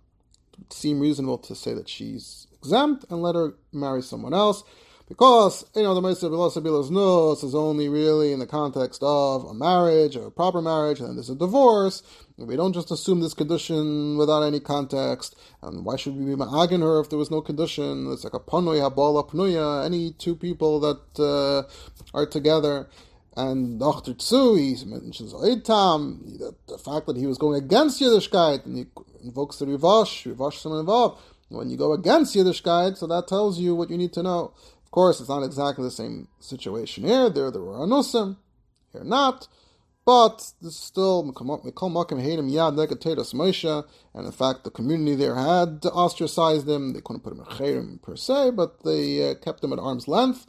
seem 0.69 0.99
reasonable 0.99 1.38
to 1.39 1.55
say 1.55 1.73
that 1.73 1.89
she's 1.89 2.47
exempt 2.53 3.05
and 3.09 3.21
let 3.21 3.35
her 3.35 3.55
marry 3.71 4.01
someone 4.01 4.34
else. 4.34 4.63
Because, 5.07 5.65
you 5.73 5.84
know, 5.84 5.95
the 5.95 6.01
Mesa 6.01 6.27
Bilos 6.27 6.91
Nus 6.91 7.41
is 7.41 7.55
only 7.55 7.88
really 7.88 8.34
in 8.34 8.39
the 8.39 8.45
context 8.45 9.01
of 9.01 9.45
a 9.45 9.53
marriage, 9.53 10.17
a 10.17 10.29
proper 10.29 10.61
marriage, 10.61 10.99
and 10.99 11.07
then 11.07 11.15
there's 11.15 11.29
a 11.29 11.35
divorce. 11.35 12.03
We 12.38 12.57
don't 12.57 12.73
just 12.73 12.91
assume 12.91 13.21
this 13.21 13.34
condition 13.34 14.17
without 14.17 14.43
any 14.43 14.59
context. 14.59 15.38
And 15.63 15.85
why 15.85 15.95
should 15.95 16.17
we 16.17 16.25
be 16.25 16.35
ma'agin 16.35 16.81
her 16.81 16.99
if 16.99 17.09
there 17.09 17.17
was 17.17 17.31
no 17.31 17.39
condition? 17.41 18.11
It's 18.11 18.25
like 18.25 18.34
a 18.34 18.39
panoya, 18.39 18.93
bala 18.93 19.23
pnuya, 19.23 19.85
any 19.85 20.11
two 20.11 20.35
people 20.35 20.81
that 20.81 20.99
uh, 21.17 21.63
are 22.13 22.25
together. 22.25 22.89
And 23.38 23.79
Dr. 23.79 24.13
Tzu, 24.13 24.55
he 24.55 24.75
mentions 24.85 25.31
Eitam, 25.31 26.39
the 26.67 26.77
fact 26.77 27.05
that 27.05 27.15
he 27.15 27.27
was 27.27 27.38
going 27.38 27.63
against 27.63 28.01
Yiddishkeit, 28.01 28.65
and 28.65 28.77
he 28.77 28.85
invokes 29.23 29.57
the 29.57 29.65
Rivash, 29.65 30.31
Rivash 30.31 30.80
involved. 30.80 31.22
When 31.49 31.69
you 31.69 31.77
go 31.77 31.94
against 31.94 32.35
Yiddishkeit, 32.35 32.98
so 32.98 33.07
that 33.07 33.27
tells 33.27 33.60
you 33.60 33.73
what 33.73 33.89
you 33.89 33.98
need 33.98 34.14
to 34.14 34.23
know. 34.23 34.53
Of 34.84 34.91
course, 34.91 35.19
it's 35.19 35.30
not 35.30 35.44
exactly 35.44 35.84
the 35.84 35.91
same 35.91 36.27
situation 36.39 37.06
here. 37.06 37.30
There, 37.30 37.52
there 37.52 37.61
were 37.61 37.76
anusim, 37.76 38.38
here 38.91 39.03
not. 39.03 39.48
But 40.07 40.53
this 40.61 40.72
is 40.72 40.80
still 40.80 41.19
and 41.19 41.38
in 44.26 44.31
fact 44.31 44.64
the 44.64 44.72
community 44.73 45.15
there 45.15 45.35
had 45.35 45.85
ostracized 45.85 46.65
them. 46.65 46.94
They 46.94 47.02
couldn't 47.02 47.23
put 47.23 47.34
him 47.34 47.44
in 47.60 47.99
per 47.99 48.15
se, 48.15 48.52
but 48.52 48.84
they 48.85 49.30
uh, 49.30 49.35
kept 49.35 49.65
him 49.65 49.73
at 49.73 49.80
arm's 49.80 50.07
length. 50.07 50.48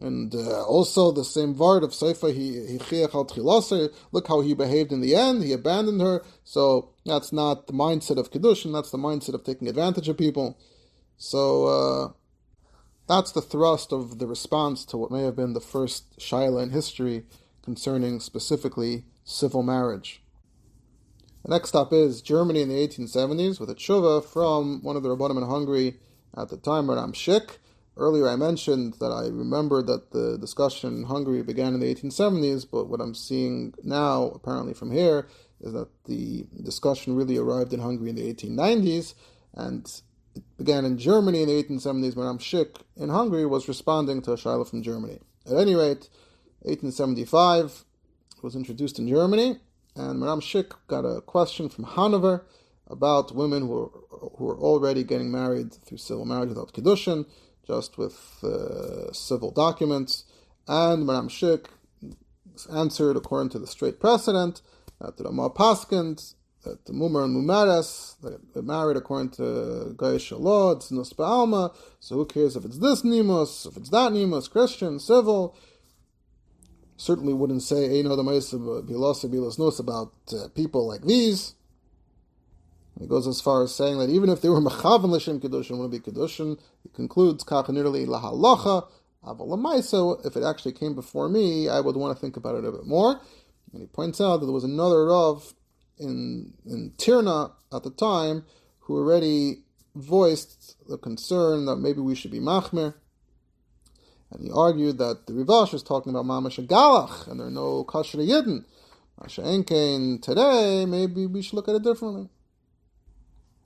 And 0.00 0.34
uh, 0.34 0.64
also 0.64 1.12
the 1.12 1.24
same 1.24 1.56
word 1.56 1.84
of 1.84 1.90
Seifa, 1.90 2.34
he 2.34 2.78
al 3.14 3.90
Look 4.10 4.26
how 4.26 4.40
he 4.40 4.54
behaved 4.54 4.90
in 4.90 5.00
the 5.00 5.14
end. 5.14 5.44
He 5.44 5.52
abandoned 5.52 6.00
her. 6.00 6.24
So 6.42 6.90
that's 7.08 7.32
not 7.32 7.66
the 7.66 7.72
mindset 7.72 8.18
of 8.18 8.30
kedushin. 8.30 8.72
That's 8.72 8.90
the 8.90 8.98
mindset 8.98 9.34
of 9.34 9.44
taking 9.44 9.68
advantage 9.68 10.08
of 10.08 10.18
people. 10.18 10.58
So 11.16 11.66
uh, 11.66 12.12
that's 13.08 13.32
the 13.32 13.42
thrust 13.42 13.92
of 13.92 14.18
the 14.18 14.26
response 14.26 14.84
to 14.86 14.96
what 14.96 15.10
may 15.10 15.22
have 15.22 15.36
been 15.36 15.54
the 15.54 15.60
first 15.60 16.18
shaila 16.18 16.62
in 16.62 16.70
history 16.70 17.24
concerning 17.62 18.20
specifically 18.20 19.04
civil 19.24 19.62
marriage. 19.62 20.22
The 21.44 21.50
next 21.50 21.70
stop 21.70 21.92
is 21.92 22.22
Germany 22.22 22.62
in 22.62 22.68
the 22.68 22.86
1870s 22.86 23.60
with 23.60 23.70
a 23.70 23.74
tshuva 23.74 24.24
from 24.24 24.82
one 24.82 24.96
of 24.96 25.02
the 25.02 25.08
rabbanim 25.08 25.38
in 25.38 25.48
Hungary 25.48 25.98
at 26.36 26.50
the 26.50 26.56
time, 26.56 26.86
Maharam 26.86 27.14
Schick 27.14 27.56
Earlier, 27.98 28.28
I 28.28 28.36
mentioned 28.36 28.94
that 29.00 29.10
I 29.10 29.22
remember 29.26 29.82
that 29.82 30.12
the 30.12 30.38
discussion 30.38 30.98
in 30.98 31.02
Hungary 31.04 31.42
began 31.42 31.74
in 31.74 31.80
the 31.80 31.92
1870s, 31.92 32.64
but 32.70 32.88
what 32.88 33.00
I'm 33.00 33.14
seeing 33.14 33.74
now, 33.82 34.30
apparently 34.36 34.72
from 34.72 34.92
here, 34.92 35.26
is 35.60 35.72
that 35.72 35.88
the 36.04 36.46
discussion 36.62 37.16
really 37.16 37.36
arrived 37.36 37.72
in 37.72 37.80
Hungary 37.80 38.10
in 38.10 38.16
the 38.16 38.34
1890s, 38.34 39.14
and 39.54 40.00
it 40.34 40.44
began 40.56 40.84
in 40.84 40.98
Germany 40.98 41.42
in 41.42 41.48
the 41.48 41.62
1870s. 41.62 42.14
Maharam 42.14 42.38
Schick 42.38 42.82
in 42.96 43.08
Hungary 43.08 43.46
was 43.46 43.68
responding 43.68 44.22
to 44.22 44.32
a 44.32 44.36
Shaila 44.36 44.68
from 44.68 44.82
Germany. 44.82 45.18
At 45.46 45.56
any 45.56 45.74
rate, 45.74 46.08
1875 46.62 47.84
was 48.42 48.54
introduced 48.54 48.98
in 48.98 49.08
Germany, 49.08 49.58
and 49.96 50.22
Maharam 50.22 50.40
Schick 50.40 50.72
got 50.86 51.04
a 51.04 51.20
question 51.20 51.68
from 51.68 51.84
Hanover 51.84 52.46
about 52.86 53.34
women 53.34 53.62
who 53.62 53.68
were, 53.68 53.90
who 54.36 54.44
were 54.44 54.58
already 54.58 55.04
getting 55.04 55.30
married 55.30 55.72
through 55.72 55.98
civil 55.98 56.24
marriage 56.24 56.50
without 56.50 56.72
Kedushin 56.72 57.26
just 57.68 57.98
with 57.98 58.42
uh, 58.42 59.12
civil 59.12 59.50
documents. 59.50 60.24
And 60.66 61.06
Maharam 61.06 61.28
Schick 61.28 61.66
answered 62.74 63.16
according 63.16 63.50
to 63.50 63.58
the 63.58 63.66
straight 63.66 64.00
precedent 64.00 64.62
that 65.00 65.16
the 65.16 65.24
Ramah 65.24 65.50
Paskins, 65.50 66.34
that 66.64 66.84
the 66.86 66.92
Mumar 66.92 67.24
and 67.24 67.36
Mumares, 67.36 68.16
they 68.54 68.60
married 68.60 68.96
according 68.96 69.30
to 69.30 69.94
Gaish 69.96 70.38
law, 70.38 70.72
it's 70.72 70.90
Nus 70.90 71.12
Ba'alma, 71.12 71.74
so 72.00 72.16
who 72.16 72.26
cares 72.26 72.56
if 72.56 72.64
it's 72.64 72.78
this 72.78 73.04
Nimus, 73.04 73.66
if 73.66 73.76
it's 73.76 73.90
that 73.90 74.12
Nimus, 74.12 74.48
Christian, 74.48 74.98
civil. 74.98 75.56
Certainly 76.96 77.34
wouldn't 77.34 77.62
say, 77.62 77.88
Eino 77.88 78.16
the 78.16 78.24
Maisa 78.24 78.58
Bilas 78.84 79.24
Bilas 79.30 79.58
Nus 79.58 79.78
about 79.78 80.12
uh, 80.32 80.48
people 80.54 80.88
like 80.88 81.02
these. 81.02 81.54
He 82.98 83.06
goes 83.06 83.28
as 83.28 83.40
far 83.40 83.62
as 83.62 83.72
saying 83.72 83.98
that 83.98 84.10
even 84.10 84.28
if 84.28 84.40
they 84.40 84.48
were 84.48 84.60
mechavan 84.60 85.10
l'shem 85.10 85.40
kedushin, 85.40 85.78
wouldn't 85.78 85.92
be 85.92 86.00
kedushin. 86.00 86.58
He 86.82 86.88
concludes 86.88 87.44
kachanirli 87.44 88.06
lahalacha 88.06 88.88
aval 89.24 90.26
If 90.26 90.36
it 90.36 90.42
actually 90.42 90.72
came 90.72 90.96
before 90.96 91.28
me, 91.28 91.68
I 91.68 91.78
would 91.78 91.94
want 91.94 92.16
to 92.16 92.20
think 92.20 92.36
about 92.36 92.56
it 92.56 92.64
a 92.64 92.72
bit 92.72 92.86
more. 92.86 93.20
And 93.72 93.82
he 93.82 93.86
points 93.86 94.20
out 94.20 94.40
that 94.40 94.46
there 94.46 94.52
was 94.52 94.64
another 94.64 95.06
rav 95.06 95.54
in 95.98 96.54
in 96.64 96.92
Tirna 96.96 97.52
at 97.72 97.82
the 97.82 97.90
time 97.90 98.44
who 98.80 98.96
already 98.96 99.64
voiced 99.94 100.76
the 100.88 100.96
concern 100.96 101.66
that 101.66 101.76
maybe 101.76 102.00
we 102.00 102.14
should 102.14 102.30
be 102.30 102.40
machmer. 102.40 102.94
And 104.30 104.44
he 104.44 104.50
argued 104.50 104.98
that 104.98 105.26
the 105.26 105.32
Rivash 105.32 105.74
is 105.74 105.82
talking 105.82 106.10
about 106.10 106.26
mamash 106.26 106.64
galach, 106.66 107.26
and 107.28 107.40
there 107.40 107.46
are 107.46 107.50
no 107.50 107.84
kasher 107.84 108.26
yidden. 108.26 108.64
Enkein 109.20 110.22
today, 110.22 110.86
maybe 110.86 111.26
we 111.26 111.42
should 111.42 111.54
look 111.54 111.68
at 111.68 111.74
it 111.74 111.82
differently. 111.82 112.28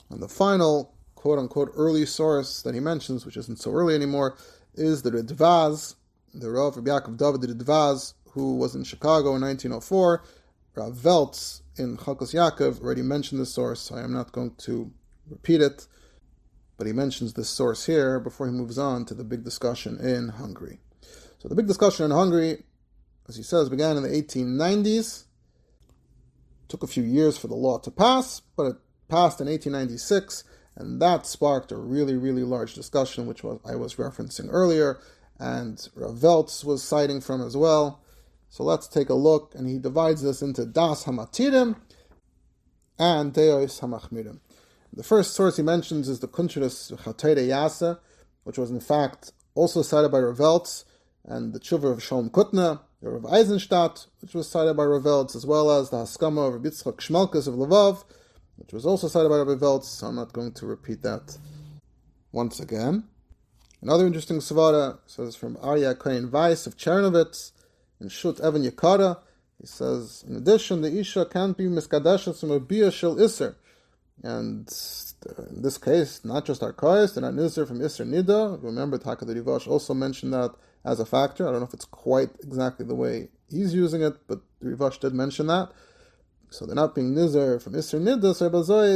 And 0.08 0.22
the 0.22 0.28
final 0.28 0.94
quote 1.14 1.38
unquote 1.38 1.72
early 1.74 2.06
source 2.06 2.62
that 2.62 2.74
he 2.74 2.80
mentions, 2.80 3.24
which 3.26 3.36
isn't 3.36 3.60
so 3.60 3.72
early 3.72 3.94
anymore, 3.94 4.36
is 4.74 5.02
the 5.02 5.10
Ridvaz, 5.10 5.94
the 6.34 6.50
Rav 6.50 6.74
Yaakov 6.76 7.16
David 7.16 7.58
Ridvaz, 7.58 8.14
who 8.32 8.56
was 8.56 8.74
in 8.74 8.84
Chicago 8.84 9.34
in 9.34 9.42
1904. 9.42 10.22
Rav 10.74 10.94
Veltz 10.94 11.60
in 11.76 11.96
Chalkos 11.96 12.34
Yaakov 12.34 12.82
already 12.82 13.02
mentioned 13.02 13.40
this 13.40 13.52
source, 13.52 13.80
so 13.80 13.94
I 13.94 14.02
am 14.02 14.12
not 14.12 14.32
going 14.32 14.54
to 14.58 14.90
repeat 15.28 15.60
it, 15.60 15.86
but 16.76 16.86
he 16.86 16.92
mentions 16.92 17.34
this 17.34 17.48
source 17.48 17.86
here 17.86 18.18
before 18.18 18.46
he 18.46 18.52
moves 18.52 18.78
on 18.78 19.04
to 19.06 19.14
the 19.14 19.24
big 19.24 19.44
discussion 19.44 19.98
in 19.98 20.30
Hungary. 20.30 20.80
So 21.38 21.48
the 21.48 21.54
big 21.54 21.66
discussion 21.66 22.06
in 22.06 22.10
Hungary, 22.10 22.62
as 23.28 23.36
he 23.36 23.42
says, 23.42 23.68
began 23.68 23.96
in 23.96 24.02
the 24.02 24.08
1890s. 24.08 25.24
Took 26.68 26.82
a 26.82 26.86
few 26.86 27.02
years 27.02 27.36
for 27.36 27.48
the 27.48 27.54
law 27.54 27.78
to 27.78 27.90
pass, 27.90 28.40
but 28.56 28.66
it 28.66 28.76
passed 29.08 29.40
in 29.40 29.46
1896, 29.46 30.44
and 30.76 31.02
that 31.02 31.26
sparked 31.26 31.70
a 31.70 31.76
really, 31.76 32.16
really 32.16 32.44
large 32.44 32.74
discussion, 32.74 33.26
which 33.26 33.44
was, 33.44 33.60
I 33.64 33.74
was 33.74 33.96
referencing 33.96 34.48
earlier, 34.50 34.98
and 35.38 35.76
Raveltz 35.96 36.64
was 36.64 36.82
citing 36.82 37.20
from 37.20 37.42
as 37.42 37.56
well. 37.56 38.01
So 38.52 38.64
let's 38.64 38.86
take 38.86 39.08
a 39.08 39.14
look, 39.14 39.54
and 39.54 39.66
he 39.66 39.78
divides 39.78 40.20
this 40.20 40.42
into 40.42 40.66
Das 40.66 41.04
Hamatirim 41.04 41.74
and 42.98 43.32
Deos 43.32 43.80
Hamachmirim. 43.80 44.40
The 44.92 45.02
first 45.02 45.32
source 45.32 45.56
he 45.56 45.62
mentions 45.62 46.06
is 46.06 46.20
the 46.20 46.28
Kuntrus 46.28 46.94
Chatede 47.02 47.48
Yasa, 47.48 47.98
which 48.44 48.58
was 48.58 48.70
in 48.70 48.80
fact 48.80 49.32
also 49.54 49.80
cited 49.80 50.12
by 50.12 50.18
Raveltz, 50.18 50.84
and 51.24 51.54
the 51.54 51.60
Tshuva 51.60 51.92
of 51.92 52.02
Shalom 52.02 52.28
Kutna, 52.28 52.80
the 53.00 53.08
Rav 53.08 53.24
Eisenstadt, 53.24 54.06
which 54.20 54.34
was 54.34 54.50
cited 54.50 54.76
by 54.76 54.82
Raveltz, 54.82 55.34
as 55.34 55.46
well 55.46 55.70
as 55.70 55.88
the 55.88 55.96
Haskama 55.96 56.54
of 56.54 56.60
Yitzchak 56.60 56.98
Shmelkes 56.98 57.48
of 57.48 57.54
Lvov, 57.54 58.04
which 58.56 58.74
was 58.74 58.84
also 58.84 59.08
cited 59.08 59.30
by 59.30 59.36
Raveltz, 59.36 59.84
so 59.84 60.08
I'm 60.08 60.16
not 60.16 60.34
going 60.34 60.52
to 60.52 60.66
repeat 60.66 61.00
that 61.00 61.38
once 62.32 62.60
again. 62.60 63.04
Another 63.80 64.06
interesting 64.06 64.40
Savara 64.40 64.98
says 65.06 65.36
from 65.36 65.56
Arya 65.62 65.94
Kohen 65.94 66.30
Weiss 66.30 66.66
of 66.66 66.76
Chernovitz 66.76 67.52
in 68.02 68.08
Shut 68.08 68.40
Evan 68.40 68.62
Yakara. 68.62 69.18
He 69.60 69.66
says, 69.66 70.24
in 70.28 70.36
addition, 70.36 70.82
the 70.82 70.98
Isha 70.98 71.26
can't 71.26 71.56
be 71.56 71.64
miskadeshes 71.64 72.40
from 72.40 72.50
a 72.50 72.60
Bia 72.60 72.88
Isser. 72.88 73.54
And 74.22 74.68
in 75.48 75.62
this 75.62 75.78
case, 75.78 76.24
not 76.24 76.44
just 76.44 76.60
Arkois, 76.62 77.16
and 77.16 77.38
Isser 77.38 77.66
from 77.66 77.78
Isser 77.78 78.06
Nida. 78.06 78.62
Remember, 78.62 78.98
Taka 78.98 79.24
the 79.24 79.34
Rivash 79.34 79.66
also 79.68 79.94
mentioned 79.94 80.32
that 80.32 80.54
as 80.84 81.00
a 81.00 81.06
factor. 81.06 81.46
I 81.46 81.52
don't 81.52 81.60
know 81.60 81.66
if 81.66 81.74
it's 81.74 81.84
quite 81.84 82.30
exactly 82.42 82.84
the 82.84 82.94
way 82.94 83.28
he's 83.48 83.72
using 83.72 84.02
it, 84.02 84.16
but 84.26 84.40
Rivash 84.62 85.00
did 85.00 85.14
mention 85.14 85.46
that. 85.46 85.70
So 86.50 86.66
they're 86.66 86.74
not 86.74 86.94
being 86.94 87.14
nizer 87.14 87.62
from 87.62 87.72
Isser 87.74 88.00
Nida, 88.00 88.34
so 88.34 88.48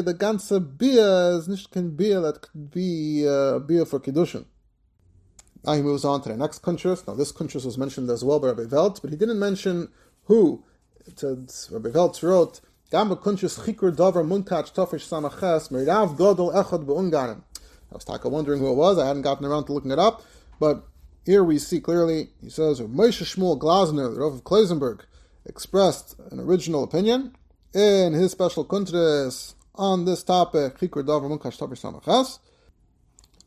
the 0.03 0.15
ganze 0.15 0.79
Bia 0.79 1.39
is 1.39 1.49
nicht 1.49 1.71
kein 1.73 1.97
Bia 1.97 2.21
that 2.21 2.43
could 2.43 2.71
be 2.71 3.25
a 3.25 3.57
uh, 3.57 3.59
Bia 3.61 3.87
for 3.87 3.99
Kiddushin. 3.99 4.45
Now 5.65 5.75
he 5.75 5.83
moves 5.83 6.05
on 6.05 6.23
to 6.23 6.29
the 6.29 6.37
next 6.37 6.63
kuntras. 6.63 7.07
Now 7.07 7.15
this 7.15 7.33
kuntras 7.33 7.65
was 7.65 7.79
mentioned 7.79 8.11
as 8.11 8.25
well 8.25 8.41
by 8.41 8.49
Rabbi 8.49 8.63
Veltz, 8.63 9.01
but 9.01 9.11
he 9.11 9.17
didn't 9.17 9.39
mention 9.39 9.89
who. 10.25 10.65
It 11.07 11.19
said, 11.19 11.53
Rabbi 11.71 11.91
Veltz 11.91 12.23
wrote, 12.23 12.61
Gamba 12.91 13.17
kuntras 13.17 13.59
chikur 13.65 13.95
dover 13.95 14.23
munkach 14.23 14.73
tofish 14.73 15.09
samaches 15.09 15.71
merav 15.71 16.17
godol 16.17 16.55
echad 16.55 16.85
beunganim. 16.85 17.43
I 17.91 17.95
was 17.95 18.05
taka 18.05 18.29
wondering 18.29 18.61
who 18.61 18.71
it 18.71 18.77
was. 18.77 18.99
I 18.99 19.07
hadn't 19.07 19.23
gotten 19.23 19.47
around 19.47 19.65
to 19.67 19.73
looking 19.73 19.91
it 19.91 19.99
up, 19.99 20.23
but 20.61 20.85
here 21.25 21.43
we 21.43 21.59
see 21.59 21.81
clearly, 21.81 22.31
he 22.41 22.49
says, 22.49 22.81
Moshe 22.81 23.25
Shmuel 23.25 23.59
Glasner, 23.59 24.15
the 24.15 24.21
Rav 24.21 24.35
of 24.35 24.45
Klausenberg, 24.45 25.01
expressed 25.45 26.17
an 26.31 26.39
original 26.39 26.85
opinion 26.85 27.35
in 27.75 28.13
his 28.13 28.33
special 28.33 28.65
kuntras 28.65 29.55
on 29.75 30.05
this 30.05 30.23
topic, 30.23 30.79
chikur 30.79 31.05
dover 31.05 31.29
munkach 31.29 31.59
tofish 31.59 31.81
samaches 31.81 32.39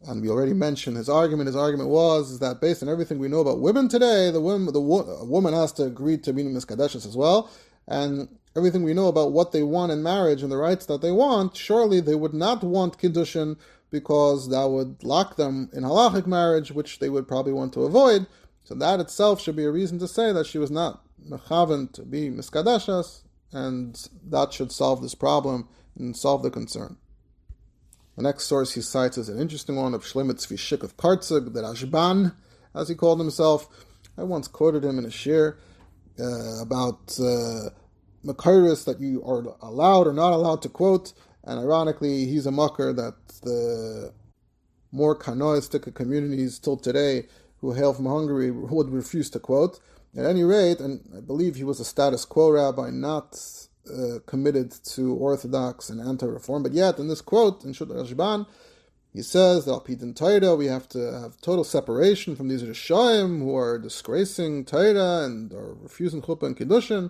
and 0.08 0.22
we 0.22 0.30
already 0.30 0.54
mentioned 0.54 0.98
his 0.98 1.10
argument. 1.10 1.48
His 1.48 1.56
argument 1.56 1.90
was 1.90 2.32
is 2.32 2.40
that 2.40 2.62
based 2.62 2.82
on 2.82 2.90
everything 2.90 3.20
we 3.20 3.28
know 3.28 3.40
about 3.40 3.60
women 3.60 3.88
today, 3.88 4.32
the 4.32 4.42
woman, 4.42 4.72
the 4.74 4.80
woman 4.82 5.54
has 5.54 5.72
to 5.74 5.84
agree 5.84 6.18
to 6.20 6.34
being 6.34 6.54
miskadeshes 6.54 7.06
as 7.06 7.18
well, 7.18 7.50
and 7.88 8.30
everything 8.56 8.84
we 8.84 8.94
know 8.94 9.08
about 9.08 9.32
what 9.32 9.52
they 9.52 9.64
want 9.64 9.92
in 9.92 10.02
marriage 10.02 10.42
and 10.42 10.52
the 10.52 10.58
rights 10.58 10.86
that 10.88 11.02
they 11.02 11.12
want, 11.12 11.56
surely 11.56 12.00
they 12.00 12.16
would 12.16 12.34
not 12.34 12.64
want 12.64 12.98
kiddushin 12.98 13.58
because 13.92 14.50
that 14.50 14.70
would 14.70 15.04
lock 15.04 15.36
them 15.36 15.70
in 15.74 15.84
halachic 15.84 16.28
marriage, 16.28 16.72
which 16.72 17.00
they 17.00 17.10
would 17.10 17.28
probably 17.28 17.54
want 17.54 17.74
to 17.74 17.84
avoid. 17.84 18.28
So 18.64 18.76
that 18.76 19.00
itself 19.00 19.42
should 19.42 19.56
be 19.56 19.66
a 19.66 19.72
reason 19.72 19.98
to 20.00 20.08
say 20.08 20.32
that 20.32 20.46
she 20.46 20.60
was 20.60 20.70
not 20.70 21.04
mechaven 21.28 21.92
to 21.94 22.04
be 22.04 22.30
miskadeshes, 22.30 23.24
and 23.52 24.00
that 24.28 24.54
should 24.54 24.72
solve 24.72 25.02
this 25.02 25.16
problem 25.16 25.68
and 25.98 26.16
solve 26.16 26.44
the 26.44 26.52
concern. 26.52 26.98
The 28.20 28.24
next 28.24 28.48
source 28.48 28.74
he 28.74 28.82
cites 28.82 29.18
is 29.18 29.30
an 29.30 29.40
interesting 29.40 29.78
one 29.78 29.94
of 29.94 30.04
Shlemitz 30.04 30.46
Vishik 30.46 30.84
of 30.84 30.98
Partzig, 30.98 31.54
the 31.54 31.62
Rashban, 31.62 32.36
as 32.76 32.90
he 32.90 32.96
called 32.96 33.18
himself. 33.18 33.70
I 34.18 34.24
once 34.24 34.50
quoted 34.50 34.84
him 34.84 35.00
in 35.00 35.06
a 35.06 35.08
shiur 35.08 35.56
uh, 36.20 36.62
about 36.62 37.18
uh, 37.18 37.70
that 38.26 38.98
you 39.00 39.24
are 39.24 39.56
allowed 39.62 40.06
or 40.06 40.12
not 40.12 40.34
allowed 40.34 40.62
to 40.64 40.68
quote, 40.68 41.14
and 41.46 41.62
ironically, 41.62 42.26
he's 42.26 42.46
a 42.46 42.52
mucker 42.52 42.92
that 42.92 43.16
the 43.42 44.12
more 44.92 45.18
Kanoistic 45.18 45.96
communities 45.96 46.60
till 46.60 46.76
today 46.76 47.26
who 47.62 47.72
hail 47.72 47.94
from 47.94 48.08
Hungary 48.08 48.52
would 48.52 48.90
refuse 48.90 49.30
to 49.30 49.40
quote. 49.40 49.80
At 50.18 50.26
any 50.26 50.44
rate, 50.44 50.82
and 50.82 51.10
I 51.16 51.22
believe 51.22 51.56
he 51.56 51.64
was 51.64 51.80
a 51.80 51.86
status 51.86 52.26
quo 52.26 52.52
rabbi, 52.52 52.90
not 52.90 53.40
uh, 53.88 54.20
committed 54.26 54.72
to 54.72 55.14
Orthodox 55.16 55.90
and 55.90 56.00
anti-reform, 56.02 56.64
but 56.64 56.74
yet 56.74 57.00
in 57.00 57.08
this 57.08 57.22
quote 57.22 57.64
in 57.64 57.74
Shut 57.74 57.90
Rashban, 57.90 58.46
he 59.14 59.24
says 59.24 59.66
that 59.66 59.72
Alpidin 59.72 60.16
Torah 60.16 60.56
we 60.56 60.68
have 60.68 60.88
to 60.90 61.20
have 61.20 61.42
total 61.42 61.64
separation 61.64 62.36
from 62.36 62.48
these 62.48 62.64
Rishoim 62.64 63.40
who 63.40 63.56
are 63.56 63.80
disgracing 63.80 64.66
Torah 64.66 65.26
and 65.26 65.52
are 65.54 65.74
refusing 65.74 66.22
Chuppah 66.22 66.44
and 66.44 66.58
Kiddushin. 66.58 67.10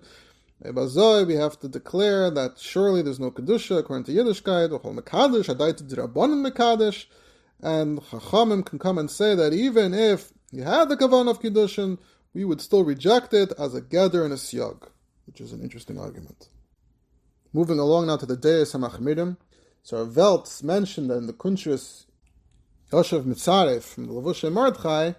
We 1.27 1.35
have 1.35 1.59
to 1.59 1.67
declare 1.67 2.29
that 2.31 2.59
surely 2.59 3.01
there's 3.01 3.19
no 3.19 3.31
Kedusha 3.31 3.79
according 3.79 4.05
to 4.05 4.11
Yiddishkeit, 4.11 4.69
Ochol 4.69 4.97
Mekadosh, 4.97 5.53
Adaitu 5.53 5.83
Dirabonim 5.89 6.49
Mekadosh, 6.49 7.05
and 7.61 7.99
Chachamim 8.01 8.65
can 8.65 8.79
come 8.79 8.97
and 8.97 9.09
say 9.09 9.35
that 9.35 9.53
even 9.53 9.93
if 9.93 10.31
you 10.51 10.63
had 10.63 10.89
the 10.89 10.97
Kavan 10.97 11.29
of 11.29 11.41
Kiddushin, 11.41 11.97
we 12.33 12.45
would 12.45 12.61
still 12.61 12.83
reject 12.83 13.33
it 13.33 13.51
as 13.57 13.73
a 13.73 13.81
gather 13.81 14.23
and 14.23 14.33
a 14.33 14.37
siyag, 14.37 14.87
which 15.25 15.41
is 15.41 15.51
an 15.51 15.61
interesting 15.61 15.99
argument. 15.99 16.49
Moving 17.51 17.79
along 17.79 18.07
now 18.07 18.17
to 18.17 18.25
the 18.25 18.37
Deus 18.37 18.73
HaMachmirim. 18.73 19.37
So 19.81 20.05
Veltz 20.05 20.63
mentioned 20.63 21.09
in 21.11 21.27
the 21.27 21.33
Kuntrus 21.33 22.05
Yoshev 22.91 23.23
Mitzaref 23.23 23.83
from 23.83 24.07
the 24.07 24.13
Levush 24.13 24.51
Mordechai, 24.51 25.13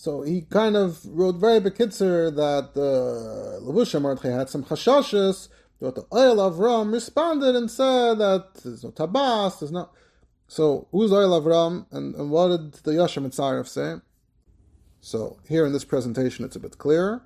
so 0.00 0.22
he 0.22 0.42
kind 0.42 0.76
of 0.76 1.00
wrote 1.06 1.34
very 1.34 1.60
bekitzer 1.60 2.32
that 2.36 2.74
the 2.74 3.58
uh, 3.60 3.64
Levush 3.64 4.00
Mordechai 4.00 4.28
had 4.28 4.48
some 4.48 4.62
chashashes, 4.62 5.48
but 5.80 5.96
the 5.96 6.06
oil 6.14 6.38
of 6.38 6.60
Ram 6.60 6.92
responded 6.92 7.56
and 7.56 7.68
said 7.68 8.18
that 8.18 8.54
there's 8.62 8.84
no 8.84 8.92
tabas, 8.92 9.58
there's 9.58 9.72
no... 9.72 9.90
So 10.46 10.86
who's 10.92 11.12
oil 11.12 11.34
of 11.34 11.46
Ram, 11.46 11.86
and, 11.90 12.14
and 12.14 12.30
what 12.30 12.48
did 12.48 12.72
the 12.84 12.92
Yoshev 12.92 13.26
Mitzaref 13.26 13.66
say? 13.66 13.96
So 15.00 15.40
here 15.48 15.66
in 15.66 15.72
this 15.72 15.84
presentation 15.84 16.44
it's 16.44 16.56
a 16.56 16.60
bit 16.60 16.78
clearer. 16.78 17.24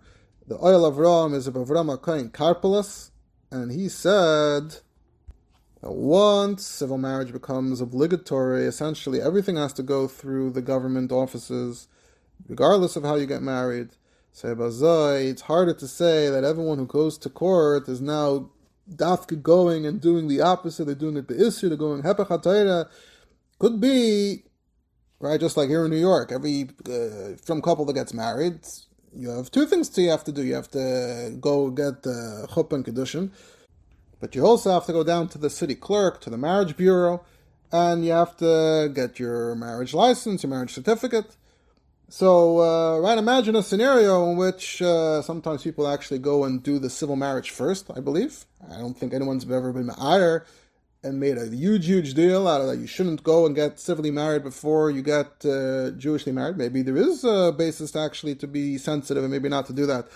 The 0.48 0.56
oil 0.56 0.86
of 0.86 0.96
Ram 0.96 1.34
is 1.34 1.46
of 1.46 1.54
Avram 1.54 1.94
HaKoin 1.94 2.30
Karpelus, 2.32 3.10
and 3.52 3.70
he 3.70 3.88
said 3.88 4.76
that 5.82 5.92
once 5.92 6.64
civil 6.64 6.96
marriage 6.96 7.32
becomes 7.32 7.82
obligatory, 7.82 8.64
essentially 8.64 9.20
everything 9.20 9.56
has 9.56 9.74
to 9.74 9.82
go 9.82 10.08
through 10.08 10.50
the 10.50 10.62
government 10.62 11.12
offices, 11.12 11.86
regardless 12.48 12.96
of 12.96 13.04
how 13.04 13.16
you 13.16 13.26
get 13.26 13.42
married. 13.42 13.90
So, 14.32 14.48
it's 14.48 15.42
harder 15.42 15.74
to 15.74 15.86
say 15.86 16.30
that 16.30 16.42
everyone 16.42 16.78
who 16.78 16.86
goes 16.86 17.18
to 17.18 17.28
court 17.28 17.86
is 17.86 18.00
now 18.00 18.50
dafka 18.90 19.40
going 19.42 19.84
and 19.84 20.00
doing 20.00 20.26
the 20.26 20.40
opposite. 20.40 20.86
They're 20.86 20.94
doing 20.94 21.18
it 21.18 21.28
be'isr, 21.28 21.68
they're 21.68 21.76
going 21.76 22.02
hepech 22.02 22.88
Could 23.58 23.78
be, 23.78 24.44
right, 25.20 25.38
just 25.38 25.58
like 25.58 25.68
here 25.68 25.84
in 25.84 25.90
New 25.90 25.98
York, 26.00 26.32
every 26.32 26.70
uh, 26.88 27.36
from 27.44 27.60
couple 27.60 27.84
that 27.84 27.92
gets 27.92 28.14
married, 28.14 28.60
you 29.14 29.30
have 29.30 29.50
two 29.50 29.66
things 29.66 29.88
to 29.90 30.02
you 30.02 30.10
have 30.10 30.24
to 30.24 30.32
do. 30.32 30.42
You 30.42 30.54
have 30.54 30.70
to 30.70 31.36
go 31.40 31.70
get 31.70 32.02
the 32.02 32.46
chuppah 32.50 32.72
and 32.74 32.84
kedushin, 32.84 33.30
but 34.20 34.34
you 34.34 34.44
also 34.44 34.72
have 34.72 34.86
to 34.86 34.92
go 34.92 35.04
down 35.04 35.28
to 35.28 35.38
the 35.38 35.50
city 35.50 35.74
clerk, 35.74 36.20
to 36.22 36.30
the 36.30 36.38
marriage 36.38 36.76
bureau, 36.76 37.24
and 37.70 38.04
you 38.04 38.12
have 38.12 38.36
to 38.38 38.90
get 38.94 39.18
your 39.18 39.54
marriage 39.54 39.94
license, 39.94 40.42
your 40.42 40.50
marriage 40.50 40.72
certificate. 40.72 41.36
So, 42.08 42.60
uh, 42.60 42.98
right, 42.98 43.16
imagine 43.16 43.56
a 43.56 43.62
scenario 43.62 44.30
in 44.30 44.36
which 44.36 44.82
uh, 44.82 45.22
sometimes 45.22 45.62
people 45.62 45.88
actually 45.88 46.18
go 46.18 46.44
and 46.44 46.62
do 46.62 46.78
the 46.78 46.90
civil 46.90 47.16
marriage 47.16 47.50
first, 47.50 47.90
I 47.96 48.00
believe. 48.00 48.44
I 48.70 48.76
don't 48.78 48.94
think 48.94 49.14
anyone's 49.14 49.50
ever 49.50 49.72
been 49.72 49.88
either 49.98 50.44
and 51.04 51.18
made 51.18 51.36
a 51.36 51.48
huge, 51.48 51.86
huge 51.86 52.14
deal 52.14 52.46
out 52.46 52.60
of 52.60 52.68
that. 52.68 52.78
You 52.78 52.86
shouldn't 52.86 53.22
go 53.22 53.44
and 53.46 53.54
get 53.54 53.80
civilly 53.80 54.10
married 54.10 54.44
before 54.44 54.90
you 54.90 55.02
get 55.02 55.26
uh, 55.44 55.90
Jewishly 55.98 56.32
married. 56.32 56.56
Maybe 56.56 56.82
there 56.82 56.96
is 56.96 57.24
a 57.24 57.52
basis 57.56 57.96
actually 57.96 58.36
to 58.36 58.46
be 58.46 58.78
sensitive 58.78 59.24
and 59.24 59.32
maybe 59.32 59.48
not 59.48 59.66
to 59.66 59.72
do 59.72 59.86
that. 59.86 60.08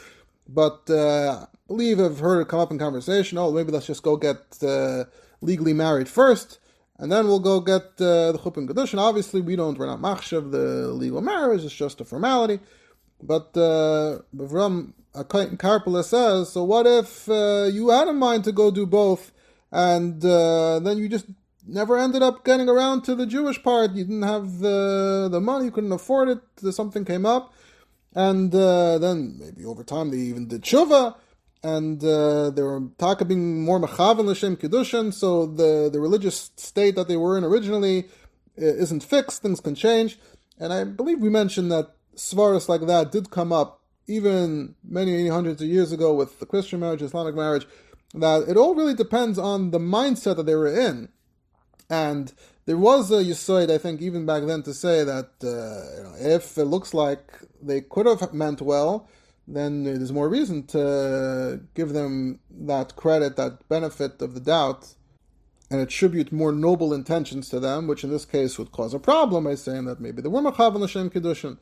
But 0.49 0.89
uh, 0.89 1.47
I 1.47 1.47
believe 1.67 1.99
I've 1.99 2.21
heard 2.21 2.41
it 2.41 2.49
come 2.49 2.61
up 2.61 2.71
in 2.71 2.79
conversation. 2.79 3.37
Oh, 3.39 3.51
maybe 3.51 3.73
let's 3.73 3.87
just 3.87 4.05
go 4.05 4.17
get 4.17 4.63
uh, 4.63 5.05
legally 5.41 5.73
married 5.73 6.09
first, 6.09 6.61
and 6.99 7.11
then 7.11 7.27
we'll 7.27 7.41
go 7.41 7.61
get 7.61 7.83
uh, 7.99 8.31
the 8.33 8.39
chuppah 8.39 8.59
and 8.59 8.69
kedushin. 8.69 8.99
Obviously, 8.99 9.41
we 9.41 9.57
don't. 9.57 9.77
We're 9.77 9.87
not 9.87 10.01
machshav 10.01 10.53
the 10.53 10.89
legal 10.89 11.21
marriage. 11.21 11.65
It's 11.65 11.75
just 11.75 12.01
a 12.01 12.05
formality. 12.05 12.61
But 13.21 13.57
uh, 13.57 14.21
Avram 14.37 14.93
Karpela 15.15 16.05
says, 16.05 16.53
so 16.53 16.63
what 16.63 16.87
if 16.87 17.29
uh, 17.29 17.69
you 17.73 17.89
had 17.89 18.09
in 18.09 18.17
mind 18.17 18.45
to 18.45 18.53
go 18.53 18.71
do 18.71 18.87
both? 18.87 19.33
And 19.73 20.25
uh, 20.25 20.79
then 20.81 20.99
you 20.99 21.09
just 21.09 21.27
never 21.67 21.99
ended 21.99 22.23
up 22.23 22.45
getting 22.45 22.69
around 22.69 23.03
to 23.03 23.15
the 23.15 23.27
Jewish 23.27 23.63
part. 23.63 23.93
You 23.93 24.05
didn't 24.05 24.23
have 24.23 24.59
the 24.59 25.29
the 25.31 25.41
money, 25.41 25.67
you 25.67 25.71
couldn't 25.71 25.93
afford 25.93 26.29
it. 26.29 26.75
Something 26.75 27.05
came 27.05 27.27
up, 27.27 27.55
and 28.15 28.55
uh, 28.55 28.99
then 28.99 29.39
maybe 29.39 29.65
over 29.65 29.83
time 29.83 30.11
they 30.11 30.19
even 30.19 30.49
did 30.49 30.63
tshuva, 30.63 31.17
and 31.63 32.03
uh, 32.05 32.51
they 32.51 32.63
were 32.63 32.83
taka 32.99 33.25
being 33.25 33.65
more 33.65 33.81
mechavan 33.81 34.27
l'shem 34.27 34.57
kedushin. 34.57 35.13
So 35.13 35.47
the 35.47 35.91
the 35.93 36.01
religious 36.01 36.51
state 36.57 36.95
that 36.97 37.09
they 37.09 37.17
were 37.17 37.37
in 37.37 37.45
originally 37.45 38.05
uh, 38.59 38.65
isn't 38.85 39.03
fixed. 39.03 39.43
Things 39.43 39.61
can 39.61 39.75
change, 39.75 40.19
and 40.59 40.73
I 40.73 40.85
believe 40.85 41.21
we 41.21 41.31
mentioned 41.31 41.73
that 41.73 41.91
svaras 42.17 42.69
like 42.69 42.87
that 42.87 43.13
did 43.13 43.31
come 43.31 43.53
up 43.53 43.83
even 44.09 44.75
many, 44.89 45.13
many 45.13 45.29
hundreds 45.29 45.61
of 45.61 45.69
years 45.69 45.91
ago 45.93 46.15
with 46.15 46.39
the 46.39 46.47
Christian 46.47 46.81
marriage, 46.81 47.03
Islamic 47.03 47.35
marriage 47.35 47.67
that 48.15 48.49
it 48.49 48.57
all 48.57 48.75
really 48.75 48.95
depends 48.95 49.39
on 49.39 49.71
the 49.71 49.79
mindset 49.79 50.37
that 50.37 50.47
they 50.47 50.55
were 50.55 50.69
in. 50.69 51.09
And 51.89 52.33
there 52.67 52.77
was 52.77 53.11
a 53.11 53.23
Yisoid, 53.23 53.71
I 53.71 53.79
think, 53.79 54.01
even 54.01 54.27
back 54.27 54.45
then, 54.45 54.63
to 54.65 54.75
say 54.75 55.05
that 55.05 55.31
uh, 55.43 55.97
you 55.97 56.03
know, 56.03 56.35
if 56.37 56.59
it 56.59 56.65
looks 56.65 56.93
like 56.93 57.39
they 57.63 57.81
could 57.81 58.07
have 58.07 58.35
meant 58.35 58.61
well, 58.61 59.09
then 59.47 59.85
there's 59.85 60.13
more 60.13 60.29
reason 60.29 60.67
to 60.67 61.61
give 61.75 61.91
them 61.91 62.41
that 62.51 62.97
credit, 62.97 63.37
that 63.37 63.69
benefit 63.69 64.21
of 64.21 64.35
the 64.35 64.41
doubt, 64.41 64.95
and 65.71 65.81
attribute 65.81 66.33
more 66.33 66.53
noble 66.53 66.93
intentions 66.93 67.49
to 67.49 67.61
them, 67.61 67.87
which 67.87 68.03
in 68.03 68.11
this 68.11 68.25
case 68.25 68.59
would 68.59 68.73
cause 68.73 68.95
a 68.95 68.99
problem 68.99 69.45
by 69.45 69.55
saying 69.55 69.85
that 69.85 70.01
maybe 70.01 70.23
they 70.23 70.29
were 70.29 70.41
Machav 70.41 70.79
Hashem 70.81 71.11
Kiddushin. 71.11 71.59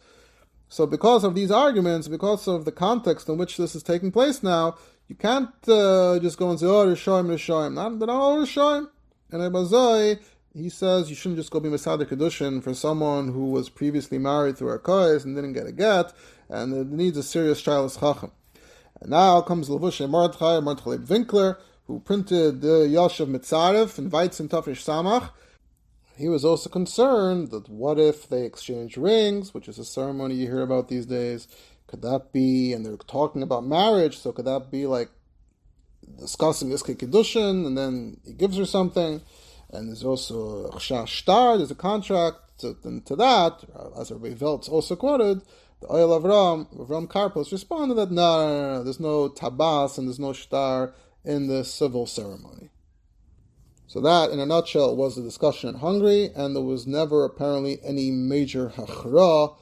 So, 0.69 0.87
because 0.87 1.25
of 1.25 1.35
these 1.35 1.51
arguments, 1.51 2.09
because 2.09 2.49
of 2.49 2.65
the 2.65 2.73
context 2.73 3.29
in 3.29 3.37
which 3.37 3.59
this 3.59 3.75
is 3.75 3.83
taking 3.83 4.11
place 4.11 4.43
now, 4.43 4.77
you 5.09 5.15
can't 5.15 5.51
uh, 5.69 6.19
just 6.21 6.39
go 6.39 6.51
and 6.51 6.59
say, 6.59 6.67
oh, 6.67 6.87
Rishoim, 6.87 7.27
Rishoim. 7.27 7.75
Not, 7.75 7.99
they're 7.99 8.07
not 8.07 8.21
all 8.21 8.39
Rishoim. 8.39 8.89
And 9.31 9.43
Abazai, 9.43 10.21
he 10.55 10.69
says 10.69 11.11
you 11.11 11.17
shouldn't 11.17 11.39
just 11.39 11.51
go 11.51 11.61
be 11.61 11.69
Masader 11.69 12.07
Kedushin 12.07 12.63
for 12.63 12.75
someone 12.75 13.33
who 13.33 13.51
was 13.51 13.69
previously 13.69 14.19
married 14.19 14.57
through 14.57 14.71
a 14.71 14.79
Kois 14.79 15.25
and 15.25 15.35
didn't 15.35 15.53
get 15.53 15.67
a 15.67 15.73
get, 15.73 16.13
and 16.49 16.73
it 16.73 16.87
needs 16.87 17.19
a 17.19 17.23
serious 17.23 17.61
Shilas 17.61 17.99
Chacham. 17.99 18.31
And 19.01 19.11
now 19.11 19.41
comes 19.41 19.69
Levushe 19.69 20.09
Mordechai, 20.09 20.61
Mordechai 20.61 20.97
Winkler, 21.09 21.59
who 21.87 22.01
printed 22.01 22.61
the 22.61 22.87
Yoshev 22.89 23.27
Mitzaref 23.27 23.99
and 23.99 24.11
Weitz 24.11 24.41
and 24.41 24.49
Tafish 24.49 24.85
Samach. 24.85 25.31
He 26.17 26.29
was 26.29 26.45
also 26.45 26.71
concerned 26.71 27.51
that 27.51 27.69
what 27.69 27.99
if 27.99 28.29
they 28.29 28.45
exchange 28.45 28.97
rings, 28.97 29.53
which 29.53 29.69
is 29.69 29.79
a 29.81 29.85
ceremony 29.85 30.37
you 30.37 30.47
hear 30.47 30.63
about 30.63 30.89
these 30.89 31.07
days, 31.07 31.49
could 31.95 32.03
that 32.03 32.33
be, 32.33 32.73
and 32.73 32.85
they're 32.85 32.97
talking 32.97 33.41
about 33.41 33.65
marriage, 33.65 34.19
so 34.19 34.33
could 34.33 34.47
that 34.47 34.69
be 34.69 34.85
like 34.85 35.11
discussing 36.19 36.69
this 36.69 36.83
Kiddushin, 36.83 37.65
and 37.65 37.79
then 37.79 38.21
he 38.27 38.33
gives 38.33 38.57
her 38.57 38.67
something, 38.67 39.23
and 39.71 39.89
there's 39.89 40.03
also 40.03 40.71
a 40.71 40.81
Shtar, 40.81 41.57
there's 41.57 41.71
a 41.71 41.77
contract, 41.77 42.59
to, 42.59 42.77
and 42.83 43.07
to 43.07 43.15
that, 43.15 43.63
as 43.97 44.11
Rabbi 44.11 44.35
Veltz 44.35 44.69
also 44.69 44.97
quoted, 44.97 45.43
the 45.81 45.93
Oil 45.93 46.13
of 46.13 46.25
Ram, 46.25 46.67
Ram 46.73 47.07
Karpos 47.07 47.53
responded 47.53 47.95
that 47.95 48.11
no, 48.11 48.49
no, 48.49 48.49
no, 48.49 48.79
no, 48.79 48.83
there's 48.83 48.99
no 48.99 49.29
tabas 49.29 49.97
and 49.97 50.09
there's 50.09 50.19
no 50.19 50.33
shtar 50.33 50.95
in 51.25 51.47
the 51.47 51.65
civil 51.65 52.07
ceremony. 52.07 52.71
So 53.87 54.01
that, 54.01 54.31
in 54.31 54.41
a 54.41 54.47
nutshell, 54.47 54.97
was 54.97 55.15
the 55.15 55.23
discussion 55.23 55.69
in 55.69 55.77
Hungary, 55.77 56.31
and 56.35 56.57
there 56.57 56.63
was 56.65 56.89
never 56.89 57.25
apparently 57.25 57.79
any 57.85 58.11
major 58.11 58.71
hachra 58.71 59.55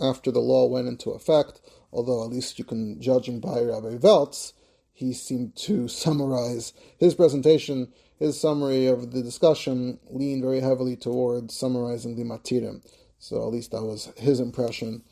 after 0.00 0.30
the 0.30 0.40
law 0.40 0.66
went 0.66 0.88
into 0.88 1.10
effect, 1.10 1.60
although 1.92 2.24
at 2.24 2.30
least 2.30 2.58
you 2.58 2.64
can, 2.64 3.00
judging 3.00 3.40
by 3.40 3.60
Rabbi 3.60 3.96
Veltz, 3.96 4.52
he 4.92 5.12
seemed 5.12 5.56
to 5.56 5.88
summarize 5.88 6.72
his 6.98 7.14
presentation, 7.14 7.92
his 8.18 8.38
summary 8.38 8.86
of 8.86 9.12
the 9.12 9.22
discussion 9.22 9.98
leaned 10.10 10.42
very 10.42 10.60
heavily 10.60 10.96
towards 10.96 11.56
summarizing 11.56 12.16
the 12.16 12.24
Matirim. 12.24 12.82
So 13.18 13.36
at 13.42 13.52
least 13.52 13.70
that 13.70 13.82
was 13.82 14.12
his 14.16 14.40
impression, 14.40 15.02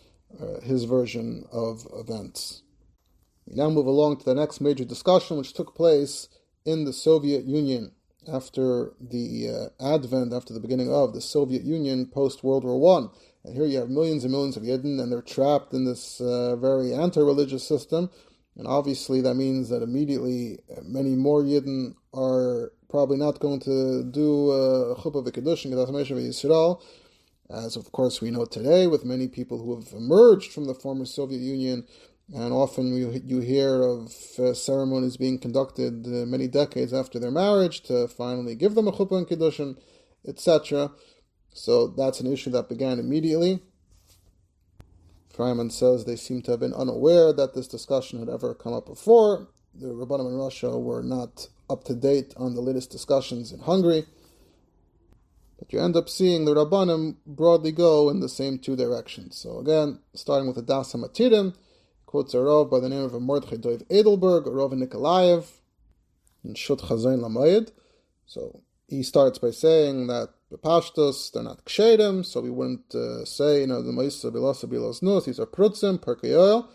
uh, 0.41 0.61
his 0.61 0.85
version 0.85 1.45
of 1.51 1.87
events. 1.95 2.63
We 3.47 3.57
now 3.57 3.71
move 3.71 3.87
along 3.87 4.19
to 4.19 4.25
the 4.27 4.35
next 4.35 4.61
major 4.61 4.85
discussion, 4.85 5.39
which 5.39 5.55
took 5.55 5.75
place 5.75 6.29
in 6.67 6.85
the 6.85 6.93
Soviet 6.93 7.45
Union 7.45 7.93
after 8.31 8.93
the 9.01 9.71
uh, 9.81 9.95
advent, 9.95 10.35
after 10.35 10.53
the 10.53 10.61
beginning 10.61 10.93
of 10.93 11.15
the 11.15 11.21
Soviet 11.23 11.63
Union 11.63 12.07
post 12.07 12.45
World 12.45 12.65
War 12.65 12.79
One. 12.79 13.09
And 13.45 13.55
here 13.55 13.67
you 13.67 13.79
have 13.79 13.89
millions 13.89 14.25
and 14.25 14.33
millions 14.33 14.57
of 14.57 14.63
Yidden, 14.63 15.01
and 15.01 15.11
they're 15.11 15.23
trapped 15.23 15.73
in 15.73 15.85
this 15.85 16.21
uh, 16.21 16.57
very 16.57 16.93
anti-religious 16.93 17.67
system. 17.67 18.11
And 18.57 18.67
obviously, 18.67 19.21
that 19.21 19.35
means 19.35 19.69
that 19.69 19.83
immediately 19.83 20.59
many 20.83 21.15
more 21.15 21.43
Yidden 21.43 21.95
are 22.13 22.73
probably 22.89 23.17
not 23.17 23.39
going 23.39 23.61
to 23.61 24.03
do 24.03 24.51
uh, 24.51 24.95
Chuppah 24.97 25.25
V'Kedushin, 25.25 25.73
Kedash 25.73 26.11
Yisrael, 26.11 26.83
as 27.51 27.77
of 27.77 27.93
course 27.93 28.21
we 28.21 28.31
know 28.31 28.45
today 28.45 28.87
with 28.87 29.05
many 29.05 29.29
people 29.29 29.59
who 29.59 29.75
have 29.75 29.93
emerged 29.93 30.53
from 30.53 30.67
the 30.67 30.75
former 30.75 31.05
Soviet 31.05 31.41
Union. 31.41 31.87
And 32.35 32.53
often 32.53 32.95
you, 32.95 33.23
you 33.25 33.41
hear 33.41 33.83
of 33.83 34.13
uh, 34.39 34.53
ceremonies 34.53 35.17
being 35.17 35.39
conducted 35.39 36.07
uh, 36.07 36.27
many 36.27 36.47
decades 36.47 36.93
after 36.93 37.19
their 37.19 37.31
marriage 37.31 37.81
to 37.85 38.07
finally 38.07 38.55
give 38.55 38.75
them 38.75 38.87
a 38.87 38.93
chuppah 38.93 39.19
and 39.19 39.27
kiddushin, 39.27 39.79
etc. 40.27 40.91
So 41.53 41.89
that's 41.89 42.21
an 42.21 42.33
issue 42.33 42.51
that 42.51 42.69
began 42.69 42.99
immediately. 42.99 43.61
Freiman 45.35 45.71
says 45.71 46.05
they 46.05 46.17
seem 46.17 46.43
to 46.43 46.51
have 46.51 46.61
been 46.61 46.75
unaware 46.75 47.33
that 47.33 47.55
this 47.55 47.69
discussion 47.69 48.19
had 48.19 48.29
ever 48.29 48.55
come 48.55 48.73
up 48.73 48.87
before. 48.87 49.49
The 49.75 49.87
Rabbanim 49.87 50.27
in 50.27 50.37
Russia 50.37 50.77
were 50.77 51.03
not 51.03 51.49
up 51.71 51.85
to 51.85 51.95
date 51.95 52.35
on 52.37 52.55
the 52.55 52.61
latest 52.61 52.91
discussions 52.91 53.53
in 53.53 53.61
Hungary. 53.61 54.05
But 55.59 55.73
you 55.73 55.81
end 55.81 55.97
up 55.97 56.09
seeing 56.09 56.45
the 56.45 56.55
Rabbanim 56.55 57.17
broadly 57.27 57.73
go 57.73 58.09
in 58.09 58.21
the 58.21 58.29
same 58.29 58.59
two 58.59 58.77
directions. 58.77 59.37
So 59.37 59.59
again, 59.59 60.01
starting 60.15 60.47
with 60.47 60.57
the 60.57 60.63
Das 60.63 60.93
HaMatirim, 60.93 61.55
quotes 62.07 62.35
a 62.35 62.41
Rav 62.41 62.71
by 62.71 62.81
the 62.81 62.89
name 62.89 63.03
of 63.03 63.13
Mordechai 63.21 63.57
Doiv 63.57 63.87
Edelberg, 63.89 64.47
Rav 64.47 64.71
Nikolaev, 64.73 65.47
in 66.45 66.55
Shut 66.55 66.79
Chazain 66.79 67.21
Lamayid. 67.21 67.71
So 68.27 68.63
he 68.89 69.03
starts 69.03 69.39
by 69.39 69.51
saying 69.51 70.07
that 70.07 70.31
the 70.51 70.59
pashtos, 70.59 71.31
they're 71.33 71.43
not 71.43 71.65
kshedim, 71.65 72.25
so 72.25 72.41
we 72.41 72.51
wouldn't 72.51 72.95
uh, 72.95 73.25
say, 73.25 73.61
you 73.61 73.67
know, 73.67 73.83
the 73.83 73.93
Maisa 73.93 74.31
Bilasa 74.33 74.65
Bilas 74.65 75.03
Nus, 75.03 75.27
these 75.27 75.39
are 75.39 75.47
prutzim, 75.47 75.99
perkeyoil. 75.99 76.67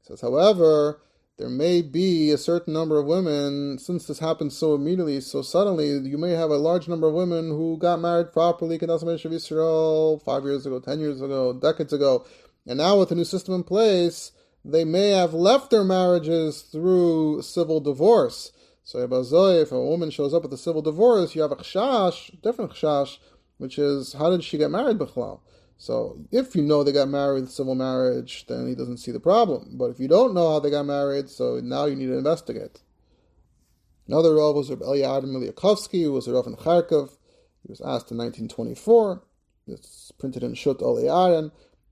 He 0.00 0.08
says, 0.08 0.20
however, 0.20 1.00
there 1.38 1.48
may 1.48 1.82
be 1.82 2.30
a 2.30 2.38
certain 2.38 2.72
number 2.72 2.98
of 2.98 3.06
women, 3.06 3.78
since 3.78 4.06
this 4.06 4.18
happened 4.18 4.52
so 4.52 4.74
immediately, 4.74 5.20
so 5.20 5.42
suddenly, 5.42 5.88
you 5.88 6.18
may 6.18 6.30
have 6.30 6.50
a 6.50 6.58
large 6.58 6.86
number 6.86 7.08
of 7.08 7.14
women 7.14 7.48
who 7.48 7.78
got 7.78 8.00
married 8.00 8.32
properly, 8.32 8.78
Kedasim 8.78 9.32
Israel, 9.32 10.20
five 10.24 10.44
years 10.44 10.66
ago, 10.66 10.78
ten 10.78 11.00
years 11.00 11.20
ago, 11.20 11.52
decades 11.52 11.92
ago, 11.92 12.24
and 12.66 12.78
now 12.78 12.98
with 12.98 13.08
the 13.08 13.14
new 13.14 13.24
system 13.24 13.54
in 13.54 13.62
place, 13.62 14.32
they 14.64 14.84
may 14.84 15.10
have 15.10 15.34
left 15.34 15.70
their 15.70 15.84
marriages 15.84 16.62
through 16.62 17.42
civil 17.42 17.80
divorce. 17.80 18.52
So 18.86 18.98
if 18.98 19.72
a 19.72 19.80
woman 19.80 20.10
shows 20.10 20.34
up 20.34 20.42
with 20.42 20.52
a 20.52 20.58
civil 20.58 20.82
divorce, 20.82 21.34
you 21.34 21.40
have 21.40 21.52
a 21.52 21.56
chashash, 21.56 22.40
different 22.42 22.72
chashash, 22.72 23.16
which 23.56 23.78
is 23.78 24.12
how 24.12 24.28
did 24.28 24.44
she 24.44 24.58
get 24.58 24.70
married 24.70 24.98
b'chlal? 24.98 25.40
So 25.78 26.18
if 26.30 26.54
you 26.54 26.62
know 26.62 26.84
they 26.84 26.92
got 26.92 27.08
married 27.08 27.40
with 27.40 27.50
civil 27.50 27.74
marriage, 27.74 28.44
then 28.46 28.68
he 28.68 28.74
doesn't 28.74 28.98
see 28.98 29.10
the 29.10 29.18
problem. 29.20 29.70
But 29.72 29.86
if 29.86 29.98
you 29.98 30.06
don't 30.06 30.34
know 30.34 30.52
how 30.52 30.60
they 30.60 30.70
got 30.70 30.84
married, 30.84 31.30
so 31.30 31.60
now 31.60 31.86
you 31.86 31.96
need 31.96 32.06
to 32.08 32.18
investigate. 32.18 32.82
Another 34.06 34.34
Rav 34.34 34.54
was 34.54 34.68
Rabbi 34.68 34.84
Eliyadim 34.84 35.24
Miliakovsky, 35.24 36.02
who 36.02 36.12
was 36.12 36.28
a 36.28 36.34
Rav 36.34 36.46
in 36.46 36.54
Kharkov. 36.54 37.16
He 37.62 37.70
was 37.70 37.80
asked 37.80 38.10
in 38.10 38.18
1924. 38.18 39.22
It's 39.66 40.12
printed 40.18 40.42
in 40.42 40.52
Shut 40.54 40.82
Al 40.82 40.96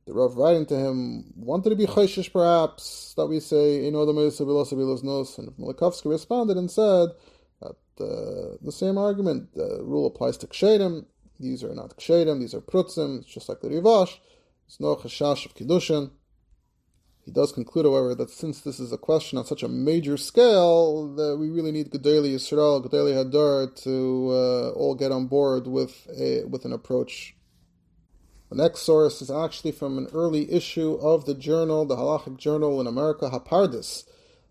the 0.06 0.12
Rav 0.12 0.36
writing 0.36 0.66
to 0.66 0.76
him 0.76 1.32
wanted 1.36 1.70
to 1.70 1.76
be 1.76 1.86
chayshish 1.86 2.32
perhaps 2.32 3.14
that 3.16 3.26
we 3.26 3.40
say 3.40 3.80
Sabilos 3.90 5.02
Nos 5.04 5.38
and 5.38 5.48
Milikovsky 5.56 6.10
responded 6.10 6.56
and 6.56 6.70
said 6.70 7.10
that 7.60 7.76
uh, 8.00 8.56
the 8.62 8.72
same 8.72 8.98
argument 8.98 9.54
the 9.54 9.80
rule 9.82 10.06
applies 10.06 10.36
to 10.38 10.46
kshedim 10.46 11.06
these 11.38 11.62
are 11.62 11.74
not 11.74 11.96
kshedim 11.96 12.40
these 12.40 12.54
are 12.54 12.60
prutzim 12.60 13.20
it's 13.20 13.32
just 13.32 13.48
like 13.48 13.60
the 13.60 13.68
Rivash. 13.68 14.18
It's 14.72 14.80
no 14.80 14.96
chashash 14.96 15.44
of 15.44 15.54
kiddushin. 15.54 16.12
He 17.26 17.30
does 17.30 17.52
conclude, 17.52 17.84
however, 17.84 18.14
that 18.14 18.30
since 18.30 18.62
this 18.62 18.80
is 18.80 18.90
a 18.90 18.96
question 18.96 19.36
on 19.36 19.44
such 19.44 19.62
a 19.62 19.68
major 19.68 20.16
scale, 20.16 21.14
that 21.14 21.36
we 21.36 21.50
really 21.50 21.70
need 21.70 21.90
Gedali 21.90 22.34
Yisrael, 22.34 22.82
Gedali 22.82 23.12
Hadar 23.12 23.76
to 23.82 24.30
uh, 24.30 24.70
all 24.70 24.94
get 24.94 25.12
on 25.12 25.26
board 25.26 25.66
with 25.66 26.08
a 26.18 26.44
with 26.44 26.64
an 26.64 26.72
approach 26.72 27.36
the 28.52 28.62
next 28.62 28.80
source 28.80 29.22
is 29.22 29.30
actually 29.30 29.72
from 29.72 29.96
an 29.96 30.08
early 30.12 30.52
issue 30.52 30.98
of 31.00 31.24
the 31.24 31.32
journal, 31.32 31.86
the 31.86 31.96
halachic 31.96 32.36
journal 32.36 32.82
in 32.82 32.86
America, 32.86 33.30
Hapardis. 33.30 34.04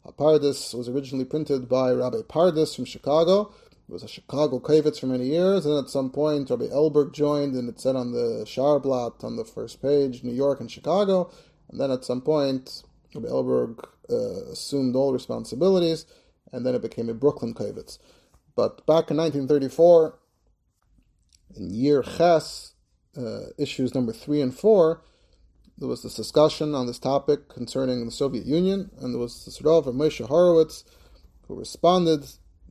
Hapardis 0.03 0.73
was 0.73 0.89
originally 0.89 1.23
printed 1.23 1.69
by 1.69 1.91
Rabbi 1.91 2.23
Pardis 2.27 2.75
from 2.75 2.85
Chicago. 2.85 3.53
It 3.87 3.93
was 3.93 4.01
a 4.01 4.07
Chicago 4.07 4.59
kavitz 4.59 4.99
for 4.99 5.05
many 5.05 5.27
years, 5.27 5.67
and 5.67 5.77
at 5.77 5.91
some 5.91 6.09
point 6.09 6.49
Rabbi 6.49 6.65
Elberg 6.65 7.13
joined, 7.13 7.53
and 7.53 7.69
it 7.69 7.79
said 7.79 7.95
on 7.95 8.11
the 8.11 8.43
Sharblat 8.43 9.23
on 9.23 9.35
the 9.35 9.45
first 9.45 9.83
page, 9.83 10.23
New 10.23 10.33
York 10.33 10.59
and 10.61 10.71
Chicago. 10.71 11.29
And 11.69 11.79
then 11.79 11.91
at 11.91 12.03
some 12.03 12.21
point, 12.21 12.81
Rabbi 13.13 13.27
Elberg 13.27 13.87
uh, 14.09 14.51
assumed 14.51 14.95
all 14.95 15.13
responsibilities, 15.13 16.07
and 16.51 16.65
then 16.65 16.73
it 16.73 16.81
became 16.81 17.07
a 17.07 17.13
Brooklyn 17.13 17.53
kavitz. 17.53 17.99
But 18.55 18.83
back 18.87 19.11
in 19.11 19.17
1934, 19.17 20.17
in 21.55 21.69
year 21.69 22.01
Ches, 22.01 22.70
uh, 23.17 23.47
issues 23.57 23.93
number 23.93 24.13
three 24.13 24.41
and 24.41 24.57
four, 24.57 25.03
there 25.77 25.87
was 25.87 26.03
this 26.03 26.15
discussion 26.15 26.75
on 26.75 26.87
this 26.87 26.99
topic 26.99 27.49
concerning 27.49 28.05
the 28.05 28.11
Soviet 28.11 28.45
Union, 28.45 28.91
and 28.99 29.13
there 29.13 29.19
was 29.19 29.45
this 29.45 29.61
Rav 29.61 29.85
Moshe 29.85 30.25
Horowitz 30.25 30.83
who 31.47 31.55
responded 31.55 32.25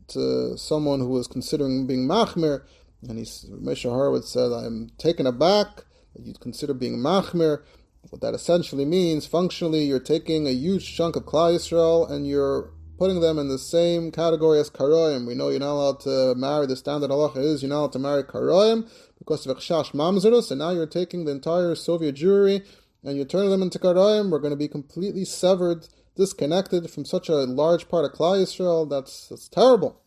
to 0.08 0.56
someone 0.56 1.00
who 1.00 1.08
was 1.08 1.26
considering 1.26 1.86
being 1.86 2.06
Machmir, 2.06 2.64
and 3.08 3.18
he, 3.18 3.24
Moshe 3.24 3.88
Horowitz 3.88 4.28
said, 4.28 4.52
I'm 4.52 4.90
taken 4.98 5.26
aback 5.26 5.84
that 6.14 6.24
you'd 6.24 6.40
consider 6.40 6.74
being 6.74 6.98
Machmir. 6.98 7.62
What 8.08 8.22
that 8.22 8.34
essentially 8.34 8.84
means, 8.84 9.26
functionally, 9.26 9.84
you're 9.84 10.00
taking 10.00 10.46
a 10.46 10.52
huge 10.52 10.96
chunk 10.96 11.16
of 11.16 11.24
Klal 11.24 11.54
Yisrael 11.54 12.10
and 12.10 12.26
you're 12.26 12.70
putting 13.00 13.20
them 13.20 13.38
in 13.38 13.48
the 13.48 13.58
same 13.58 14.12
category 14.12 14.60
as 14.60 14.68
Karoim. 14.68 15.26
We 15.26 15.34
know 15.34 15.48
you're 15.48 15.58
not 15.58 15.72
allowed 15.72 16.00
to 16.00 16.34
marry, 16.34 16.66
the 16.66 16.76
standard 16.76 17.10
halacha 17.10 17.38
is 17.38 17.62
you're 17.62 17.70
not 17.70 17.78
allowed 17.78 17.92
to 17.92 17.98
marry 17.98 18.22
Karoim, 18.22 18.90
because 19.18 19.46
of 19.46 19.56
Chash 19.56 19.92
Mamzerus, 19.92 20.50
and 20.50 20.58
now 20.58 20.70
you're 20.70 20.84
taking 20.86 21.24
the 21.24 21.32
entire 21.32 21.74
Soviet 21.74 22.14
Jewry 22.14 22.62
and 23.02 23.16
you 23.16 23.24
turn 23.24 23.48
them 23.48 23.62
into 23.62 23.78
Karayim, 23.78 24.30
we're 24.30 24.38
going 24.38 24.50
to 24.50 24.56
be 24.56 24.68
completely 24.68 25.24
severed, 25.24 25.88
disconnected 26.14 26.90
from 26.90 27.06
such 27.06 27.30
a 27.30 27.36
large 27.36 27.88
part 27.88 28.04
of 28.04 28.12
Klal 28.12 28.42
Yisrael. 28.42 28.88
That's, 28.90 29.28
that's 29.28 29.48
terrible. 29.48 29.98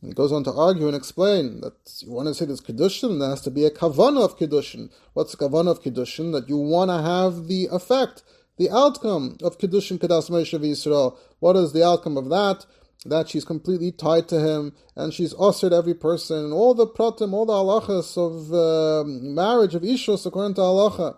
And 0.00 0.08
he 0.08 0.14
goes 0.14 0.32
on 0.32 0.44
to 0.44 0.52
argue 0.52 0.86
and 0.86 0.96
explain 0.96 1.60
that 1.60 1.74
you 2.00 2.12
want 2.12 2.28
to 2.28 2.34
say 2.34 2.46
this 2.46 2.62
Kedushin, 2.62 3.20
there 3.20 3.28
has 3.28 3.42
to 3.42 3.50
be 3.50 3.66
a 3.66 3.70
Kavanah 3.70 4.24
of 4.24 4.38
Kedushin. 4.38 4.90
What's 5.12 5.32
the 5.32 5.44
Kavanah 5.44 5.72
of 5.72 5.82
Kedushin? 5.82 6.32
That 6.32 6.48
you 6.48 6.56
want 6.56 6.90
to 6.90 7.02
have 7.02 7.46
the 7.48 7.68
effect, 7.70 8.22
the 8.58 8.70
outcome 8.70 9.38
of 9.42 9.58
Kedushin 9.58 9.98
Kedas 9.98 10.30
Moshe 10.30 10.58
Yisrael. 10.58 11.16
What 11.40 11.56
is 11.56 11.72
the 11.72 11.86
outcome 11.86 12.16
of 12.16 12.28
that? 12.30 12.66
That 13.06 13.28
she's 13.28 13.44
completely 13.44 13.92
tied 13.92 14.28
to 14.28 14.40
him, 14.40 14.72
and 14.96 15.14
she's 15.14 15.32
ushered 15.38 15.72
every 15.72 15.94
person, 15.94 16.46
and 16.46 16.52
all 16.52 16.74
the 16.74 16.86
pratim, 16.86 17.32
all 17.32 17.46
the 17.46 17.52
halachas 17.52 18.18
of 18.18 18.52
uh, 18.52 19.08
marriage, 19.08 19.76
of 19.76 19.82
ishus, 19.82 20.26
according 20.26 20.54
to 20.54 20.62
halacha. 20.62 21.16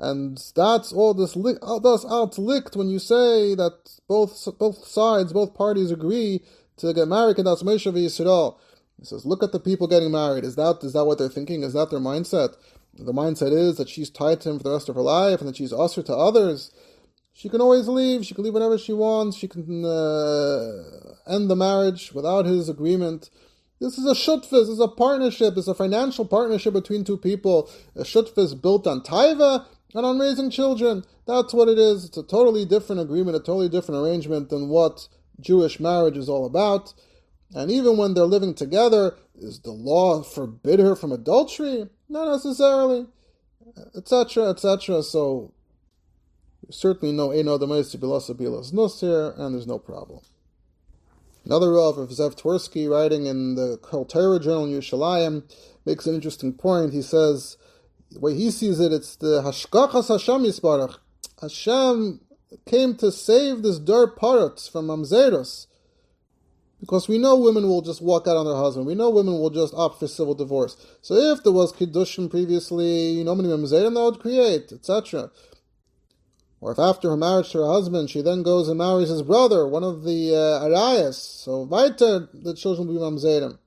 And 0.00 0.42
that's 0.56 0.92
all 0.92 1.14
this 1.14 1.36
li- 1.36 1.58
that's 1.82 2.04
out 2.06 2.36
licked 2.38 2.74
when 2.74 2.88
you 2.88 2.98
say 2.98 3.54
that 3.54 3.74
both 4.08 4.48
both 4.58 4.86
sides, 4.86 5.32
both 5.32 5.54
parties 5.54 5.90
agree 5.92 6.42
to 6.78 6.92
get 6.94 7.06
married, 7.06 7.36
that's 7.36 7.62
Moshe 7.62 7.92
Yisrael. 7.92 8.56
He 8.98 9.04
says, 9.04 9.24
look 9.24 9.42
at 9.42 9.52
the 9.52 9.60
people 9.60 9.86
getting 9.86 10.10
married. 10.10 10.44
Is 10.44 10.56
that 10.56 10.80
is 10.82 10.94
that 10.94 11.04
what 11.04 11.18
they're 11.18 11.28
thinking? 11.28 11.62
Is 11.62 11.74
that 11.74 11.90
their 11.90 12.00
mindset? 12.00 12.54
The 12.94 13.12
mindset 13.12 13.52
is 13.52 13.76
that 13.76 13.88
she's 13.88 14.10
tied 14.10 14.40
to 14.42 14.50
him 14.50 14.58
for 14.58 14.64
the 14.64 14.72
rest 14.72 14.88
of 14.88 14.94
her 14.94 15.02
life, 15.02 15.40
and 15.40 15.48
that 15.48 15.56
she's 15.56 15.72
usher 15.72 16.02
to 16.02 16.14
others. 16.14 16.70
She 17.32 17.48
can 17.48 17.60
always 17.60 17.88
leave. 17.88 18.26
She 18.26 18.34
can 18.34 18.44
leave 18.44 18.54
whenever 18.54 18.76
she 18.76 18.92
wants. 18.92 19.36
She 19.36 19.48
can 19.48 19.84
uh, 19.84 21.14
end 21.26 21.48
the 21.48 21.56
marriage 21.56 22.12
without 22.12 22.44
his 22.44 22.68
agreement. 22.68 23.30
This 23.80 23.96
is 23.96 24.04
a 24.04 24.14
shutfis. 24.14 24.50
This 24.50 24.68
is 24.68 24.80
a 24.80 24.88
partnership. 24.88 25.56
It's 25.56 25.68
a 25.68 25.74
financial 25.74 26.26
partnership 26.26 26.74
between 26.74 27.04
two 27.04 27.16
people. 27.16 27.70
A 27.96 28.02
shutfis 28.02 28.60
built 28.60 28.86
on 28.86 29.00
taiva 29.00 29.64
and 29.94 30.04
on 30.04 30.18
raising 30.18 30.50
children. 30.50 31.04
That's 31.26 31.54
what 31.54 31.68
it 31.68 31.78
is. 31.78 32.04
It's 32.04 32.18
a 32.18 32.22
totally 32.22 32.66
different 32.66 33.00
agreement, 33.00 33.36
a 33.36 33.40
totally 33.40 33.68
different 33.68 34.04
arrangement 34.04 34.50
than 34.50 34.68
what 34.68 35.08
Jewish 35.40 35.80
marriage 35.80 36.16
is 36.16 36.28
all 36.28 36.44
about. 36.44 36.92
And 37.54 37.70
even 37.70 37.96
when 37.96 38.14
they're 38.14 38.24
living 38.24 38.54
together, 38.54 39.16
is 39.34 39.60
the 39.60 39.72
law 39.72 40.22
forbid 40.22 40.78
her 40.78 40.94
from 40.94 41.12
adultery? 41.12 41.88
Not 42.10 42.28
necessarily, 42.28 43.06
etc., 43.96 44.50
etc. 44.50 45.02
So 45.04 45.54
certainly 46.68 47.14
no 47.14 47.28
Eino 47.28 47.56
Damaisi 47.56 47.98
Bilasa 47.98 48.34
Bilas 48.34 48.72
Nus 48.72 49.00
here, 49.00 49.32
and 49.36 49.54
there's 49.54 49.68
no 49.68 49.78
problem. 49.78 50.20
Another 51.44 51.72
Rav 51.72 51.98
of 51.98 52.10
Zev 52.10 52.34
Twersky, 52.34 52.90
writing 52.90 53.26
in 53.26 53.54
the 53.54 53.78
Kol 53.80 54.04
Torah 54.04 54.40
Journal 54.40 54.66
Yerushalayim, 54.66 55.44
makes 55.86 56.06
an 56.06 56.16
interesting 56.16 56.52
point. 56.52 56.92
He 56.92 57.00
says, 57.00 57.56
the 58.10 58.18
way 58.18 58.34
he 58.34 58.50
sees 58.50 58.80
it, 58.80 58.92
it's 58.92 59.14
the 59.14 59.40
Hashkachas 59.42 60.08
Hashem 60.08 60.42
Yisbarach. 60.42 60.98
Hashem 61.40 62.20
came 62.66 62.96
to 62.96 63.12
save 63.12 63.62
this 63.62 63.78
dirt 63.78 64.18
parrots 64.18 64.66
from 64.66 64.88
Mamzeros. 64.88 65.68
Because 66.80 67.08
we 67.08 67.18
know 67.18 67.36
women 67.36 67.68
will 67.68 67.82
just 67.82 68.00
walk 68.00 68.26
out 68.26 68.38
on 68.38 68.46
their 68.46 68.56
husband. 68.56 68.86
We 68.86 68.94
know 68.94 69.10
women 69.10 69.34
will 69.34 69.50
just 69.50 69.74
opt 69.74 70.00
for 70.00 70.08
civil 70.08 70.34
divorce. 70.34 70.76
So 71.02 71.14
if 71.14 71.42
there 71.42 71.52
was 71.52 71.74
Kiddushin 71.74 72.30
previously, 72.30 73.10
you 73.10 73.24
know, 73.24 73.34
many 73.34 73.50
Mamzerim 73.50 73.94
that 73.94 74.02
would 74.02 74.20
create, 74.20 74.72
etc. 74.72 75.30
Or 76.60 76.72
if 76.72 76.78
after 76.78 77.10
her 77.10 77.16
marriage 77.16 77.50
to 77.52 77.58
her 77.58 77.66
husband, 77.66 78.10
she 78.10 78.22
then 78.22 78.42
goes 78.42 78.68
and 78.68 78.78
marries 78.78 79.08
his 79.08 79.22
brother, 79.22 79.66
one 79.66 79.84
of 79.84 80.04
the 80.04 80.34
uh, 80.34 80.64
Arias, 80.64 81.16
so 81.18 81.62
weiter, 81.62 82.28
the 82.34 82.54
children 82.54 82.88
will 82.88 82.94
be 82.94 83.00
Mamzerim. 83.00 83.58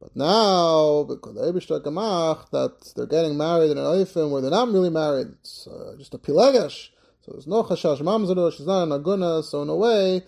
But 0.00 0.14
now, 0.14 1.04
because 1.04 1.34
that 1.34 2.92
they're 2.96 3.06
getting 3.06 3.36
married 3.36 3.70
in 3.70 3.78
an 3.78 3.84
oifim 3.84 4.30
where 4.30 4.42
they're 4.42 4.50
not 4.50 4.68
really 4.68 4.90
married, 4.90 5.28
it's 5.40 5.66
uh, 5.66 5.94
just 5.98 6.14
a 6.14 6.18
pilegesh, 6.18 6.90
so 7.22 7.32
there's 7.32 7.46
no 7.46 7.62
chashash 7.64 8.00
mamzer, 8.00 8.52
she's 8.52 8.66
not 8.66 8.84
an 8.84 8.90
aguna, 8.90 9.42
so 9.42 9.62
in 9.62 9.68
a 9.68 9.76
way, 9.76 10.22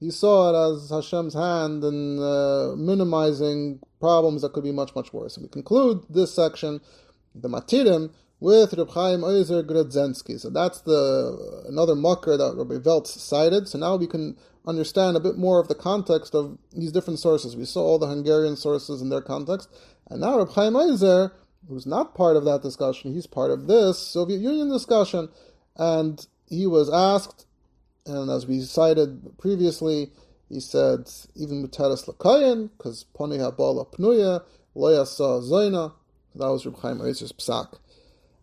he 0.00 0.10
saw 0.10 0.50
it 0.50 0.72
as 0.72 0.88
Hashem's 0.90 1.34
hand 1.34 1.84
in 1.84 2.18
uh, 2.18 2.74
minimizing 2.76 3.80
problems 4.00 4.42
that 4.42 4.54
could 4.54 4.64
be 4.64 4.72
much, 4.72 4.94
much 4.94 5.12
worse. 5.12 5.36
And 5.36 5.44
we 5.44 5.50
conclude 5.50 6.04
this 6.08 6.34
section, 6.34 6.80
the 7.34 7.48
Matirim, 7.48 8.10
with 8.40 8.72
Reb 8.72 8.88
Chaim 8.88 9.20
Oizer 9.20 9.62
Grodzinski. 9.62 10.40
So 10.40 10.48
that's 10.48 10.80
the 10.80 11.64
another 11.68 11.94
mucker 11.94 12.38
that 12.38 12.54
Rabbi 12.56 12.76
Veltz 12.76 13.08
cited. 13.08 13.68
So 13.68 13.78
now 13.78 13.96
we 13.96 14.06
can 14.06 14.38
understand 14.66 15.18
a 15.18 15.20
bit 15.20 15.36
more 15.36 15.60
of 15.60 15.68
the 15.68 15.74
context 15.74 16.34
of 16.34 16.58
these 16.72 16.92
different 16.92 17.18
sources. 17.18 17.54
We 17.54 17.66
saw 17.66 17.82
all 17.82 17.98
the 17.98 18.06
Hungarian 18.06 18.56
sources 18.56 19.02
in 19.02 19.10
their 19.10 19.20
context, 19.20 19.68
and 20.08 20.22
now 20.22 20.38
Reb 20.38 20.50
Chaim 20.50 20.72
Oizer, 20.72 21.32
who's 21.68 21.86
not 21.86 22.14
part 22.14 22.36
of 22.36 22.46
that 22.46 22.62
discussion, 22.62 23.12
he's 23.12 23.26
part 23.26 23.50
of 23.50 23.66
this 23.66 23.98
Soviet 23.98 24.40
Union 24.40 24.70
discussion, 24.70 25.28
and 25.76 26.26
he 26.46 26.66
was 26.66 26.90
asked, 26.90 27.46
and 28.06 28.30
as 28.30 28.46
we 28.46 28.60
cited 28.60 29.38
previously, 29.38 30.10
he 30.48 30.60
said, 30.60 31.08
even 31.36 31.66
Muteris 31.66 32.06
Lakayan, 32.06 32.70
because 32.76 33.04
Poni 33.16 33.38
Habala 33.38 33.86
Pnuya, 33.92 34.42
Loyasa 34.74 35.42
Zaina, 35.42 35.92
that 36.34 36.46
was 36.46 36.66
Reb 36.66 36.78
Chaim 36.80 36.98
psak. 36.98 37.78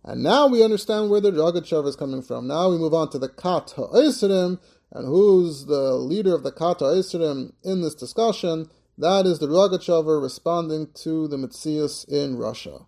And 0.03 0.23
now 0.23 0.47
we 0.47 0.63
understand 0.63 1.09
where 1.09 1.19
the 1.19 1.31
Rogachev 1.31 1.85
is 1.85 1.97
coming 1.97 2.21
from. 2.21 2.47
Now 2.47 2.69
we 2.69 2.77
move 2.77 2.93
on 2.93 3.09
to 3.09 3.19
the 3.19 3.27
Kat 3.27 3.73
Ha'isrim, 3.75 4.59
and 4.91 5.05
who's 5.05 5.65
the 5.65 5.95
leader 5.95 6.33
of 6.33 6.43
the 6.43 6.51
Kat 6.51 6.79
Ha'isrim 6.79 7.51
in 7.63 7.81
this 7.81 7.95
discussion? 7.95 8.69
That 8.97 9.25
is 9.25 9.39
the 9.39 9.47
Rogatchover 9.47 10.21
responding 10.21 10.87
to 11.03 11.27
the 11.27 11.37
Mitzias 11.37 12.07
in 12.07 12.37
Russia. 12.37 12.85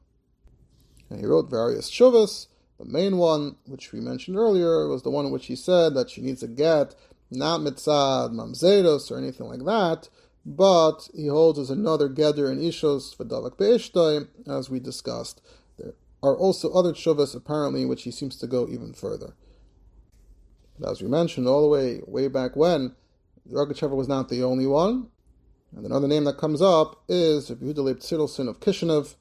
And 1.10 1.20
he 1.20 1.26
wrote 1.26 1.50
various 1.50 1.92
shuvas, 1.92 2.48
the 2.80 2.86
main 2.86 3.18
one, 3.18 3.58
which 3.66 3.92
we 3.92 4.00
mentioned 4.00 4.38
earlier, 4.38 4.88
was 4.88 5.04
the 5.04 5.10
one 5.10 5.26
in 5.26 5.32
which 5.32 5.48
he 5.48 5.56
said 5.56 5.94
that 5.96 6.10
she 6.10 6.22
needs 6.22 6.42
a 6.42 6.48
get, 6.48 6.96
not 7.30 7.60
mitzad, 7.60 8.32
mamzedos, 8.32 9.12
or 9.12 9.18
anything 9.18 9.48
like 9.48 9.66
that, 9.66 10.10
but 10.46 11.10
he 11.14 11.28
holds 11.28 11.60
as 11.60 11.70
another 11.70 12.08
geder 12.08 12.50
in 12.50 12.58
ishos 12.58 13.16
for 13.16 13.26
davak 13.26 13.58
be'ishtoi, 13.58 14.28
as 14.48 14.70
we 14.70 14.80
discussed. 14.80 15.42
There 15.78 15.94
are 16.24 16.36
also 16.36 16.72
other 16.72 16.94
shuvas, 16.94 17.36
apparently, 17.36 17.82
in 17.82 17.90
which 17.90 18.04
he 18.04 18.12
seems 18.12 18.38
to 18.38 18.48
go 18.48 18.68
even 18.70 18.94
further. 18.94 19.34
But 20.80 20.92
as 20.92 21.02
we 21.02 21.10
mentioned, 21.10 21.48
all 21.48 21.62
the 21.62 21.68
way, 21.68 22.02
way 22.08 22.30
back 22.30 22.56
when, 22.56 22.96
Rogachev 23.52 23.90
was 23.90 24.08
not 24.08 24.30
the 24.30 24.42
only 24.42 24.66
one. 24.66 25.10
And 25.76 25.86
another 25.86 26.08
name 26.08 26.24
that 26.24 26.38
comes 26.38 26.62
up 26.62 27.04
is 27.10 27.50
Yehuda 27.52 27.78
Leib 27.80 28.00
Tzirelson 28.00 28.48
of 28.48 28.62
Kishinev. 28.62 29.16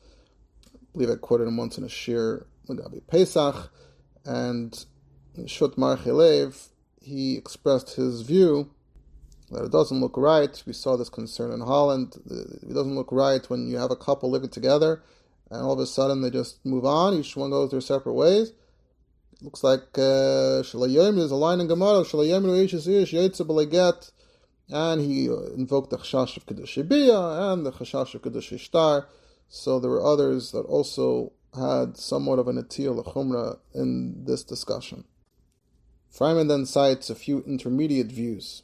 I 0.64 0.78
believe 0.92 1.10
I 1.10 1.16
quoted 1.16 1.48
him 1.48 1.56
once 1.56 1.76
in 1.76 1.84
a 1.84 1.88
shiur 1.88 2.44
Gabi 2.76 3.06
Pesach, 3.06 3.70
and 4.24 4.84
Shut 5.46 5.76
Maarchei 5.76 6.14
Lev, 6.14 6.68
he 7.00 7.36
expressed 7.36 7.96
his 7.96 8.22
view 8.22 8.70
that 9.50 9.64
it 9.64 9.72
doesn't 9.72 10.00
look 10.00 10.16
right. 10.16 10.62
We 10.66 10.72
saw 10.72 10.96
this 10.96 11.08
concern 11.08 11.52
in 11.52 11.60
Holland. 11.60 12.16
It 12.26 12.74
doesn't 12.74 12.94
look 12.94 13.10
right 13.10 13.48
when 13.48 13.68
you 13.68 13.78
have 13.78 13.90
a 13.90 13.96
couple 13.96 14.30
living 14.30 14.50
together 14.50 15.02
and 15.50 15.62
all 15.62 15.72
of 15.72 15.78
a 15.78 15.86
sudden 15.86 16.20
they 16.20 16.30
just 16.30 16.64
move 16.64 16.84
on. 16.84 17.14
Each 17.14 17.36
one 17.36 17.50
goes 17.50 17.70
their 17.70 17.80
separate 17.80 18.14
ways. 18.14 18.50
It 19.32 19.42
looks 19.42 19.62
like 19.62 19.82
uh, 19.94 20.62
Shalayim 20.62 21.18
is 21.18 21.30
a 21.30 21.36
line 21.36 21.60
in 21.60 21.68
Gemara. 21.68 22.04
Shalayim 22.04 23.70
get, 23.70 24.10
and 24.68 25.00
he 25.00 25.26
invoked 25.26 25.90
the 25.90 25.98
Chashash 25.98 26.36
of 26.36 26.46
Kedush 26.46 26.76
and 26.76 27.64
the 27.64 27.72
Chashash 27.72 28.14
of 28.14 28.22
Kedush. 28.22 29.04
So 29.48 29.80
there 29.80 29.90
were 29.90 30.04
others 30.04 30.52
that 30.52 30.62
also 30.62 31.32
had 31.54 31.96
somewhat 31.96 32.38
of 32.38 32.48
an 32.48 32.62
atil 32.62 33.04
chumra 33.04 33.58
in 33.74 34.24
this 34.24 34.42
discussion. 34.42 35.04
Freiman 36.10 36.48
then 36.48 36.66
cites 36.66 37.10
a 37.10 37.14
few 37.14 37.42
intermediate 37.46 38.08
views. 38.08 38.62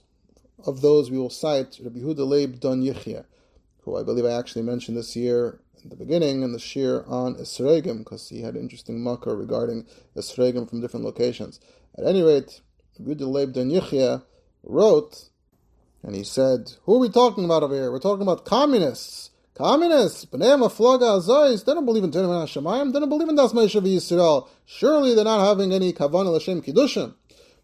Of 0.66 0.80
those, 0.80 1.10
we 1.10 1.18
will 1.18 1.30
cite 1.30 1.78
Rabbi 1.82 2.00
Huda 2.00 2.26
Leib 2.26 2.60
Don 2.60 2.82
Yichya, 2.82 3.24
who 3.82 3.96
I 3.96 4.02
believe 4.02 4.24
I 4.24 4.32
actually 4.32 4.62
mentioned 4.62 4.96
this 4.96 5.14
year 5.14 5.60
in 5.82 5.90
the 5.90 5.96
beginning 5.96 6.42
in 6.42 6.52
the 6.52 6.58
shiur 6.58 7.08
on 7.08 7.34
Esregim, 7.34 7.98
because 7.98 8.28
he 8.30 8.42
had 8.42 8.56
interesting 8.56 9.02
makar 9.02 9.36
regarding 9.36 9.86
Esregim 10.16 10.68
from 10.68 10.80
different 10.80 11.04
locations. 11.04 11.60
At 11.98 12.06
any 12.06 12.22
rate, 12.22 12.60
Rabbi 12.98 13.12
Huda 13.12 13.26
Leib 13.26 13.52
Don 13.52 13.70
Yichya 13.70 14.22
wrote, 14.62 15.28
and 16.02 16.14
he 16.14 16.24
said, 16.24 16.72
Who 16.84 16.96
are 16.96 17.00
we 17.00 17.08
talking 17.08 17.44
about 17.44 17.62
over 17.62 17.74
here? 17.74 17.90
We're 17.92 17.98
talking 17.98 18.22
about 18.22 18.44
communists 18.44 19.30
Communists, 19.54 20.24
B'nei 20.24 20.58
Maflaga 20.58 21.20
Azois, 21.20 21.64
they 21.64 21.74
don't 21.74 21.84
believe 21.84 22.02
in 22.02 22.10
Tenim 22.10 22.26
Hashemayim, 22.26 22.92
they 22.92 22.98
don't 22.98 23.08
believe 23.08 23.28
in 23.28 23.36
Das 23.36 23.52
Meishav 23.52 23.82
Yisrael. 23.82 24.48
Surely 24.66 25.14
they're 25.14 25.24
not 25.24 25.46
having 25.46 25.72
any 25.72 25.92
Kavanah 25.92 26.34
L'Shem 26.34 26.60
Kiddushim. 26.60 27.14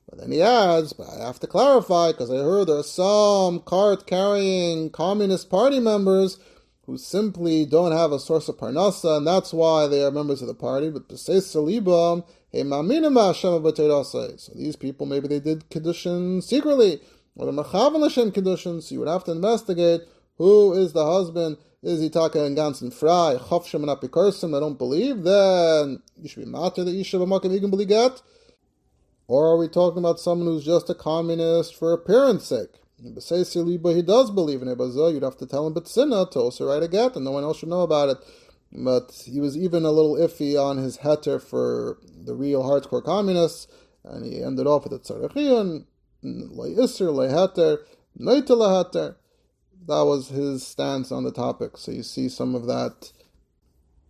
But 0.09 0.21
then 0.21 0.31
he 0.31 0.41
adds, 0.41 0.93
but 0.93 1.09
I 1.09 1.27
have 1.27 1.41
to 1.41 1.49
clarify, 1.49 2.13
because 2.13 2.31
I 2.31 2.37
heard 2.37 2.69
there 2.69 2.77
are 2.77 2.85
some 2.85 3.59
cart-carrying 3.61 4.91
Communist 4.91 5.51
Party 5.51 5.81
members 5.81 6.39
who 6.87 6.97
simply 6.97 7.65
don't 7.65 7.91
have 7.91 8.13
a 8.13 8.21
source 8.21 8.49
of 8.49 8.57
parnasa, 8.57 9.17
and 9.17 9.27
that's 9.27 9.53
why 9.53 9.89
they 9.89 10.05
are 10.05 10.13
members 10.13 10.43
of 10.43 10.49
the 10.49 10.55
party. 10.55 10.91
But 10.91 11.09
salibam, 11.09 12.23
so 12.53 12.63
these 14.55 14.77
people 14.77 15.07
maybe 15.07 15.29
they 15.29 15.39
did 15.39 15.71
kedushin 15.71 16.43
secretly, 16.43 17.01
or 17.37 17.47
the 17.47 17.53
machavan 17.53 18.01
l'shem 18.01 18.33
kedushin. 18.33 18.83
So 18.83 18.95
you 18.95 18.99
would 19.01 19.09
have 19.09 19.25
to 19.25 19.33
investigate 19.33 20.01
who 20.37 20.73
is 20.73 20.93
the 20.93 21.07
husband 21.07 21.59
is 21.83 22.01
he 22.01 22.11
talking 22.11 22.45
in 22.45 22.55
ganzen 22.55 22.93
frei, 22.93 23.39
chofshem 23.39 23.83
and 23.83 23.87
apikursim, 23.87 24.57
I 24.57 24.61
don't 24.61 24.79
believe, 24.79 25.23
then 25.23 26.03
you 26.21 26.29
should 26.29 26.45
be 26.45 26.51
matter 26.51 26.85
that 26.85 26.93
you 26.93 27.05
should 27.05 27.19
be 27.19 27.55
even 27.55 27.71
believe 27.71 27.89
get? 27.89 28.23
Or 29.27 29.47
are 29.47 29.57
we 29.57 29.69
talking 29.69 29.99
about 29.99 30.21
someone 30.21 30.49
who's 30.49 30.65
just 30.65 30.91
a 30.91 30.95
communist 30.95 31.77
for 31.77 31.93
appearance 31.93 32.47
sake? 32.47 32.81
But 33.03 33.95
he 33.95 34.03
does 34.03 34.31
believe 34.31 34.61
in 34.61 34.69
it, 34.69 34.77
but 34.77 34.93
you'd 34.93 35.23
have 35.23 35.39
to 35.39 35.47
tell 35.47 35.67
him 35.67 35.73
Bitsina 35.73 36.31
to 36.33 36.39
also 36.39 36.67
write 36.69 36.83
a 36.83 36.89
get, 36.89 37.17
and 37.17 37.25
no 37.25 37.31
one 37.31 37.45
else 37.45 37.59
should 37.59 37.71
know 37.71 37.81
about 37.81 38.11
it. 38.11 38.19
But 38.73 39.23
he 39.25 39.41
was 39.41 39.57
even 39.57 39.85
a 39.85 39.91
little 39.91 40.17
iffy 40.17 40.61
on 40.63 40.77
his 40.77 40.99
heter 40.99 41.41
for 41.41 41.99
the 42.05 42.35
real 42.35 42.63
hardcore 42.63 43.03
communists, 43.03 43.69
and 44.05 44.25
he 44.25 44.43
ended 44.43 44.67
off 44.67 44.85
with 44.85 44.93
the 44.93 44.99
Tzarechiyun, 44.99 45.87
Le'isr, 46.23 47.11
Le'heter, 47.11 47.79
Neita 48.19 48.55
Le'heter. 48.55 49.15
That 49.87 50.05
was 50.05 50.29
his 50.29 50.67
stance 50.67 51.11
on 51.11 51.25
the 51.25 51.33
topic. 51.33 51.77
So 51.77 51.91
you 51.91 52.03
see 52.03 52.29
some 52.29 52.55
of 52.55 52.67
that 52.67 53.13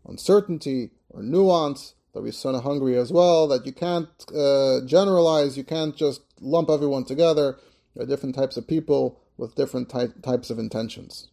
uncertainty 0.06 0.90
or 1.10 1.22
nuance 1.22 1.94
that 2.12 2.22
we 2.22 2.32
saw 2.32 2.51
in 2.51 2.62
Hungary 2.62 2.97
as 2.97 3.12
well, 3.12 3.47
that 3.48 3.66
you 3.66 3.72
can't 3.72 4.09
uh, 4.34 4.80
generalize, 4.84 5.56
you 5.56 5.64
can't 5.64 5.97
just 5.97 6.22
lump 6.40 6.68
everyone 6.68 7.05
together. 7.05 7.59
There 7.94 8.05
are 8.05 8.06
different 8.06 8.34
types 8.34 8.56
of 8.56 8.66
people 8.66 9.20
with 9.36 9.55
different 9.55 9.88
ty- 9.88 10.09
types 10.22 10.51
of 10.51 10.59
intentions. 10.59 11.28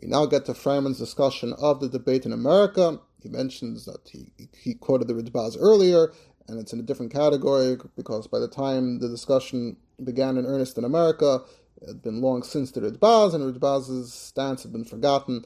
We 0.00 0.08
now 0.08 0.26
get 0.26 0.46
to 0.46 0.54
Freiman's 0.54 0.98
discussion 0.98 1.52
of 1.58 1.80
the 1.80 1.88
debate 1.88 2.24
in 2.24 2.32
America. 2.32 3.00
He 3.22 3.28
mentions 3.28 3.84
that 3.84 4.08
he, 4.08 4.30
he 4.56 4.74
quoted 4.74 5.08
the 5.08 5.14
Ridvaz 5.14 5.56
earlier, 5.60 6.12
and 6.46 6.58
it's 6.58 6.72
in 6.72 6.80
a 6.80 6.84
different 6.84 7.12
category 7.12 7.76
because 7.96 8.26
by 8.26 8.38
the 8.38 8.48
time 8.48 9.00
the 9.00 9.08
discussion 9.08 9.76
began 10.02 10.38
in 10.38 10.46
earnest 10.46 10.78
in 10.78 10.84
America, 10.84 11.40
it 11.80 11.88
had 11.88 12.02
been 12.02 12.20
long 12.20 12.42
since 12.42 12.70
the 12.70 12.80
Ritbaz, 12.80 13.34
and 13.34 13.44
Ritbaz's 13.44 14.12
stance 14.12 14.62
had 14.62 14.72
been 14.72 14.84
forgotten. 14.84 15.44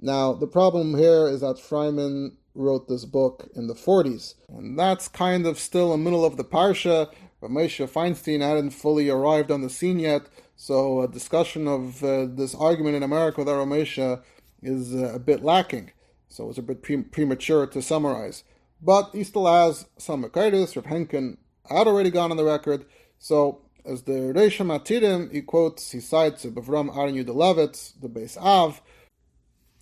Now, 0.00 0.32
the 0.32 0.46
problem 0.46 0.96
here 0.96 1.26
is 1.26 1.40
that 1.40 1.58
Freiman 1.58 2.36
wrote 2.54 2.88
this 2.88 3.04
book 3.04 3.48
in 3.54 3.66
the 3.66 3.74
40s, 3.74 4.34
and 4.48 4.78
that's 4.78 5.08
kind 5.08 5.46
of 5.46 5.58
still 5.58 5.92
in 5.92 6.00
the 6.00 6.10
middle 6.10 6.24
of 6.24 6.36
the 6.36 6.44
Parsha, 6.44 7.10
Moshe 7.42 7.86
Feinstein 7.88 8.40
hadn't 8.40 8.70
fully 8.70 9.08
arrived 9.08 9.50
on 9.50 9.62
the 9.62 9.70
scene 9.70 9.98
yet, 9.98 10.22
so 10.56 11.02
a 11.02 11.08
discussion 11.08 11.68
of 11.68 12.02
uh, 12.02 12.26
this 12.26 12.54
argument 12.54 12.96
in 12.96 13.02
America 13.02 13.40
with 13.40 13.48
Ramesha 13.48 14.22
is 14.62 14.94
uh, 14.94 15.12
a 15.14 15.18
bit 15.18 15.42
lacking. 15.42 15.92
So 16.28 16.48
it's 16.48 16.58
a 16.58 16.62
bit 16.62 16.82
pre- 16.82 17.02
premature 17.02 17.66
to 17.66 17.82
summarize. 17.82 18.42
But 18.82 19.10
he 19.12 19.24
still 19.24 19.46
has 19.46 19.86
some 19.96 20.24
Makaitis. 20.24 20.76
Rav 20.76 20.86
Henkin 20.86 21.36
had 21.68 21.86
already 21.86 22.10
gone 22.10 22.30
on 22.30 22.36
the 22.36 22.44
record. 22.44 22.84
So 23.18 23.62
as 23.86 24.02
the 24.02 24.12
Reisha 24.12 24.66
Matirim, 24.66 25.32
he 25.32 25.42
quotes, 25.42 25.92
he 25.92 26.00
cites 26.00 26.44
Bavram 26.44 26.96
Aaron 26.96 27.14
Yudelevitz, 27.14 27.92
the 28.00 28.08
Beis 28.08 28.36
Av, 28.36 28.82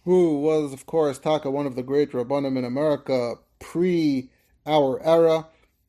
who 0.05 0.40
was, 0.40 0.72
of 0.72 0.86
course, 0.86 1.18
Taka, 1.18 1.51
one 1.51 1.66
of 1.66 1.74
the 1.74 1.82
great 1.82 2.12
Rabbanim 2.12 2.59
in 2.59 2.64
America 2.64 3.36
pre 3.59 4.31
our 4.66 5.02
era. 5.02 5.47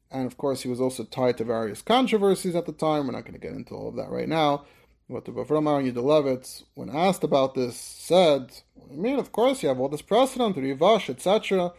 And 0.09 0.25
of 0.25 0.37
course, 0.37 0.61
he 0.61 0.69
was 0.69 0.79
also 0.79 1.03
tied 1.03 1.37
to 1.39 1.43
various 1.43 1.81
controversies 1.81 2.55
at 2.55 2.65
the 2.65 2.71
time. 2.71 3.07
We're 3.07 3.13
not 3.13 3.23
going 3.23 3.33
to 3.33 3.39
get 3.39 3.53
into 3.53 3.73
all 3.73 3.89
of 3.89 3.95
that 3.97 4.09
right 4.09 4.29
now. 4.29 4.63
But 5.09 5.25
the 5.25 5.31
Bavram 5.31 5.69
Aaron 5.69 5.91
Yudelevitz, 5.91 6.63
when 6.73 6.89
asked 6.89 7.23
about 7.23 7.53
this, 7.53 7.75
said, 7.75 8.53
I 8.89 8.95
mean, 8.95 9.19
of 9.19 9.31
course, 9.31 9.61
you 9.61 9.69
have 9.69 9.79
all 9.79 9.89
this 9.89 10.01
precedent, 10.01 10.55
Rivash, 10.55 11.09
etc. 11.09 11.73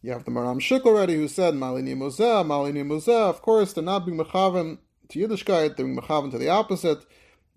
You 0.00 0.12
have 0.12 0.24
the 0.24 0.30
Maharam 0.30 0.60
Schick 0.60 0.82
already, 0.86 1.14
who 1.14 1.28
said, 1.28 1.54
Malini 1.54 1.96
Muzeh, 1.96 2.44
Malini 2.46 2.84
Muzeh. 2.84 3.28
Of 3.28 3.42
course, 3.42 3.72
they're 3.72 3.84
not 3.84 4.06
being 4.06 4.18
Mechavim 4.18 4.78
to 5.08 5.18
Yiddishkeit, 5.18 5.76
they're 5.76 5.86
Mechavim 5.86 6.30
to 6.30 6.38
the 6.38 6.48
opposite. 6.48 7.04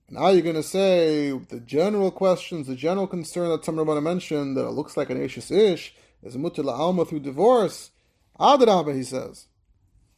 Now 0.10 0.30
you're 0.30 0.42
going 0.42 0.56
to 0.56 0.64
say 0.64 1.32
the 1.32 1.60
general 1.60 2.12
questions, 2.12 2.68
the 2.68 2.76
general 2.76 3.08
concern 3.08 3.50
that 3.50 3.66
some 3.66 3.76
Rabbana 3.76 4.02
mentioned 4.02 4.58
that 4.58 4.66
it 4.66 4.72
looks 4.72 4.98
like 4.98 5.10
an 5.10 5.24
Ashes 5.24 5.52
Ish 5.52 5.94
is 6.24 6.38
mutter 6.38 6.68
alma 6.68 7.06
through 7.06 7.20
divorce. 7.20 7.92
Adrabah, 8.40 8.96
he 8.96 9.04
says. 9.04 9.48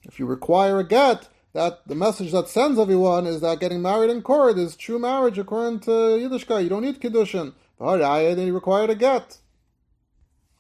If 0.04 0.20
you 0.20 0.26
require 0.26 0.80
a 0.80 0.88
get, 0.88 1.28
that 1.54 1.88
the 1.88 1.96
message 1.96 2.32
that 2.32 2.48
sends 2.48 2.80
everyone 2.80 3.28
is 3.28 3.42
that 3.42 3.60
getting 3.60 3.82
married 3.82 4.10
in 4.10 4.22
court 4.22 4.58
is 4.58 4.76
true 4.76 5.00
marriage 5.00 5.38
according 5.38 5.82
to 5.82 5.92
Yiddishkeit. 5.92 6.64
You 6.64 6.70
don't 6.70 6.84
need 6.84 7.02
Kiddushin. 7.02 7.54
But 7.78 7.98
then 7.98 8.46
he 8.46 8.52
required 8.52 8.92
a 8.92 8.96
get. 8.96 9.40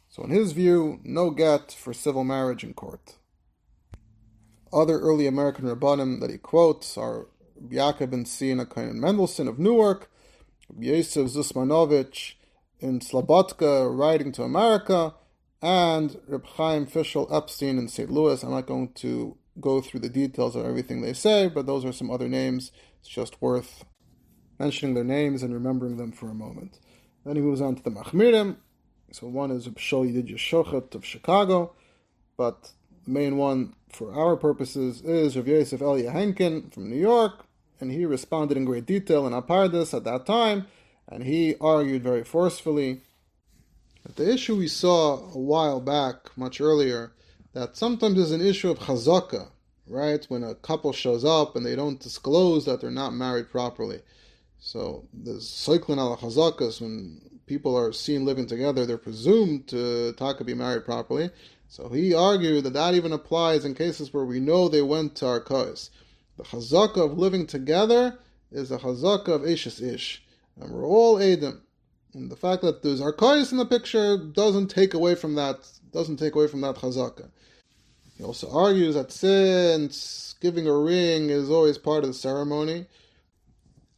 So 0.10 0.24
in 0.24 0.32
his 0.32 0.52
view, 0.52 1.00
no 1.04 1.30
get 1.30 1.72
for 1.72 1.94
civil 1.94 2.24
marriage 2.24 2.64
in 2.64 2.74
court. 2.74 3.16
Other 4.74 5.00
early 5.00 5.28
American 5.28 5.66
Rabbanim 5.66 6.22
that 6.22 6.30
he 6.30 6.38
quotes 6.38 6.98
are 6.98 7.28
Yaakov 7.62 8.12
ben 8.12 8.26
Sina 8.26 8.66
Kain 8.66 9.00
Mendelssohn 9.00 9.48
of 9.48 9.60
Newark, 9.60 10.10
Yosef 10.80 11.28
Zusmanovich 11.28 12.36
in 12.80 13.00
Slobodka 13.00 13.96
writing 13.96 14.32
to 14.32 14.44
America, 14.44 15.14
and 15.62 16.20
Reb 16.28 16.46
Chaim 16.46 16.88
Fischel 16.88 17.32
Epstein 17.32 17.78
in 17.78 17.88
St. 17.88 18.10
Louis. 18.10 18.42
I'm 18.44 18.52
not 18.52 18.66
going 18.66 18.94
to 18.94 19.38
go 19.60 19.82
through 19.82 20.00
the 20.00 20.10
details 20.10 20.56
of 20.56 20.66
everything 20.66 21.02
they 21.02 21.14
say, 21.14 21.48
but 21.48 21.66
those 21.66 21.86
are 21.86 21.92
some 21.92 22.10
other 22.10 22.28
names. 22.28 22.72
It's 23.00 23.10
just 23.10 23.42
worth 23.42 23.84
mentioning 24.58 24.96
their 24.96 25.04
names 25.04 25.44
and 25.44 25.54
remembering 25.54 25.98
them 25.98 26.12
for 26.12 26.30
a 26.30 26.34
moment. 26.34 26.80
Then 27.26 27.36
he 27.36 27.42
moves 27.42 27.62
on 27.62 27.76
to 27.76 27.84
the 27.84 27.92
Machmirim. 27.92 28.58
So 29.12 29.28
one 29.28 29.52
is 29.52 29.68
Shol 29.68 30.10
Yedid 30.10 30.38
Shochet 30.38 30.96
of 30.96 31.06
Chicago, 31.06 31.74
but 32.38 32.72
the 33.06 33.12
main 33.12 33.38
one 33.38 33.76
for 33.94 34.14
our 34.14 34.36
purposes 34.36 35.02
is 35.02 35.36
Rav 35.36 35.48
Yosef 35.48 35.82
Elia 35.82 36.12
Henkin 36.12 36.74
from 36.74 36.90
New 36.90 37.00
York, 37.00 37.46
and 37.80 37.92
he 37.92 38.06
responded 38.06 38.58
in 38.58 38.66
great 38.66 38.86
detail 38.86 39.26
in 39.28 39.34
HaPardes 39.34 39.94
at 39.94 40.04
that 40.04 40.26
time, 40.26 40.68
and 41.08 41.24
he 41.24 41.56
argued 41.60 42.04
very 42.04 42.24
forcefully 42.24 43.02
that 44.04 44.16
the 44.16 44.32
issue 44.32 44.56
we 44.56 44.68
saw 44.68 45.18
a 45.32 45.38
while 45.38 45.80
back, 45.80 46.36
much 46.38 46.62
earlier, 46.62 47.12
that 47.54 47.78
sometimes 47.78 48.16
there's 48.16 48.32
an 48.32 48.42
issue 48.42 48.72
of 48.72 48.80
chazaka, 48.80 49.50
right? 49.88 50.26
When 50.30 50.44
a 50.44 50.56
couple 50.56 50.94
shows 50.94 51.26
up 51.26 51.56
and 51.56 51.66
they 51.66 51.76
don't 51.76 52.00
disclose 52.00 52.66
that 52.66 52.82
they're 52.82 52.92
not 52.92 53.14
married 53.14 53.50
properly. 53.50 54.02
So 54.60 55.08
there's 55.14 55.50
cycling 55.50 56.00
al 56.00 56.18
chazakas 56.18 56.82
when 56.82 57.22
people 57.46 57.78
are 57.78 57.92
seen 57.92 58.26
living 58.26 58.48
together, 58.48 58.86
they're 58.86 58.98
presumed 58.98 59.68
to 59.68 60.14
taka 60.14 60.44
be 60.44 60.54
married 60.54 60.86
properly. 60.86 61.30
So 61.72 61.88
he 61.88 62.14
argued 62.14 62.66
that 62.66 62.74
that 62.74 62.96
even 62.96 63.14
applies 63.14 63.64
in 63.64 63.76
cases 63.76 64.14
where 64.14 64.26
we 64.26 64.42
know 64.42 64.68
they 64.68 64.82
went 64.82 65.16
to 65.16 65.26
arkais. 65.26 65.90
The 66.36 66.44
chazaka 66.44 66.98
of 66.98 67.18
living 67.18 67.48
together 67.48 68.20
is 68.52 68.72
a 68.72 68.78
chazaka 68.78 69.30
of 69.30 69.48
Ashes 69.48 69.82
Ish. 69.82 70.22
And 70.60 70.70
we're 70.70 70.86
all 70.86 71.18
Adam. 71.18 71.62
And 72.14 72.30
the 72.30 72.36
fact 72.36 72.62
that 72.64 72.84
there's 72.84 73.00
Arkais 73.00 73.54
in 73.54 73.58
the 73.58 73.66
picture 73.66 74.18
doesn't 74.18 74.68
take 74.68 74.94
away 74.94 75.16
from 75.16 75.36
that 75.36 75.66
doesn't 75.94 76.18
take 76.18 76.36
away 76.36 76.48
from 76.48 76.60
that 76.60 76.76
chazaka. 76.76 77.30
He 78.18 78.24
also 78.26 78.52
argues 78.52 78.96
that 78.96 79.14
since 79.14 80.36
giving 80.42 80.68
a 80.68 80.78
ring 80.78 81.30
is 81.30 81.50
always 81.50 81.78
part 81.78 82.04
of 82.04 82.10
the 82.10 82.14
ceremony, 82.14 82.86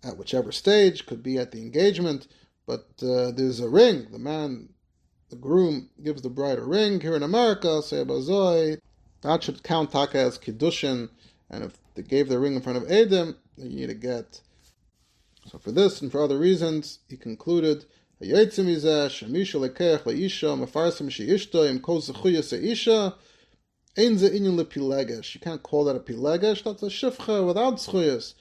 at 0.04 0.18
whichever 0.18 0.52
stage, 0.52 1.08
could 1.08 1.24
be 1.24 1.40
at 1.40 1.52
the 1.52 1.64
engagement, 1.64 2.28
but 2.68 2.86
uh, 3.02 3.32
there's 3.32 3.62
a 3.62 3.68
ring. 3.68 4.12
The 4.12 4.20
man, 4.20 4.70
the 5.34 5.40
groom, 5.40 5.90
gives 6.04 6.22
the 6.22 6.30
bride 6.30 6.60
a 6.60 6.64
ring. 6.64 7.02
Here 7.02 7.16
in 7.16 7.24
America, 7.24 7.82
say 7.82 8.04
Bazoi, 8.04 8.78
that 9.22 9.42
should 9.42 9.64
count 9.64 9.92
taka 9.92 10.20
as 10.20 10.38
kiddushin, 10.38 11.10
and 11.50 11.64
if 11.64 11.80
they 11.96 12.04
gave 12.04 12.30
the 12.30 12.38
ring 12.38 12.54
in 12.56 12.62
front 12.62 12.78
of 12.78 12.92
Adam, 12.92 13.36
then 13.58 13.72
you 13.72 13.78
need 13.78 13.90
a 13.90 13.96
get. 13.96 14.42
So 15.48 15.58
for 15.58 15.72
this 15.72 16.02
and 16.02 16.12
for 16.12 16.22
other 16.22 16.38
reasons, 16.38 17.00
he 17.10 17.18
concluded, 17.18 17.86
You 18.20 18.36
can't 18.36 18.60
call 25.64 25.84
that 25.86 25.96
a 25.96 26.00
pilegesh, 26.00 26.64
that's 26.64 26.84
a 26.84 26.88
shifcha 26.88 27.48
without 27.48 27.76
zchuyas. 27.78 28.36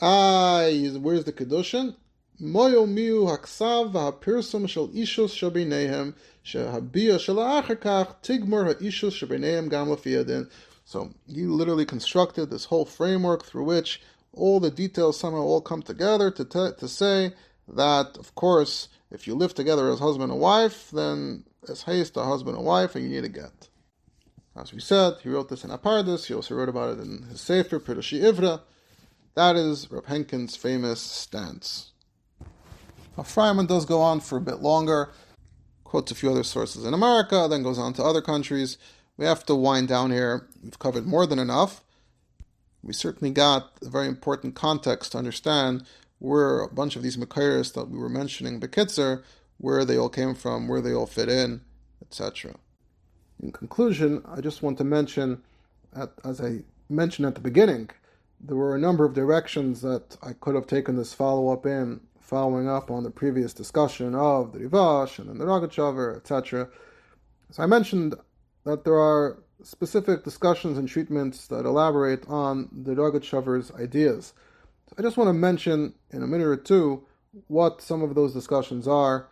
Ah, 0.00 0.68
where's 1.00 1.24
the 1.24 1.32
kedushin? 1.32 1.96
So 10.84 11.10
he 11.26 11.42
literally 11.42 11.86
constructed 11.86 12.50
this 12.50 12.64
whole 12.66 12.84
framework 12.84 13.44
through 13.44 13.64
which 13.64 14.02
all 14.32 14.60
the 14.60 14.70
details 14.70 15.18
somehow 15.18 15.42
all 15.42 15.60
come 15.60 15.82
together 15.82 16.30
to, 16.32 16.44
te- 16.44 16.72
to 16.78 16.88
say 16.88 17.32
that, 17.68 18.18
of 18.18 18.34
course, 18.34 18.88
if 19.10 19.26
you 19.26 19.34
live 19.34 19.54
together 19.54 19.88
as 19.90 20.00
husband 20.00 20.32
and 20.32 20.40
wife, 20.40 20.90
then 20.92 21.44
as 21.68 21.82
haste 21.82 22.16
a 22.16 22.24
husband 22.24 22.56
and 22.56 22.66
wife, 22.66 22.94
and 22.94 23.04
you 23.04 23.10
need 23.10 23.24
a 23.24 23.28
get. 23.28 23.68
As 24.56 24.72
we 24.72 24.80
said, 24.80 25.14
he 25.22 25.28
wrote 25.28 25.48
this 25.48 25.64
in 25.64 25.70
HaPardes. 25.70 26.26
He 26.26 26.34
also 26.34 26.54
wrote 26.54 26.68
about 26.68 26.98
it 26.98 27.02
in 27.02 27.22
his 27.22 27.40
Sefer 27.40 27.80
Perushei 27.80 28.22
Ivra. 28.22 28.60
That 29.34 29.56
is 29.56 29.90
Reb 29.90 30.06
Henkin's 30.06 30.56
famous 30.56 31.00
stance. 31.00 31.93
Now, 33.16 33.22
Freiman 33.22 33.66
does 33.66 33.84
go 33.84 34.00
on 34.00 34.20
for 34.20 34.38
a 34.38 34.40
bit 34.40 34.60
longer, 34.60 35.12
quotes 35.84 36.10
a 36.10 36.14
few 36.14 36.30
other 36.30 36.42
sources 36.42 36.84
in 36.84 36.94
America, 36.94 37.46
then 37.48 37.62
goes 37.62 37.78
on 37.78 37.92
to 37.94 38.02
other 38.02 38.20
countries. 38.20 38.76
We 39.16 39.24
have 39.26 39.46
to 39.46 39.54
wind 39.54 39.88
down 39.88 40.10
here. 40.10 40.48
We've 40.62 40.78
covered 40.78 41.06
more 41.06 41.26
than 41.26 41.38
enough. 41.38 41.84
We 42.82 42.92
certainly 42.92 43.30
got 43.30 43.70
a 43.82 43.88
very 43.88 44.08
important 44.08 44.54
context 44.54 45.12
to 45.12 45.18
understand 45.18 45.84
where 46.18 46.60
a 46.60 46.68
bunch 46.68 46.96
of 46.96 47.02
these 47.02 47.16
Makairis 47.16 47.72
that 47.74 47.88
we 47.88 47.98
were 47.98 48.08
mentioning, 48.08 48.60
Bekitzer, 48.60 49.22
where 49.58 49.84
they 49.84 49.96
all 49.96 50.08
came 50.08 50.34
from, 50.34 50.68
where 50.68 50.80
they 50.80 50.92
all 50.92 51.06
fit 51.06 51.28
in, 51.28 51.60
etc. 52.02 52.54
In 53.40 53.52
conclusion, 53.52 54.22
I 54.26 54.40
just 54.40 54.62
want 54.62 54.78
to 54.78 54.84
mention, 54.84 55.42
as 56.24 56.40
I 56.40 56.62
mentioned 56.88 57.26
at 57.26 57.34
the 57.34 57.40
beginning, 57.40 57.90
there 58.40 58.56
were 58.56 58.74
a 58.74 58.80
number 58.80 59.04
of 59.04 59.14
directions 59.14 59.80
that 59.82 60.16
I 60.22 60.32
could 60.32 60.54
have 60.54 60.66
taken 60.66 60.96
this 60.96 61.14
follow 61.14 61.52
up 61.52 61.64
in, 61.66 62.00
following 62.24 62.68
up 62.68 62.90
on 62.90 63.02
the 63.02 63.10
previous 63.10 63.52
discussion 63.52 64.14
of 64.14 64.52
the 64.52 64.58
Rivash 64.60 65.18
and 65.18 65.28
then 65.28 65.38
the 65.38 65.44
Rogatchover, 65.44 66.16
etc. 66.16 66.68
So 67.50 67.62
I 67.62 67.66
mentioned 67.66 68.14
that 68.64 68.84
there 68.84 68.98
are 68.98 69.42
specific 69.62 70.24
discussions 70.24 70.78
and 70.78 70.88
treatments 70.88 71.46
that 71.48 71.66
elaborate 71.66 72.26
on 72.26 72.68
the 72.72 72.94
Rogatchover's 72.94 73.70
ideas. 73.72 74.32
So 74.88 74.96
I 74.98 75.02
just 75.02 75.18
want 75.18 75.28
to 75.28 75.34
mention 75.34 75.94
in 76.10 76.22
a 76.22 76.26
minute 76.26 76.46
or 76.46 76.56
two 76.56 77.04
what 77.48 77.82
some 77.82 78.02
of 78.02 78.14
those 78.14 78.32
discussions 78.32 78.88
are. 78.88 79.28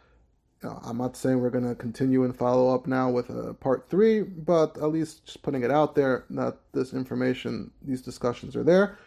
I'm 0.63 0.99
not 0.99 1.17
saying 1.17 1.41
we're 1.41 1.51
going 1.51 1.69
to 1.69 1.75
continue 1.75 2.23
and 2.25 2.37
follow 2.37 2.73
up 2.73 2.87
now 2.87 3.11
with 3.11 3.31
a 3.31 3.55
part 3.55 3.89
three, 3.89 4.21
but 4.21 4.77
at 4.77 4.93
least 4.93 5.25
just 5.25 5.43
putting 5.43 5.65
it 5.65 5.71
out 5.71 5.95
there 5.95 6.25
that 6.31 6.59
this 6.73 6.93
information, 6.93 7.73
these 7.83 8.03
discussions 8.03 8.55
are 8.55 8.63
there. 8.63 8.99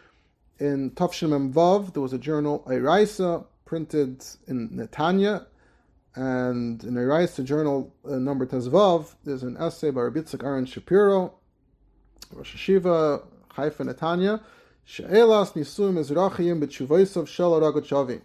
In 0.58 0.90
Tafshim 0.90 1.52
Vav, 1.52 1.92
there 1.94 2.02
was 2.02 2.12
a 2.12 2.18
journal, 2.18 2.64
Iraisa, 2.66 3.46
printed 3.66 4.24
in 4.46 4.70
Netanya, 4.70 5.44
and 6.14 6.82
in 6.82 6.94
Iraisa 6.94 7.44
journal 7.44 7.92
uh, 8.08 8.16
number 8.16 8.46
Tezvav, 8.46 9.14
there's 9.24 9.42
an 9.42 9.58
essay 9.58 9.90
by 9.90 10.00
Rabbi 10.02 10.22
Aaron 10.42 10.64
Shapiro, 10.64 11.34
Rosh 12.32 12.56
Hashiva, 12.56 13.22
Haifa 13.50 13.84
Netanya, 13.84 14.40
She'elas 14.84 15.52
Nisum 15.52 15.98
Ezrachim 15.98 16.62
B'Tshuvaisav 16.62 17.26
Shel 17.26 17.52
Aragochavi. 17.52 18.22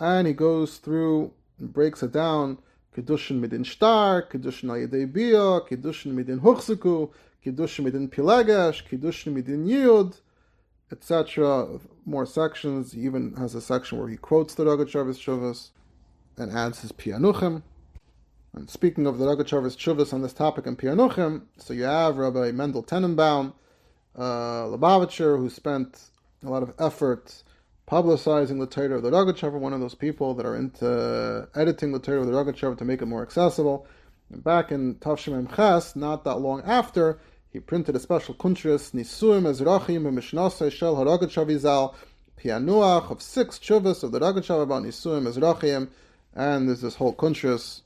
And 0.00 0.26
he 0.26 0.32
goes 0.32 0.78
through 0.78 1.32
and 1.58 1.70
breaks 1.72 2.02
it 2.02 2.12
down. 2.12 2.58
Kedushin 2.96 3.40
midin 3.40 3.64
shtar, 3.64 4.22
kedushin 4.22 4.70
al 4.70 4.76
yedei 4.86 5.12
bia, 5.12 5.60
kedushin 5.68 6.14
midin 6.14 6.40
huchziku, 6.40 7.10
kedushin 7.44 7.90
midin 7.90 8.08
pilegesh, 8.08 8.86
kedushin 8.88 9.34
midin 9.34 9.66
yud, 9.66 10.20
etc. 10.90 11.80
More 12.04 12.26
sections. 12.26 12.92
He 12.92 13.02
even 13.02 13.34
has 13.34 13.54
a 13.54 13.60
section 13.60 13.98
where 13.98 14.08
he 14.08 14.16
quotes 14.16 14.54
the 14.54 14.64
Rogachovis 14.64 15.18
Chuvas 15.18 15.70
and 16.36 16.50
adds 16.50 16.80
his 16.80 16.92
pianuchim. 16.92 17.62
And 18.54 18.68
speaking 18.68 19.06
of 19.06 19.18
the 19.18 19.26
Rogachovis 19.26 19.76
Chuvas 19.76 20.12
on 20.12 20.22
this 20.22 20.32
topic 20.32 20.66
in 20.66 20.76
pianuchim, 20.76 21.42
so 21.58 21.72
you 21.72 21.84
have 21.84 22.18
Rabbi 22.18 22.50
Mendel 22.50 22.82
Tenenbaum, 22.82 23.54
uh, 24.16 24.64
Lubavitcher, 24.64 25.38
who 25.38 25.48
spent 25.48 26.10
a 26.44 26.50
lot 26.50 26.62
of 26.62 26.74
effort 26.78 27.42
publicizing 27.88 28.58
the 28.58 28.66
Torah 28.66 28.96
of 28.96 29.02
the 29.02 29.10
Rogatchover, 29.10 29.58
one 29.58 29.72
of 29.72 29.80
those 29.80 29.94
people 29.94 30.34
that 30.34 30.46
are 30.46 30.56
into 30.56 31.48
editing 31.54 31.92
the 31.92 31.98
Torah 31.98 32.20
of 32.20 32.26
the 32.26 32.32
Rogatchover 32.32 32.76
to 32.78 32.84
make 32.84 33.02
it 33.02 33.06
more 33.06 33.22
accessible. 33.22 33.86
And 34.30 34.42
back 34.42 34.72
in 34.72 34.96
Tavshim 34.96 35.54
Ches, 35.54 35.94
not 35.94 36.24
that 36.24 36.36
long 36.36 36.62
after, 36.62 37.18
he 37.52 37.60
printed 37.60 37.94
a 37.94 38.00
special 38.00 38.34
kuntris, 38.34 38.92
Nisuim 38.92 39.42
Ezrachim 39.42 40.02
Mishnasai 40.04 40.72
Shel 40.72 40.96
Haragachavizal, 40.96 41.94
Pianuach 42.40 43.10
of 43.10 43.20
six 43.20 43.58
chuvas 43.58 44.02
of 44.02 44.10
the 44.10 44.20
Rogatchover 44.20 44.62
about 44.62 44.84
Nisuim 44.84 45.30
Ezrachim, 45.30 45.88
and 46.34 46.66
there's 46.66 46.80
this 46.80 46.94
whole 46.94 47.14
kuntris 47.14 47.82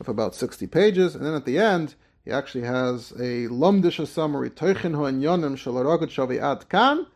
of 0.00 0.08
about 0.08 0.34
60 0.34 0.66
pages, 0.66 1.14
and 1.14 1.24
then 1.24 1.34
at 1.34 1.44
the 1.44 1.58
end, 1.58 1.94
he 2.24 2.32
actually 2.32 2.64
has 2.64 3.12
a 3.12 3.46
lumdisha 3.46 4.04
summary, 4.04 4.50
Toichin 4.50 4.96
Ho'enyonim 4.96 5.56
Shel 5.56 5.74
Haragachavi 5.74 6.42
Ad 6.42 6.68
Kan, 6.68 7.06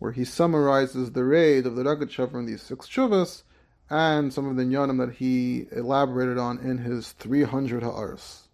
where 0.00 0.12
he 0.12 0.24
summarizes 0.24 1.12
the 1.12 1.22
raid 1.22 1.64
of 1.64 1.76
the 1.76 1.84
Rogatchover 1.84 2.34
in 2.34 2.46
these 2.46 2.62
six 2.62 2.88
chuvas 2.88 3.44
and 3.88 4.32
some 4.32 4.48
of 4.48 4.56
the 4.56 4.64
nyanim 4.64 4.98
that 4.98 5.14
he 5.14 5.68
elaborated 5.70 6.38
on 6.38 6.58
in 6.58 6.78
his 6.78 7.12
300 7.12 7.82
ha'aris. 7.82 8.48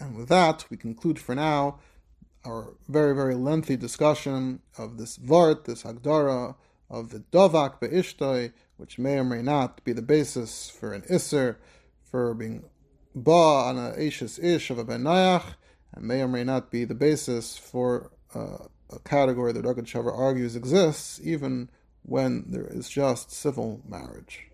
And 0.00 0.16
with 0.16 0.28
that, 0.30 0.64
we 0.70 0.78
conclude 0.78 1.18
for 1.18 1.34
now 1.34 1.78
our 2.44 2.72
very, 2.88 3.14
very 3.14 3.34
lengthy 3.34 3.76
discussion 3.76 4.60
of 4.78 4.96
this 4.96 5.18
Vart, 5.18 5.64
this 5.64 5.82
Hagdara, 5.82 6.56
of 6.88 7.10
the 7.10 7.20
Dovak 7.30 7.80
Be'ishtoi, 7.80 8.52
which 8.78 8.98
may 8.98 9.18
or 9.18 9.24
may 9.24 9.42
not 9.42 9.84
be 9.84 9.92
the 9.92 10.02
basis 10.02 10.70
for 10.70 10.94
an 10.94 11.02
Isser, 11.02 11.56
for 12.02 12.34
being 12.34 12.64
Ba 13.14 13.30
on 13.30 13.78
a 13.78 13.90
Ashes 13.90 14.38
Ish 14.38 14.70
of 14.70 14.78
a 14.78 14.84
Benayach, 14.84 15.54
and 15.92 16.04
may 16.04 16.22
or 16.22 16.28
may 16.28 16.44
not 16.44 16.70
be 16.70 16.84
the 16.84 16.94
basis 16.94 17.56
for 17.58 18.10
uh, 18.34 18.64
a 18.90 18.98
category 19.04 19.52
that 19.52 19.64
Rogatchover 19.64 20.16
argues 20.16 20.56
exists 20.56 21.20
even 21.22 21.70
when 22.02 22.44
there 22.48 22.66
is 22.66 22.88
just 22.88 23.30
civil 23.30 23.82
marriage. 23.86 24.49